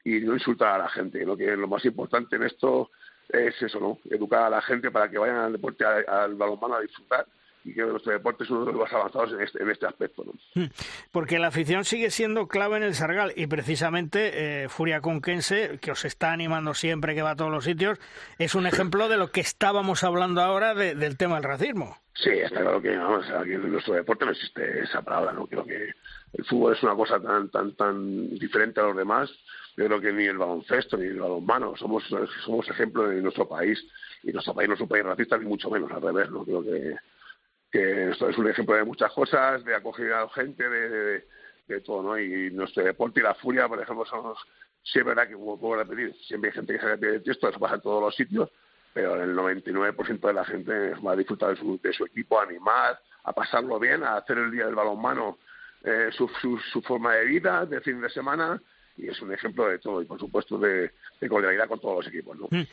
y 0.03 0.19
no 0.19 0.33
insultar 0.33 0.75
a 0.75 0.83
la 0.83 0.89
gente. 0.89 1.25
Lo 1.25 1.37
que 1.37 1.55
lo 1.55 1.67
más 1.69 1.83
importante 1.85 2.35
en 2.35 2.43
esto 2.43 2.91
es 3.29 3.61
eso, 3.61 3.79
¿no? 3.79 3.99
Educar 4.09 4.43
a 4.43 4.49
la 4.49 4.61
gente 4.61 4.91
para 4.91 5.09
que 5.09 5.17
vayan 5.17 5.37
al 5.37 5.51
deporte, 5.53 5.85
al 5.85 6.35
balonmano 6.35 6.75
a 6.75 6.81
disfrutar 6.81 7.25
y 7.65 7.73
que 7.73 7.81
nuestro 7.81 8.11
deporte 8.11 8.43
es 8.43 8.49
uno 8.49 8.65
de 8.65 8.73
los 8.73 8.81
más 8.81 8.93
avanzados 8.93 9.31
en 9.33 9.41
este, 9.41 9.61
en 9.61 9.69
este 9.69 9.85
aspecto. 9.85 10.23
Hmm. 10.53 10.65
Porque 11.11 11.39
la 11.39 11.47
afición 11.47 11.85
sigue 11.85 12.09
siendo 12.09 12.47
clave 12.47 12.77
en 12.77 12.83
el 12.83 12.93
Sargal 12.93 13.31
y 13.35 13.47
precisamente 13.47 14.63
eh, 14.63 14.69
Furia 14.69 15.01
Conquense, 15.01 15.79
que 15.81 15.91
os 15.91 16.03
está 16.05 16.33
animando 16.33 16.73
siempre, 16.73 17.15
que 17.15 17.21
va 17.21 17.31
a 17.31 17.35
todos 17.35 17.51
los 17.51 17.63
sitios, 17.63 17.99
es 18.37 18.55
un 18.55 18.67
ejemplo 18.67 19.07
de 19.07 19.17
lo 19.17 19.31
que 19.31 19.41
estábamos 19.41 20.03
hablando 20.03 20.41
ahora 20.41 20.73
del 20.73 21.17
tema 21.17 21.35
del 21.35 21.45
racismo. 21.45 21.97
Sí, 22.15 22.29
está 22.29 22.61
claro 22.61 22.81
que 22.81 22.89
aquí 22.89 23.53
en 23.53 23.71
nuestro 23.71 23.95
deporte 23.95 24.25
no 24.25 24.31
existe 24.31 24.83
esa 24.83 25.01
palabra, 25.01 25.33
¿no? 25.33 25.47
Creo 25.47 25.65
que 25.65 25.89
el 26.33 26.45
fútbol 26.45 26.73
es 26.73 26.83
una 26.83 26.95
cosa 26.95 27.19
tan 27.19 27.49
tan 27.49 27.75
tan 27.75 28.29
diferente 28.37 28.79
a 28.81 28.83
los 28.83 28.97
demás. 28.97 29.31
Yo 29.75 29.85
creo 29.85 30.01
que 30.01 30.13
ni 30.13 30.25
el 30.25 30.37
baloncesto 30.37 30.97
ni 30.97 31.05
el 31.05 31.19
balonmano 31.19 31.75
somos 31.75 32.03
somos 32.45 32.69
ejemplo 32.69 33.07
de 33.07 33.21
nuestro 33.21 33.47
país 33.47 33.83
y 34.21 34.31
nuestro 34.31 34.53
país 34.53 34.69
no 34.69 34.75
es 34.75 34.81
un 34.81 34.87
país 34.87 35.03
racista 35.03 35.37
ni 35.37 35.45
mucho 35.45 35.69
menos 35.69 35.91
al 35.91 36.01
revés, 36.01 36.29
¿no? 36.29 36.45
Creo 36.45 36.63
que 36.63 36.95
esto 37.73 38.29
es 38.29 38.37
un 38.37 38.47
ejemplo 38.47 38.75
de 38.75 38.83
muchas 38.83 39.11
cosas, 39.11 39.63
de 39.65 39.75
acogida 39.75 40.21
a 40.21 40.29
gente, 40.29 40.69
de, 40.69 41.25
de, 41.67 41.81
todo, 41.81 42.03
¿no? 42.03 42.19
Y 42.19 42.51
nuestro 42.51 42.83
deporte 42.83 43.19
y 43.19 43.23
la 43.23 43.33
furia, 43.33 43.67
por 43.67 43.81
ejemplo, 43.81 44.05
sí 44.83 44.99
es 44.99 45.05
verdad 45.05 45.27
que, 45.27 45.35
puedo 45.35 45.75
repetir, 45.77 46.15
siempre 46.27 46.51
hay 46.51 46.55
gente 46.55 46.73
que 46.73 46.79
se 46.79 46.85
repite 46.85 47.19
texto, 47.21 47.49
eso 47.49 47.59
pasa 47.59 47.75
en 47.75 47.81
todos 47.81 48.01
los 48.01 48.15
sitios, 48.15 48.51
pero 48.93 49.21
el 49.21 49.35
99% 49.35 50.19
de 50.19 50.33
la 50.33 50.45
gente 50.45 50.93
va 50.95 51.13
a 51.13 51.15
disfrutar 51.15 51.49
de 51.49 51.55
su, 51.55 51.79
de 51.81 51.93
su 51.93 52.05
equipo, 52.05 52.39
a 52.39 52.43
animar, 52.43 52.99
a 53.23 53.33
pasarlo 53.33 53.79
bien, 53.79 54.03
a 54.03 54.17
hacer 54.17 54.37
el 54.37 54.51
día 54.51 54.67
del 54.67 54.75
balonmano 54.75 55.39
eh, 55.83 56.09
su, 56.11 56.27
su, 56.41 56.59
su 56.59 56.81
forma 56.83 57.15
de 57.15 57.25
vida, 57.25 57.65
de 57.65 57.81
fin 57.81 57.99
de 57.99 58.09
semana, 58.09 58.61
y 58.97 59.09
es 59.09 59.21
un 59.21 59.33
ejemplo 59.33 59.67
de 59.67 59.79
todo, 59.79 60.01
y 60.01 60.05
por 60.05 60.19
supuesto 60.19 60.57
de, 60.57 60.91
de 61.19 61.29
cordialidad 61.29 61.67
con 61.67 61.79
todos 61.79 62.03
los 62.03 62.07
equipos, 62.07 62.37
¿no? 62.37 62.47
Mm. 62.51 62.67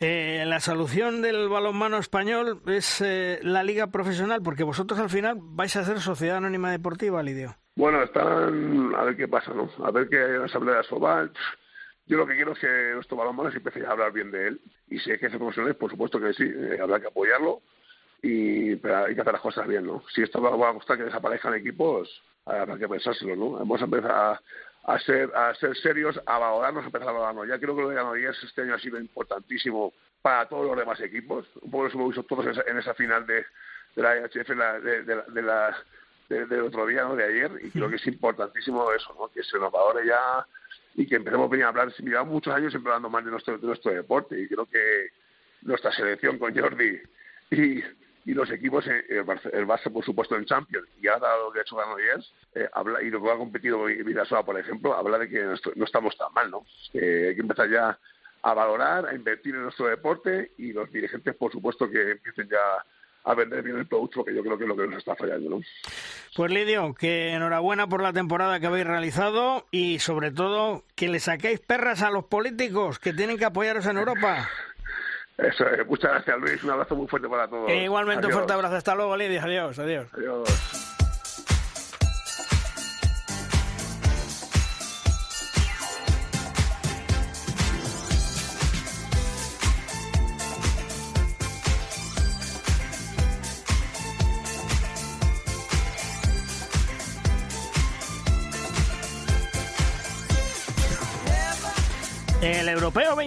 Eh, 0.00 0.44
la 0.46 0.60
solución 0.60 1.22
del 1.22 1.48
balonmano 1.48 1.98
español 1.98 2.62
es 2.66 3.00
eh, 3.00 3.40
la 3.42 3.64
liga 3.64 3.88
profesional, 3.88 4.40
porque 4.44 4.62
vosotros 4.62 5.00
al 5.00 5.10
final 5.10 5.38
vais 5.40 5.74
a 5.74 5.82
ser 5.82 5.98
sociedad 5.98 6.36
anónima 6.36 6.70
deportiva, 6.70 7.20
Lidio. 7.22 7.56
Bueno, 7.74 8.02
están 8.04 8.94
a 8.94 9.02
ver 9.02 9.16
qué 9.16 9.26
pasa, 9.26 9.52
¿no? 9.52 9.68
A 9.84 9.90
ver 9.90 10.08
qué 10.08 10.20
asamblea 10.44 10.84
Sobal. 10.84 11.32
Yo 12.06 12.16
lo 12.16 12.26
que 12.26 12.36
quiero 12.36 12.52
es 12.52 12.58
que 12.60 12.92
nuestro 12.94 13.16
balonmano 13.16 13.50
se 13.50 13.58
empiece 13.58 13.84
a 13.84 13.90
hablar 13.90 14.12
bien 14.12 14.30
de 14.30 14.48
él. 14.48 14.60
Y 14.88 14.98
si 15.00 15.10
hay 15.10 15.18
que 15.18 15.26
hacer 15.26 15.38
profesionales, 15.38 15.76
por 15.76 15.90
supuesto 15.90 16.20
que 16.20 16.32
sí, 16.32 16.44
eh, 16.44 16.78
habrá 16.80 17.00
que 17.00 17.08
apoyarlo. 17.08 17.60
Y, 18.22 18.76
pero 18.76 19.04
hay 19.04 19.14
que 19.14 19.20
hacer 19.20 19.32
las 19.32 19.42
cosas 19.42 19.66
bien, 19.66 19.84
¿no? 19.84 20.02
Si 20.14 20.22
esto 20.22 20.40
va 20.40 20.70
a 20.70 20.74
costar 20.74 20.96
que 20.96 21.04
desaparezcan 21.04 21.54
equipos, 21.54 22.08
habrá 22.46 22.78
que 22.78 22.88
pensárselo, 22.88 23.36
¿no? 23.36 23.50
Vamos 23.50 23.80
a 23.80 23.84
empezar 23.84 24.40
a, 24.84 24.98
ser, 24.98 25.30
a 25.34 25.54
ser 25.54 25.76
serios, 25.76 26.20
a 26.26 26.38
valorarnos, 26.38 26.84
a 26.84 26.86
empezar 26.86 27.08
a 27.08 27.12
valorarnos. 27.12 27.48
Ya 27.48 27.58
creo 27.58 27.76
que 27.76 27.82
lo 27.82 27.88
de 27.88 27.94
Granollers 27.94 28.42
este 28.42 28.62
año 28.62 28.74
ha 28.74 28.78
sido 28.78 28.98
importantísimo 28.98 29.92
para 30.22 30.48
todos 30.48 30.66
los 30.66 30.76
demás 30.76 31.00
equipos. 31.00 31.46
Un 31.60 31.70
poco 31.70 31.84
lo 31.84 31.90
hemos 31.90 32.08
visto 32.08 32.22
todos 32.22 32.58
en 32.66 32.78
esa, 32.78 32.94
final 32.94 33.26
de, 33.26 33.44
de 33.94 34.02
la 34.02 34.16
EHF 34.16 34.48
de, 34.48 35.04
de, 35.04 35.42
la, 35.42 35.76
del 36.28 36.62
otro 36.62 36.86
día, 36.86 37.02
¿no? 37.02 37.16
de 37.16 37.24
ayer, 37.24 37.50
y 37.62 37.70
creo 37.70 37.88
que 37.88 37.96
es 37.96 38.06
importantísimo 38.06 38.92
eso, 38.92 39.14
¿no? 39.18 39.28
que 39.28 39.42
se 39.42 39.58
nos 39.58 39.72
valore 39.72 40.06
ya 40.06 40.46
y 40.94 41.06
que 41.06 41.16
empecemos 41.16 41.46
a 41.46 41.50
venir 41.50 41.64
a 41.64 41.68
hablar. 41.68 41.92
Llevamos 41.98 42.32
muchos 42.32 42.54
años 42.54 42.72
siempre 42.72 42.90
hablando 42.90 43.10
más 43.10 43.24
de 43.24 43.30
nuestro, 43.30 43.58
de 43.58 43.66
nuestro 43.66 43.92
deporte 43.92 44.40
y 44.40 44.48
creo 44.48 44.66
que 44.66 45.10
nuestra 45.62 45.92
selección 45.92 46.38
con 46.38 46.56
Jordi 46.56 47.00
y, 47.50 47.82
y 48.28 48.34
los 48.34 48.50
equipos, 48.50 48.86
eh, 48.86 49.04
el, 49.08 49.66
Barça 49.66 49.90
por 49.90 50.04
supuesto 50.04 50.36
en 50.36 50.44
Champions 50.44 50.86
y 51.00 51.08
ahora 51.08 51.34
lo 51.38 51.50
que 51.50 51.60
ha 51.60 51.62
hecho 51.62 51.76
Granollers 51.76 52.30
eh, 52.54 52.68
habla, 52.74 53.02
y 53.02 53.08
lo 53.08 53.22
que 53.22 53.30
ha 53.30 53.36
competido 53.36 53.84
Vidasoa 53.84 54.44
por 54.44 54.60
ejemplo, 54.60 54.94
habla 54.94 55.16
de 55.16 55.30
que 55.30 55.42
no, 55.42 55.84
estamos 55.84 56.14
tan 56.18 56.30
mal, 56.34 56.50
¿no? 56.50 56.66
Que 56.92 57.28
hay 57.28 57.34
que 57.34 57.40
empezar 57.40 57.70
ya 57.70 57.98
a 58.42 58.54
valorar, 58.54 59.06
a 59.06 59.14
invertir 59.14 59.54
en 59.54 59.62
nuestro 59.62 59.86
deporte 59.86 60.52
y 60.58 60.74
los 60.74 60.92
dirigentes 60.92 61.34
por 61.36 61.50
supuesto 61.50 61.90
que 61.90 62.10
empiecen 62.10 62.50
ya 62.50 62.84
a 63.24 63.34
vender 63.34 63.62
bien 63.62 63.78
el 63.78 63.86
producto, 63.86 64.22
que 64.22 64.34
yo 64.34 64.42
creo 64.42 64.58
que 64.58 64.64
es 64.64 64.68
lo 64.68 64.76
que 64.76 64.86
nos 64.86 64.98
está 64.98 65.16
fallando. 65.16 65.48
¿no? 65.48 65.60
Pues 66.36 66.52
Lidio, 66.52 66.92
que 66.92 67.30
enhorabuena 67.30 67.86
por 67.86 68.02
la 68.02 68.12
temporada 68.12 68.60
que 68.60 68.66
habéis 68.66 68.86
realizado 68.86 69.66
y 69.70 70.00
sobre 70.00 70.32
todo 70.32 70.84
que 70.94 71.08
le 71.08 71.18
saquéis 71.18 71.60
perras 71.60 72.02
a 72.02 72.10
los 72.10 72.24
políticos 72.26 72.98
que 72.98 73.14
tienen 73.14 73.38
que 73.38 73.46
apoyaros 73.46 73.86
en 73.86 73.96
Europa. 73.96 74.50
Eso, 75.38 75.64
muchas 75.86 76.10
gracias 76.10 76.38
Luis, 76.40 76.64
un 76.64 76.70
abrazo 76.70 76.96
muy 76.96 77.06
fuerte 77.06 77.28
para 77.28 77.48
todos. 77.48 77.70
E 77.70 77.84
igualmente 77.84 78.26
un 78.26 78.32
fuerte 78.32 78.52
abrazo, 78.52 78.74
hasta 78.74 78.94
luego 78.96 79.16
Lidia, 79.16 79.44
adiós, 79.44 79.78
adiós. 79.78 80.08
Adiós. 80.12 80.77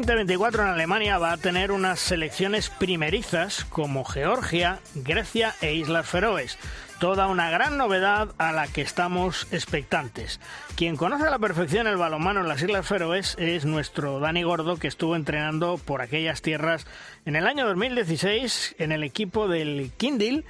2024 0.02 0.64
en 0.64 0.70
Alemania 0.70 1.20
va 1.20 1.32
a 1.32 1.38
tener 1.38 1.72
unas 1.72 2.00
selecciones 2.00 2.72
primerizas 2.72 3.66
como 3.66 4.04
Georgia, 4.04 4.80
Grecia 4.96 5.54
e 5.62 5.76
Islas 5.76 6.10
Feroes. 6.10 6.58
Toda 7.00 7.28
una 7.28 7.52
gran 7.52 7.78
novedad 7.78 8.30
a 8.40 8.52
la 8.52 8.66
que 8.66 8.82
estamos 8.82 9.48
expectantes. 9.52 10.40
Quien 10.76 10.96
conoce 10.96 11.28
a 11.28 11.30
la 11.30 11.38
perfección 11.38 11.86
el 11.86 11.98
balonmano 11.98 12.40
en 12.40 12.48
las 12.48 12.64
Islas 12.64 12.88
Feroes 12.88 13.36
es 13.38 13.66
nuestro 13.66 14.20
Dani 14.20 14.42
Gordo, 14.42 14.78
que 14.78 14.88
estuvo 14.88 15.16
entrenando 15.16 15.78
por 15.78 16.02
aquellas 16.02 16.42
tierras 16.42 16.88
en 17.28 17.36
el 17.36 17.46
año 17.46 17.68
2016 17.68 18.78
en 18.80 18.92
el 18.92 19.04
equipo 19.04 19.48
del 19.48 19.92
Kindle 19.98 20.46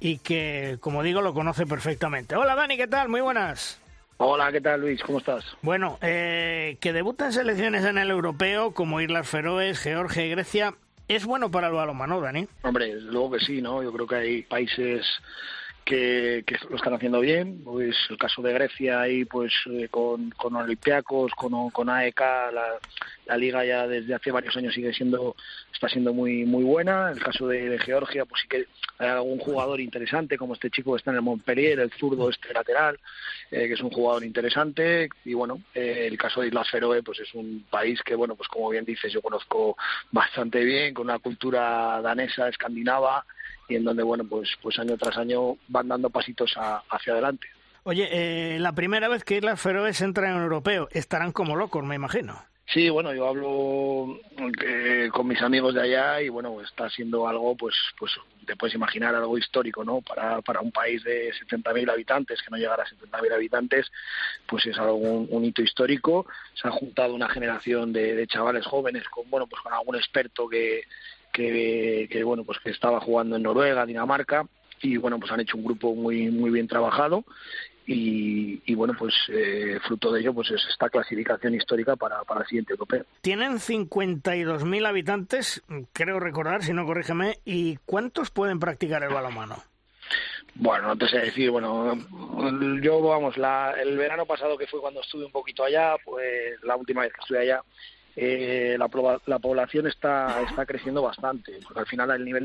y 0.00 0.16
que, 0.16 0.78
como 0.80 1.02
digo, 1.02 1.20
lo 1.20 1.34
conoce 1.34 1.66
perfectamente. 1.66 2.36
Hola 2.36 2.54
Dani, 2.54 2.78
¿qué 2.78 2.86
tal? 2.86 3.10
Muy 3.10 3.20
buenas. 3.20 3.83
Hola, 4.18 4.52
¿qué 4.52 4.60
tal 4.60 4.80
Luis? 4.80 5.02
¿Cómo 5.02 5.18
estás? 5.18 5.44
Bueno, 5.62 5.98
eh, 6.00 6.78
que 6.80 6.92
debutan 6.92 7.32
selecciones 7.32 7.84
en 7.84 7.98
el 7.98 8.10
europeo 8.10 8.72
como 8.72 9.00
Islas 9.00 9.28
Feroes, 9.28 9.80
Georgia 9.80 10.24
y 10.24 10.30
Grecia, 10.30 10.74
¿es 11.08 11.24
bueno 11.26 11.50
para 11.50 11.66
el 11.66 11.74
balonmano, 11.74 12.20
Dani? 12.20 12.46
Hombre, 12.62 12.94
luego 13.00 13.32
que 13.32 13.40
sí, 13.40 13.60
¿no? 13.60 13.82
Yo 13.82 13.92
creo 13.92 14.06
que 14.06 14.14
hay 14.14 14.42
países 14.42 15.04
que, 15.84 16.44
lo 16.70 16.76
están 16.76 16.94
haciendo 16.94 17.20
bien. 17.20 17.62
Pues 17.62 17.96
el 18.10 18.16
caso 18.16 18.42
de 18.42 18.52
Grecia 18.52 19.00
ahí, 19.00 19.24
pues 19.24 19.52
eh, 19.70 19.88
con, 19.90 20.30
con 20.30 20.56
Olympiacos, 20.56 21.32
con, 21.32 21.70
con 21.70 21.88
AEK, 21.88 22.20
la, 22.20 22.78
la, 23.26 23.36
liga 23.36 23.64
ya 23.64 23.86
desde 23.86 24.14
hace 24.14 24.30
varios 24.30 24.56
años 24.56 24.74
sigue 24.74 24.92
siendo, 24.92 25.36
está 25.72 25.88
siendo 25.88 26.12
muy 26.12 26.44
muy 26.44 26.64
buena. 26.64 27.10
El 27.10 27.22
caso 27.22 27.46
de, 27.48 27.78
Georgia, 27.78 28.24
pues 28.24 28.42
sí 28.42 28.48
que 28.48 28.66
hay 28.98 29.08
algún 29.08 29.38
jugador 29.38 29.80
interesante, 29.80 30.38
como 30.38 30.54
este 30.54 30.70
chico 30.70 30.92
que 30.92 30.98
está 30.98 31.10
en 31.10 31.16
el 31.16 31.22
Montpellier, 31.22 31.80
el 31.80 31.92
zurdo 31.92 32.30
este 32.30 32.52
lateral, 32.52 32.98
eh, 33.50 33.66
que 33.68 33.74
es 33.74 33.80
un 33.80 33.90
jugador 33.90 34.24
interesante. 34.24 35.08
Y 35.24 35.34
bueno, 35.34 35.60
eh, 35.74 36.06
el 36.10 36.16
caso 36.16 36.40
de 36.40 36.48
Islas 36.48 36.70
Feroe, 36.70 37.02
pues 37.02 37.20
es 37.20 37.34
un 37.34 37.66
país 37.70 38.00
que, 38.02 38.14
bueno, 38.14 38.36
pues 38.36 38.48
como 38.48 38.70
bien 38.70 38.84
dices, 38.84 39.12
yo 39.12 39.20
conozco 39.20 39.76
bastante 40.10 40.64
bien, 40.64 40.94
con 40.94 41.04
una 41.06 41.18
cultura 41.18 42.00
danesa, 42.00 42.48
escandinava, 42.48 43.24
y 43.68 43.76
en 43.76 43.84
donde, 43.84 44.02
bueno, 44.02 44.24
pues, 44.24 44.50
pues 44.62 44.78
año 44.78 44.96
tras 44.96 45.16
año 45.16 45.56
van 45.68 45.88
dando 45.88 46.10
pasitos 46.10 46.54
hacia 46.56 47.12
adelante. 47.12 47.46
Oye, 47.84 48.08
eh, 48.10 48.58
la 48.60 48.72
primera 48.72 49.08
vez 49.08 49.24
que 49.24 49.36
Islas 49.36 49.60
Feroes 49.60 50.00
entran 50.00 50.36
en 50.36 50.42
europeo, 50.42 50.88
estarán 50.92 51.32
como 51.32 51.54
locos, 51.54 51.84
me 51.84 51.94
imagino. 51.94 52.42
Sí, 52.66 52.88
bueno, 52.88 53.12
yo 53.12 53.28
hablo 53.28 54.18
eh, 54.64 55.10
con 55.12 55.28
mis 55.28 55.40
amigos 55.42 55.74
de 55.74 55.82
allá 55.82 56.22
y 56.22 56.30
bueno, 56.30 56.62
está 56.62 56.88
siendo 56.88 57.28
algo, 57.28 57.54
pues, 57.54 57.74
pues 57.98 58.12
te 58.46 58.56
puedes 58.56 58.74
imaginar 58.74 59.14
algo 59.14 59.36
histórico, 59.36 59.84
¿no? 59.84 60.00
Para, 60.00 60.40
para 60.40 60.62
un 60.62 60.72
país 60.72 61.04
de 61.04 61.30
70.000 61.32 61.90
habitantes, 61.90 62.40
que 62.40 62.50
no 62.50 62.56
llegara 62.56 62.84
a 62.84 62.86
70.000 62.86 63.34
habitantes, 63.34 63.92
pues 64.46 64.64
es 64.64 64.78
algo 64.78 64.96
un, 64.96 65.44
hito 65.44 65.60
histórico. 65.60 66.26
Se 66.54 66.66
ha 66.66 66.70
juntado 66.70 67.14
una 67.14 67.28
generación 67.28 67.92
de, 67.92 68.14
de, 68.14 68.26
chavales 68.26 68.64
jóvenes 68.64 69.04
con, 69.10 69.28
bueno, 69.28 69.46
pues 69.46 69.60
con 69.62 69.72
algún 69.72 69.96
experto 69.96 70.48
que, 70.48 70.84
que, 71.34 72.22
bueno 72.24 72.44
pues 72.44 72.58
que 72.60 72.70
estaba 72.70 73.00
jugando 73.00 73.36
en 73.36 73.42
Noruega, 73.42 73.84
Dinamarca 73.84 74.46
y 74.80 74.96
bueno 74.96 75.18
pues 75.18 75.32
han 75.32 75.40
hecho 75.40 75.56
un 75.56 75.64
grupo 75.64 75.94
muy 75.94 76.30
muy 76.30 76.50
bien 76.50 76.68
trabajado 76.68 77.24
y, 77.86 78.74
bueno 78.74 78.94
pues 78.98 79.14
eh, 79.28 79.78
fruto 79.86 80.10
de 80.10 80.20
ello 80.20 80.32
pues 80.32 80.50
es 80.50 80.64
esta 80.70 80.88
clasificación 80.88 81.54
histórica 81.54 81.96
para, 81.96 82.22
para 82.24 82.40
el 82.40 82.46
siguiente 82.46 82.72
europeo. 82.72 83.04
Tienen 83.20 83.58
52.000 83.58 84.86
habitantes, 84.86 85.62
creo 85.92 86.18
recordar, 86.18 86.62
si 86.62 86.72
no 86.72 86.86
corrígeme, 86.86 87.40
¿y 87.44 87.76
cuántos 87.84 88.30
pueden 88.30 88.58
practicar 88.58 89.02
el 89.02 89.12
balonmano? 89.12 89.62
Bueno, 90.56 90.88
no 90.88 90.96
te 90.96 91.08
sé 91.08 91.18
decir, 91.18 91.50
bueno, 91.50 91.98
yo 92.80 93.02
vamos, 93.02 93.36
la, 93.36 93.72
el 93.72 93.98
verano 93.98 94.24
pasado 94.24 94.56
que 94.56 94.68
fue 94.68 94.80
cuando 94.80 95.00
estuve 95.00 95.24
un 95.24 95.32
poquito 95.32 95.64
allá, 95.64 95.96
pues 96.04 96.62
la 96.62 96.76
última 96.76 97.02
vez 97.02 97.12
que 97.12 97.20
estuve 97.20 97.40
allá, 97.40 97.60
eh, 98.16 98.76
la, 98.78 98.88
la, 99.26 99.38
población 99.38 99.86
está, 99.86 100.42
está 100.42 100.64
creciendo 100.66 101.02
bastante, 101.02 101.58
porque 101.64 101.80
al 101.80 101.86
final 101.86 102.10
el 102.12 102.24
nivel 102.24 102.44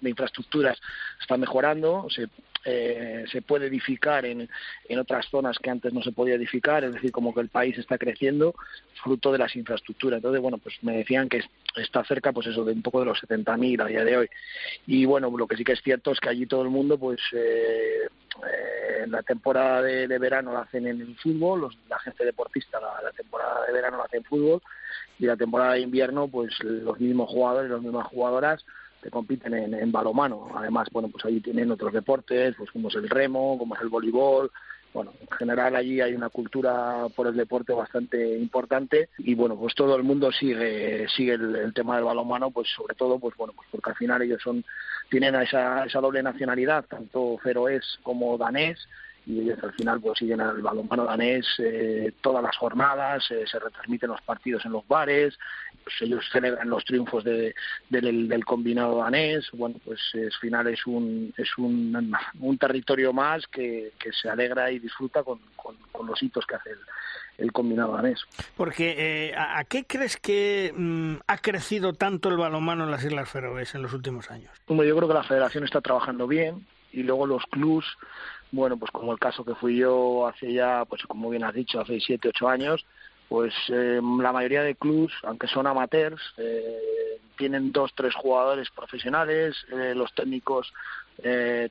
de 0.00 0.10
infraestructuras 0.10 0.80
está 1.20 1.36
mejorando, 1.36 2.06
se, 2.08 2.28
eh, 2.64 3.24
se 3.30 3.42
puede 3.42 3.66
edificar 3.66 4.24
en, 4.24 4.48
en 4.88 4.98
otras 4.98 5.26
zonas 5.26 5.58
que 5.58 5.70
antes 5.70 5.92
no 5.92 6.02
se 6.02 6.12
podía 6.12 6.36
edificar, 6.36 6.84
es 6.84 6.94
decir, 6.94 7.12
como 7.12 7.34
que 7.34 7.40
el 7.40 7.48
país 7.48 7.76
está 7.76 7.98
creciendo 7.98 8.54
fruto 9.02 9.32
de 9.32 9.38
las 9.38 9.54
infraestructuras. 9.56 10.18
Entonces, 10.18 10.40
bueno, 10.40 10.58
pues 10.58 10.76
me 10.82 10.96
decían 10.96 11.28
que 11.28 11.42
está 11.76 12.04
cerca, 12.04 12.32
pues 12.32 12.46
eso, 12.48 12.64
de 12.64 12.72
un 12.72 12.82
poco 12.82 13.00
de 13.00 13.06
los 13.06 13.22
70.000 13.22 13.82
a 13.82 13.86
día 13.86 14.04
de 14.04 14.16
hoy. 14.16 14.28
Y 14.86 15.04
bueno, 15.04 15.30
lo 15.36 15.46
que 15.46 15.56
sí 15.56 15.64
que 15.64 15.72
es 15.72 15.82
cierto 15.82 16.12
es 16.12 16.20
que 16.20 16.28
allí 16.28 16.46
todo 16.46 16.62
el 16.62 16.70
mundo, 16.70 16.98
pues 16.98 17.20
eh, 17.32 18.08
eh, 18.46 19.06
la 19.06 19.22
temporada 19.22 19.82
de, 19.82 20.18
verano 20.18 20.52
la 20.52 20.60
hacen 20.60 20.86
en 20.86 21.00
el 21.00 21.16
fútbol, 21.16 21.74
la 21.88 21.98
gente 22.00 22.24
deportista 22.24 22.80
la, 22.80 23.02
la 23.02 23.10
temporada 23.12 23.66
de 23.66 23.72
verano 23.72 23.98
la 23.98 24.04
hace 24.04 24.18
en 24.18 24.24
fútbol 24.24 24.62
y 25.18 25.26
la 25.26 25.36
temporada 25.36 25.74
de 25.74 25.80
invierno 25.80 26.28
pues 26.28 26.52
los 26.62 26.98
mismos 26.98 27.30
jugadores, 27.30 27.70
las 27.70 27.82
mismas 27.82 28.06
jugadoras 28.08 28.64
que 29.02 29.10
compiten 29.10 29.54
en, 29.54 29.74
en 29.74 29.92
balomano. 29.92 30.48
Además, 30.54 30.88
bueno, 30.92 31.08
pues 31.08 31.24
allí 31.24 31.40
tienen 31.40 31.70
otros 31.72 31.92
deportes, 31.92 32.54
pues 32.56 32.70
como 32.70 32.88
es 32.88 32.94
el 32.94 33.08
remo, 33.08 33.58
como 33.58 33.74
es 33.74 33.80
el 33.82 33.88
voleibol, 33.88 34.50
bueno, 34.92 35.12
en 35.20 35.36
general 35.36 35.74
allí 35.74 36.00
hay 36.00 36.14
una 36.14 36.28
cultura 36.28 37.06
por 37.16 37.26
el 37.26 37.36
deporte 37.36 37.72
bastante 37.72 38.36
importante 38.38 39.08
y 39.18 39.34
bueno, 39.34 39.56
pues 39.56 39.74
todo 39.74 39.96
el 39.96 40.02
mundo 40.02 40.30
sigue 40.32 41.06
sigue 41.08 41.34
el, 41.34 41.72
tema 41.74 41.96
del 41.96 42.04
balonmano, 42.04 42.50
pues 42.50 42.68
sobre 42.76 42.94
todo, 42.94 43.18
pues 43.18 43.36
bueno, 43.36 43.54
pues 43.56 43.68
porque 43.70 43.90
al 43.90 43.96
final 43.96 44.22
ellos 44.22 44.40
son 44.42 44.64
tienen 45.10 45.34
esa, 45.36 45.84
esa 45.84 46.00
doble 46.00 46.22
nacionalidad, 46.22 46.84
tanto 46.84 47.38
feroés 47.42 47.98
como 48.02 48.36
danés 48.36 48.78
y 49.26 49.40
ellos 49.40 49.58
al 49.62 49.72
final 49.72 50.00
pues 50.00 50.18
siguen 50.18 50.40
al 50.40 50.60
balonmano 50.60 51.04
danés 51.04 51.46
eh, 51.58 52.12
todas 52.20 52.42
las 52.42 52.56
jornadas, 52.56 53.24
eh, 53.30 53.44
se 53.46 53.58
retransmiten 53.58 54.10
los 54.10 54.20
partidos 54.22 54.64
en 54.66 54.72
los 54.72 54.86
bares, 54.86 55.38
pues 55.82 55.94
ellos 56.00 56.24
celebran 56.32 56.68
los 56.68 56.84
triunfos 56.84 57.24
de, 57.24 57.54
del, 57.88 58.44
combinado 58.44 58.98
danés, 58.98 59.48
bueno 59.52 59.76
pues 59.84 60.00
al 60.14 60.32
final 60.40 60.66
es 60.68 60.86
un 60.86 61.32
es 61.36 61.56
un, 61.58 62.14
un 62.40 62.58
territorio 62.58 63.12
más 63.12 63.46
que, 63.46 63.92
que, 63.98 64.12
se 64.12 64.28
alegra 64.28 64.70
y 64.70 64.78
disfruta 64.78 65.22
con, 65.22 65.40
con, 65.56 66.06
los 66.06 66.22
hitos 66.22 66.44
que 66.46 66.56
hace 66.56 66.70
el, 67.38 67.52
combinado 67.52 67.92
danés. 67.92 68.24
Porque, 68.56 68.94
eh, 69.28 69.34
¿a 69.36 69.62
qué 69.64 69.84
crees 69.84 70.16
que 70.16 70.72
mm, 70.76 71.14
ha 71.26 71.38
crecido 71.38 71.92
tanto 71.92 72.28
el 72.28 72.36
balonmano 72.36 72.84
en 72.84 72.90
las 72.90 73.04
Islas 73.04 73.30
Feroes 73.30 73.74
en 73.74 73.82
los 73.82 73.92
últimos 73.92 74.30
años? 74.30 74.50
Bueno, 74.66 74.84
yo 74.84 74.96
creo 74.96 75.08
que 75.08 75.14
la 75.14 75.22
federación 75.22 75.64
está 75.64 75.80
trabajando 75.80 76.26
bien 76.26 76.66
y 76.92 77.04
luego 77.04 77.26
los 77.26 77.44
clubs 77.46 77.86
bueno, 78.52 78.76
pues 78.76 78.90
como 78.90 79.12
el 79.12 79.18
caso 79.18 79.44
que 79.44 79.54
fui 79.54 79.78
yo 79.78 80.26
hace 80.26 80.52
ya, 80.52 80.84
pues 80.84 81.02
como 81.04 81.30
bien 81.30 81.42
has 81.42 81.54
dicho, 81.54 81.80
hace 81.80 81.98
siete, 82.00 82.28
ocho 82.28 82.48
años, 82.48 82.84
pues 83.32 83.54
eh, 83.70 83.98
la 84.20 84.30
mayoría 84.30 84.62
de 84.62 84.74
clubs, 84.74 85.14
aunque 85.22 85.46
son 85.46 85.66
amateurs, 85.66 86.20
eh, 86.36 87.18
tienen 87.38 87.72
dos, 87.72 87.90
tres 87.94 88.14
jugadores 88.14 88.68
profesionales, 88.68 89.56
eh, 89.72 89.94
los 89.96 90.14
técnicos 90.14 90.70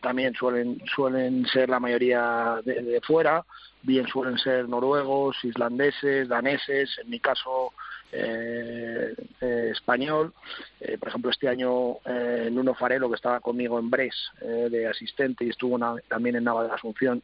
también 0.02 0.34
suelen, 0.34 0.82
suelen 0.96 1.46
ser 1.46 1.70
la 1.70 1.80
mayoría 1.80 2.62
de, 2.64 3.00
fuera, 3.06 3.44
bien 3.84 4.08
suelen 4.08 4.40
ser 4.40 4.68
noruegos, 4.68 5.38
islandeses, 5.44 6.28
daneses, 6.28 6.90
en 7.00 7.10
mi 7.12 7.20
caso 7.20 7.74
eh, 8.12 9.14
eh, 9.42 9.70
español. 9.72 10.34
Eh, 10.80 10.98
por 10.98 11.10
ejemplo, 11.10 11.30
este 11.30 11.48
año 11.48 11.98
eh, 12.06 12.50
Nuno 12.52 12.74
Farelo, 12.74 13.10
que 13.10 13.16
estaba 13.16 13.40
conmigo 13.40 13.78
en 13.78 13.90
Bres 13.90 14.16
de 14.42 14.88
asistente 14.88 15.46
y 15.46 15.50
estuvo 15.50 15.78
también 16.08 16.38
en 16.38 16.44
Nava 16.44 16.64
de 16.64 16.70
la 16.70 16.76
Asunción, 16.76 17.22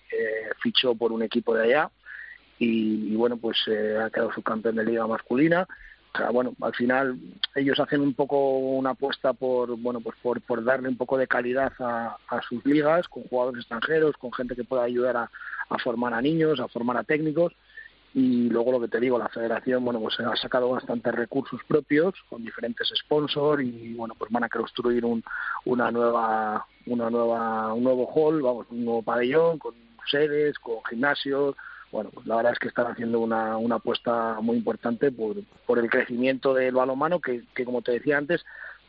fichó 0.62 0.94
por 0.94 1.12
un 1.12 1.24
equipo 1.24 1.56
de 1.56 1.64
allá 1.64 1.92
y, 2.60 3.16
bueno, 3.16 3.38
pues 3.38 3.58
ha 3.68 4.10
quedado 4.10 4.34
subcampeón 4.34 4.76
de 4.76 4.86
liga 4.86 5.08
masculina. 5.08 5.68
O 6.14 6.18
sea, 6.18 6.30
bueno, 6.32 6.54
al 6.62 6.74
final 6.74 7.20
ellos 7.54 7.80
hacen 7.80 8.02
un 8.02 8.14
poco 8.14 8.58
una 8.58 8.92
apuesta 8.92 9.34
por, 9.34 9.78
bueno, 9.78 10.00
pues 10.02 10.16
por, 10.22 10.42
por 10.42 10.64
darle 10.64 10.90
un 10.90 10.98
poco 10.98 11.18
de 11.18 11.28
calidad 11.28 11.74
a, 11.80 12.18
a 12.28 12.42
sus 12.42 12.66
ligas, 12.66 13.08
con 13.08 13.24
jugadores 13.24 13.60
extranjeros, 13.60 14.18
con 14.18 14.34
gente 14.34 14.56
que 14.56 14.64
pueda 14.64 14.84
ayudar 14.84 15.18
a, 15.18 15.30
a 15.70 15.78
formar 15.80 16.14
a 16.14 16.22
niños, 16.22 16.60
a 16.60 16.68
formar 16.68 16.98
a 16.98 17.04
técnicos 17.04 17.54
y 18.14 18.50
luego 18.50 18.72
lo 18.72 18.80
que 18.80 18.88
te 18.88 19.00
digo 19.00 19.20
la 19.20 19.30
federación 19.30 19.84
bueno 19.84 20.00
pues 20.00 20.20
ha 20.20 20.36
sacado 20.36 20.70
bastantes 20.70 21.14
recursos 21.14 21.60
propios 21.68 22.16
con 22.30 22.44
diferentes 22.44 22.92
sponsors 22.96 23.62
y 23.62 23.94
bueno 23.94 24.16
pues 24.18 24.32
van 24.32 24.46
a 24.46 24.50
construir 24.50 25.06
un, 25.06 25.24
una 25.66 25.92
nueva 25.92 26.66
una 26.86 27.10
nueva 27.10 27.74
un 27.74 27.84
nuevo 27.84 28.08
hall 28.08 28.42
vamos 28.42 28.66
un 28.72 28.86
nuevo 28.86 29.02
pabellón 29.04 29.60
con 29.60 29.76
sedes 30.10 30.58
con 30.60 30.78
gimnasios 30.90 31.56
bueno 31.92 32.10
pues 32.14 32.26
la 32.28 32.36
verdad 32.38 32.54
es 32.54 32.60
que 32.60 32.68
están 32.68 32.88
haciendo 32.88 33.20
una, 33.20 33.58
una 33.58 33.76
apuesta 33.76 34.40
muy 34.42 34.58
importante 34.58 35.12
por, 35.12 35.36
por 35.66 35.80
el 35.80 35.90
crecimiento 35.90 36.54
del 36.54 36.76
balonmano 36.76 37.20
que, 37.20 37.44
que 37.56 37.66
como 37.66 37.82
te 37.82 37.94
decía 37.94 38.18
antes 38.18 38.46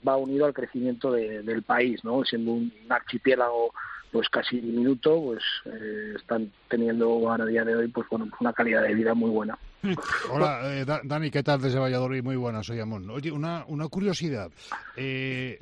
va 0.06 0.16
unido 0.16 0.46
al 0.46 0.54
crecimiento 0.54 1.12
del 1.12 1.62
país 1.62 2.04
no 2.04 2.24
siendo 2.24 2.52
un 2.52 2.72
archipiélago 2.88 3.72
pues 4.12 4.28
casi 4.28 4.60
diminuto, 4.60 5.20
pues 5.22 5.42
eh, 5.66 6.14
están 6.16 6.50
teniendo 6.68 7.30
a 7.30 7.44
día 7.44 7.64
de 7.64 7.76
hoy 7.76 7.88
pues 7.88 8.06
bueno 8.10 8.28
una 8.40 8.52
calidad 8.52 8.82
de 8.82 8.94
vida 8.94 9.14
muy 9.14 9.30
buena. 9.30 9.58
Hola, 10.32 10.60
eh, 10.64 10.84
Dani, 11.04 11.30
¿qué 11.30 11.42
tal 11.42 11.60
desde 11.60 11.78
Valladolid? 11.78 12.22
Muy 12.22 12.36
buena, 12.36 12.64
soy 12.64 12.80
Amón. 12.80 13.08
Oye, 13.10 13.30
una, 13.30 13.64
una 13.68 13.86
curiosidad. 13.88 14.50
Eh, 14.96 15.58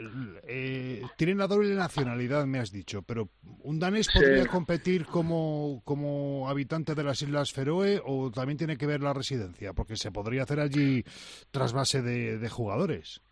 tienen 1.17 1.39
la 1.39 1.47
doble 1.47 1.75
nacionalidad, 1.75 2.47
me 2.47 2.59
has 2.59 2.73
dicho, 2.73 3.03
pero 3.03 3.29
¿Un 3.67 3.81
danés 3.81 4.07
podría 4.15 4.47
competir 4.47 5.07
como, 5.07 5.83
como 5.85 6.49
habitante 6.49 6.95
de 6.95 7.03
las 7.03 7.21
Islas 7.21 7.53
Feroe 7.53 8.01
o 8.05 8.31
también 8.31 8.57
tiene 8.57 8.77
que 8.77 8.87
ver 8.87 9.03
la 9.03 9.13
residencia? 9.13 9.73
Porque 9.73 9.97
se 9.97 10.13
podría 10.13 10.45
hacer 10.45 10.61
allí 10.61 11.05
trasvase 11.51 12.01
de, 12.01 12.39
de 12.39 12.49
jugadores. 12.49 13.23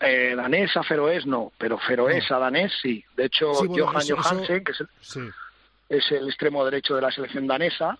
Eh, 0.00 0.34
danés 0.36 0.76
a 0.76 0.82
feroés 0.82 1.26
no, 1.26 1.52
pero 1.58 1.78
feroés 1.78 2.30
a 2.30 2.38
danés 2.38 2.72
sí. 2.80 3.04
De 3.16 3.24
hecho, 3.26 3.52
Johan 3.52 4.02
Johansen, 4.08 4.62
que 4.62 4.72
es 4.72 4.80
el, 4.80 5.32
es 5.88 6.12
el 6.12 6.28
extremo 6.28 6.64
derecho 6.64 6.94
de 6.94 7.02
la 7.02 7.10
selección 7.10 7.46
danesa, 7.46 7.98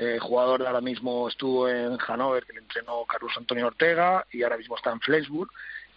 eh, 0.00 0.18
jugador 0.20 0.60
de 0.60 0.68
ahora 0.68 0.80
mismo 0.80 1.28
estuvo 1.28 1.68
en 1.68 1.96
Hannover, 1.96 2.44
que 2.44 2.52
le 2.52 2.60
entrenó 2.60 3.04
Carlos 3.04 3.32
Antonio 3.36 3.66
Ortega, 3.66 4.24
y 4.30 4.44
ahora 4.44 4.56
mismo 4.56 4.76
está 4.76 4.92
en 4.92 5.00
Flensburg. 5.00 5.50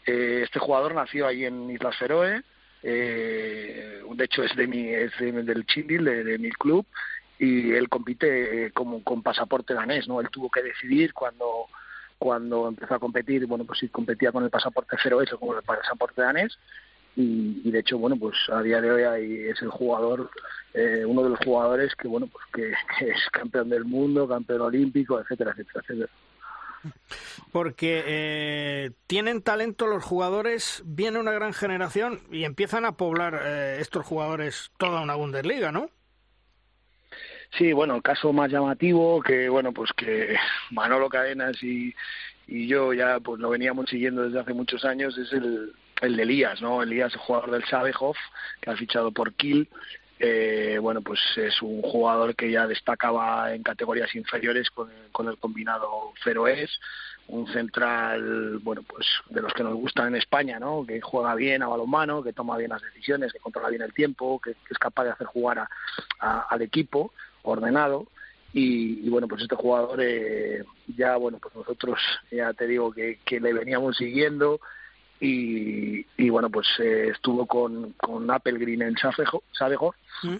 Eh, 0.07 0.41
este 0.43 0.57
jugador 0.57 0.95
nació 0.95 1.27
ahí 1.27 1.45
en 1.45 1.69
Islas 1.69 1.95
Feroe, 1.97 2.41
eh, 2.81 4.01
de 4.11 4.25
hecho 4.25 4.43
es 4.43 4.55
de 4.55 4.65
mi 4.65 4.87
es 4.87 5.11
del 5.19 5.65
Chindil, 5.67 6.03
de, 6.03 6.37
mi 6.39 6.49
club 6.49 6.83
y 7.37 7.73
él 7.73 7.89
compite 7.89 8.71
como 8.71 9.03
con 9.03 9.21
pasaporte 9.21 9.75
danés 9.75 10.07
no 10.07 10.19
él 10.19 10.29
tuvo 10.31 10.49
que 10.49 10.63
decidir 10.63 11.13
cuando 11.13 11.67
cuando 12.21 12.67
empezó 12.67 12.93
a 12.93 12.99
competir 12.99 13.47
bueno 13.47 13.65
pues 13.65 13.79
si 13.79 13.87
competía 13.87 14.31
con 14.31 14.43
el 14.43 14.51
pasaporte 14.51 14.95
feroés 14.97 15.33
o 15.33 15.39
con 15.39 15.57
el 15.57 15.63
pasaporte 15.63 16.21
danés 16.21 16.55
y, 17.15 17.71
de 17.71 17.79
hecho 17.79 17.97
bueno 17.97 18.15
pues 18.15 18.35
a 18.53 18.61
día 18.61 18.79
de 18.79 18.91
hoy 18.91 19.01
ahí 19.01 19.33
es 19.49 19.59
el 19.63 19.69
jugador 19.69 20.29
eh, 20.75 21.03
uno 21.03 21.23
de 21.23 21.29
los 21.31 21.39
jugadores 21.39 21.95
que 21.95 22.07
bueno 22.07 22.27
pues 22.27 22.45
que, 22.53 23.07
es 23.07 23.29
campeón 23.31 23.69
del 23.69 23.85
mundo 23.85 24.27
campeón 24.27 24.61
olímpico 24.61 25.19
etcétera 25.19 25.49
etcétera 25.51 25.81
etcétera 25.83 26.11
porque 27.51 28.03
eh, 28.05 28.91
tienen 29.05 29.43
talento 29.43 29.85
los 29.85 30.03
jugadores, 30.03 30.81
viene 30.83 31.19
una 31.19 31.31
gran 31.31 31.53
generación 31.53 32.21
y 32.31 32.43
empiezan 32.43 32.85
a 32.85 32.93
poblar 32.93 33.39
eh, 33.43 33.77
estos 33.79 34.03
jugadores 34.03 34.71
toda 34.79 35.01
una 35.01 35.13
Bundesliga, 35.13 35.71
¿no? 35.71 35.91
Sí, 37.57 37.73
bueno, 37.73 37.95
el 37.95 38.01
caso 38.01 38.31
más 38.31 38.51
llamativo 38.51 39.21
que, 39.21 39.49
bueno, 39.49 39.73
pues 39.73 39.91
que 39.93 40.35
Manolo 40.71 41.09
Cadenas 41.09 41.61
y, 41.63 41.93
yo 42.47 42.91
ya 42.93 43.19
pues 43.21 43.39
lo 43.39 43.49
veníamos 43.49 43.89
siguiendo 43.89 44.23
desde 44.23 44.39
hace 44.39 44.53
muchos 44.53 44.83
años 44.83 45.17
es 45.17 45.31
el, 45.31 45.73
el 46.01 46.17
de 46.17 46.23
Elías, 46.23 46.61
¿no? 46.61 46.83
Elías, 46.83 47.15
jugador 47.15 47.51
del 47.51 47.63
Sabehoff, 47.63 48.17
que 48.59 48.69
ha 48.69 48.75
fichado 48.75 49.11
por 49.11 49.33
Kiel 49.33 49.69
eh, 50.23 50.77
bueno, 50.79 51.01
pues 51.01 51.19
es 51.35 51.63
un 51.63 51.81
jugador 51.81 52.35
que 52.35 52.51
ya 52.51 52.67
destacaba 52.67 53.55
en 53.55 53.63
categorías 53.63 54.13
inferiores 54.13 54.69
con, 54.69 54.91
el 55.27 55.37
combinado 55.39 56.13
feroés, 56.23 56.69
un 57.27 57.51
central, 57.51 58.59
bueno, 58.59 58.83
pues 58.83 59.07
de 59.31 59.41
los 59.41 59.51
que 59.51 59.63
nos 59.63 59.73
gustan 59.73 60.09
en 60.09 60.17
España, 60.17 60.59
¿no? 60.59 60.85
Que 60.85 61.01
juega 61.01 61.33
bien 61.33 61.63
a 61.63 61.67
balonmano, 61.69 62.21
que 62.21 62.33
toma 62.33 62.55
bien 62.57 62.69
las 62.69 62.83
decisiones, 62.83 63.33
que 63.33 63.39
controla 63.39 63.69
bien 63.69 63.81
el 63.81 63.93
tiempo, 63.93 64.39
que, 64.39 64.51
es 64.51 64.77
capaz 64.77 65.05
de 65.05 65.09
hacer 65.09 65.25
jugar 65.25 65.67
al 66.19 66.61
equipo 66.61 67.11
ordenado. 67.43 68.07
Y, 68.53 69.09
bueno, 69.09 69.27
pues 69.29 69.43
este 69.43 69.55
jugador 69.55 69.99
eh, 70.01 70.63
ya, 70.97 71.15
bueno, 71.15 71.39
pues 71.41 71.55
nosotros 71.55 71.99
ya 72.29 72.51
te 72.53 72.67
digo 72.67 72.91
que, 72.91 73.19
que 73.23 73.39
le 73.39 73.53
veníamos 73.53 73.95
siguiendo, 73.95 74.59
y, 75.23 76.29
bueno, 76.29 76.49
pues 76.49 76.67
eh, 76.79 77.09
estuvo 77.13 77.45
con, 77.45 77.93
con 77.93 78.29
Apple 78.31 78.57
Green 78.57 78.81
en 78.81 78.95
Sabejo, 78.97 79.95
mm. 80.23 80.35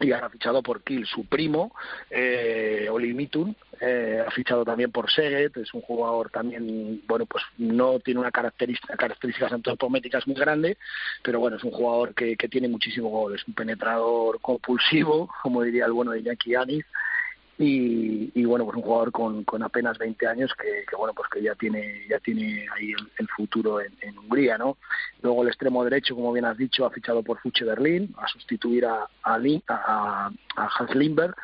Y 0.00 0.12
ha 0.12 0.28
fichado 0.28 0.62
por 0.62 0.82
Kiel. 0.82 1.06
Su 1.06 1.26
primo, 1.26 1.74
eh, 2.10 2.88
Oli 2.90 3.14
Mitun, 3.14 3.56
eh, 3.80 4.22
ha 4.26 4.30
fichado 4.30 4.64
también 4.64 4.90
por 4.90 5.10
Seget, 5.10 5.56
es 5.56 5.72
un 5.74 5.82
jugador 5.82 6.30
también, 6.30 7.02
bueno, 7.06 7.26
pues 7.26 7.44
no 7.58 7.98
tiene 8.00 8.20
una 8.20 8.30
característica, 8.30 8.96
características 8.96 9.52
antropométricas 9.52 10.26
muy 10.26 10.36
grande, 10.36 10.78
pero 11.22 11.40
bueno, 11.40 11.56
es 11.56 11.64
un 11.64 11.70
jugador 11.70 12.14
que, 12.14 12.36
que 12.36 12.48
tiene 12.48 12.68
muchísimo 12.68 13.08
gol, 13.08 13.34
es 13.34 13.46
un 13.46 13.54
penetrador 13.54 14.40
compulsivo, 14.40 15.30
como 15.42 15.62
diría 15.62 15.86
el 15.86 15.92
bueno 15.92 16.12
de 16.12 16.20
Iñaki 16.20 16.54
Anis, 16.54 16.84
y, 17.56 18.44
bueno 18.44 18.64
pues 18.64 18.76
un 18.76 18.82
jugador 18.82 19.12
con, 19.12 19.44
con 19.44 19.62
apenas 19.62 19.96
20 19.98 20.26
años 20.26 20.52
que, 20.54 20.84
bueno 20.96 21.14
pues 21.14 21.28
que 21.28 21.42
ya 21.42 21.54
tiene 21.54 22.06
ya 22.08 22.18
tiene 22.18 22.66
ahí 22.74 22.92
el, 23.18 23.28
futuro 23.28 23.80
en, 23.80 24.18
Hungría 24.18 24.58
no 24.58 24.76
luego 25.22 25.42
el 25.42 25.48
extremo 25.48 25.84
derecho 25.84 26.14
como 26.14 26.32
bien 26.32 26.44
has 26.44 26.56
dicho 26.56 26.84
ha 26.84 26.90
fichado 26.90 27.22
por 27.22 27.38
Fuche 27.38 27.64
Berlín 27.64 28.14
a 28.18 28.26
sustituir 28.28 28.86
a 28.86 29.08
Hans 30.56 30.94
Lindberg. 30.94 31.34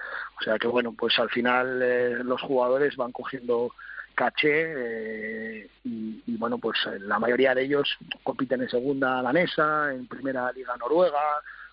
O 0.40 0.42
sea 0.42 0.58
que 0.58 0.66
bueno 0.66 0.92
pues 0.92 1.18
al 1.18 1.30
final 1.30 1.80
eh, 1.82 2.24
los 2.24 2.40
jugadores 2.42 2.96
van 2.96 3.12
cogiendo 3.12 3.72
caché 4.14 4.72
eh, 4.76 5.70
y, 5.84 6.22
y, 6.26 6.36
bueno 6.36 6.58
pues 6.58 6.78
la 7.00 7.18
mayoría 7.18 7.54
de 7.54 7.62
ellos 7.62 7.96
compiten 8.22 8.62
en 8.62 8.68
segunda 8.68 9.22
danesa 9.22 9.92
en 9.92 10.06
primera 10.06 10.50
liga 10.52 10.76
noruega 10.76 11.20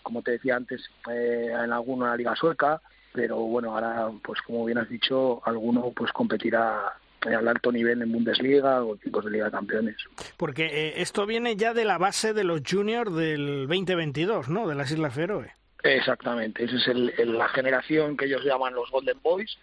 como 0.04 0.22
te 0.22 0.32
decía 0.32 0.56
antes 0.56 0.90
eh, 1.10 1.50
en 1.52 1.72
alguna 1.72 2.16
liga 2.16 2.36
sueca 2.36 2.82
pero 3.18 3.38
bueno, 3.38 3.74
ahora, 3.74 4.12
pues 4.24 4.40
como 4.44 4.64
bien 4.64 4.78
has 4.78 4.88
dicho, 4.88 5.42
alguno 5.44 5.92
pues 5.96 6.12
competirá 6.12 6.94
al 7.22 7.48
alto 7.48 7.72
nivel 7.72 8.00
en 8.04 8.12
Bundesliga 8.12 8.84
o 8.84 8.94
equipos 8.94 9.26
de 9.26 9.32
Liga 9.32 9.46
de 9.46 9.52
Campeones. 9.52 9.96
Porque 10.38 10.68
eh, 10.68 11.02
esto 11.02 11.26
viene 11.26 11.56
ya 11.56 11.74
de 11.74 11.84
la 11.84 11.98
base 11.98 12.36
de 12.36 12.44
los 12.44 12.62
juniors 12.62 13.12
del 13.16 13.66
2022, 13.68 14.50
¿no? 14.50 14.68
De 14.68 14.76
las 14.76 14.92
Islas 14.92 15.16
Feroe. 15.16 15.52
Exactamente, 15.82 16.64
esa 16.64 16.76
es 16.76 16.88
el, 16.90 17.38
la 17.38 17.50
generación 17.50 18.16
que 18.18 18.26
ellos 18.26 18.44
llaman 18.46 18.76
los 18.76 18.92
Golden 18.92 19.18
Boys 19.24 19.58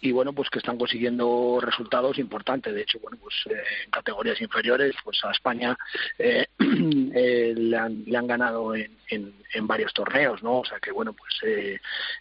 y 0.00 0.12
bueno 0.12 0.32
pues 0.32 0.48
que 0.50 0.58
están 0.58 0.78
consiguiendo 0.78 1.58
resultados 1.60 2.18
importantes 2.18 2.74
de 2.74 2.82
hecho 2.82 2.98
bueno 3.00 3.18
pues 3.20 3.34
eh, 3.50 3.62
en 3.84 3.90
categorías 3.90 4.40
inferiores 4.40 4.94
pues 5.04 5.18
a 5.24 5.30
España 5.30 5.76
eh, 6.18 6.46
eh, 6.58 7.54
le, 7.56 7.76
han, 7.76 8.04
le, 8.06 8.16
han, 8.16 8.26
ganado 8.26 8.74
en, 8.74 8.96
en, 9.08 9.34
en, 9.54 9.66
varios 9.66 9.92
torneos 9.92 10.42
no 10.42 10.60
o 10.60 10.64
sea 10.64 10.78
que 10.78 10.92
bueno 10.92 11.12
pues 11.12 11.34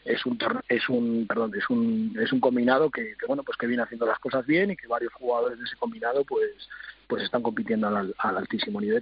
es 0.05 0.25
un 0.25 0.37
es 0.67 0.89
un 0.89 1.25
perdón 1.27 1.51
es 1.55 1.69
un 1.69 2.17
es 2.19 2.31
un 2.31 2.39
combinado 2.39 2.89
que, 2.89 3.15
que, 3.17 3.25
bueno 3.27 3.43
pues 3.43 3.57
que 3.57 3.67
viene 3.67 3.83
haciendo 3.83 4.05
las 4.05 4.19
cosas 4.19 4.45
bien 4.45 4.71
y 4.71 4.75
que 4.75 4.87
varios 4.87 5.13
jugadores 5.13 5.59
de 5.59 5.65
ese 5.65 5.75
combinado 5.75 6.23
pues 6.23 6.67
pues 7.07 7.23
están 7.23 7.41
compitiendo 7.41 7.87
al, 7.87 8.13
al, 8.17 8.37
altísimo 8.37 8.81
nivel. 8.81 9.01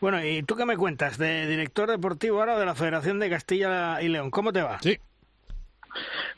Bueno, 0.00 0.24
¿y 0.24 0.42
tú 0.42 0.56
qué 0.56 0.64
me 0.64 0.76
cuentas 0.76 1.18
de 1.18 1.46
director 1.46 1.88
deportivo 1.88 2.40
ahora 2.40 2.58
de 2.58 2.66
la 2.66 2.74
Federación 2.74 3.20
de 3.20 3.30
Castilla 3.30 4.02
y 4.02 4.08
León? 4.08 4.32
¿Cómo 4.32 4.52
te 4.52 4.60
va? 4.60 4.80
Sí, 4.80 4.98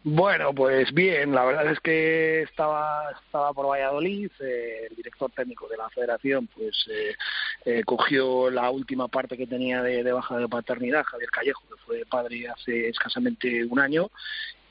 bueno, 0.05 0.55
pues 0.55 0.93
bien, 0.93 1.33
la 1.33 1.45
verdad 1.45 1.71
es 1.71 1.81
que 1.81 2.43
estaba, 2.43 3.11
estaba 3.25 3.53
por 3.53 3.69
Valladolid, 3.69 4.31
eh, 4.41 4.87
el 4.91 4.97
director 4.97 5.31
técnico 5.33 5.69
de 5.69 5.77
la 5.77 5.89
federación 5.91 6.47
pues 6.47 6.87
eh, 6.91 7.15
eh, 7.65 7.83
cogió 7.85 8.51
la 8.51 8.71
última 8.71 9.09
parte 9.09 9.37
que 9.37 9.47
tenía 9.47 9.83
de, 9.83 10.13
baja 10.13 10.39
de 10.39 10.49
paternidad, 10.49 11.05
Javier 11.05 11.31
Callejo, 11.31 11.63
que 11.69 11.83
fue 11.85 12.05
padre 12.09 12.49
hace 12.49 12.89
escasamente 12.89 13.65
un 13.65 13.79
año, 13.79 14.11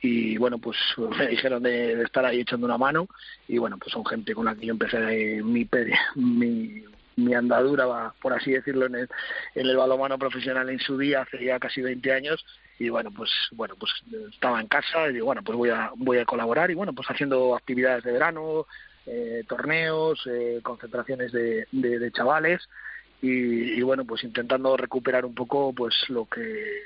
y 0.01 0.37
bueno, 0.37 0.57
pues 0.57 0.77
me 1.17 1.27
dijeron 1.27 1.63
de, 1.63 2.01
estar 2.03 2.25
ahí 2.25 2.41
echando 2.41 2.65
una 2.65 2.77
mano, 2.77 3.07
y 3.47 3.57
bueno, 3.57 3.77
pues 3.77 3.91
son 3.91 4.05
gente 4.05 4.33
con 4.33 4.45
la 4.45 4.55
que 4.55 4.67
yo 4.67 4.73
empecé 4.73 4.97
mi, 5.43 5.67
mi, 6.15 6.83
mi 7.15 7.33
andadura, 7.33 8.13
por 8.21 8.33
así 8.33 8.51
decirlo, 8.51 8.87
en 8.87 8.95
el, 8.95 9.09
en 9.55 9.67
el 9.67 9.77
balonmano 9.77 10.17
profesional 10.17 10.69
en 10.69 10.79
su 10.79 10.97
día, 10.97 11.21
hace 11.21 11.43
ya 11.43 11.59
casi 11.59 11.81
20 11.81 12.11
años, 12.11 12.45
y 12.77 12.89
bueno 12.89 13.11
pues 13.11 13.29
bueno 13.51 13.75
pues 13.79 13.91
estaba 14.33 14.59
en 14.59 14.67
casa 14.67 15.07
y 15.09 15.13
digo, 15.13 15.27
bueno 15.27 15.41
pues 15.43 15.57
voy 15.57 15.69
a 15.69 15.91
voy 15.95 16.17
a 16.17 16.25
colaborar 16.25 16.71
y 16.71 16.73
bueno 16.73 16.93
pues 16.93 17.07
haciendo 17.09 17.55
actividades 17.55 18.03
de 18.03 18.11
verano 18.11 18.65
eh, 19.05 19.43
torneos 19.47 20.21
eh, 20.25 20.59
concentraciones 20.61 21.31
de, 21.31 21.67
de, 21.71 22.11
chavales 22.11 22.67
y, 23.21 23.29
y, 23.29 23.81
bueno 23.81 24.03
pues 24.03 24.23
intentando 24.23 24.75
recuperar 24.75 25.25
un 25.25 25.35
poco 25.35 25.73
pues 25.73 25.93
lo 26.09 26.25
que 26.25 26.83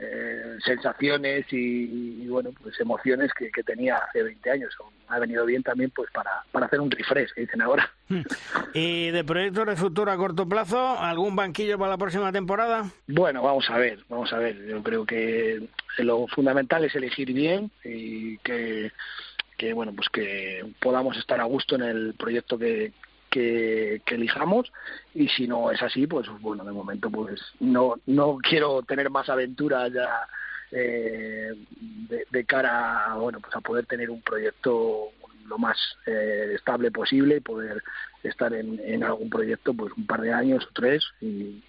eh, 0.00 0.58
sensaciones 0.64 1.44
y, 1.50 2.26
bueno 2.28 2.50
pues 2.62 2.78
emociones 2.80 3.32
que, 3.34 3.50
tenía 3.64 3.96
hace 3.96 4.22
20 4.22 4.50
años. 4.50 4.76
Ha 5.08 5.18
venido 5.18 5.44
bien 5.44 5.62
también 5.62 5.90
pues 5.90 6.10
para, 6.12 6.30
para 6.52 6.66
hacer 6.66 6.80
un 6.80 6.90
refresh 6.90 7.32
que 7.34 7.42
dicen 7.42 7.62
ahora. 7.62 7.90
Y 8.74 9.10
de 9.10 9.24
proyectos 9.24 9.66
de 9.66 9.76
futuro 9.76 10.12
a 10.12 10.16
corto 10.16 10.48
plazo 10.48 10.98
algún 10.98 11.34
banquillo 11.34 11.78
para 11.78 11.92
la 11.92 11.98
próxima 11.98 12.30
temporada 12.32 12.84
bueno 13.06 13.42
vamos 13.42 13.68
a 13.70 13.78
ver 13.78 13.98
vamos 14.08 14.32
a 14.32 14.38
ver. 14.38 14.66
Yo 14.66 14.82
creo 14.82 15.04
que 15.04 15.68
lo 15.98 16.26
fundamental 16.28 16.84
es 16.84 16.94
elegir 16.94 17.32
bien 17.32 17.70
y 17.84 18.38
que 18.38 18.92
que 19.56 19.72
bueno 19.72 19.92
pues 19.94 20.08
que 20.10 20.64
podamos 20.80 21.16
estar 21.16 21.40
a 21.40 21.44
gusto 21.44 21.74
en 21.74 21.82
el 21.82 22.14
proyecto 22.14 22.56
que, 22.56 22.92
que, 23.38 24.14
elijamos. 24.14 24.72
Y 25.14 25.28
si 25.28 25.46
no 25.46 25.70
es 25.70 25.82
así 25.82 26.06
pues 26.06 26.28
bueno 26.40 26.64
de 26.64 26.72
momento 26.72 27.10
pues 27.10 27.40
no 27.60 27.94
no 28.06 28.38
quiero 28.42 28.82
tener 28.82 29.10
más 29.10 29.28
aventuras 29.28 29.92
ya 29.92 30.26
eh, 30.70 31.52
de, 32.30 32.44
cara 32.44 33.12
a, 33.12 33.14
bueno 33.16 33.40
pues 33.40 33.54
a 33.54 33.60
poder 33.60 33.86
tener 33.86 34.10
un 34.10 34.22
proyecto 34.22 35.10
lo 35.46 35.58
más 35.58 35.78
eh, 36.06 36.52
estable 36.54 36.90
posible 36.90 37.36
y 37.36 37.40
poder 37.40 37.82
estar 38.22 38.52
en, 38.52 38.80
en, 38.84 39.04
algún 39.04 39.30
proyecto 39.30 39.72
pues 39.74 39.92
un 39.96 40.06
par 40.06 40.20
de 40.20 40.32
años 40.32 40.64
o 40.64 40.72
tres 40.72 41.04
y, 41.20 41.62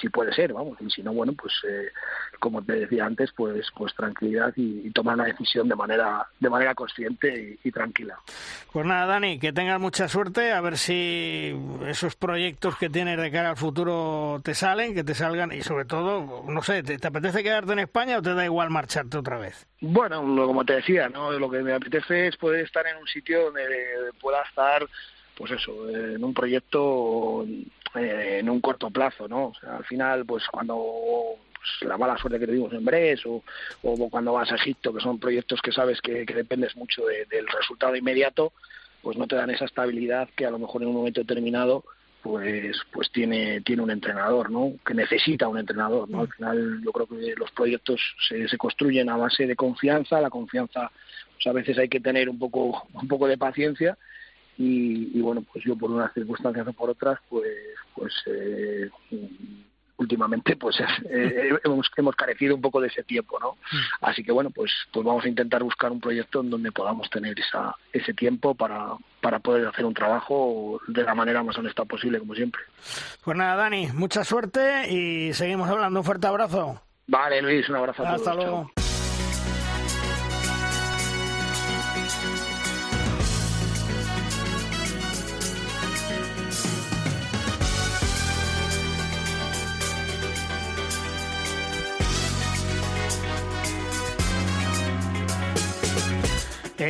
si 0.00 0.08
puede 0.08 0.32
ser 0.32 0.52
vamos 0.52 0.78
y 0.80 0.90
si 0.90 1.02
no 1.02 1.12
bueno 1.12 1.32
pues 1.32 1.52
eh, 1.68 1.88
como 2.38 2.62
te 2.62 2.74
decía 2.74 3.06
antes 3.06 3.32
pues 3.36 3.66
pues 3.76 3.94
tranquilidad 3.94 4.52
y, 4.56 4.90
tomar 4.90 5.16
una 5.16 5.24
decisión 5.24 5.68
de 5.68 5.74
manera 5.74 6.26
de 6.38 6.48
manera 6.50 6.74
consciente 6.74 7.58
y, 7.62 7.70
tranquila. 7.72 8.16
Pues 8.72 8.86
nada 8.86 9.06
Dani 9.06 9.38
que 9.38 9.52
tengas 9.52 9.80
mucha 9.80 10.06
suerte 10.08 10.52
a 10.52 10.60
ver 10.60 10.78
si 10.78 11.56
esos 11.86 12.14
proyectos 12.14 12.76
que 12.76 12.88
tienes 12.88 13.18
de 13.18 13.30
cara 13.32 13.50
al 13.50 13.56
futuro 13.56 14.40
te 14.44 14.54
salen 14.54 14.94
que 14.94 15.02
te 15.02 15.14
salgan 15.14 15.52
y 15.52 15.62
sobre 15.62 15.84
todo 15.84 16.44
no 16.46 16.62
sé 16.62 16.82
te, 16.82 17.04
apetece 17.04 17.42
quedarte 17.42 17.72
en 17.72 17.80
España 17.80 18.18
o 18.18 18.22
te 18.22 18.34
da 18.34 18.44
igual 18.44 18.70
marcharte 18.70 19.18
otra 19.18 19.38
vez 19.38 19.66
bueno 19.80 20.20
como 20.46 20.64
te 20.64 20.74
decía 20.74 21.08
no 21.08 21.32
lo 21.32 21.50
que 21.50 21.62
me 21.62 21.72
apetece 21.72 22.28
es 22.28 22.36
poder 22.36 22.64
estar 22.64 22.86
en 22.86 22.96
un 22.96 23.06
sitio 23.06 23.46
donde 23.46 23.62
pueda 24.20 24.42
estar 24.42 24.86
pues 25.36 25.52
eso, 25.52 25.88
en 25.88 26.22
un 26.22 26.32
proyecto 26.32 27.44
eh, 27.94 28.38
en 28.40 28.50
un 28.50 28.60
corto 28.60 28.90
plazo, 28.90 29.28
¿no? 29.28 29.46
O 29.46 29.54
sea, 29.54 29.76
al 29.76 29.84
final, 29.84 30.24
pues 30.24 30.46
cuando 30.48 31.36
pues, 31.54 31.88
la 31.88 31.96
mala 31.96 32.16
suerte 32.18 32.38
que 32.38 32.46
tuvimos 32.46 32.72
en 32.72 32.84
Bres 32.84 33.24
o, 33.26 33.42
o, 33.82 34.10
cuando 34.10 34.32
vas 34.32 34.50
a 34.52 34.56
Egipto, 34.56 34.92
que 34.92 35.00
son 35.00 35.18
proyectos 35.18 35.60
que 35.62 35.72
sabes 35.72 36.00
que, 36.00 36.24
dependes 36.24 36.76
mucho 36.76 37.02
del 37.06 37.46
resultado 37.48 37.96
inmediato, 37.96 38.52
pues 39.02 39.16
no 39.16 39.26
te 39.26 39.36
dan 39.36 39.50
esa 39.50 39.64
estabilidad 39.66 40.28
que 40.34 40.46
a 40.46 40.50
lo 40.50 40.58
mejor 40.58 40.82
en 40.82 40.88
un 40.88 40.94
momento 40.94 41.20
determinado 41.20 41.84
pues 42.22 42.74
pues 42.90 43.10
tiene 43.12 43.60
tiene 43.60 43.82
un 43.82 43.90
entrenador 43.90 44.50
no 44.50 44.72
que 44.84 44.94
necesita 44.94 45.46
un 45.46 45.58
entrenador 45.58 46.08
no 46.08 46.22
al 46.22 46.32
final 46.32 46.80
yo 46.82 46.90
creo 46.90 47.06
que 47.06 47.34
los 47.36 47.50
proyectos 47.50 48.00
se, 48.26 48.48
se 48.48 48.56
construyen 48.56 49.10
a 49.10 49.18
base 49.18 49.46
de 49.46 49.54
confianza 49.54 50.22
la 50.22 50.30
confianza 50.30 50.90
pues 51.34 51.46
a 51.46 51.52
veces 51.52 51.76
hay 51.76 51.90
que 51.90 52.00
tener 52.00 52.30
un 52.30 52.38
poco 52.38 52.88
un 52.94 53.08
poco 53.08 53.28
de 53.28 53.36
paciencia 53.36 53.98
y, 54.58 55.20
bueno 55.20 55.42
pues 55.52 55.64
yo 55.64 55.76
por 55.76 55.90
unas 55.90 56.12
circunstancias 56.12 56.66
o 56.66 56.72
por 56.72 56.90
otras 56.90 57.18
pues 57.28 57.48
pues 57.94 58.12
eh, 58.26 58.88
últimamente 59.96 60.56
pues 60.56 60.76
eh, 61.10 61.50
hemos, 61.64 61.90
hemos 61.96 62.16
carecido 62.16 62.54
un 62.54 62.60
poco 62.60 62.80
de 62.80 62.88
ese 62.88 63.02
tiempo 63.02 63.38
no 63.40 63.52
mm. 63.52 64.04
así 64.04 64.22
que 64.22 64.32
bueno 64.32 64.50
pues 64.50 64.72
pues 64.92 65.04
vamos 65.04 65.24
a 65.24 65.28
intentar 65.28 65.62
buscar 65.62 65.90
un 65.90 66.00
proyecto 66.00 66.40
en 66.40 66.50
donde 66.50 66.72
podamos 66.72 67.08
tener 67.10 67.38
esa 67.38 67.74
ese 67.92 68.14
tiempo 68.14 68.54
para 68.54 68.96
para 69.20 69.38
poder 69.38 69.66
hacer 69.66 69.84
un 69.86 69.94
trabajo 69.94 70.80
de 70.86 71.02
la 71.02 71.14
manera 71.14 71.42
más 71.42 71.56
honesta 71.56 71.86
posible 71.86 72.18
como 72.18 72.34
siempre. 72.34 72.60
Pues 73.24 73.36
nada 73.36 73.56
Dani 73.56 73.88
mucha 73.94 74.22
suerte 74.22 74.90
y 74.90 75.32
seguimos 75.32 75.68
hablando. 75.70 76.00
Un 76.00 76.04
fuerte 76.04 76.26
abrazo. 76.26 76.82
Vale 77.06 77.40
Luis 77.40 77.66
un 77.70 77.76
abrazo 77.76 78.04
a 78.04 78.12
hasta 78.12 78.34
luego 78.34 78.70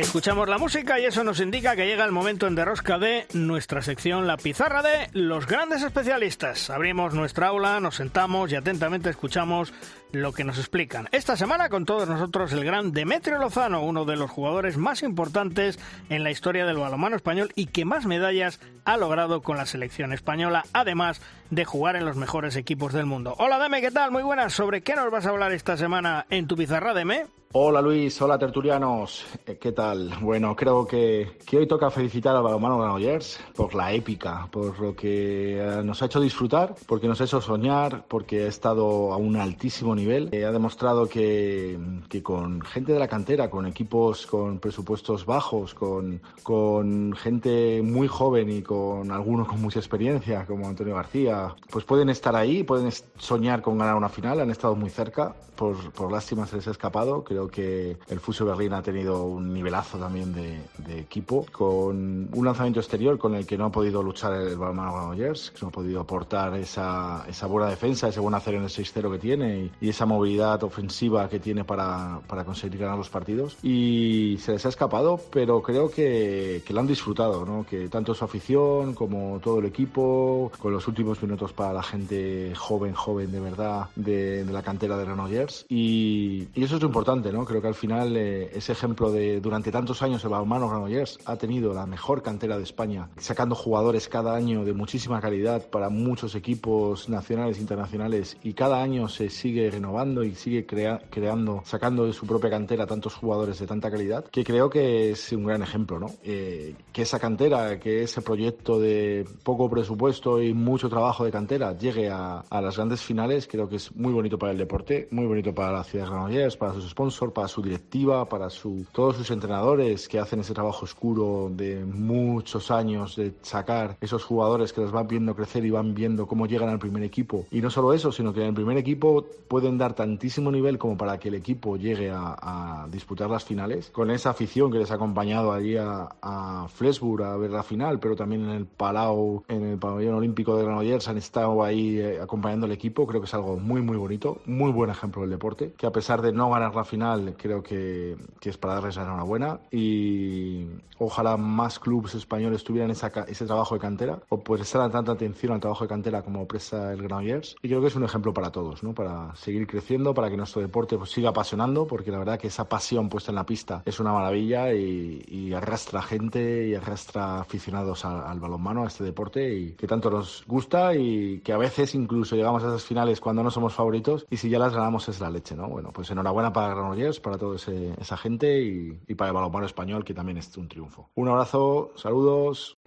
Escuchamos 0.01 0.49
la 0.49 0.57
música 0.57 0.99
y 0.99 1.05
eso 1.05 1.23
nos 1.23 1.39
indica 1.39 1.73
que 1.77 1.87
llega 1.87 2.03
el 2.03 2.11
momento 2.11 2.47
en 2.47 2.55
derrosca 2.55 2.99
de 2.99 3.27
nuestra 3.31 3.81
sección 3.81 4.27
La 4.27 4.35
Pizarra 4.35 4.81
de 4.81 5.09
los 5.13 5.47
grandes 5.47 5.83
especialistas. 5.83 6.69
Abrimos 6.69 7.13
nuestra 7.13 7.47
aula, 7.47 7.79
nos 7.79 7.95
sentamos 7.95 8.51
y 8.51 8.55
atentamente 8.55 9.09
escuchamos 9.09 9.73
lo 10.11 10.33
que 10.33 10.43
nos 10.43 10.57
explican. 10.57 11.07
Esta 11.13 11.37
semana 11.37 11.69
con 11.69 11.85
todos 11.85 12.09
nosotros 12.09 12.51
el 12.51 12.65
gran 12.65 12.91
Demetrio 12.91 13.39
Lozano, 13.39 13.83
uno 13.83 14.03
de 14.03 14.17
los 14.17 14.29
jugadores 14.29 14.75
más 14.75 15.01
importantes 15.01 15.79
en 16.09 16.23
la 16.25 16.31
historia 16.31 16.65
del 16.65 16.77
balonmano 16.77 17.15
español 17.15 17.53
y 17.55 17.67
que 17.67 17.85
más 17.85 18.05
medallas 18.05 18.59
ha 18.83 18.97
logrado 18.97 19.43
con 19.43 19.55
la 19.55 19.65
selección 19.65 20.11
española, 20.11 20.65
además 20.73 21.21
de 21.51 21.63
jugar 21.63 21.95
en 21.95 22.03
los 22.03 22.17
mejores 22.17 22.57
equipos 22.57 22.91
del 22.91 23.05
mundo. 23.05 23.33
Hola 23.37 23.59
Deme, 23.59 23.79
¿qué 23.79 23.91
tal? 23.91 24.11
Muy 24.11 24.23
buenas. 24.23 24.51
¿Sobre 24.51 24.81
qué 24.81 24.95
nos 24.95 25.09
vas 25.09 25.25
a 25.25 25.29
hablar 25.29 25.53
esta 25.53 25.77
semana 25.77 26.25
en 26.29 26.47
tu 26.47 26.57
pizarra, 26.57 26.93
Deme? 26.93 27.27
Hola 27.57 27.81
Luis, 27.81 28.21
hola 28.21 28.37
tertulianos, 28.37 29.25
eh, 29.45 29.57
¿qué 29.57 29.71
tal? 29.71 30.11
Bueno, 30.19 30.53
creo 30.57 30.85
que, 30.85 31.37
hoy 31.53 31.65
toca 31.65 31.89
felicitar 31.89 32.35
al 32.35 32.43
balonmano 32.43 32.77
Granollers 32.79 33.39
por 33.55 33.73
la 33.75 33.93
épica, 33.93 34.49
por 34.51 34.77
lo 34.77 34.93
que 34.93 35.57
eh, 35.57 35.81
nos 35.81 36.01
ha 36.01 36.07
hecho 36.07 36.19
disfrutar, 36.19 36.75
porque 36.85 37.07
nos 37.07 37.21
ha 37.21 37.23
hecho 37.23 37.39
soñar, 37.39 38.03
porque 38.09 38.43
ha 38.43 38.47
estado 38.47 39.13
a 39.13 39.15
un 39.15 39.37
altísimo 39.37 39.95
nivel. 39.95 40.27
Eh, 40.33 40.43
ha 40.43 40.51
demostrado 40.51 41.07
que, 41.07 41.79
que, 42.09 42.21
con 42.21 42.59
gente 42.59 42.91
de 42.91 42.99
la 42.99 43.07
cantera, 43.07 43.49
con 43.49 43.65
equipos 43.67 44.27
con 44.27 44.59
presupuestos 44.59 45.25
bajos, 45.25 45.73
con, 45.73 46.21
con 46.43 47.15
gente 47.15 47.81
muy 47.81 48.09
joven 48.09 48.49
y 48.49 48.63
con 48.63 49.11
algunos 49.11 49.47
con 49.47 49.61
mucha 49.61 49.79
experiencia, 49.79 50.45
como 50.45 50.67
Antonio 50.67 50.95
García, 50.95 51.55
pues 51.69 51.85
pueden 51.85 52.09
estar 52.09 52.35
ahí, 52.35 52.63
pueden 52.63 52.91
soñar 53.17 53.61
con 53.61 53.77
ganar 53.77 53.95
una 53.95 54.09
final, 54.09 54.41
han 54.41 54.51
estado 54.51 54.75
muy 54.75 54.89
cerca, 54.89 55.33
por, 55.55 55.93
por 55.93 56.11
lástima 56.11 56.45
se 56.45 56.57
les 56.57 56.67
ha 56.67 56.71
escapado, 56.71 57.23
creo 57.23 57.44
que 57.47 57.97
el 58.07 58.19
Fusio 58.19 58.45
Berlín 58.45 58.73
ha 58.73 58.81
tenido 58.81 59.23
un 59.25 59.53
nivelazo 59.53 59.97
también 59.97 60.33
de, 60.33 60.59
equipo, 60.97 61.45
con 61.51 62.29
un 62.31 62.45
lanzamiento 62.45 62.79
exterior 62.79 63.17
con 63.17 63.35
el 63.35 63.45
que 63.45 63.57
no 63.57 63.65
ha 63.65 63.71
podido 63.71 64.01
luchar 64.01 64.33
el 64.33 64.57
Balmano 64.57 64.93
Granollers, 64.93 65.51
que 65.51 65.61
no 65.61 65.67
ha 65.67 65.71
podido 65.71 65.99
aportar 65.99 66.55
esa, 66.55 67.25
esa 67.27 67.47
buena 67.47 67.69
defensa, 67.69 68.07
ese 68.07 68.19
buen 68.19 68.33
hacer 68.33 68.55
en 68.55 68.63
el 68.63 68.69
6-0 68.69 69.11
que 69.11 69.19
tiene 69.19 69.71
y, 69.81 69.89
esa 69.89 70.05
movilidad 70.05 70.61
ofensiva 70.63 71.29
que 71.29 71.39
tiene 71.39 71.63
para, 71.63 72.19
para, 72.27 72.43
conseguir 72.43 72.79
ganar 72.79 72.97
los 72.97 73.09
partidos. 73.09 73.57
Y 73.63 74.37
se 74.39 74.53
les 74.53 74.65
ha 74.65 74.69
escapado, 74.69 75.19
pero 75.31 75.61
creo 75.61 75.89
que, 75.89 76.61
que 76.65 76.73
lo 76.73 76.81
han 76.81 76.87
disfrutado, 76.87 77.45
¿no? 77.45 77.65
que 77.65 77.87
tanto 77.87 78.13
su 78.13 78.25
afición 78.25 78.93
como 78.93 79.39
todo 79.41 79.59
el 79.59 79.65
equipo, 79.65 80.51
con 80.59 80.73
los 80.73 80.87
últimos 80.87 81.21
minutos 81.21 81.53
para 81.53 81.73
la 81.73 81.83
gente 81.83 82.53
joven, 82.55 82.93
joven 82.93 83.31
de 83.31 83.39
verdad 83.39 83.89
de, 83.95 84.43
de 84.43 84.53
la 84.53 84.63
cantera 84.63 84.97
de 84.97 85.05
Granollers. 85.05 85.65
Y, 85.69 86.47
y 86.53 86.63
eso 86.63 86.75
es 86.75 86.81
lo 86.81 86.87
importante, 86.87 87.31
Creo 87.43 87.61
que 87.61 87.67
al 87.67 87.75
final 87.75 88.15
eh, 88.15 88.51
ese 88.53 88.71
ejemplo 88.71 89.11
de 89.11 89.41
durante 89.41 89.71
tantos 89.71 90.01
años 90.01 90.23
el 90.23 90.29
balonmano 90.29 90.69
Granollers 90.69 91.19
ha 91.25 91.35
tenido 91.35 91.73
la 91.73 91.85
mejor 91.85 92.21
cantera 92.21 92.57
de 92.57 92.63
España, 92.63 93.09
sacando 93.17 93.55
jugadores 93.55 94.07
cada 94.07 94.35
año 94.35 94.63
de 94.63 94.73
muchísima 94.73 95.19
calidad 95.19 95.67
para 95.69 95.89
muchos 95.89 96.35
equipos 96.35 97.09
nacionales 97.09 97.57
e 97.57 97.61
internacionales 97.61 98.37
y 98.43 98.53
cada 98.53 98.81
año 98.81 99.09
se 99.09 99.29
sigue 99.29 99.69
renovando 99.71 100.23
y 100.23 100.35
sigue 100.35 100.65
creando, 100.65 101.63
sacando 101.65 102.05
de 102.05 102.13
su 102.13 102.27
propia 102.27 102.51
cantera 102.51 102.85
tantos 102.85 103.15
jugadores 103.15 103.59
de 103.59 103.65
tanta 103.65 103.89
calidad, 103.89 104.25
que 104.25 104.43
creo 104.43 104.69
que 104.69 105.11
es 105.11 105.31
un 105.31 105.45
gran 105.45 105.63
ejemplo, 105.63 105.99
¿no? 105.99 106.11
Eh, 106.23 106.75
que 106.93 107.01
esa 107.01 107.19
cantera, 107.19 107.79
que 107.79 108.03
ese 108.03 108.21
proyecto 108.21 108.79
de 108.79 109.25
poco 109.43 109.69
presupuesto 109.69 110.41
y 110.41 110.53
mucho 110.53 110.89
trabajo 110.89 111.25
de 111.25 111.31
cantera 111.31 111.75
llegue 111.77 112.09
a, 112.09 112.43
a 112.49 112.61
las 112.61 112.75
grandes 112.75 113.01
finales, 113.01 113.47
creo 113.47 113.67
que 113.67 113.77
es 113.77 113.95
muy 113.95 114.13
bonito 114.13 114.37
para 114.37 114.51
el 114.51 114.57
deporte, 114.57 115.07
muy 115.11 115.25
bonito 115.25 115.53
para 115.53 115.71
la 115.71 115.83
ciudad 115.83 116.05
de 116.05 116.11
Granollers, 116.11 116.57
para 116.57 116.73
sus 116.73 116.89
sponsors 116.89 117.14
para 117.33 117.47
su 117.47 117.61
directiva, 117.61 118.27
para 118.27 118.49
su, 118.49 118.85
todos 118.91 119.17
sus 119.17 119.31
entrenadores 119.31 120.07
que 120.07 120.19
hacen 120.19 120.39
ese 120.39 120.53
trabajo 120.53 120.85
oscuro 120.85 121.49
de 121.51 121.85
muchos 121.85 122.71
años 122.71 123.15
de 123.15 123.33
sacar 123.41 123.97
esos 124.01 124.23
jugadores 124.23 124.73
que 124.73 124.81
los 124.81 124.91
van 124.91 125.07
viendo 125.07 125.35
crecer 125.35 125.65
y 125.65 125.69
van 125.69 125.93
viendo 125.93 126.27
cómo 126.27 126.45
llegan 126.45 126.69
al 126.69 126.79
primer 126.79 127.03
equipo. 127.03 127.45
Y 127.51 127.61
no 127.61 127.69
solo 127.69 127.93
eso, 127.93 128.11
sino 128.11 128.33
que 128.33 128.41
en 128.41 128.47
el 128.47 128.53
primer 128.53 128.77
equipo 128.77 129.25
pueden 129.47 129.77
dar 129.77 129.93
tantísimo 129.93 130.51
nivel 130.51 130.77
como 130.77 130.97
para 130.97 131.17
que 131.17 131.29
el 131.29 131.35
equipo 131.35 131.77
llegue 131.77 132.11
a, 132.13 132.87
disputar 132.89 133.29
las 133.29 133.43
finales, 133.43 133.89
con 133.89 134.11
esa 134.11 134.29
afición 134.29 134.71
que 134.71 134.77
les 134.77 134.91
ha 134.91 134.95
acompañado 134.95 135.51
allí 135.51 135.75
a, 135.75 136.07
a 136.21 136.67
Flesburg 136.67 137.23
a 137.23 137.35
ver 137.37 137.51
la 137.51 137.63
final, 137.63 137.99
pero 137.99 138.15
también 138.15 138.43
en 138.43 138.51
el 138.51 138.65
Palau, 138.65 139.43
en 139.47 139.63
el 139.63 139.77
pabellón 139.77 140.15
olímpico 140.15 140.55
de 140.55 140.63
Granollers 140.63 141.07
han 141.07 141.17
estado 141.17 141.63
ahí 141.63 141.99
eh, 141.99 142.19
acompañando 142.21 142.65
al 142.65 142.71
equipo. 142.71 143.07
Creo 143.07 143.21
que 143.21 143.25
es 143.25 143.33
algo 143.33 143.57
muy, 143.57 143.81
muy 143.81 143.97
bonito, 143.97 144.41
muy 144.45 144.71
buen 144.71 144.89
ejemplo 144.89 145.21
del 145.21 145.31
deporte, 145.31 145.73
que 145.77 145.85
a 145.85 145.91
pesar 145.91 146.21
de 146.21 146.31
no 146.31 146.49
ganar 146.49 146.75
la 146.75 146.83
final, 146.83 147.04
creo 147.37 147.61
que, 147.61 148.15
es 148.41 148.57
para 148.57 148.75
darles 148.75 148.95
la 148.95 149.03
enhorabuena 149.03 149.59
y 149.71 150.67
ojalá 150.99 151.35
más 151.35 151.79
clubes 151.79 152.13
españoles 152.13 152.63
tuvieran 152.63 152.91
ese 152.91 153.45
trabajo 153.45 153.75
de 153.75 153.81
cantera 153.81 154.19
o 154.29 154.39
pues 154.39 154.59
prestaran 154.59 154.91
tanta 154.91 155.13
atención 155.13 155.53
al 155.53 155.59
trabajo 155.59 155.83
de 155.83 155.89
cantera 155.89 156.21
como 156.21 156.47
presta 156.47 156.93
el 156.93 157.01
Granollers 157.01 157.55
y 157.61 157.67
creo 157.67 157.81
que 157.81 157.87
es 157.87 157.95
un 157.95 158.03
ejemplo 158.03 158.33
para 158.33 158.51
todos, 158.51 158.83
¿no? 158.83 158.93
para 158.93 159.35
seguir 159.35 159.65
creciendo, 159.67 160.13
para 160.13 160.29
que 160.29 160.37
nuestro 160.37 160.61
deporte 160.61 160.97
pues, 160.97 161.11
siga 161.11 161.29
apasionando 161.29 161.87
porque 161.87 162.11
la 162.11 162.19
verdad 162.19 162.39
que 162.39 162.47
esa 162.47 162.69
pasión 162.69 163.09
puesta 163.09 163.31
en 163.31 163.35
la 163.35 163.45
pista 163.45 163.81
es 163.85 163.99
una 163.99 164.13
maravilla 164.13 164.73
y, 164.73 165.53
arrastra 165.55 166.01
gente 166.01 166.67
y 166.67 166.75
arrastra 166.75 167.39
aficionados 167.39 168.03
al, 168.03 168.21
al, 168.23 168.39
balonmano, 168.39 168.83
a 168.83 168.87
este 168.87 169.03
deporte 169.05 169.53
y 169.53 169.71
que 169.71 169.87
tanto 169.87 170.09
nos 170.09 170.43
gusta 170.45 170.93
y 170.93 171.39
que 171.39 171.53
a 171.53 171.57
veces 171.57 171.95
incluso 171.95 172.35
llegamos 172.35 172.63
a 172.63 172.67
esas 172.67 172.83
finales 172.83 173.21
cuando 173.21 173.41
no 173.41 173.51
somos 173.51 173.73
favoritos 173.73 174.25
y 174.29 174.37
si 174.37 174.49
ya 174.49 174.59
las 174.59 174.73
ganamos 174.73 175.07
es 175.07 175.21
la 175.21 175.29
leche, 175.29 175.55
¿no? 175.55 175.69
Bueno, 175.69 175.91
pues 175.93 176.09
enhorabuena 176.11 176.51
para 176.51 176.69
Granollers 176.69 176.94
para 177.21 177.37
toda 177.37 177.57
esa 177.57 178.17
gente 178.17 178.61
y, 178.61 179.15
para 179.15 179.29
el 179.29 179.35
balonmano 179.35 179.65
español, 179.65 180.03
que 180.03 180.13
también 180.13 180.37
es 180.37 180.55
un 180.57 180.67
triunfo. 180.67 181.09
Un 181.15 181.27
abrazo, 181.27 181.91
saludos. 181.95 182.77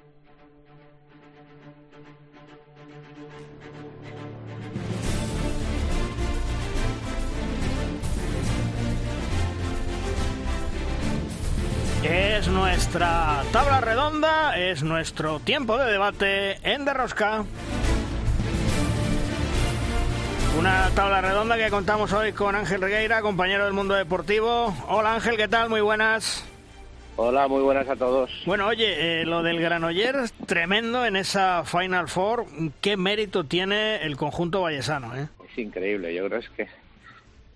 es 12.04 12.48
nuestra 12.48 13.42
tabla 13.52 13.80
redonda, 13.80 14.56
es 14.56 14.82
nuestro 14.82 15.40
tiempo 15.40 15.76
de 15.76 15.90
debate 15.90 16.59
en 16.62 16.84
Derrosca. 16.84 17.44
Una 20.59 20.90
tabla 20.90 21.20
redonda 21.20 21.56
que 21.56 21.70
contamos 21.70 22.12
hoy 22.12 22.32
con 22.32 22.56
Ángel 22.56 22.80
Regueira, 22.80 23.22
compañero 23.22 23.64
del 23.64 23.74
mundo 23.74 23.94
deportivo. 23.94 24.74
Hola 24.88 25.14
Ángel, 25.14 25.36
¿qué 25.36 25.46
tal? 25.46 25.70
Muy 25.70 25.80
buenas. 25.80 26.44
Hola, 27.14 27.46
muy 27.46 27.62
buenas 27.62 27.88
a 27.88 27.94
todos. 27.94 28.42
Bueno, 28.44 28.66
oye, 28.66 29.20
eh, 29.20 29.24
lo 29.24 29.44
del 29.44 29.61
Granollers, 29.61 30.32
tremendo 30.46 31.06
en 31.06 31.14
esa 31.14 31.62
Final 31.64 32.09
Four. 32.09 32.46
¿Qué 32.80 32.96
mérito 32.96 33.44
tiene 33.44 34.02
el 34.02 34.16
conjunto 34.16 34.62
vallesano? 34.62 35.14
Eh? 35.14 35.28
Es 35.48 35.59
increíble, 35.59 36.12
yo 36.12 36.26
creo 36.26 36.40
es 36.40 36.48
que 36.48 36.66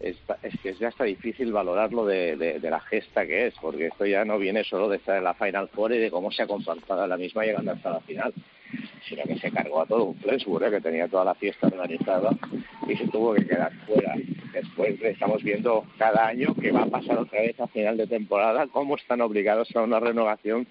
es, 0.02 0.16
que 0.62 0.70
es 0.70 0.78
ya 0.78 0.88
está 0.88 1.04
difícil 1.04 1.52
valorarlo 1.52 2.04
de, 2.04 2.36
de, 2.36 2.70
la 2.70 2.80
gesta 2.80 3.26
que 3.26 3.46
es, 3.46 3.54
porque 3.60 3.86
esto 3.86 4.04
ya 4.04 4.24
no 4.24 4.38
viene 4.38 4.64
solo 4.64 4.88
de 4.88 4.96
estar 4.96 5.16
en 5.16 5.24
la 5.24 5.34
Final 5.34 5.68
Four 5.68 5.92
y 5.92 5.98
de 5.98 6.10
cómo 6.10 6.30
se 6.30 6.42
ha 6.42 6.46
comportado 6.46 7.06
la 7.06 7.16
misma 7.16 7.44
llegando 7.44 7.72
hasta 7.72 7.90
la 7.90 8.00
final, 8.00 8.34
sino 9.08 9.22
que 9.24 9.38
se 9.38 9.50
cargó 9.50 9.82
a 9.82 9.86
todo 9.86 10.04
un 10.04 10.16
Flensburg, 10.16 10.64
¿eh? 10.64 10.70
que 10.70 10.80
tenía 10.80 11.08
toda 11.08 11.24
la 11.24 11.34
fiesta 11.34 11.68
organizada 11.68 12.30
y 12.88 12.96
se 12.96 13.06
tuvo 13.08 13.34
que 13.34 13.46
quedar 13.46 13.72
fuera. 13.86 14.14
Después 14.52 15.00
estamos 15.02 15.42
viendo 15.42 15.84
cada 15.98 16.26
año 16.26 16.54
que 16.54 16.72
va 16.72 16.82
a 16.82 16.86
pasar 16.86 17.18
otra 17.18 17.40
vez 17.40 17.58
a 17.60 17.68
final 17.68 17.96
de 17.96 18.06
temporada, 18.06 18.66
cómo 18.66 18.96
están 18.96 19.20
obligados 19.20 19.74
a 19.76 19.82
una 19.82 20.00
renovación 20.00 20.66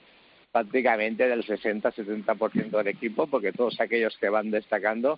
prácticamente 0.51 1.27
del 1.27 1.45
60-70% 1.45 2.69
del 2.69 2.87
equipo, 2.87 3.27
porque 3.27 3.53
todos 3.53 3.79
aquellos 3.79 4.17
que 4.17 4.29
van 4.29 4.51
destacando 4.51 5.17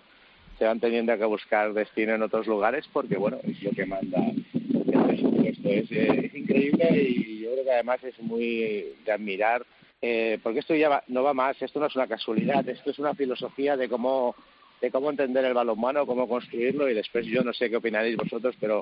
se 0.64 0.68
van 0.68 0.80
teniendo 0.80 1.18
que 1.18 1.26
buscar 1.26 1.74
destino 1.74 2.16
en 2.16 2.22
otros 2.22 2.47
lugares 2.47 2.86
porque, 2.93 3.18
bueno, 3.18 3.38
es 3.43 3.61
lo 3.64 3.72
que 3.72 3.86
manda 3.86 4.18
el 4.53 5.03
presupuesto. 5.03 5.68
Es, 5.68 5.91
eh, 5.91 6.32
increíble 6.34 6.89
y 7.01 7.39
yo 7.41 7.51
creo 7.51 7.66
que 7.66 7.72
además 7.72 8.01
es 8.05 8.18
muy 8.22 8.95
de 9.03 9.11
admirar 9.11 9.66
eh, 10.01 10.39
porque 10.41 10.59
esto 10.59 10.74
ya 10.74 11.03
no 11.09 11.22
va 11.22 11.34
más, 11.34 11.61
esto 11.61 11.82
no 11.82 11.88
es 11.88 11.95
una 11.97 12.07
casualidad, 12.07 12.66
esto 12.70 12.91
es 12.91 12.97
una 12.97 13.14
filosofía 13.14 13.76
de 13.76 13.89
cómo 13.89 14.36
de 14.80 14.89
cómo 14.89 15.09
entender 15.09 15.43
el 15.43 15.53
balonmano, 15.53 16.05
cómo 16.05 16.30
construirlo 16.30 16.89
y 16.89 16.93
después 16.93 17.26
yo 17.26 17.43
no 17.43 17.51
sé 17.51 17.70
qué 17.70 17.76
opinaréis 17.76 18.16
vosotros, 18.16 18.55
pero 18.57 18.80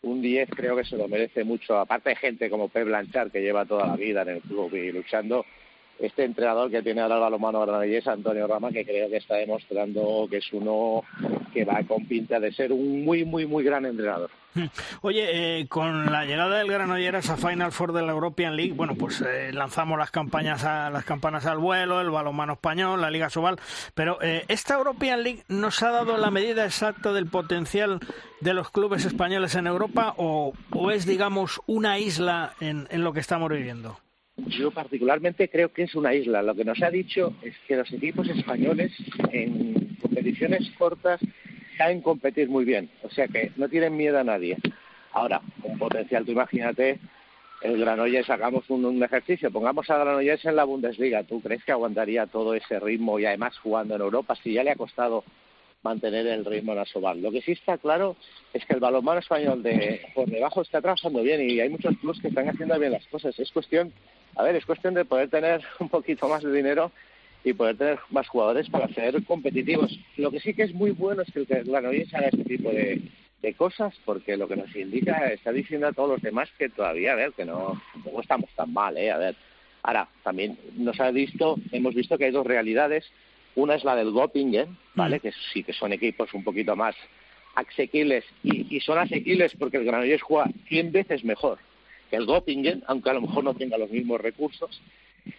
un 0.00 0.22
10 0.22 0.48
creo 0.48 0.76
que 0.76 0.84
se 0.84 0.96
lo 0.96 1.08
merece 1.08 1.44
mucho, 1.44 1.76
aparte 1.76 2.08
de 2.08 2.16
gente 2.16 2.48
como 2.48 2.70
Pep 2.70 2.86
Blanchard 2.86 3.30
que 3.30 3.42
lleva 3.42 3.66
toda 3.66 3.86
la 3.86 3.96
vida 3.96 4.22
en 4.22 4.28
el 4.30 4.40
club 4.40 4.74
y 4.74 4.90
luchando, 4.92 5.44
este 6.02 6.24
entrenador 6.24 6.70
que 6.70 6.82
tiene 6.82 7.00
ahora 7.00 7.14
el 7.14 7.20
balonmano 7.20 7.60
granadillés, 7.60 8.06
Antonio 8.08 8.46
Rama, 8.48 8.72
que 8.72 8.84
creo 8.84 9.08
que 9.08 9.18
está 9.18 9.36
demostrando 9.36 10.26
que 10.28 10.38
es 10.38 10.52
uno 10.52 11.04
que 11.52 11.64
va 11.64 11.82
con 11.84 12.06
pinta 12.06 12.40
de 12.40 12.52
ser 12.52 12.72
un 12.72 13.04
muy, 13.04 13.24
muy, 13.24 13.46
muy 13.46 13.62
gran 13.62 13.86
entrenador. 13.86 14.30
Oye, 15.02 15.60
eh, 15.60 15.68
con 15.68 16.10
la 16.10 16.24
llegada 16.24 16.58
del 16.58 16.68
Granollers 16.68 17.30
a 17.30 17.36
Final 17.36 17.70
Four 17.70 17.92
de 17.92 18.02
la 18.02 18.12
European 18.12 18.56
League, 18.56 18.72
bueno, 18.72 18.96
pues 18.96 19.22
eh, 19.22 19.52
lanzamos 19.52 19.96
las 19.96 20.10
campañas 20.10 20.64
a, 20.64 20.90
las 20.90 21.04
campanas 21.04 21.46
al 21.46 21.58
vuelo, 21.58 22.00
el 22.00 22.10
balonmano 22.10 22.54
español, 22.54 23.00
la 23.00 23.10
Liga 23.10 23.30
Sobal, 23.30 23.60
pero 23.94 24.18
eh, 24.22 24.44
esta 24.48 24.74
European 24.74 25.22
League 25.22 25.44
nos 25.48 25.82
ha 25.82 25.90
dado 25.90 26.18
la 26.18 26.30
medida 26.30 26.64
exacta 26.64 27.12
del 27.12 27.26
potencial 27.26 28.00
de 28.40 28.54
los 28.54 28.70
clubes 28.70 29.04
españoles 29.04 29.54
en 29.54 29.68
Europa 29.68 30.14
o, 30.16 30.52
es, 30.90 31.06
digamos, 31.06 31.60
una 31.66 31.98
isla 31.98 32.54
en 32.60 32.88
lo 33.04 33.12
que 33.12 33.20
estamos 33.20 33.48
viviendo? 33.48 33.98
Yo 34.36 34.70
particularmente 34.70 35.48
creo 35.48 35.72
que 35.72 35.82
es 35.82 35.94
una 35.94 36.14
isla. 36.14 36.42
Lo 36.42 36.54
que 36.54 36.64
nos 36.64 36.82
ha 36.82 36.90
dicho 36.90 37.34
es 37.42 37.54
que 37.66 37.76
los 37.76 37.92
equipos 37.92 38.28
españoles 38.28 38.92
en 39.30 39.96
competiciones 40.00 40.70
cortas 40.78 41.20
saben 41.76 42.00
competir 42.00 42.48
muy 42.48 42.64
bien, 42.64 42.90
o 43.02 43.10
sea 43.10 43.28
que 43.28 43.52
no 43.56 43.68
tienen 43.68 43.96
miedo 43.96 44.18
a 44.18 44.24
nadie. 44.24 44.56
Ahora, 45.12 45.40
un 45.62 45.78
potencial, 45.78 46.24
tú 46.24 46.32
imagínate 46.32 46.98
el 47.62 47.78
Granollers, 47.78 48.28
hagamos 48.30 48.68
un, 48.70 49.02
ejercicio, 49.02 49.50
pongamos 49.50 49.88
a 49.88 49.98
Granollers 49.98 50.44
en 50.44 50.56
la 50.56 50.64
Bundesliga, 50.64 51.22
¿tú 51.24 51.40
crees 51.40 51.64
que 51.64 51.72
aguantaría 51.72 52.26
todo 52.26 52.54
ese 52.54 52.80
ritmo 52.80 53.18
y 53.18 53.26
además 53.26 53.58
jugando 53.58 53.94
en 53.94 54.00
Europa 54.00 54.34
si 54.42 54.52
ya 54.52 54.64
le 54.64 54.72
ha 54.72 54.76
costado 54.76 55.24
mantener 55.82 56.26
el 56.26 56.44
ritmo 56.44 56.72
en 56.72 56.78
Asobal? 56.78 57.20
Lo 57.20 57.30
que 57.30 57.42
sí 57.42 57.52
está 57.52 57.78
claro 57.78 58.16
es 58.52 58.64
que 58.64 58.74
el 58.74 58.80
balonmano 58.80 59.20
español 59.20 59.62
de 59.62 60.00
por 60.14 60.28
debajo 60.28 60.62
está 60.62 60.80
trabajando 60.80 61.22
bien 61.22 61.48
y 61.48 61.60
hay 61.60 61.68
muchos 61.68 61.96
clubes 61.98 62.20
que 62.20 62.28
están 62.28 62.48
haciendo 62.48 62.78
bien 62.78 62.92
las 62.92 63.06
cosas. 63.08 63.38
Es 63.38 63.50
cuestión 63.52 63.92
a 64.36 64.42
ver, 64.42 64.56
es 64.56 64.64
cuestión 64.64 64.94
de 64.94 65.04
poder 65.04 65.28
tener 65.28 65.62
un 65.78 65.88
poquito 65.88 66.28
más 66.28 66.42
de 66.42 66.52
dinero 66.52 66.90
y 67.44 67.52
poder 67.52 67.76
tener 67.76 67.98
más 68.10 68.28
jugadores 68.28 68.68
para 68.70 68.88
ser 68.88 69.22
competitivos. 69.24 69.98
Lo 70.16 70.30
que 70.30 70.40
sí 70.40 70.54
que 70.54 70.62
es 70.62 70.74
muy 70.74 70.92
bueno 70.92 71.22
es 71.22 71.32
que 71.32 71.40
el 71.40 71.64
Granollers 71.64 72.14
haga 72.14 72.28
este 72.28 72.44
tipo 72.44 72.70
de, 72.70 73.02
cosas, 73.56 73.92
porque 74.04 74.36
lo 74.36 74.46
que 74.46 74.54
nos 74.54 74.74
indica 74.76 75.26
está 75.26 75.50
diciendo 75.50 75.88
a 75.88 75.92
todos 75.92 76.10
los 76.10 76.22
demás 76.22 76.48
que 76.56 76.68
todavía, 76.68 77.12
a 77.12 77.16
ver, 77.16 77.32
que 77.32 77.44
no, 77.44 77.82
no 78.04 78.20
estamos 78.20 78.48
tan 78.54 78.72
mal, 78.72 78.96
¿eh? 78.96 79.10
A 79.10 79.18
ver, 79.18 79.34
ahora, 79.82 80.08
también 80.22 80.56
nos 80.76 81.00
ha 81.00 81.10
visto, 81.10 81.56
hemos 81.72 81.92
visto 81.92 82.16
que 82.16 82.26
hay 82.26 82.30
dos 82.30 82.46
realidades. 82.46 83.04
Una 83.54 83.74
es 83.74 83.84
la 83.84 83.96
del 83.96 84.12
Göppingen, 84.12 84.76
¿vale? 84.94 85.18
Mm. 85.18 85.20
Que 85.20 85.32
sí 85.52 85.62
que 85.62 85.72
son 85.72 85.92
equipos 85.92 86.32
un 86.34 86.44
poquito 86.44 86.74
más 86.76 86.94
asequibles 87.54 88.24
y, 88.42 88.74
y 88.74 88.80
son 88.80 88.98
asequibles 88.98 89.52
porque 89.58 89.76
el 89.76 89.84
Granollers 89.84 90.22
juega 90.22 90.50
100 90.68 90.92
veces 90.92 91.24
mejor 91.24 91.58
el 92.12 92.26
Göppingen, 92.26 92.84
aunque 92.86 93.10
a 93.10 93.14
lo 93.14 93.22
mejor 93.22 93.42
no 93.42 93.54
tenga 93.54 93.78
los 93.78 93.90
mismos 93.90 94.20
recursos. 94.20 94.80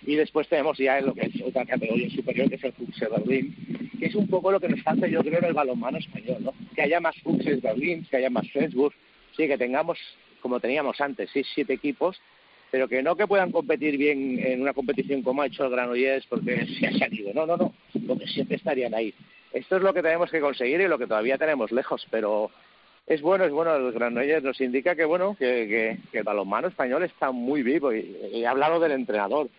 Y 0.06 0.16
después 0.16 0.48
tenemos 0.48 0.78
ya 0.78 1.00
lo 1.02 1.14
que 1.14 1.28
es 1.28 1.42
otra 1.42 1.66
categoría 1.66 2.10
superior, 2.10 2.50
que 2.50 2.56
es 2.56 2.64
el 2.64 2.74
Fuchs 2.74 3.00
Berlín, 3.00 3.56
que 4.00 4.08
es 4.08 4.16
un 4.16 4.28
poco 4.28 4.52
lo 4.52 4.60
que 4.60 4.70
nos 4.70 4.82
falta, 4.82 5.08
yo 5.08 5.22
creo, 5.22 5.40
en 5.40 5.46
el 5.46 5.54
balonmano 5.54 5.98
español, 5.98 6.38
¿no? 6.40 6.54
Que 6.76 6.84
haya 6.84 7.00
más 7.00 7.16
Fuchs 7.22 7.62
Berlín, 7.62 8.06
que 8.10 8.18
haya 8.18 8.30
más 8.30 8.50
Flensburg, 8.52 8.94
sí, 9.36 9.48
que 9.48 9.58
tengamos, 9.58 10.00
como 10.42 10.60
teníamos 10.60 11.00
antes, 11.02 11.30
seis, 11.32 11.48
siete 11.54 11.74
equipos, 11.74 12.20
pero 12.74 12.88
que 12.88 13.04
no 13.04 13.16
que 13.16 13.28
puedan 13.28 13.52
competir 13.52 14.00
bien 14.00 14.40
en 14.44 14.60
una 14.60 14.74
competición 14.74 15.22
como 15.22 15.44
ha 15.44 15.46
hecho 15.46 15.64
el 15.64 15.70
Granollers 15.70 16.26
porque 16.26 16.66
se 16.66 16.88
ha 16.88 16.92
salido. 16.98 17.32
No, 17.32 17.46
no, 17.46 17.56
no, 17.56 17.72
lo 18.02 18.18
que 18.18 18.26
siempre 18.26 18.56
estarían 18.56 18.96
ahí. 18.96 19.14
Esto 19.52 19.78
es 19.78 19.84
lo 19.84 19.94
que 19.94 20.02
tenemos 20.02 20.32
que 20.32 20.42
conseguir 20.42 20.82
y 20.82 20.88
lo 20.88 20.98
que 20.98 21.06
todavía 21.06 21.38
tenemos 21.38 21.72
lejos, 21.72 22.08
pero 22.10 22.50
es 23.06 23.22
bueno, 23.22 23.46
es 23.46 23.52
bueno. 23.52 23.76
El 23.76 23.92
Granollers 23.92 24.44
nos 24.44 24.60
indica 24.60 24.96
que 24.96 25.06
bueno 25.06 25.36
que, 25.38 26.00
que, 26.12 26.18
el 26.18 26.24
balonmano 26.24 26.68
español 26.68 27.04
está 27.04 27.30
muy 27.30 27.62
vivo 27.62 27.94
y, 27.94 28.18
he 28.34 28.48
hablado 28.48 28.80
del 28.80 28.94
entrenador. 28.94 29.52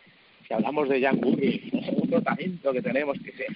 Si 0.48 0.52
hablamos 0.52 0.88
de 0.88 1.00
Jan 1.00 1.20
Gurri, 1.20 1.70
otro 2.02 2.20
talento 2.20 2.72
que 2.72 2.82
tenemos 2.82 3.16
que. 3.20 3.46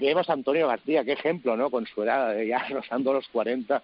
Vemos 0.00 0.28
a 0.28 0.32
Antonio 0.32 0.66
García, 0.66 1.04
qué 1.04 1.12
ejemplo, 1.12 1.56
¿no? 1.56 1.70
Con 1.70 1.86
su 1.86 2.02
edad, 2.02 2.36
ya 2.42 2.66
rozando 2.70 3.12
los 3.12 3.28
40, 3.28 3.80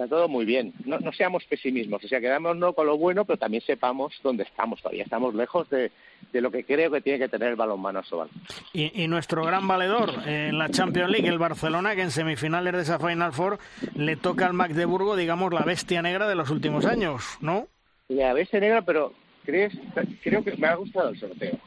está 0.00 0.16
todo 0.16 0.28
muy 0.28 0.46
bien. 0.46 0.72
No, 0.86 0.98
no 0.98 1.12
seamos 1.12 1.44
pesimismos, 1.44 2.02
o 2.02 2.08
sea, 2.08 2.20
quedémonos 2.20 2.74
con 2.74 2.86
lo 2.86 2.96
bueno, 2.96 3.26
pero 3.26 3.38
también 3.38 3.62
sepamos 3.62 4.14
dónde 4.22 4.44
estamos. 4.44 4.80
Todavía 4.80 5.04
estamos 5.04 5.34
lejos 5.34 5.68
de, 5.68 5.90
de 6.32 6.40
lo 6.40 6.50
que 6.50 6.64
creo 6.64 6.90
que 6.90 7.02
tiene 7.02 7.18
que 7.18 7.28
tener 7.28 7.48
el 7.48 7.56
balonmano 7.56 8.02
Sobal. 8.02 8.30
Y, 8.72 9.02
y 9.02 9.08
nuestro 9.08 9.44
gran 9.44 9.68
valedor 9.68 10.10
en 10.26 10.58
la 10.58 10.70
Champions 10.70 11.10
League, 11.10 11.28
el 11.28 11.38
Barcelona, 11.38 11.94
que 11.94 12.02
en 12.02 12.10
semifinales 12.10 12.72
de 12.72 12.80
esa 12.80 12.98
Final 12.98 13.32
Four 13.32 13.58
le 13.94 14.16
toca 14.16 14.46
al 14.46 14.54
Magdeburgo, 14.54 15.16
digamos, 15.16 15.52
la 15.52 15.62
bestia 15.62 16.00
negra 16.00 16.26
de 16.28 16.34
los 16.34 16.48
últimos 16.48 16.86
años, 16.86 17.22
¿no? 17.42 17.68
La 18.08 18.32
bestia 18.32 18.58
negra, 18.58 18.80
pero 18.80 19.12
¿crees? 19.44 19.74
creo 20.22 20.42
que 20.42 20.56
me 20.56 20.66
ha 20.66 20.76
gustado 20.76 21.10
el 21.10 21.20
sorteo. 21.20 21.58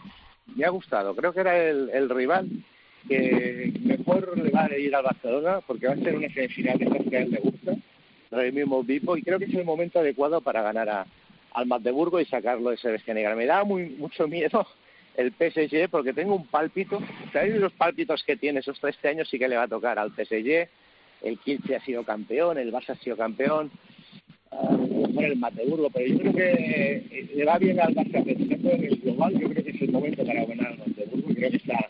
Me 0.56 0.66
ha 0.66 0.70
gustado. 0.70 1.16
Creo 1.16 1.34
que 1.34 1.40
era 1.40 1.56
el, 1.56 1.90
el 1.94 2.10
rival 2.10 2.50
que 3.08 3.74
mejor 3.82 4.36
le 4.38 4.50
va 4.50 4.66
a 4.66 4.78
ir 4.78 4.96
al 4.96 5.04
Barcelona 5.04 5.60
porque 5.68 5.88
va 5.88 5.94
a 5.94 5.98
ser 5.98 6.16
una 6.16 6.30
semifinal 6.30 6.80
de 6.80 7.10
que 7.10 7.18
a 7.18 7.22
él 7.22 7.32
le 7.32 7.38
gusta 7.40 7.74
mismo 8.52 8.84
Vipo, 8.84 9.18
y 9.18 9.24
creo 9.24 9.40
que 9.40 9.46
es 9.46 9.54
el 9.54 9.66
momento 9.66 10.00
adecuado 10.00 10.42
para 10.42 10.62
ganar 10.62 10.90
a, 10.90 11.06
al 11.54 11.66
Magdeburgo 11.66 12.20
y 12.20 12.26
sacarlo 12.26 12.70
de 12.70 12.76
ese 12.76 13.14
negra. 13.14 13.36
Me 13.36 13.46
da 13.46 13.64
muy, 13.64 13.90
mucho 13.90 14.28
miedo 14.28 14.68
el 15.16 15.32
PSG 15.32 15.90
porque 15.90 16.14
tengo 16.14 16.36
un 16.36 16.48
pálpito, 16.48 17.00
¿sabéis 17.32 17.56
los 17.56 17.74
pálpitos 17.74 18.24
que 18.24 18.36
tiene 18.36 18.60
esos 18.60 18.84
este 18.84 19.10
años? 19.10 19.30
Sí 19.30 19.38
que 19.38 19.48
le 19.48 19.58
va 19.58 19.64
a 19.64 19.68
tocar 19.68 20.00
al 20.00 20.12
PSG, 20.12 20.68
el 21.22 21.40
Kielce 21.40 21.76
ha 21.76 21.86
sido 21.86 22.04
campeón, 22.04 22.58
el 22.58 22.72
Barça 22.72 22.92
ha 22.92 22.96
sido 22.96 23.16
campeón, 23.16 23.72
uh, 24.62 25.22
el 25.22 25.38
Magdeburgo, 25.38 25.90
pero 25.90 26.06
yo 26.08 26.20
creo 26.20 26.34
que 26.34 27.30
le 27.36 27.46
va 27.46 27.58
bien 27.58 27.80
al 27.80 27.96
Barça, 27.96 28.22
en 28.28 28.84
el 28.84 28.98
global, 28.98 29.34
yo 29.40 29.50
creo 29.50 29.64
que 29.64 29.72
es 29.72 29.82
el 29.82 29.92
momento 29.92 30.26
para 30.26 30.46
ganar 30.46 30.68
al 30.68 30.78
Magdeburgo 30.78 31.14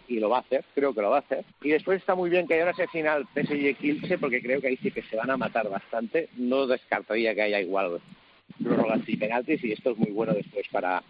y 0.07 0.19
lo 0.19 0.29
va 0.29 0.37
a 0.37 0.41
hacer, 0.41 0.63
creo 0.75 0.93
que 0.93 1.01
lo 1.01 1.09
va 1.09 1.17
a 1.17 1.21
hacer. 1.21 1.43
Y 1.61 1.69
después 1.69 1.99
está 1.99 2.15
muy 2.15 2.29
bien 2.29 2.47
que 2.47 2.55
haya 2.55 2.63
una 2.63 2.87
final 2.87 3.25
PSG 3.33 3.75
Kielce 3.77 4.17
porque 4.17 4.41
creo 4.41 4.61
que 4.61 4.67
ahí 4.67 4.77
sí 4.77 4.91
que 4.91 5.01
se 5.03 5.15
van 5.15 5.29
a 5.29 5.37
matar 5.37 5.69
bastante. 5.69 6.29
No 6.37 6.67
descartaría 6.67 7.33
que 7.33 7.41
haya 7.41 7.59
igual 7.59 7.99
prórrogas 8.63 9.01
y 9.07 9.17
penaltis 9.17 9.63
y 9.63 9.71
esto 9.71 9.91
es 9.91 9.97
muy 9.97 10.11
bueno 10.11 10.33
después 10.33 10.67
para 10.71 11.03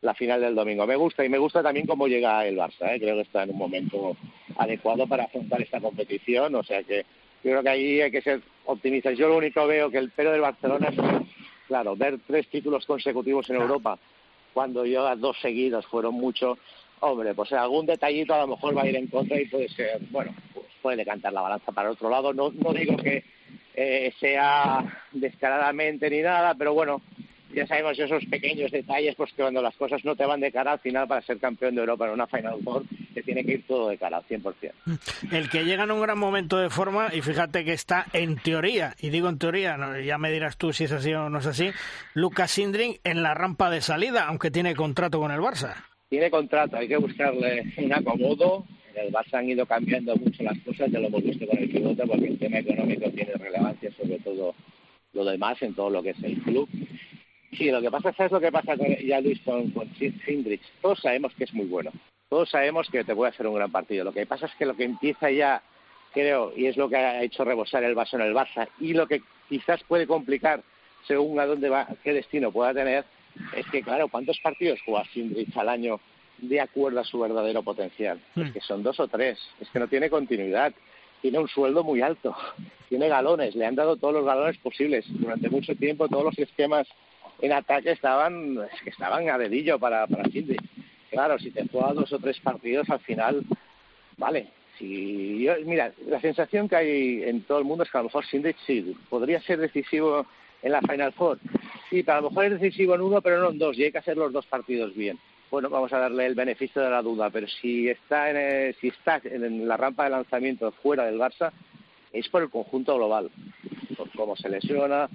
la 0.00 0.14
final 0.14 0.40
del 0.40 0.54
domingo. 0.54 0.86
Me 0.86 0.96
gusta 0.96 1.24
y 1.24 1.28
me 1.28 1.38
gusta 1.38 1.62
también 1.62 1.86
cómo 1.86 2.06
llega 2.06 2.46
el 2.46 2.56
Barça. 2.56 2.94
¿eh? 2.94 3.00
Creo 3.00 3.16
que 3.16 3.22
está 3.22 3.42
en 3.42 3.50
un 3.50 3.58
momento 3.58 4.16
adecuado 4.56 5.06
para 5.06 5.24
afrontar 5.24 5.60
esta 5.60 5.80
competición. 5.80 6.54
O 6.54 6.62
sea 6.62 6.82
que 6.82 7.04
yo 7.44 7.50
creo 7.50 7.62
que 7.62 7.68
ahí 7.68 8.00
hay 8.00 8.10
que 8.10 8.22
ser 8.22 8.40
optimistas. 8.66 9.16
Yo 9.16 9.28
lo 9.28 9.36
único 9.36 9.66
veo 9.66 9.90
que 9.90 9.98
el 9.98 10.10
pero 10.10 10.32
del 10.32 10.40
Barcelona 10.40 10.88
es, 10.88 10.96
claro, 11.66 11.96
ver 11.96 12.18
tres 12.26 12.48
títulos 12.48 12.86
consecutivos 12.86 13.48
en 13.50 13.56
Europa 13.56 13.98
cuando 14.52 14.86
yo 14.86 15.14
dos 15.16 15.36
seguidos 15.40 15.86
fueron 15.86 16.14
mucho 16.14 16.56
Hombre, 17.00 17.34
pues 17.34 17.52
algún 17.52 17.84
detallito 17.84 18.34
a 18.34 18.40
lo 18.40 18.48
mejor 18.48 18.76
va 18.76 18.82
a 18.82 18.86
ir 18.86 18.96
en 18.96 19.06
contra 19.08 19.38
y 19.38 19.46
puede 19.46 19.68
ser, 19.68 20.00
bueno, 20.10 20.34
pues 20.54 20.66
puede 20.80 20.96
decantar 20.96 21.32
la 21.32 21.42
balanza 21.42 21.72
para 21.72 21.90
otro 21.90 22.08
lado. 22.08 22.32
No, 22.32 22.50
no 22.50 22.72
digo 22.72 22.96
que 22.96 23.22
eh, 23.74 24.12
sea 24.18 25.04
descaradamente 25.12 26.08
ni 26.08 26.22
nada, 26.22 26.54
pero 26.54 26.72
bueno, 26.72 27.02
ya 27.56 27.66
sabemos 27.66 27.98
esos 27.98 28.22
pequeños 28.26 28.70
detalles, 28.70 29.14
pues 29.14 29.32
que 29.32 29.40
cuando 29.40 29.62
las 29.62 29.74
cosas 29.76 30.04
no 30.04 30.14
te 30.14 30.26
van 30.26 30.40
de 30.40 30.52
cara 30.52 30.72
al 30.72 30.78
final 30.78 31.08
para 31.08 31.22
ser 31.22 31.38
campeón 31.38 31.74
de 31.74 31.80
Europa 31.80 32.04
en 32.04 32.12
una 32.12 32.26
Final 32.26 32.58
Four, 32.62 32.84
te 33.14 33.22
tiene 33.22 33.46
que 33.46 33.52
ir 33.52 33.66
todo 33.66 33.88
de 33.88 33.96
cara 33.96 34.18
al 34.18 34.24
100%. 34.24 34.72
El 35.32 35.48
que 35.48 35.64
llega 35.64 35.84
en 35.84 35.90
un 35.90 36.02
gran 36.02 36.18
momento 36.18 36.58
de 36.58 36.68
forma, 36.68 37.08
y 37.14 37.22
fíjate 37.22 37.64
que 37.64 37.72
está 37.72 38.04
en 38.12 38.36
teoría, 38.36 38.94
y 39.00 39.08
digo 39.08 39.30
en 39.30 39.38
teoría, 39.38 39.78
ya 40.04 40.18
me 40.18 40.30
dirás 40.30 40.58
tú 40.58 40.74
si 40.74 40.84
es 40.84 40.92
así 40.92 41.14
o 41.14 41.30
no 41.30 41.38
es 41.38 41.46
así, 41.46 41.70
Lucas 42.12 42.50
Sindring 42.50 42.98
en 43.04 43.22
la 43.22 43.32
rampa 43.32 43.70
de 43.70 43.80
salida, 43.80 44.26
aunque 44.26 44.50
tiene 44.50 44.74
contrato 44.74 45.18
con 45.18 45.30
el 45.30 45.40
Barça. 45.40 45.82
Tiene 46.10 46.30
contrato, 46.30 46.76
hay 46.76 46.88
que 46.88 46.98
buscarle 46.98 47.72
un 47.78 47.92
acomodo. 47.92 48.66
En 48.94 49.06
el 49.06 49.12
Barça 49.12 49.38
han 49.38 49.48
ido 49.48 49.64
cambiando 49.64 50.14
mucho 50.16 50.42
las 50.42 50.58
cosas, 50.58 50.90
ya 50.90 50.98
lo 50.98 51.06
hemos 51.06 51.22
visto 51.22 51.46
con 51.46 51.58
el 51.58 51.70
pivote, 51.70 52.06
porque 52.06 52.26
el 52.26 52.38
tema 52.38 52.58
económico 52.58 53.10
tiene 53.12 53.32
relevancia 53.32 53.90
sobre 53.92 54.18
todo 54.18 54.54
lo 55.14 55.24
demás 55.24 55.60
en 55.62 55.74
todo 55.74 55.88
lo 55.88 56.02
que 56.02 56.10
es 56.10 56.22
el 56.22 56.36
club. 56.42 56.68
Sí, 57.56 57.70
lo 57.70 57.80
que 57.80 57.90
pasa 57.90 58.14
es 58.16 58.32
lo 58.32 58.40
que 58.40 58.52
pasa 58.52 58.76
con, 58.76 58.86
ya 58.86 59.20
Luis 59.20 59.40
con, 59.42 59.70
con 59.70 59.88
Sindrich. 59.94 60.62
Todos 60.82 61.00
sabemos 61.00 61.34
que 61.34 61.44
es 61.44 61.54
muy 61.54 61.66
bueno. 61.66 61.90
Todos 62.28 62.50
sabemos 62.50 62.88
que 62.90 63.04
te 63.04 63.14
puede 63.14 63.30
hacer 63.30 63.46
un 63.46 63.54
gran 63.54 63.70
partido. 63.70 64.04
Lo 64.04 64.12
que 64.12 64.26
pasa 64.26 64.46
es 64.46 64.54
que 64.56 64.66
lo 64.66 64.76
que 64.76 64.84
empieza 64.84 65.30
ya, 65.30 65.62
creo, 66.12 66.52
y 66.56 66.66
es 66.66 66.76
lo 66.76 66.88
que 66.88 66.96
ha 66.96 67.22
hecho 67.22 67.44
rebosar 67.44 67.84
el 67.84 67.94
vaso 67.94 68.16
en 68.16 68.22
el 68.22 68.34
Barça, 68.34 68.68
y 68.80 68.92
lo 68.92 69.06
que 69.06 69.22
quizás 69.48 69.82
puede 69.84 70.06
complicar 70.06 70.62
según 71.06 71.38
a 71.38 71.46
dónde 71.46 71.68
va, 71.68 71.86
qué 72.02 72.12
destino 72.12 72.50
pueda 72.50 72.74
tener, 72.74 73.04
es 73.54 73.66
que, 73.70 73.82
claro, 73.82 74.08
¿cuántos 74.08 74.38
partidos 74.40 74.80
juega 74.84 75.04
Sindrich 75.12 75.56
al 75.56 75.68
año 75.68 76.00
de 76.38 76.60
acuerdo 76.60 77.00
a 77.00 77.04
su 77.04 77.20
verdadero 77.20 77.62
potencial? 77.62 78.20
Es 78.34 78.48
hmm. 78.48 78.52
que 78.52 78.60
son 78.60 78.82
dos 78.82 78.98
o 78.98 79.06
tres. 79.06 79.38
Es 79.60 79.68
que 79.70 79.78
no 79.78 79.88
tiene 79.88 80.10
continuidad 80.10 80.74
tiene 81.20 81.38
un 81.38 81.48
sueldo 81.48 81.82
muy 81.82 82.02
alto, 82.02 82.36
tiene 82.88 83.08
galones, 83.08 83.54
le 83.54 83.66
han 83.66 83.74
dado 83.74 83.96
todos 83.96 84.14
los 84.14 84.24
galones 84.24 84.58
posibles. 84.58 85.04
Durante 85.08 85.48
mucho 85.50 85.74
tiempo 85.74 86.08
todos 86.08 86.24
los 86.24 86.38
esquemas 86.38 86.86
en 87.40 87.52
ataque 87.52 87.92
estaban, 87.92 88.58
que 88.82 88.90
estaban 88.90 89.28
a 89.28 89.38
dedillo 89.38 89.78
para, 89.78 90.06
para 90.06 90.28
Cindy. 90.30 90.56
Claro, 91.10 91.38
si 91.38 91.50
te 91.50 91.66
juega 91.68 91.92
dos 91.92 92.12
o 92.12 92.18
tres 92.18 92.38
partidos 92.40 92.88
al 92.90 93.00
final, 93.00 93.42
vale. 94.16 94.48
Si 94.78 95.42
yo, 95.42 95.54
mira, 95.64 95.92
la 96.06 96.20
sensación 96.20 96.68
que 96.68 96.76
hay 96.76 97.22
en 97.22 97.42
todo 97.42 97.58
el 97.58 97.64
mundo 97.64 97.84
es 97.84 97.90
que 97.90 97.96
a 97.96 98.00
lo 98.00 98.08
mejor 98.08 98.26
Cindy 98.26 98.54
sí, 98.66 98.94
podría 99.08 99.40
ser 99.40 99.58
decisivo 99.58 100.26
en 100.62 100.72
la 100.72 100.82
Final 100.82 101.12
Four. 101.12 101.38
Sí, 101.88 102.02
pero 102.02 102.18
a 102.18 102.20
lo 102.20 102.30
mejor 102.30 102.44
es 102.46 102.60
decisivo 102.60 102.94
en 102.94 103.00
uno, 103.00 103.22
pero 103.22 103.40
no 103.40 103.50
en 103.50 103.58
dos, 103.58 103.78
y 103.78 103.84
hay 103.84 103.92
que 103.92 103.98
hacer 103.98 104.16
los 104.16 104.32
dos 104.32 104.46
partidos 104.46 104.94
bien 104.94 105.18
bueno, 105.50 105.70
vamos 105.70 105.92
a 105.92 105.98
darle 105.98 106.26
el 106.26 106.34
beneficio 106.34 106.82
de 106.82 106.90
la 106.90 107.02
duda, 107.02 107.30
pero 107.30 107.46
si 107.46 107.88
está 107.88 108.30
en, 108.30 108.36
eh, 108.36 108.74
si 108.80 108.88
está 108.88 109.20
en 109.24 109.66
la 109.66 109.76
rampa 109.76 110.04
de 110.04 110.10
lanzamiento 110.10 110.72
fuera 110.82 111.04
del 111.04 111.18
Barça, 111.18 111.52
es 112.12 112.28
por 112.28 112.42
el 112.42 112.50
conjunto 112.50 112.96
global, 112.96 113.30
por 113.96 114.10
cómo 114.10 114.36
se 114.36 114.48
lesiona, 114.48 115.08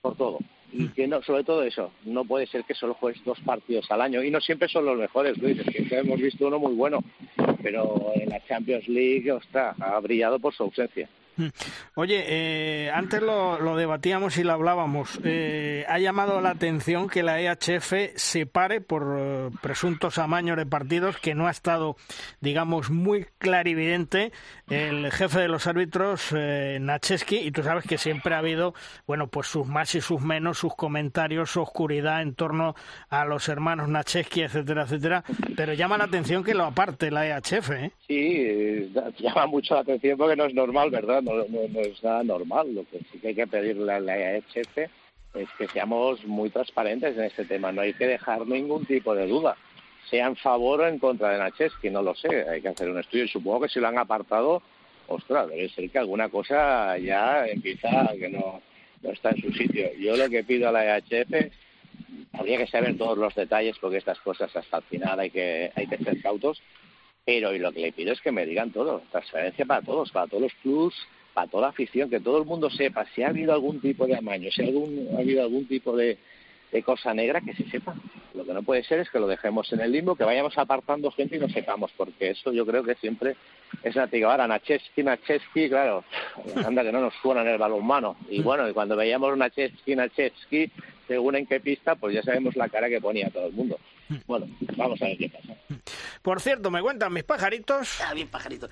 por 0.00 0.16
todo. 0.16 0.38
Y 0.76 0.88
que 0.88 1.06
no, 1.06 1.22
sobre 1.22 1.44
todo 1.44 1.62
eso, 1.62 1.92
no 2.04 2.24
puede 2.24 2.48
ser 2.48 2.64
que 2.64 2.74
solo 2.74 2.94
juegues 2.94 3.22
dos 3.24 3.38
partidos 3.40 3.88
al 3.92 4.00
año. 4.00 4.24
Y 4.24 4.30
no 4.30 4.40
siempre 4.40 4.68
son 4.68 4.84
los 4.84 4.98
mejores, 4.98 5.38
Luis, 5.38 5.56
que 5.62 5.86
hemos 5.96 6.20
visto 6.20 6.48
uno 6.48 6.58
muy 6.58 6.74
bueno, 6.74 6.98
pero 7.62 8.10
en 8.16 8.28
la 8.28 8.44
Champions 8.44 8.88
League, 8.88 9.30
ostras, 9.30 9.76
ha 9.80 10.00
brillado 10.00 10.40
por 10.40 10.52
su 10.52 10.64
ausencia. 10.64 11.08
Mm. 11.36 11.46
Oye, 11.96 12.24
eh, 12.26 12.90
antes 12.92 13.20
lo, 13.22 13.76
debatíamos 13.76 14.36
y 14.38 14.44
lo 14.44 14.52
hablábamos. 14.52 15.18
Eh, 15.24 15.84
ha 15.88 15.98
llamado 15.98 16.40
la 16.40 16.50
atención 16.50 17.08
que 17.08 17.22
la 17.22 17.40
EHF 17.40 18.14
se 18.14 18.46
pare 18.46 18.80
por 18.80 19.16
eh, 19.18 19.50
presuntos 19.60 20.18
amaños 20.18 20.56
de 20.56 20.66
partidos 20.66 21.16
que 21.18 21.34
no 21.34 21.46
ha 21.46 21.50
estado, 21.50 21.96
digamos, 22.40 22.90
muy 22.90 23.26
clarividente 23.38 24.32
el 24.68 25.10
jefe 25.12 25.40
de 25.40 25.48
los 25.48 25.66
árbitros, 25.66 26.32
Nacheski, 26.32 27.36
y 27.36 27.50
tú 27.50 27.62
sabes 27.62 27.84
que 27.84 27.98
siempre 27.98 28.34
ha 28.34 28.38
habido, 28.38 28.74
bueno, 29.06 29.26
pues 29.26 29.46
sus 29.46 29.66
más 29.66 29.94
y 29.94 30.00
sus 30.00 30.22
menos, 30.22 30.58
sus 30.58 30.74
comentarios, 30.74 31.50
su 31.50 31.60
oscuridad 31.60 32.22
en 32.22 32.34
torno 32.34 32.74
a 33.10 33.24
los 33.26 33.48
hermanos 33.48 33.88
Nacheski, 33.88 34.42
etcétera, 34.42 34.84
etcétera. 34.84 35.24
Pero 35.54 35.74
llama 35.74 35.98
la 35.98 36.04
atención 36.04 36.42
que 36.42 36.54
lo 36.54 36.64
aparte 36.64 37.10
la 37.10 37.26
EHF. 37.26 37.70
¿eh? 37.72 37.90
Sí, 38.06 38.92
llama 39.18 39.46
mucho 39.46 39.74
la 39.74 39.80
atención 39.80 40.16
porque 40.16 40.36
no 40.36 40.44
es 40.44 40.54
normal, 40.54 40.90
¿verdad? 40.90 41.22
No, 41.32 41.80
es 41.80 42.02
nada 42.02 42.22
normal. 42.22 42.74
Lo 42.74 42.84
que 42.84 42.98
sí 43.10 43.18
que 43.18 43.28
hay 43.28 43.34
que 43.34 43.46
pedirle 43.46 43.92
a 43.92 44.00
la 44.00 44.18
EHF 44.18 44.78
es 44.78 45.48
que 45.58 45.68
seamos 45.68 46.24
muy 46.24 46.50
transparentes 46.50 47.16
en 47.16 47.24
este 47.24 47.44
tema. 47.44 47.72
No 47.72 47.80
hay 47.80 47.94
que 47.94 48.06
dejar 48.06 48.46
ningún 48.46 48.84
tipo 48.86 49.14
de 49.14 49.26
duda. 49.26 49.56
Sea 50.10 50.26
en 50.26 50.36
favor 50.36 50.80
o 50.80 50.88
en 50.88 50.98
contra 50.98 51.30
de 51.30 51.38
Nacheski, 51.38 51.90
no 51.90 52.02
lo 52.02 52.14
sé. 52.14 52.48
Hay 52.48 52.60
que 52.60 52.68
hacer 52.68 52.90
un 52.90 53.00
estudio. 53.00 53.24
Y 53.24 53.28
supongo 53.28 53.62
que 53.62 53.68
si 53.68 53.80
lo 53.80 53.88
han 53.88 53.98
apartado, 53.98 54.62
ostras, 55.08 55.48
debe 55.48 55.68
ser 55.70 55.90
que 55.90 55.98
alguna 55.98 56.28
cosa 56.28 56.96
ya 56.98 57.46
empieza 57.46 58.12
que 58.18 58.28
no, 58.28 58.60
no 59.02 59.10
está 59.10 59.30
en 59.30 59.40
su 59.40 59.52
sitio. 59.52 59.92
Yo 59.98 60.16
lo 60.16 60.28
que 60.28 60.44
pido 60.44 60.68
a 60.68 60.72
la 60.72 60.98
EHF 60.98 61.50
habría 62.32 62.58
que 62.58 62.66
saber 62.66 62.96
todos 62.96 63.18
los 63.18 63.34
detalles 63.34 63.78
porque 63.78 63.98
estas 63.98 64.18
cosas 64.20 64.54
hasta 64.54 64.78
el 64.78 64.82
final 64.84 65.20
hay 65.20 65.30
que 65.30 65.70
hay 65.74 65.86
que 65.86 65.98
ser 65.98 66.20
cautos 66.20 66.60
pero 67.24 67.54
y 67.54 67.58
lo 67.58 67.72
que 67.72 67.80
le 67.80 67.92
pido 67.92 68.12
es 68.12 68.20
que 68.20 68.32
me 68.32 68.46
digan 68.46 68.70
todo 68.70 69.02
transferencia 69.10 69.64
para 69.64 69.82
todos 69.82 70.10
para 70.10 70.26
todos 70.26 70.42
los 70.42 70.54
clubs 70.62 70.94
para 71.34 71.48
toda 71.48 71.62
la 71.62 71.68
afición, 71.68 72.08
que 72.08 72.20
todo 72.20 72.38
el 72.38 72.46
mundo 72.46 72.70
sepa 72.70 73.04
si 73.14 73.22
ha 73.22 73.28
habido 73.28 73.52
algún 73.52 73.80
tipo 73.80 74.06
de 74.06 74.16
amaño, 74.16 74.50
si 74.50 74.62
ha 74.62 75.18
habido 75.18 75.42
algún 75.42 75.66
tipo 75.66 75.94
de, 75.96 76.16
cosa 76.84 77.14
negra, 77.14 77.40
que 77.40 77.54
se 77.54 77.68
sepa. 77.70 77.94
Lo 78.34 78.44
que 78.44 78.52
no 78.52 78.62
puede 78.64 78.82
ser 78.82 78.98
es 79.00 79.10
que 79.10 79.20
lo 79.20 79.28
dejemos 79.28 79.72
en 79.72 79.80
el 79.80 79.92
limbo, 79.92 80.16
que 80.16 80.24
vayamos 80.24 80.56
apartando 80.58 81.10
gente 81.12 81.36
y 81.36 81.38
no 81.38 81.48
sepamos, 81.48 81.92
porque 81.96 82.30
eso 82.30 82.52
yo 82.52 82.66
creo 82.66 82.82
que 82.82 82.96
siempre 82.96 83.36
es 83.84 83.94
nativo. 83.94 84.28
Ahora, 84.28 84.48
Nacheski, 84.48 85.04
Nacheski, 85.04 85.68
claro, 85.68 86.04
anda 86.64 86.82
que 86.82 86.90
no 86.90 87.00
nos 87.00 87.14
suena 87.22 87.42
en 87.42 87.48
el 87.48 87.58
balonmano. 87.58 88.16
Y 88.28 88.42
bueno, 88.42 88.68
y 88.68 88.72
cuando 88.72 88.96
veíamos 88.96 89.36
Nacheski, 89.36 89.94
Nacheski, 89.94 90.70
según 91.06 91.36
en 91.36 91.46
qué 91.46 91.60
pista, 91.60 91.94
pues 91.94 92.14
ya 92.14 92.22
sabemos 92.22 92.56
la 92.56 92.68
cara 92.68 92.88
que 92.88 93.00
ponía 93.00 93.30
todo 93.30 93.46
el 93.46 93.52
mundo. 93.52 93.78
Bueno, 94.26 94.46
vamos 94.76 95.00
a 95.02 95.06
ver 95.06 95.18
qué 95.18 95.28
pasa. 95.28 95.54
Por 96.22 96.40
cierto, 96.40 96.70
me 96.70 96.82
cuentan 96.82 97.12
mis 97.12 97.24
pajaritos. 97.24 98.00
Ah, 98.00 98.14
bien, 98.14 98.28
pajaritos 98.28 98.70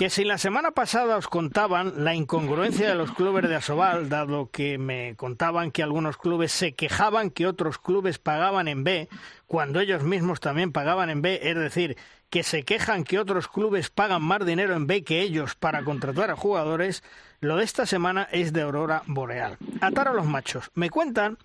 que 0.00 0.08
si 0.08 0.24
la 0.24 0.38
semana 0.38 0.70
pasada 0.70 1.18
os 1.18 1.28
contaban 1.28 2.04
la 2.04 2.14
incongruencia 2.14 2.88
de 2.88 2.94
los 2.94 3.12
clubes 3.12 3.46
de 3.46 3.56
Asobal, 3.56 4.08
dado 4.08 4.50
que 4.50 4.78
me 4.78 5.14
contaban 5.16 5.70
que 5.70 5.82
algunos 5.82 6.16
clubes 6.16 6.52
se 6.52 6.72
quejaban 6.72 7.28
que 7.30 7.46
otros 7.46 7.76
clubes 7.76 8.18
pagaban 8.18 8.66
en 8.66 8.82
B, 8.82 9.08
cuando 9.46 9.78
ellos 9.78 10.02
mismos 10.02 10.40
también 10.40 10.72
pagaban 10.72 11.10
en 11.10 11.20
B, 11.20 11.40
es 11.42 11.54
decir, 11.54 11.98
que 12.30 12.44
se 12.44 12.62
quejan 12.62 13.04
que 13.04 13.18
otros 13.18 13.46
clubes 13.46 13.90
pagan 13.90 14.22
más 14.22 14.46
dinero 14.46 14.74
en 14.74 14.86
B 14.86 15.02
que 15.02 15.20
ellos 15.20 15.54
para 15.54 15.84
contratar 15.84 16.30
a 16.30 16.36
jugadores, 16.36 17.02
lo 17.40 17.56
de 17.56 17.64
esta 17.64 17.84
semana 17.84 18.28
es 18.32 18.54
de 18.54 18.62
aurora 18.62 19.02
boreal. 19.06 19.58
Atar 19.82 20.08
a 20.08 20.14
los 20.14 20.24
machos. 20.24 20.70
Me 20.74 20.88
cuentan 20.88 21.36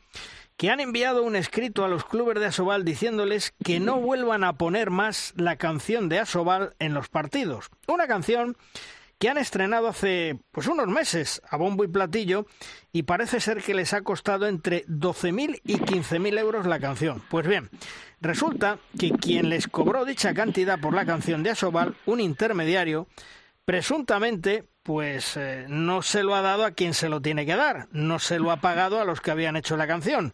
que 0.58 0.70
han 0.70 0.80
enviado 0.80 1.24
un 1.24 1.36
escrito 1.36 1.84
a 1.84 1.88
los 1.88 2.06
clubes 2.06 2.40
de 2.40 2.48
Asobal 2.48 2.86
diciéndoles 2.86 3.54
que 3.64 3.80
no 3.80 4.00
vuelvan 4.00 4.44
a 4.44 4.54
poner 4.54 4.90
más 4.90 5.34
la 5.36 5.58
canción 5.58 6.10
de 6.10 6.20
Asobal 6.20 6.76
en 6.80 6.94
los 6.94 7.10
partidos. 7.10 7.70
Una 7.88 8.08
canción 8.08 8.56
que 9.20 9.30
han 9.30 9.38
estrenado 9.38 9.88
hace 9.88 10.40
pues 10.52 10.68
unos 10.68 10.88
meses 10.88 11.42
a 11.50 11.58
bombo 11.58 11.84
y 11.84 11.88
platillo 11.88 12.46
y 12.92 13.04
parece 13.04 13.40
ser 13.40 13.62
que 13.64 13.74
les 13.74 13.94
ha 13.94 14.02
costado 14.02 14.48
entre 14.48 14.86
12.000 14.88 15.62
y 15.64 15.78
15.000 15.78 16.40
euros 16.40 16.66
la 16.66 16.80
canción. 16.80 17.22
Pues 17.30 17.48
bien, 17.48 17.70
resulta 18.22 18.80
que 19.00 19.12
quien 19.12 19.50
les 19.50 19.68
cobró 19.68 20.06
dicha 20.06 20.34
cantidad 20.34 20.80
por 20.80 20.94
la 20.94 21.06
canción 21.06 21.44
de 21.44 21.52
Asobal, 21.52 21.96
un 22.06 22.20
intermediario, 22.20 23.08
presuntamente 23.64 24.66
pues 24.86 25.36
eh, 25.36 25.66
no 25.68 26.04
se 26.04 26.22
lo 26.22 26.36
ha 26.36 26.44
dado 26.44 26.64
a 26.64 26.70
quien 26.70 26.94
se 26.94 27.10
lo 27.10 27.20
tiene 27.20 27.48
que 27.48 27.56
dar, 27.56 27.88
no 27.92 28.20
se 28.20 28.38
lo 28.38 28.52
ha 28.52 28.58
pagado 28.58 29.02
a 29.02 29.04
los 29.04 29.20
que 29.20 29.32
habían 29.32 29.56
hecho 29.56 29.78
la 29.78 29.88
canción. 29.88 30.32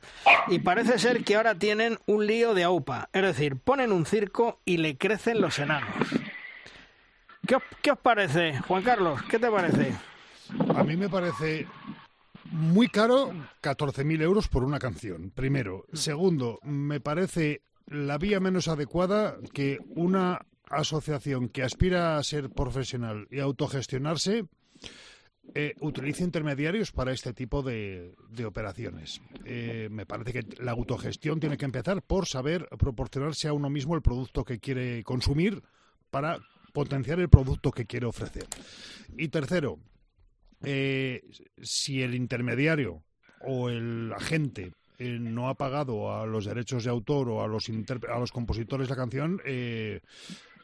Y 0.50 0.60
parece 0.60 1.00
ser 1.00 1.24
que 1.24 1.38
ahora 1.38 1.56
tienen 1.56 2.00
un 2.06 2.28
lío 2.28 2.54
de 2.54 2.66
AUPA, 2.66 3.08
es 3.14 3.22
decir, 3.22 3.56
ponen 3.56 3.94
un 3.94 4.06
circo 4.06 4.60
y 4.66 4.76
le 4.76 4.98
crecen 4.98 5.40
los 5.40 5.58
enanos. 5.58 5.96
¿Qué 7.48 7.56
os, 7.56 7.64
qué 7.82 7.92
os 7.92 8.00
parece, 8.00 8.60
Juan 8.68 8.84
Carlos? 8.84 9.22
¿Qué 9.30 9.40
te 9.40 9.50
parece? 9.50 9.94
A 10.76 10.84
mí 10.84 10.98
me 10.98 11.08
parece 11.08 11.66
muy 12.44 12.90
caro 12.90 13.32
14.000 13.64 14.22
euros 14.22 14.50
por 14.50 14.66
una 14.66 14.80
canción, 14.80 15.32
primero. 15.34 15.86
Segundo, 15.94 16.60
me 16.64 17.00
parece 17.00 17.62
la 17.88 18.18
vía 18.18 18.42
menos 18.42 18.68
adecuada 18.68 19.38
que 19.54 19.80
una 19.96 20.42
asociación 20.72 21.50
que 21.50 21.64
aspira 21.64 22.18
a 22.18 22.24
ser 22.24 22.50
profesional 22.50 23.28
y 23.32 23.40
autogestionarse 23.40 24.46
eh, 25.54 25.76
utilice 25.82 26.24
intermediarios 26.24 26.94
para 26.94 27.12
este 27.12 27.34
tipo 27.34 27.62
de, 27.62 28.16
operaciones. 28.46 29.22
Eh, 29.44 29.90
me 29.92 30.06
parece 30.06 30.32
que 30.32 30.64
la 30.64 30.72
autogestión 30.72 31.42
tiene 31.42 31.58
que 31.58 31.66
empezar 31.66 32.02
por 32.04 32.26
saber 32.26 32.70
proporcionarse 32.78 33.50
a 33.50 33.54
uno 33.54 33.70
mismo 33.70 33.96
el 33.96 34.02
producto 34.02 34.46
que 34.46 34.60
quiere 34.60 35.04
consumir 35.04 35.62
para 36.10 36.38
potenciar 36.72 37.20
el 37.20 37.28
producto 37.28 37.72
que 37.72 37.86
quiere 37.86 38.06
ofrecer. 38.06 38.46
Y 39.18 39.28
tercero, 39.28 39.80
eh, 40.64 41.22
si 41.62 42.02
el 42.02 42.16
intermediario 42.16 43.04
o 43.42 43.70
el 43.70 44.14
agente 44.14 44.72
no 45.00 45.50
ha 45.50 45.56
pagado 45.56 46.16
a 46.16 46.26
los 46.28 46.46
derechos 46.46 46.86
de 46.86 46.92
autor 46.92 47.28
o 47.28 47.44
a 47.44 47.48
los, 47.48 47.70
a 48.08 48.20
los 48.20 48.32
compositores 48.32 48.90
la 48.90 48.96
canción, 48.96 49.42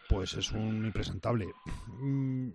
pues 0.09 0.33
es 0.33 0.51
un 0.51 0.85
impresentable. 0.85 1.47
Mm, 1.99 2.49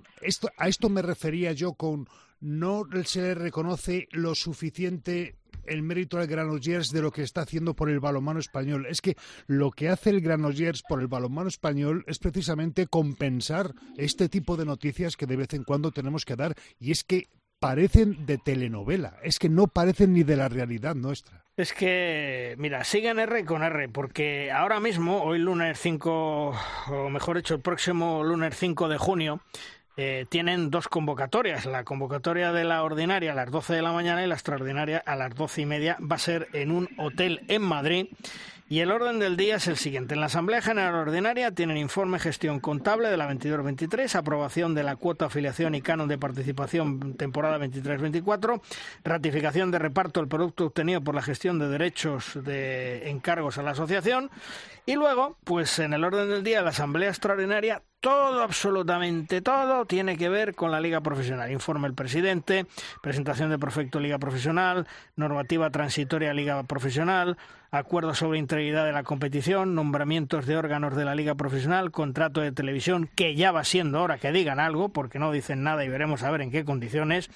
a 0.57 0.69
esto 0.69 0.89
me 0.89 1.03
refería 1.03 1.53
yo 1.53 1.75
con 1.75 2.09
no 2.41 2.85
se 3.05 3.23
le 3.23 3.35
reconoce 3.35 4.09
lo 4.11 4.35
suficiente 4.35 5.37
el 5.65 5.83
mérito 5.83 6.19
al 6.19 6.27
Granollers 6.27 6.91
de 6.91 7.03
lo 7.03 7.13
que 7.13 7.23
está 7.23 7.43
haciendo 7.43 7.75
por 7.75 7.89
el 7.89 8.01
balonmano 8.01 8.41
español. 8.41 8.87
Es 8.87 9.01
que 9.01 9.17
lo 9.47 9.71
que 9.71 9.89
hace 9.89 10.11
el 10.11 10.21
Granollers 10.21 10.83
por 10.83 11.01
el 11.01 11.07
balonmano 11.07 11.49
español 11.49 12.05
es 12.09 12.19
precisamente 12.19 12.87
compensar 12.87 13.73
este 13.97 14.29
tipo 14.29 14.57
de 14.57 14.65
noticias 14.65 15.17
que 15.17 15.27
de 15.27 15.37
vez 15.37 15.55
en 15.55 15.65
cuando 15.65 15.93
tenemos 15.93 16.25
que 16.25 16.37
dar 16.37 16.57
y 16.81 16.91
es 16.91 17.05
que 17.05 17.29
parecen 17.63 18.27
de 18.27 18.39
telenovela, 18.39 19.15
es 19.23 19.39
que 19.39 19.49
no 19.49 19.69
parecen 19.69 20.13
ni 20.13 20.25
de 20.25 20.37
la 20.37 20.49
realidad 20.49 20.97
nuestra. 20.97 21.45
Es 21.57 21.73
que, 21.73 22.57
mira, 22.59 22.83
siguen 22.83 23.21
R 23.21 23.45
con 23.45 23.63
R, 23.63 23.89
porque 23.89 24.51
ahora 24.51 24.81
mismo, 24.81 25.23
hoy 25.23 25.39
lunes 25.39 25.79
5, 25.79 26.55
o 26.91 27.09
mejor 27.09 27.37
dicho, 27.37 27.55
el 27.55 27.61
próximo 27.61 28.25
lunes 28.25 28.57
5 28.57 28.89
de 28.89 28.99
junio, 28.99 29.41
eh, 29.97 30.27
tienen 30.29 30.71
dos 30.71 30.89
convocatorias. 30.89 31.67
La 31.67 31.85
convocatoria 31.85 32.51
de 32.51 32.65
la 32.65 32.83
ordinaria 32.83 33.31
a 33.31 33.35
las 33.37 33.51
12 33.51 33.75
de 33.75 33.83
la 33.83 33.93
mañana 33.93 34.25
y 34.25 34.27
la 34.27 34.35
extraordinaria 34.35 34.99
a 34.99 35.15
las 35.15 35.35
12 35.35 35.61
y 35.61 35.67
media 35.67 35.99
va 36.01 36.17
a 36.17 36.19
ser 36.19 36.49
en 36.55 36.73
un 36.73 36.89
hotel 36.97 37.43
en 37.47 37.63
Madrid 37.63 38.07
y 38.73 38.81
el 38.81 38.91
orden 38.91 39.19
del 39.19 39.37
día 39.37 39.57
es 39.57 39.67
el 39.67 39.77
siguiente. 39.77 40.15
En 40.15 40.21
la 40.21 40.29
Asamblea 40.29 40.63
General 40.63 40.95
Ordinaria 40.95 41.51
tienen 41.51 41.77
informe 41.77 42.19
gestión 42.19 42.59
contable 42.59 43.11
de 43.11 43.19
la 43.19 43.31
22-23, 43.31 44.15
aprobación 44.15 44.75
de 44.75 44.83
la 44.83 44.97
cuota 44.97 45.27
afiliación 45.27 45.75
y 45.75 45.83
canon 45.83 46.09
de 46.09 46.17
participación 46.17 47.19
temporada 47.19 47.59
23-24, 47.59 48.63
ratificación 49.05 49.71
de 49.73 49.79
reparto 49.79 50.21
del 50.21 50.29
producto 50.31 50.65
obtenido 50.65 51.03
por 51.03 51.15
la 51.15 51.21
gestión 51.21 51.59
de 51.59 51.69
derechos 51.69 52.33
de 52.43 53.11
encargos 53.11 53.59
a 53.59 53.63
la 53.63 53.73
asociación 53.73 54.31
y 54.87 54.95
luego, 54.95 55.37
pues 55.45 55.79
en 55.79 55.93
el 55.93 56.03
orden 56.03 56.31
del 56.31 56.43
día 56.43 56.61
de 56.61 56.65
la 56.65 56.71
Asamblea 56.71 57.11
Extraordinaria 57.11 57.83
todo, 58.01 58.43
absolutamente 58.43 59.43
todo, 59.43 59.85
tiene 59.85 60.17
que 60.17 60.29
ver 60.29 60.57
con 60.57 60.73
la 60.73 60.81
Liga 60.81 61.03
Profesional. 61.03 61.53
Informe 61.53 61.87
el 61.89 61.95
presidente, 61.95 62.67
presentación 63.01 63.51
de 63.51 63.59
Profecto 63.59 64.01
Liga 64.01 64.19
Profesional, 64.19 64.89
normativa 65.15 65.71
transitoria 65.71 66.35
Liga 66.35 66.65
Profesional, 66.65 67.37
acuerdo 67.73 68.15
sobre 68.15 68.39
integridad 68.39 68.85
de 68.85 68.93
la 68.93 69.03
competición, 69.03 69.75
nombramientos 69.75 70.45
de 70.45 70.59
órganos 70.59 70.95
de 70.95 71.07
la 71.07 71.15
Liga 71.15 71.35
Profesional, 71.37 71.91
contrato 71.91 72.43
de 72.43 72.53
televisión, 72.53 73.09
que 73.15 73.35
ya 73.35 73.51
va 73.51 73.65
siendo 73.65 74.03
hora 74.03 74.19
que 74.19 74.31
digan 74.31 74.61
algo, 74.61 74.91
porque 74.91 75.19
no 75.19 75.33
dicen 75.33 75.63
nada 75.63 75.83
y 75.83 75.89
veremos 75.89 76.23
a 76.23 76.31
ver 76.31 76.43
en 76.43 76.51
qué 76.51 76.67
condiciones, 76.67 77.31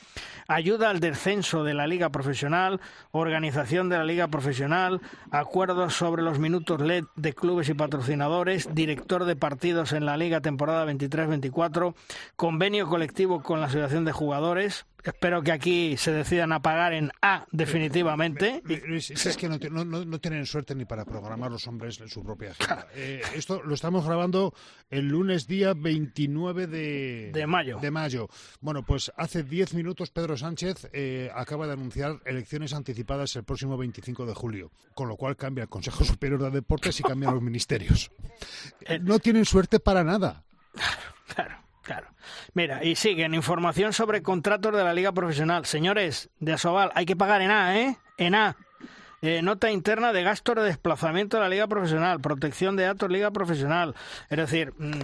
ayuda 0.47 0.91
al 0.91 1.01
descenso 1.01 1.65
de 1.65 1.73
la 1.73 1.87
Liga 1.87 2.11
Profesional, 2.11 2.83
organización 3.13 3.89
de 3.89 3.97
la 3.97 4.05
Liga 4.05 4.29
Profesional, 4.29 5.01
acuerdos 5.31 5.95
sobre 5.95 6.23
los 6.23 6.39
minutos 6.39 6.83
LED 6.83 7.05
de 7.17 7.33
clubes 7.33 7.71
y 7.71 7.75
patrocinadores, 7.75 8.75
director 8.75 9.25
de 9.25 9.37
partidos 9.37 9.95
en 9.95 10.05
la 10.05 10.19
Liga 10.19 10.43
temporada 10.43 10.85
23-24, 10.85 11.95
convenio 12.37 12.87
colectivo 12.89 13.43
con 13.43 13.61
la 13.61 13.69
Asociación 13.69 14.05
de 14.05 14.13
Jugadores, 14.13 14.85
Espero 15.07 15.43
que 15.43 15.53
aquí 15.53 15.97
se 15.97 16.13
decidan 16.13 16.53
a 16.53 16.61
pagar 16.61 16.93
en 16.93 17.13
A 17.23 17.47
definitivamente. 17.53 18.63
es 18.67 19.37
que 19.37 19.49
no, 19.49 20.19
tienen 20.19 20.47
suerte 20.47 20.75
ni 20.75 20.85
para 20.85 21.05
programar 21.05 21.51
los 21.51 21.67
hombres 21.67 22.01
en 22.01 22.09
su 22.09 22.23
propia 22.25 22.51
agenda. 22.51 22.89
Eh, 22.95 23.23
esto 23.35 23.63
lo 23.63 23.75
estamos 23.75 24.05
grabando 24.05 24.55
el 24.91 25.09
lunes 25.09 25.47
día 25.47 25.75
29 25.75 26.67
de, 26.67 27.31
de 27.33 27.47
mayo. 27.47 27.79
De 27.79 27.91
mayo. 27.91 28.29
Bueno, 28.61 28.85
pues 28.85 29.13
hace 29.17 29.43
10 29.43 29.75
minutos 29.75 30.11
Pedro 30.11 30.37
Sánchez 30.37 30.89
eh, 30.93 31.31
acaba 31.35 31.67
de 31.67 31.75
anunciar 31.75 32.21
elecciones 32.25 32.73
anticipadas 32.75 33.37
el 33.37 33.45
próximo 33.45 33.77
25 33.77 34.27
de 34.27 34.35
julio, 34.35 34.73
con 34.95 35.09
lo 35.09 35.17
cual 35.17 35.37
cambia 35.37 35.63
el 35.63 35.69
Consejo 35.69 36.05
Superior 36.05 36.43
de 36.43 36.51
Deportes 36.51 36.99
y 37.01 37.03
cambian 37.03 37.35
los 37.35 37.43
ministerios. 37.43 38.11
Eh, 38.89 39.01
no 39.01 39.19
tienen 39.19 39.45
suerte 39.45 39.81
para 39.81 40.05
nada. 40.05 40.45
Claro. 40.75 41.01
Claro. 41.35 41.66
Mira, 42.55 42.85
y 42.85 42.97
siguen 42.97 43.35
información 43.35 43.93
sobre 43.93 44.23
contratos 44.23 44.75
de 44.75 44.85
la 44.85 44.95
Liga 44.95 45.13
Profesional. 45.13 45.67
Señores 45.67 46.31
de 46.41 46.53
Asobal, 46.55 46.91
hay 46.95 47.07
que 47.07 47.17
pagar 47.17 47.43
en 47.43 47.51
A, 47.51 47.79
¿eh? 47.79 47.97
En 48.19 48.35
A. 48.35 48.57
Eh, 49.23 49.41
nota 49.43 49.71
interna 49.71 50.13
de 50.13 50.23
gastos 50.23 50.57
de 50.57 50.63
desplazamiento 50.63 51.37
de 51.37 51.43
la 51.43 51.49
Liga 51.49 51.67
Profesional, 51.67 52.21
protección 52.21 52.77
de 52.77 52.85
datos 52.85 53.11
Liga 53.11 53.31
Profesional. 53.31 53.95
Es 54.29 54.37
decir, 54.37 54.75
mm, 54.77 55.01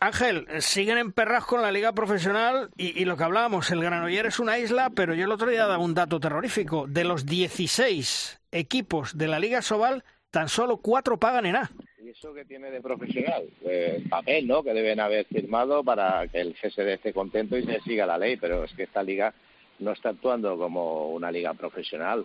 Ángel, 0.00 0.46
siguen 0.58 0.98
en 0.98 1.12
perras 1.12 1.44
con 1.44 1.62
la 1.62 1.70
Liga 1.70 1.92
Profesional 1.92 2.70
y, 2.76 3.04
lo 3.04 3.16
que 3.16 3.24
hablábamos, 3.24 3.70
el 3.70 3.82
Granoller 3.82 4.26
es 4.26 4.38
una 4.38 4.58
isla, 4.58 4.90
pero 4.90 5.14
yo 5.14 5.24
el 5.24 5.32
otro 5.32 5.48
día 5.48 5.66
daba 5.66 5.78
un 5.78 5.94
dato 5.94 6.20
terrorífico. 6.20 6.86
De 6.88 7.04
los 7.04 7.24
16 7.26 8.40
equipos 8.50 9.16
de 9.16 9.28
la 9.28 9.38
Liga 9.38 9.62
Sobal, 9.62 10.04
tan 10.30 10.48
solo 10.48 10.78
cuatro 10.78 11.18
pagan 11.18 11.46
en 11.46 11.56
A 11.56 11.70
eso 12.08 12.34
que 12.34 12.44
tiene 12.44 12.70
de 12.70 12.80
profesional? 12.80 13.44
Pues 13.62 14.02
papel, 14.08 14.46
¿no? 14.46 14.62
Que 14.62 14.74
deben 14.74 15.00
haber 15.00 15.26
firmado 15.26 15.82
para 15.82 16.26
que 16.28 16.40
el 16.40 16.54
CSD 16.54 16.94
esté 16.94 17.12
contento 17.12 17.56
y 17.56 17.64
se 17.64 17.80
siga 17.80 18.06
la 18.06 18.18
ley, 18.18 18.36
pero 18.36 18.64
es 18.64 18.72
que 18.74 18.84
esta 18.84 19.02
liga 19.02 19.34
no 19.78 19.92
está 19.92 20.10
actuando 20.10 20.56
como 20.56 21.10
una 21.12 21.30
liga 21.30 21.54
profesional, 21.54 22.24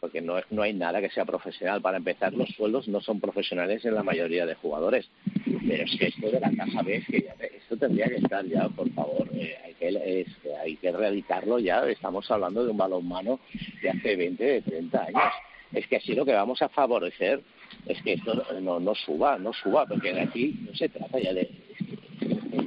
porque 0.00 0.20
no, 0.20 0.36
no 0.50 0.62
hay 0.62 0.72
nada 0.72 1.00
que 1.00 1.10
sea 1.10 1.24
profesional. 1.24 1.80
Para 1.82 1.98
empezar, 1.98 2.32
los 2.34 2.48
sueldos 2.50 2.88
no 2.88 3.00
son 3.00 3.20
profesionales 3.20 3.84
en 3.84 3.94
la 3.94 4.02
mayoría 4.02 4.46
de 4.46 4.54
jugadores. 4.54 5.08
Pero 5.44 5.84
es 5.84 5.96
que 5.98 6.06
esto 6.06 6.30
de 6.30 6.40
la 6.40 6.50
casa 6.52 6.82
B, 6.82 7.02
que 7.08 7.22
ya, 7.22 7.34
esto 7.44 7.76
tendría 7.76 8.06
que 8.06 8.16
estar 8.16 8.44
ya, 8.44 8.68
por 8.68 8.90
favor, 8.92 9.28
eh, 9.34 9.56
hay, 9.64 9.74
que, 9.74 10.20
es, 10.20 10.28
hay 10.62 10.76
que 10.76 10.88
erradicarlo 10.88 11.58
ya. 11.58 11.84
Estamos 11.88 12.30
hablando 12.30 12.64
de 12.64 12.70
un 12.70 12.76
balonmano 12.76 13.40
de 13.82 13.90
hace 13.90 14.16
20, 14.16 14.44
de 14.44 14.62
30 14.62 15.04
años. 15.04 15.32
Es 15.72 15.86
que 15.88 15.96
así 15.96 16.14
lo 16.14 16.24
que 16.24 16.32
vamos 16.32 16.62
a 16.62 16.68
favorecer 16.68 17.42
es 17.86 18.02
que 18.02 18.14
esto 18.14 18.42
no, 18.60 18.80
no 18.80 18.94
suba, 18.94 19.38
no 19.38 19.52
suba, 19.52 19.86
porque 19.86 20.12
de 20.12 20.20
aquí 20.22 20.58
no 20.66 20.74
se 20.74 20.88
trata 20.88 21.18
ya 21.18 21.32
de... 21.32 21.48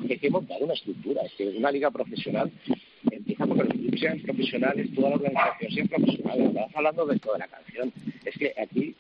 hay 0.10 0.18
que 0.18 0.30
montar 0.30 0.62
una 0.62 0.74
estructura, 0.74 1.22
es 1.24 1.34
que 1.34 1.48
una 1.50 1.72
liga 1.72 1.92
profesional 1.92 2.52
empieza 3.12 3.46
por 3.46 3.68
clubes 3.68 4.00
sean 4.00 4.20
profesionales, 4.22 4.88
toda 4.96 5.10
la 5.10 5.16
organización 5.16 5.72
sea 5.72 5.86
profesional, 5.86 6.40
estamos 6.40 6.76
hablando 6.76 7.06
de 7.06 7.20
toda 7.20 7.38
la 7.38 7.48
canción. 7.48 7.94
Es 8.26 8.38
que 8.38 8.54
aquí 8.58 8.96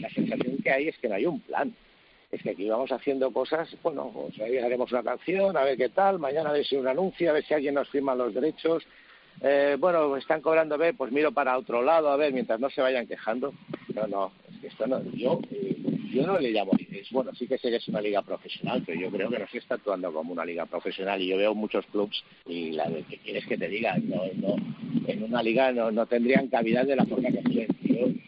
la, 0.00 0.10
sensación 0.10 0.58
que 0.62 0.70
hay 0.70 0.88
es 0.88 0.98
que 0.98 1.08
no 1.08 1.14
hay 1.14 1.26
un 1.26 1.40
plan. 1.40 1.74
Es 2.30 2.42
que 2.42 2.50
aquí 2.50 2.68
vamos 2.68 2.92
haciendo 2.92 3.32
cosas, 3.32 3.74
bueno, 3.82 4.10
pues 4.12 4.38
hoy 4.38 4.58
haremos 4.58 4.92
una 4.92 5.02
canción, 5.02 5.56
a 5.56 5.64
ver 5.64 5.78
qué 5.78 5.88
tal, 5.88 6.18
mañana 6.18 6.50
a 6.50 6.52
ver 6.52 6.64
si 6.64 6.76
un 6.76 6.86
anuncio, 6.86 7.30
a 7.30 7.32
ver 7.32 7.44
si 7.44 7.54
alguien 7.54 7.74
nos 7.74 7.88
firma 7.88 8.14
los 8.14 8.34
derechos, 8.34 8.84
eh, 9.40 9.76
bueno, 9.78 10.16
están 10.16 10.42
cobrando, 10.42 10.74
a 10.74 10.78
ver, 10.78 10.94
pues 10.94 11.10
miro 11.10 11.32
para 11.32 11.56
otro 11.56 11.80
lado, 11.80 12.10
a 12.10 12.16
ver, 12.16 12.32
mientras 12.32 12.60
no 12.60 12.68
se 12.70 12.82
vayan 12.82 13.06
quejando. 13.06 13.54
No, 13.94 14.06
no, 14.06 14.32
esto 14.66 14.86
no, 14.86 15.02
yo, 15.12 15.40
eh, 15.50 15.76
yo 16.12 16.26
no 16.26 16.38
le 16.38 16.50
llamo, 16.50 16.72
es, 16.90 17.10
bueno, 17.10 17.34
sí 17.34 17.46
que 17.46 17.58
sé 17.58 17.70
que 17.70 17.76
es 17.76 17.88
una 17.88 18.00
liga 18.00 18.22
profesional, 18.22 18.82
pero 18.84 19.00
yo 19.00 19.10
creo 19.10 19.30
que 19.30 19.38
no 19.38 19.46
se 19.48 19.58
está 19.58 19.76
actuando 19.76 20.12
como 20.12 20.32
una 20.32 20.44
liga 20.44 20.66
profesional 20.66 21.20
y 21.20 21.28
yo 21.28 21.36
veo 21.36 21.54
muchos 21.54 21.86
clubs 21.86 22.22
y 22.46 22.72
la 22.72 22.88
de 22.88 23.02
que 23.02 23.18
quieres 23.18 23.46
que 23.46 23.56
te 23.56 23.68
diga, 23.68 23.96
no, 23.98 24.22
no, 24.34 24.56
en 25.06 25.22
una 25.22 25.42
liga 25.42 25.72
no, 25.72 25.90
no 25.90 26.06
tendrían 26.06 26.48
cavidad 26.48 26.86
de 26.86 26.96
la 26.96 27.04
forma 27.04 27.30
que 27.30 27.42
se 27.52 27.68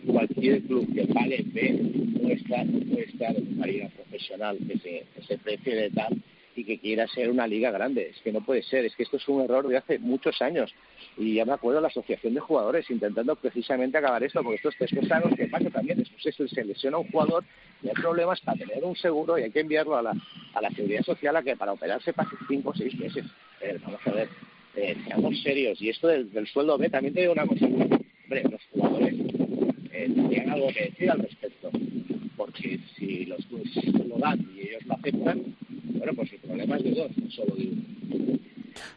cualquier 0.06 0.62
club 0.62 0.92
que 0.94 1.06
pague 1.06 1.44
B 1.46 1.72
no 2.20 2.28
está, 2.30 2.64
no 2.64 2.80
puede 2.80 3.04
estar 3.04 3.36
en 3.36 3.56
una 3.56 3.66
liga 3.66 3.88
profesional 3.88 4.58
que 4.58 4.78
se, 4.78 5.06
que 5.14 5.22
se 5.26 5.38
precie 5.38 5.74
de 5.74 5.90
tal 5.90 6.16
y 6.56 6.64
que 6.64 6.78
quiera 6.78 7.06
ser 7.06 7.30
una 7.30 7.46
liga 7.46 7.70
grande. 7.70 8.10
Es 8.10 8.20
que 8.22 8.32
no 8.32 8.40
puede 8.40 8.62
ser, 8.62 8.84
es 8.84 8.94
que 8.96 9.04
esto 9.04 9.16
es 9.16 9.28
un 9.28 9.42
error 9.42 9.66
de 9.68 9.76
hace 9.76 9.98
muchos 9.98 10.40
años. 10.42 10.74
Y 11.16 11.34
ya 11.34 11.44
me 11.44 11.52
acuerdo 11.52 11.80
la 11.80 11.88
Asociación 11.88 12.34
de 12.34 12.40
Jugadores 12.40 12.90
intentando 12.90 13.36
precisamente 13.36 13.98
acabar 13.98 14.22
esto, 14.22 14.42
porque 14.42 14.56
esto, 14.56 14.70
es 14.84 15.12
algo 15.12 15.34
que 15.34 15.46
pasa 15.46 15.70
también. 15.70 15.98
Después 15.98 16.50
se 16.50 16.64
lesiona 16.64 16.98
un 16.98 17.10
jugador 17.10 17.44
y 17.82 17.88
hay 17.88 17.94
problemas 17.94 18.40
para 18.40 18.58
tener 18.58 18.84
un 18.84 18.96
seguro 18.96 19.38
y 19.38 19.42
hay 19.42 19.50
que 19.50 19.60
enviarlo 19.60 19.96
a 19.96 20.02
la, 20.02 20.14
a 20.54 20.60
la 20.60 20.70
Seguridad 20.70 21.02
Social 21.02 21.36
a 21.36 21.42
que 21.42 21.56
para 21.56 21.72
operarse 21.72 22.12
pase 22.12 22.36
cinco 22.48 22.70
o 22.70 22.74
seis 22.74 22.98
meses. 22.98 23.24
vamos 23.84 24.00
a 24.06 24.10
ver, 24.10 24.28
eh, 24.76 24.96
seamos 25.06 25.40
serios. 25.42 25.80
Y 25.80 25.88
esto 25.88 26.08
del, 26.08 26.46
sueldo 26.46 26.78
B, 26.78 26.88
también 26.90 27.14
te 27.14 27.20
digo 27.20 27.32
una 27.32 27.46
cosa. 27.46 27.66
Los 27.66 28.62
jugadores 28.72 29.14
eh, 29.92 30.08
tendrían 30.14 30.50
algo 30.50 30.68
que 30.68 30.84
decir 30.84 31.10
al 31.10 31.20
respecto. 31.20 31.70
Porque 32.36 32.80
si 32.96 33.26
los 33.26 33.44
clubes 33.46 33.68
lo 34.06 34.16
dan 34.18 34.40
y 34.54 34.60
ellos 34.60 34.86
lo 34.86 34.94
aceptan, 34.94 35.56
bueno, 35.92 36.12
pues 36.14 36.32
el 36.32 36.38
problema 36.40 36.76
es 36.76 36.84
de 36.84 36.90
dos, 36.90 37.10
solo 37.34 37.54
de 37.56 37.64
uno. 37.64 37.90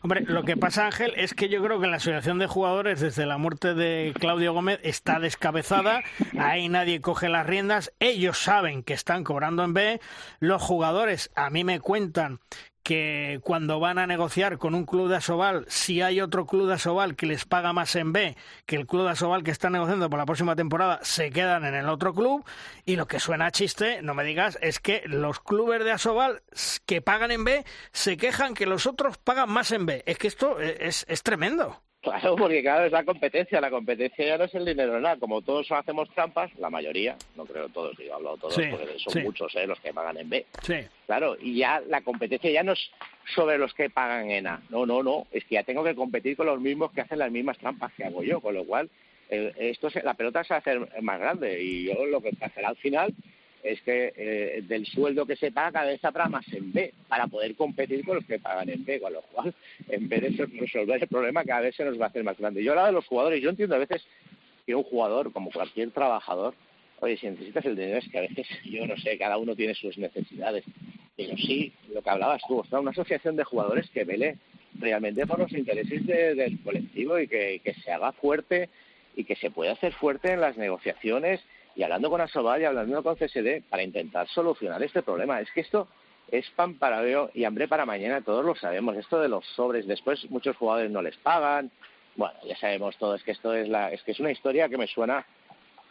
Hombre, 0.02 0.22
lo 0.28 0.44
que 0.44 0.58
pasa, 0.58 0.86
Ángel, 0.86 1.14
es 1.16 1.34
que 1.34 1.50
yo 1.50 1.64
creo 1.64 1.80
que 1.80 1.88
la 1.88 1.98
asociación 1.98 2.38
de 2.38 2.48
jugadores, 2.48 3.00
desde 3.00 3.26
la 3.26 3.38
muerte 3.38 3.74
de 3.74 4.14
Claudio 4.20 4.54
Gómez, 4.54 4.80
está 4.84 5.20
descabezada. 5.20 6.02
Ahí 6.38 6.70
nadie 6.70 7.02
coge 7.02 7.30
las 7.30 7.48
riendas. 7.48 7.94
Ellos 8.00 8.38
saben 8.38 8.84
que 8.84 8.94
están 8.94 9.24
cobrando 9.24 9.64
en 9.64 9.74
B. 9.74 10.02
Los 10.40 10.62
jugadores, 10.62 11.32
a 11.36 11.50
mí 11.50 11.64
me 11.64 11.80
cuentan 11.80 12.40
que 12.84 13.40
cuando 13.44 13.80
van 13.80 13.98
a 13.98 14.06
negociar 14.06 14.58
con 14.58 14.76
un 14.76 14.86
club 14.86 15.10
de 15.10 15.16
Asobal, 15.16 15.66
si 15.70 16.02
hay 16.02 16.22
otro 16.22 16.46
club 16.46 16.68
de 16.68 16.74
Asobal 16.74 17.16
que 17.16 17.26
les 17.26 17.46
paga 17.46 17.74
más 17.74 17.96
en 17.96 18.12
B 18.12 18.36
que 18.66 18.76
el 18.76 18.86
club 18.86 19.06
de 19.06 19.12
Asobal 19.12 19.44
que 19.44 19.52
está 19.52 19.70
negociando 19.70 20.10
por 20.10 20.20
la 20.20 20.26
próxima 20.26 20.56
temporada, 20.56 21.00
se 21.02 21.32
quedan 21.32 21.66
en 21.66 21.76
el 21.76 21.90
otro 21.90 22.14
club. 22.14 22.46
Y 22.86 22.98
lo 22.98 23.08
que 23.08 23.20
suena 23.20 23.48
a 23.48 23.52
chiste, 23.52 24.02
no 24.02 24.14
me 24.14 24.24
digas, 24.24 24.60
es 24.62 24.80
que 24.80 25.04
los 25.06 25.40
clubes 25.40 25.84
de 25.84 25.92
Asobal 25.92 26.44
que 26.86 27.02
pagan 27.02 27.32
en 27.32 27.46
B 27.46 27.66
se 27.92 28.18
quejan 28.18 28.54
que 28.54 28.66
los 28.66 28.86
otros 28.86 29.18
pagan 29.18 29.50
más 29.50 29.72
en 29.72 29.86
B. 29.86 30.04
Es 30.06 30.18
que 30.18 30.28
esto 30.28 30.60
es, 30.60 31.06
es 31.08 31.24
tremendo. 31.24 31.82
Claro, 32.04 32.36
porque 32.36 32.62
claro, 32.62 32.86
es 32.86 32.92
la 32.92 33.06
competencia. 33.06 33.62
La 33.62 33.70
competencia 33.70 34.26
ya 34.26 34.38
no 34.38 34.44
es 34.44 34.54
el 34.54 34.66
dinero, 34.66 35.00
nada. 35.00 35.16
Como 35.16 35.42
todos 35.42 35.72
hacemos 35.72 36.10
trampas, 36.10 36.54
la 36.60 36.70
mayoría, 36.70 37.16
no 37.38 37.46
creo 37.46 37.70
todos, 37.70 37.96
digo, 37.98 38.16
hablo 38.16 38.36
todos, 38.36 38.56
porque 38.56 39.00
son 39.00 39.24
muchos 39.24 39.56
¿eh? 39.56 39.66
los 39.66 39.80
que 39.80 39.94
pagan 39.94 40.18
en 40.18 40.30
B. 40.30 40.46
Sí. 40.62 40.76
Claro, 41.06 41.38
y 41.40 41.58
ya 41.58 41.82
la 41.88 42.02
competencia 42.02 42.52
ya 42.52 42.62
no 42.62 42.74
es 42.74 42.92
sobre 43.34 43.58
los 43.58 43.74
que 43.74 43.90
pagan 43.90 44.30
en 44.30 44.48
A. 44.48 44.62
No, 44.70 44.86
no, 44.86 45.02
no. 45.02 45.28
Es 45.32 45.46
que 45.46 45.56
ya 45.56 45.64
tengo 45.64 45.82
que 45.82 45.96
competir 45.96 46.36
con 46.36 46.46
los 46.46 46.60
mismos 46.60 46.92
que 46.92 47.02
hacen 47.02 47.20
las 47.20 47.32
mismas 47.32 47.58
trampas 47.58 47.94
que 47.94 48.04
hago 48.04 48.22
yo, 48.22 48.42
con 48.42 48.54
lo 48.54 48.66
cual 48.66 48.90
eh, 49.30 49.54
esto 49.58 49.88
la 50.04 50.14
pelota 50.14 50.44
se 50.44 50.54
va 50.54 50.58
a 50.58 50.60
hacer 50.60 51.02
más 51.02 51.20
grande 51.20 51.62
y 51.62 51.86
yo 51.86 52.06
lo 52.06 52.20
que 52.20 52.34
pasará 52.34 52.68
al 52.68 52.76
final 52.76 53.14
es 53.64 53.82
que 53.82 54.14
eh, 54.16 54.62
del 54.68 54.86
sueldo 54.86 55.26
que 55.26 55.38
se 55.38 55.52
paga 55.52 55.72
cada 55.72 55.86
vez 55.88 56.04
habrá 56.04 56.28
más 56.28 56.46
en 56.52 56.74
B 56.74 56.94
para 57.08 57.28
poder 57.28 57.56
competir 57.56 58.06
con 58.06 58.16
los 58.16 58.26
que 58.26 58.40
pagan 58.40 58.70
en 58.70 58.84
B, 58.84 59.00
con 59.00 59.14
lo 59.14 59.22
cual 59.22 59.54
en 59.88 60.10
vez 60.10 60.22
de 60.38 60.46
resolver 60.46 61.02
el 61.02 61.08
problema 61.08 61.46
cada 61.46 61.62
vez 61.62 61.76
se 61.76 61.86
nos 61.86 62.00
va 62.00 62.06
a 62.06 62.08
hacer 62.10 62.24
más 62.24 62.38
grande. 62.38 62.64
Yo 62.64 62.72
hablaba 62.72 62.90
de 62.90 62.94
los 62.94 63.08
jugadores, 63.08 63.42
yo 63.42 63.50
entiendo 63.50 63.76
a 63.76 63.80
veces 63.80 64.06
que 64.66 64.76
un 64.76 64.84
jugador, 64.84 65.32
como 65.32 65.50
cualquier 65.50 65.92
trabajador, 65.92 66.56
oye, 67.00 67.18
si 67.18 67.28
necesitas 67.28 67.66
el 67.66 67.76
dinero 67.76 68.00
es 68.00 68.10
que 68.10 68.18
a 68.18 68.22
veces, 68.22 68.48
yo 68.66 68.86
no 68.86 68.98
sé, 68.98 69.18
cada 69.18 69.38
uno 69.38 69.56
tiene 69.56 69.74
sus 69.76 69.98
necesidades, 69.98 70.66
pero 71.16 71.38
sí, 71.38 71.72
lo 71.94 72.02
que 72.02 72.10
hablabas 72.10 72.42
tú, 72.48 72.60
o 72.70 72.80
una 72.80 72.92
asociación 72.92 73.38
de 73.38 73.46
jugadores 73.46 73.90
que 73.92 74.04
vele 74.04 74.38
realmente 74.78 75.26
por 75.26 75.40
los 75.40 75.52
intereses 75.54 76.06
del 76.06 76.60
colectivo 76.64 77.20
y 77.20 77.28
que, 77.28 77.62
que 77.64 77.74
se 77.76 77.92
haga 77.92 78.12
fuerte 78.12 78.70
y 79.16 79.24
que 79.24 79.36
se 79.36 79.52
pueda 79.52 79.74
hacer 79.74 79.94
fuerte 79.94 80.32
en 80.34 80.42
las 80.42 80.58
negociaciones 80.58 81.40
y 81.76 81.84
hablando 81.84 82.10
con 82.10 82.22
Asobal 82.22 82.62
y 82.62 82.66
hablando 82.66 83.04
con 83.04 83.16
CSD 83.16 83.64
para 83.70 83.84
intentar 83.84 84.28
solucionar 84.28 84.82
este 84.84 85.02
problema. 85.02 85.40
Es 85.40 85.52
que 85.52 85.62
esto 85.62 85.88
es 86.32 86.50
pan 86.52 86.76
para 86.76 87.02
hoy 87.02 87.30
y 87.34 87.44
hambre 87.44 87.68
para 87.68 87.86
mañana, 87.86 88.22
todos 88.22 88.46
lo 88.46 88.56
sabemos. 88.56 88.96
Esto 88.96 89.20
de 89.20 89.30
los 89.30 89.46
sobres, 89.56 89.88
después 89.88 90.30
muchos 90.30 90.56
jugadores 90.56 90.92
no 90.92 91.02
les 91.02 91.16
pagan. 91.18 91.72
Bueno, 92.16 92.36
ya 92.48 92.56
sabemos 92.58 92.98
todos 92.98 93.24
que 93.24 93.32
esto 93.32 93.54
es 93.54 93.68
la, 93.68 93.92
es 93.92 94.02
que 94.04 94.12
es 94.12 94.20
una 94.20 94.32
historia 94.32 94.70
que 94.70 94.78
me 94.78 94.88
suena, 94.88 95.26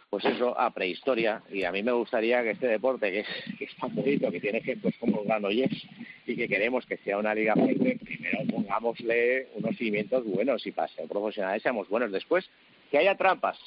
pues 0.09 0.25
eso, 0.25 0.59
a 0.59 0.71
prehistoria. 0.71 1.43
Y 1.51 1.65
a 1.65 1.73
mí 1.73 1.83
me 1.83 1.93
gustaría 1.93 2.43
que 2.43 2.51
este 2.51 2.69
deporte, 2.69 3.11
que 3.11 3.21
es, 3.21 3.29
que 3.59 3.65
es 3.65 3.77
tan 3.77 3.95
bonito, 3.95 4.31
que 4.31 4.41
tiene 4.41 4.59
ejemplos 4.59 4.95
como 5.01 5.25
Granollers 5.25 5.87
y 6.27 6.37
que 6.37 6.47
queremos 6.47 6.87
que 6.87 6.97
sea 6.99 7.19
una 7.19 7.35
liga 7.35 7.55
fuerte, 7.55 7.99
primero 8.05 8.39
pongámosle 8.51 9.49
unos 9.55 9.77
cimientos 9.77 10.25
buenos 10.25 10.65
y 10.67 10.71
para 10.71 10.89
ser 10.89 11.09
profesionales 11.09 11.63
seamos 11.63 11.89
buenos. 11.89 12.13
Después, 12.13 12.49
que 12.91 12.99
haya 12.99 13.17
trampas, 13.17 13.59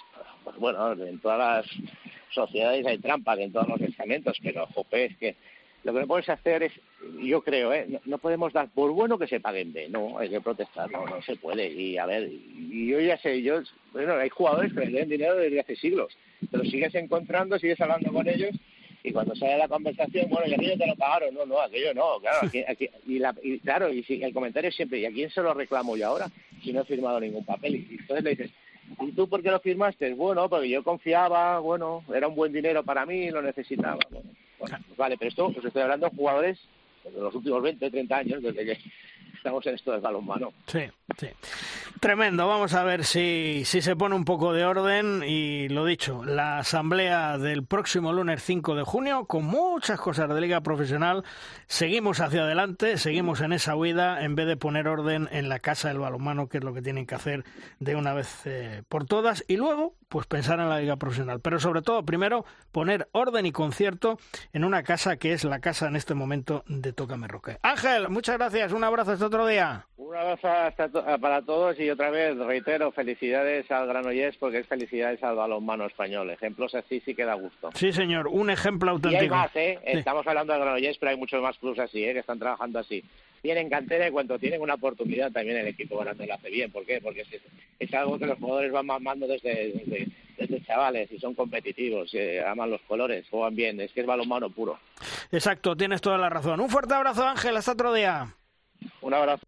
pues 0.43 0.55
bueno, 0.57 0.93
en 0.93 1.19
todas 1.19 1.39
las 1.39 1.65
sociedades 2.31 2.85
hay 2.85 2.97
trampas, 2.97 3.39
en 3.39 3.51
todos 3.51 3.67
los 3.67 3.81
estamentos, 3.81 4.37
pero 4.43 4.67
jope, 4.67 5.05
es 5.05 5.17
que 5.17 5.35
lo 5.83 5.93
que 5.93 5.99
no 5.99 6.07
puedes 6.07 6.27
hacer 6.29 6.63
es, 6.63 6.73
yo 7.21 7.41
creo, 7.41 7.71
¿eh? 7.71 7.87
no, 8.05 8.17
podemos 8.17 8.51
dar 8.53 8.69
por 8.69 8.91
bueno 8.91 9.19
que 9.19 9.27
se 9.27 9.39
paguen 9.39 9.71
B, 9.71 9.87
no, 9.89 10.17
hay 10.17 10.29
que 10.29 10.41
protestar, 10.41 10.89
no, 10.91 11.05
no 11.05 11.21
se 11.21 11.35
puede. 11.35 11.71
Y 11.71 11.97
a 11.97 12.07
ver, 12.07 12.27
y 12.27 12.87
yo 12.87 12.99
ya 12.99 13.17
sé, 13.19 13.41
yo, 13.43 13.61
bueno, 13.93 14.15
hay 14.15 14.29
jugadores 14.29 14.73
que 14.73 14.79
les 14.79 14.93
den 14.93 15.09
dinero 15.09 15.35
desde 15.35 15.59
hace 15.59 15.75
siglos, 15.75 16.17
pero 16.49 16.63
sigues 16.63 16.95
encontrando, 16.95 17.59
sigues 17.59 17.79
hablando 17.79 18.11
con 18.11 18.27
ellos 18.27 18.55
y 19.05 19.11
cuando 19.11 19.35
sale 19.35 19.59
la 19.59 19.67
conversación, 19.67 20.27
bueno, 20.29 20.47
y 20.47 20.55
aquello 20.55 20.77
te 20.79 20.87
lo 20.87 20.95
pagaron, 20.95 21.35
no, 21.35 21.45
no, 21.45 21.61
aquello 21.61 21.93
no, 21.93 22.19
claro, 22.19 22.47
aquí, 22.47 22.63
aquí, 22.67 22.89
y, 23.05 23.19
la, 23.19 23.35
y 23.43 23.59
claro, 23.59 23.93
y 23.93 24.01
si, 24.03 24.23
el 24.23 24.33
comentario 24.33 24.69
es 24.69 24.75
siempre, 24.75 24.97
¿y 24.97 25.05
a 25.05 25.11
quién 25.11 25.29
se 25.29 25.43
lo 25.43 25.53
reclamo 25.53 25.95
yo 25.95 26.07
ahora 26.07 26.31
si 26.63 26.73
no 26.73 26.81
he 26.81 26.85
firmado 26.85 27.19
ningún 27.19 27.45
papel? 27.45 27.75
Y 27.75 27.97
entonces 27.99 28.23
le 28.23 28.29
dices, 28.31 28.51
¿Y 28.99 29.11
tú 29.11 29.27
por 29.27 29.41
qué 29.41 29.51
lo 29.51 29.59
firmaste? 29.59 30.13
Bueno, 30.13 30.47
porque 30.49 30.69
yo 30.69 30.83
confiaba, 30.83 31.59
bueno, 31.59 32.03
era 32.13 32.27
un 32.27 32.35
buen 32.35 32.53
dinero 32.53 32.83
para 32.83 33.05
mí, 33.05 33.29
lo 33.29 33.41
necesitaba. 33.41 33.99
Bueno, 34.09 34.29
pues 34.59 34.97
vale, 34.97 35.17
pero 35.17 35.29
esto 35.29 35.45
os 35.47 35.65
estoy 35.65 35.81
hablando 35.81 36.09
de 36.09 36.15
jugadores 36.15 36.59
de 37.03 37.19
los 37.19 37.35
últimos 37.35 37.61
20, 37.61 37.91
30 37.91 38.17
años, 38.17 38.41
desde 38.41 38.65
que 38.65 38.77
estamos 39.45 39.65
en 39.67 39.75
esto 39.75 39.91
del 39.91 40.01
balonmano. 40.01 40.53
Sí, 40.65 40.81
sí. 41.19 41.27
Tremendo. 41.99 42.47
Vamos 42.47 42.73
a 42.73 42.83
ver 42.83 43.05
si, 43.05 43.61
si 43.63 43.83
se 43.83 43.95
pone 43.95 44.15
un 44.15 44.25
poco 44.25 44.53
de 44.53 44.65
orden. 44.65 45.21
Y 45.23 45.69
lo 45.69 45.85
dicho, 45.85 46.25
la 46.25 46.57
asamblea 46.57 47.37
del 47.37 47.63
próximo 47.63 48.11
lunes 48.11 48.41
5 48.41 48.73
de 48.73 48.81
junio, 48.81 49.25
con 49.25 49.45
muchas 49.45 49.99
cosas 49.99 50.29
de 50.29 50.41
liga 50.41 50.61
profesional, 50.61 51.23
seguimos 51.67 52.21
hacia 52.21 52.41
adelante, 52.41 52.97
seguimos 52.97 53.41
en 53.41 53.53
esa 53.53 53.75
huida, 53.75 54.23
en 54.23 54.33
vez 54.33 54.47
de 54.47 54.57
poner 54.57 54.87
orden 54.87 55.29
en 55.31 55.47
la 55.47 55.59
casa 55.59 55.89
del 55.89 55.99
balonmano, 55.99 56.49
que 56.49 56.57
es 56.57 56.63
lo 56.63 56.73
que 56.73 56.81
tienen 56.81 57.05
que 57.05 57.13
hacer 57.13 57.45
de 57.79 57.95
una 57.95 58.15
vez 58.15 58.41
eh, 58.45 58.81
por 58.89 59.05
todas. 59.05 59.45
Y 59.47 59.57
luego, 59.57 59.93
pues 60.15 60.27
pensar 60.27 60.61
en 60.61 60.69
la 60.69 60.79
liga 60.79 60.95
profesional. 60.95 61.41
Pero 61.41 61.59
sobre 61.59 61.81
todo, 61.81 62.05
primero, 62.05 62.45
poner 62.71 63.09
orden 63.11 63.45
y 63.45 63.51
concierto 63.51 64.17
en 64.53 64.63
una 64.63 64.81
casa 64.81 65.17
que 65.17 65.33
es 65.33 65.43
la 65.43 65.59
casa 65.59 65.89
en 65.89 65.97
este 65.97 66.13
momento 66.13 66.63
de 66.67 66.93
Tócame 66.93 67.27
Roque. 67.27 67.57
Ángel, 67.63 68.07
muchas 68.07 68.37
gracias. 68.37 68.71
Un 68.71 68.85
abrazo 68.85 69.11
hasta 69.11 69.25
otro 69.25 69.45
día. 69.45 69.85
Un 69.97 70.15
abrazo 70.15 70.47
para 71.19 71.41
todos 71.41 71.77
y 71.81 71.89
otra 71.89 72.11
vez 72.11 72.37
reitero, 72.37 72.93
felicidades 72.93 73.69
al 73.69 73.87
Granollers 73.87 74.37
porque 74.37 74.59
es 74.59 74.67
felicidades 74.67 75.21
al 75.21 75.35
balonmano 75.35 75.85
español. 75.85 76.29
Ejemplos 76.29 76.73
así 76.75 77.01
sí 77.01 77.13
que 77.13 77.25
da 77.25 77.33
gusto. 77.33 77.71
Sí, 77.73 77.91
señor, 77.91 78.29
un 78.29 78.49
ejemplo 78.49 78.91
auténtico. 78.91 79.21
Y 79.21 79.25
hay 79.25 79.29
más, 79.29 79.53
¿eh? 79.57 79.79
Estamos 79.83 80.25
hablando 80.25 80.53
del 80.53 80.61
Granollers, 80.61 80.97
pero 80.97 81.09
hay 81.09 81.17
muchos 81.17 81.41
más 81.41 81.57
clubes 81.57 81.79
así, 81.79 82.05
¿eh? 82.05 82.13
Que 82.13 82.19
están 82.19 82.39
trabajando 82.39 82.79
así. 82.79 83.03
Tienen 83.45 83.69
cantera 83.69 84.07
y 84.07 84.11
cuando 84.11 84.39
tienen 84.39 84.59
una 84.59 84.73
oportunidad 84.73 85.31
también 85.31 85.57
el 85.57 85.67
equipo 85.67 85.99
grande 85.99 86.25
lo 86.25 86.33
hace 86.33 86.49
bien. 86.49 86.71
¿Por 86.71 86.83
qué? 86.83 86.99
Porque 86.99 87.23
es, 87.79 87.93
algo 87.93 88.17
que 88.17 88.25
los 88.25 88.39
jugadores 88.39 88.71
van 88.71 88.87
mamando 88.87 89.27
desde, 89.27 89.71
desde, 89.71 90.07
desde 90.35 90.65
chavales 90.65 91.11
y 91.11 91.19
son 91.19 91.35
competitivos, 91.35 92.11
eh, 92.15 92.43
aman 92.43 92.71
los 92.71 92.81
colores, 92.81 93.27
juegan 93.29 93.55
bien. 93.55 93.79
Es 93.79 93.91
que 93.91 94.01
es 94.01 94.07
balonmano 94.07 94.49
puro. 94.49 94.79
Exacto, 95.31 95.77
tienes 95.77 96.01
toda 96.01 96.17
la 96.17 96.27
razón. 96.27 96.59
Un 96.59 96.71
fuerte 96.71 96.95
abrazo, 96.95 97.23
Ángel. 97.23 97.55
Hasta 97.55 97.73
otro 97.73 97.93
día. 97.93 98.33
Un 99.01 99.13
abrazo. 99.13 99.45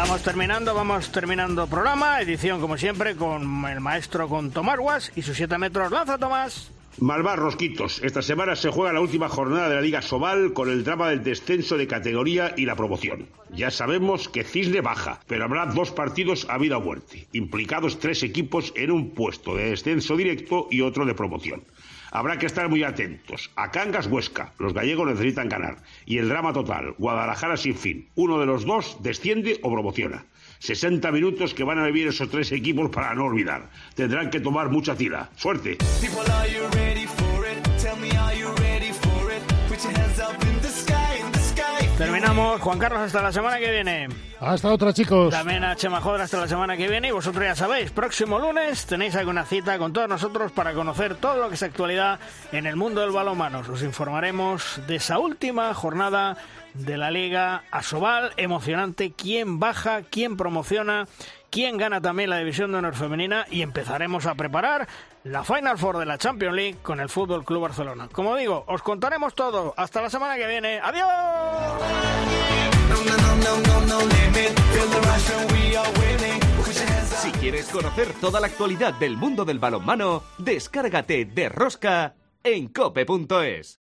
Vamos 0.00 0.22
terminando, 0.22 0.74
vamos 0.74 1.12
terminando 1.12 1.66
programa, 1.66 2.22
edición 2.22 2.58
como 2.58 2.78
siempre 2.78 3.16
con 3.16 3.66
el 3.66 3.80
maestro 3.80 4.30
con 4.30 4.50
Tomarguas 4.50 5.12
y 5.14 5.20
sus 5.20 5.36
7 5.36 5.58
metros. 5.58 5.92
¡Lanza, 5.92 6.16
Tomás! 6.16 6.70
Malvar 7.00 7.38
Rosquitos. 7.38 8.00
Esta 8.02 8.22
semana 8.22 8.56
se 8.56 8.70
juega 8.70 8.94
la 8.94 9.02
última 9.02 9.28
jornada 9.28 9.68
de 9.68 9.74
la 9.74 9.80
Liga 9.82 10.00
Sobal 10.00 10.54
con 10.54 10.70
el 10.70 10.84
drama 10.84 11.10
del 11.10 11.22
descenso 11.22 11.76
de 11.76 11.86
categoría 11.86 12.54
y 12.56 12.64
la 12.64 12.76
promoción. 12.76 13.26
Ya 13.50 13.70
sabemos 13.70 14.30
que 14.30 14.42
Cisne 14.42 14.80
baja, 14.80 15.20
pero 15.26 15.44
habrá 15.44 15.66
dos 15.66 15.90
partidos 15.90 16.46
a 16.48 16.56
vida 16.56 16.78
o 16.78 16.80
muerte, 16.80 17.28
implicados 17.32 17.98
tres 17.98 18.22
equipos 18.22 18.72
en 18.76 18.90
un 18.90 19.10
puesto 19.10 19.54
de 19.54 19.70
descenso 19.70 20.16
directo 20.16 20.66
y 20.70 20.80
otro 20.80 21.04
de 21.04 21.14
promoción. 21.14 21.62
Habrá 22.10 22.38
que 22.38 22.46
estar 22.46 22.68
muy 22.68 22.82
atentos. 22.82 23.50
A 23.56 23.70
Cangas 23.70 24.06
Huesca, 24.06 24.52
los 24.58 24.74
gallegos 24.74 25.08
necesitan 25.08 25.48
ganar. 25.48 25.78
Y 26.06 26.18
el 26.18 26.28
drama 26.28 26.52
total, 26.52 26.94
Guadalajara 26.98 27.56
sin 27.56 27.76
fin. 27.76 28.08
Uno 28.14 28.38
de 28.38 28.46
los 28.46 28.64
dos 28.64 28.98
desciende 29.00 29.60
o 29.62 29.72
promociona. 29.72 30.26
60 30.58 31.10
minutos 31.12 31.54
que 31.54 31.64
van 31.64 31.78
a 31.78 31.86
vivir 31.86 32.08
esos 32.08 32.28
tres 32.28 32.52
equipos 32.52 32.90
para 32.90 33.14
no 33.14 33.24
olvidar. 33.24 33.70
Tendrán 33.94 34.30
que 34.30 34.40
tomar 34.40 34.70
mucha 34.70 34.94
tira. 34.94 35.30
¡Suerte! 35.36 35.78
Terminamos. 42.00 42.62
Juan 42.62 42.78
Carlos, 42.78 43.02
hasta 43.02 43.20
la 43.20 43.30
semana 43.30 43.58
que 43.58 43.70
viene. 43.70 44.08
Hasta 44.40 44.72
otra, 44.72 44.90
chicos. 44.94 45.34
También 45.34 45.62
a 45.64 45.76
Chema 45.76 46.00
Joder 46.00 46.22
hasta 46.22 46.40
la 46.40 46.48
semana 46.48 46.74
que 46.74 46.88
viene. 46.88 47.08
Y 47.08 47.10
vosotros 47.10 47.44
ya 47.44 47.54
sabéis, 47.54 47.90
próximo 47.90 48.38
lunes 48.38 48.86
tenéis 48.86 49.14
alguna 49.16 49.44
cita 49.44 49.76
con 49.76 49.92
todos 49.92 50.08
nosotros 50.08 50.50
para 50.50 50.72
conocer 50.72 51.16
todo 51.16 51.36
lo 51.36 51.48
que 51.50 51.56
es 51.56 51.62
actualidad 51.62 52.18
en 52.52 52.66
el 52.66 52.74
mundo 52.74 53.02
del 53.02 53.10
balonmano. 53.10 53.60
Os 53.70 53.82
informaremos 53.82 54.80
de 54.86 54.96
esa 54.96 55.18
última 55.18 55.74
jornada 55.74 56.38
de 56.72 56.96
la 56.96 57.10
Liga 57.10 57.64
Asobal. 57.70 58.32
Emocionante. 58.38 59.12
¿Quién 59.12 59.58
baja? 59.60 60.00
¿Quién 60.00 60.38
promociona? 60.38 61.06
¿Quién 61.50 61.76
gana 61.76 62.00
también 62.00 62.30
la 62.30 62.38
División 62.38 62.72
de 62.72 62.78
Honor 62.78 62.94
Femenina? 62.94 63.44
Y 63.50 63.60
empezaremos 63.60 64.24
a 64.24 64.36
preparar 64.36 64.88
la 65.24 65.44
Final 65.44 65.78
Four 65.78 65.98
de 65.98 66.06
la 66.06 66.18
Champions 66.18 66.54
League 66.54 66.78
con 66.82 67.00
el 67.00 67.08
Fútbol 67.08 67.44
Club 67.44 67.62
Barcelona. 67.62 68.08
Como 68.12 68.36
digo, 68.36 68.64
os 68.66 68.82
contaremos 68.82 69.34
todo. 69.34 69.74
Hasta 69.76 70.02
la 70.02 70.10
semana 70.10 70.36
que 70.36 70.46
viene. 70.46 70.80
¡Adiós! 70.82 71.08
Si 77.20 77.32
quieres 77.32 77.68
conocer 77.68 78.12
toda 78.20 78.40
la 78.40 78.46
actualidad 78.46 78.94
del 78.94 79.16
mundo 79.16 79.44
del 79.44 79.58
balonmano, 79.58 80.22
descárgate 80.38 81.26
de 81.26 81.48
Rosca 81.48 82.14
en 82.42 82.68
cope.es. 82.68 83.68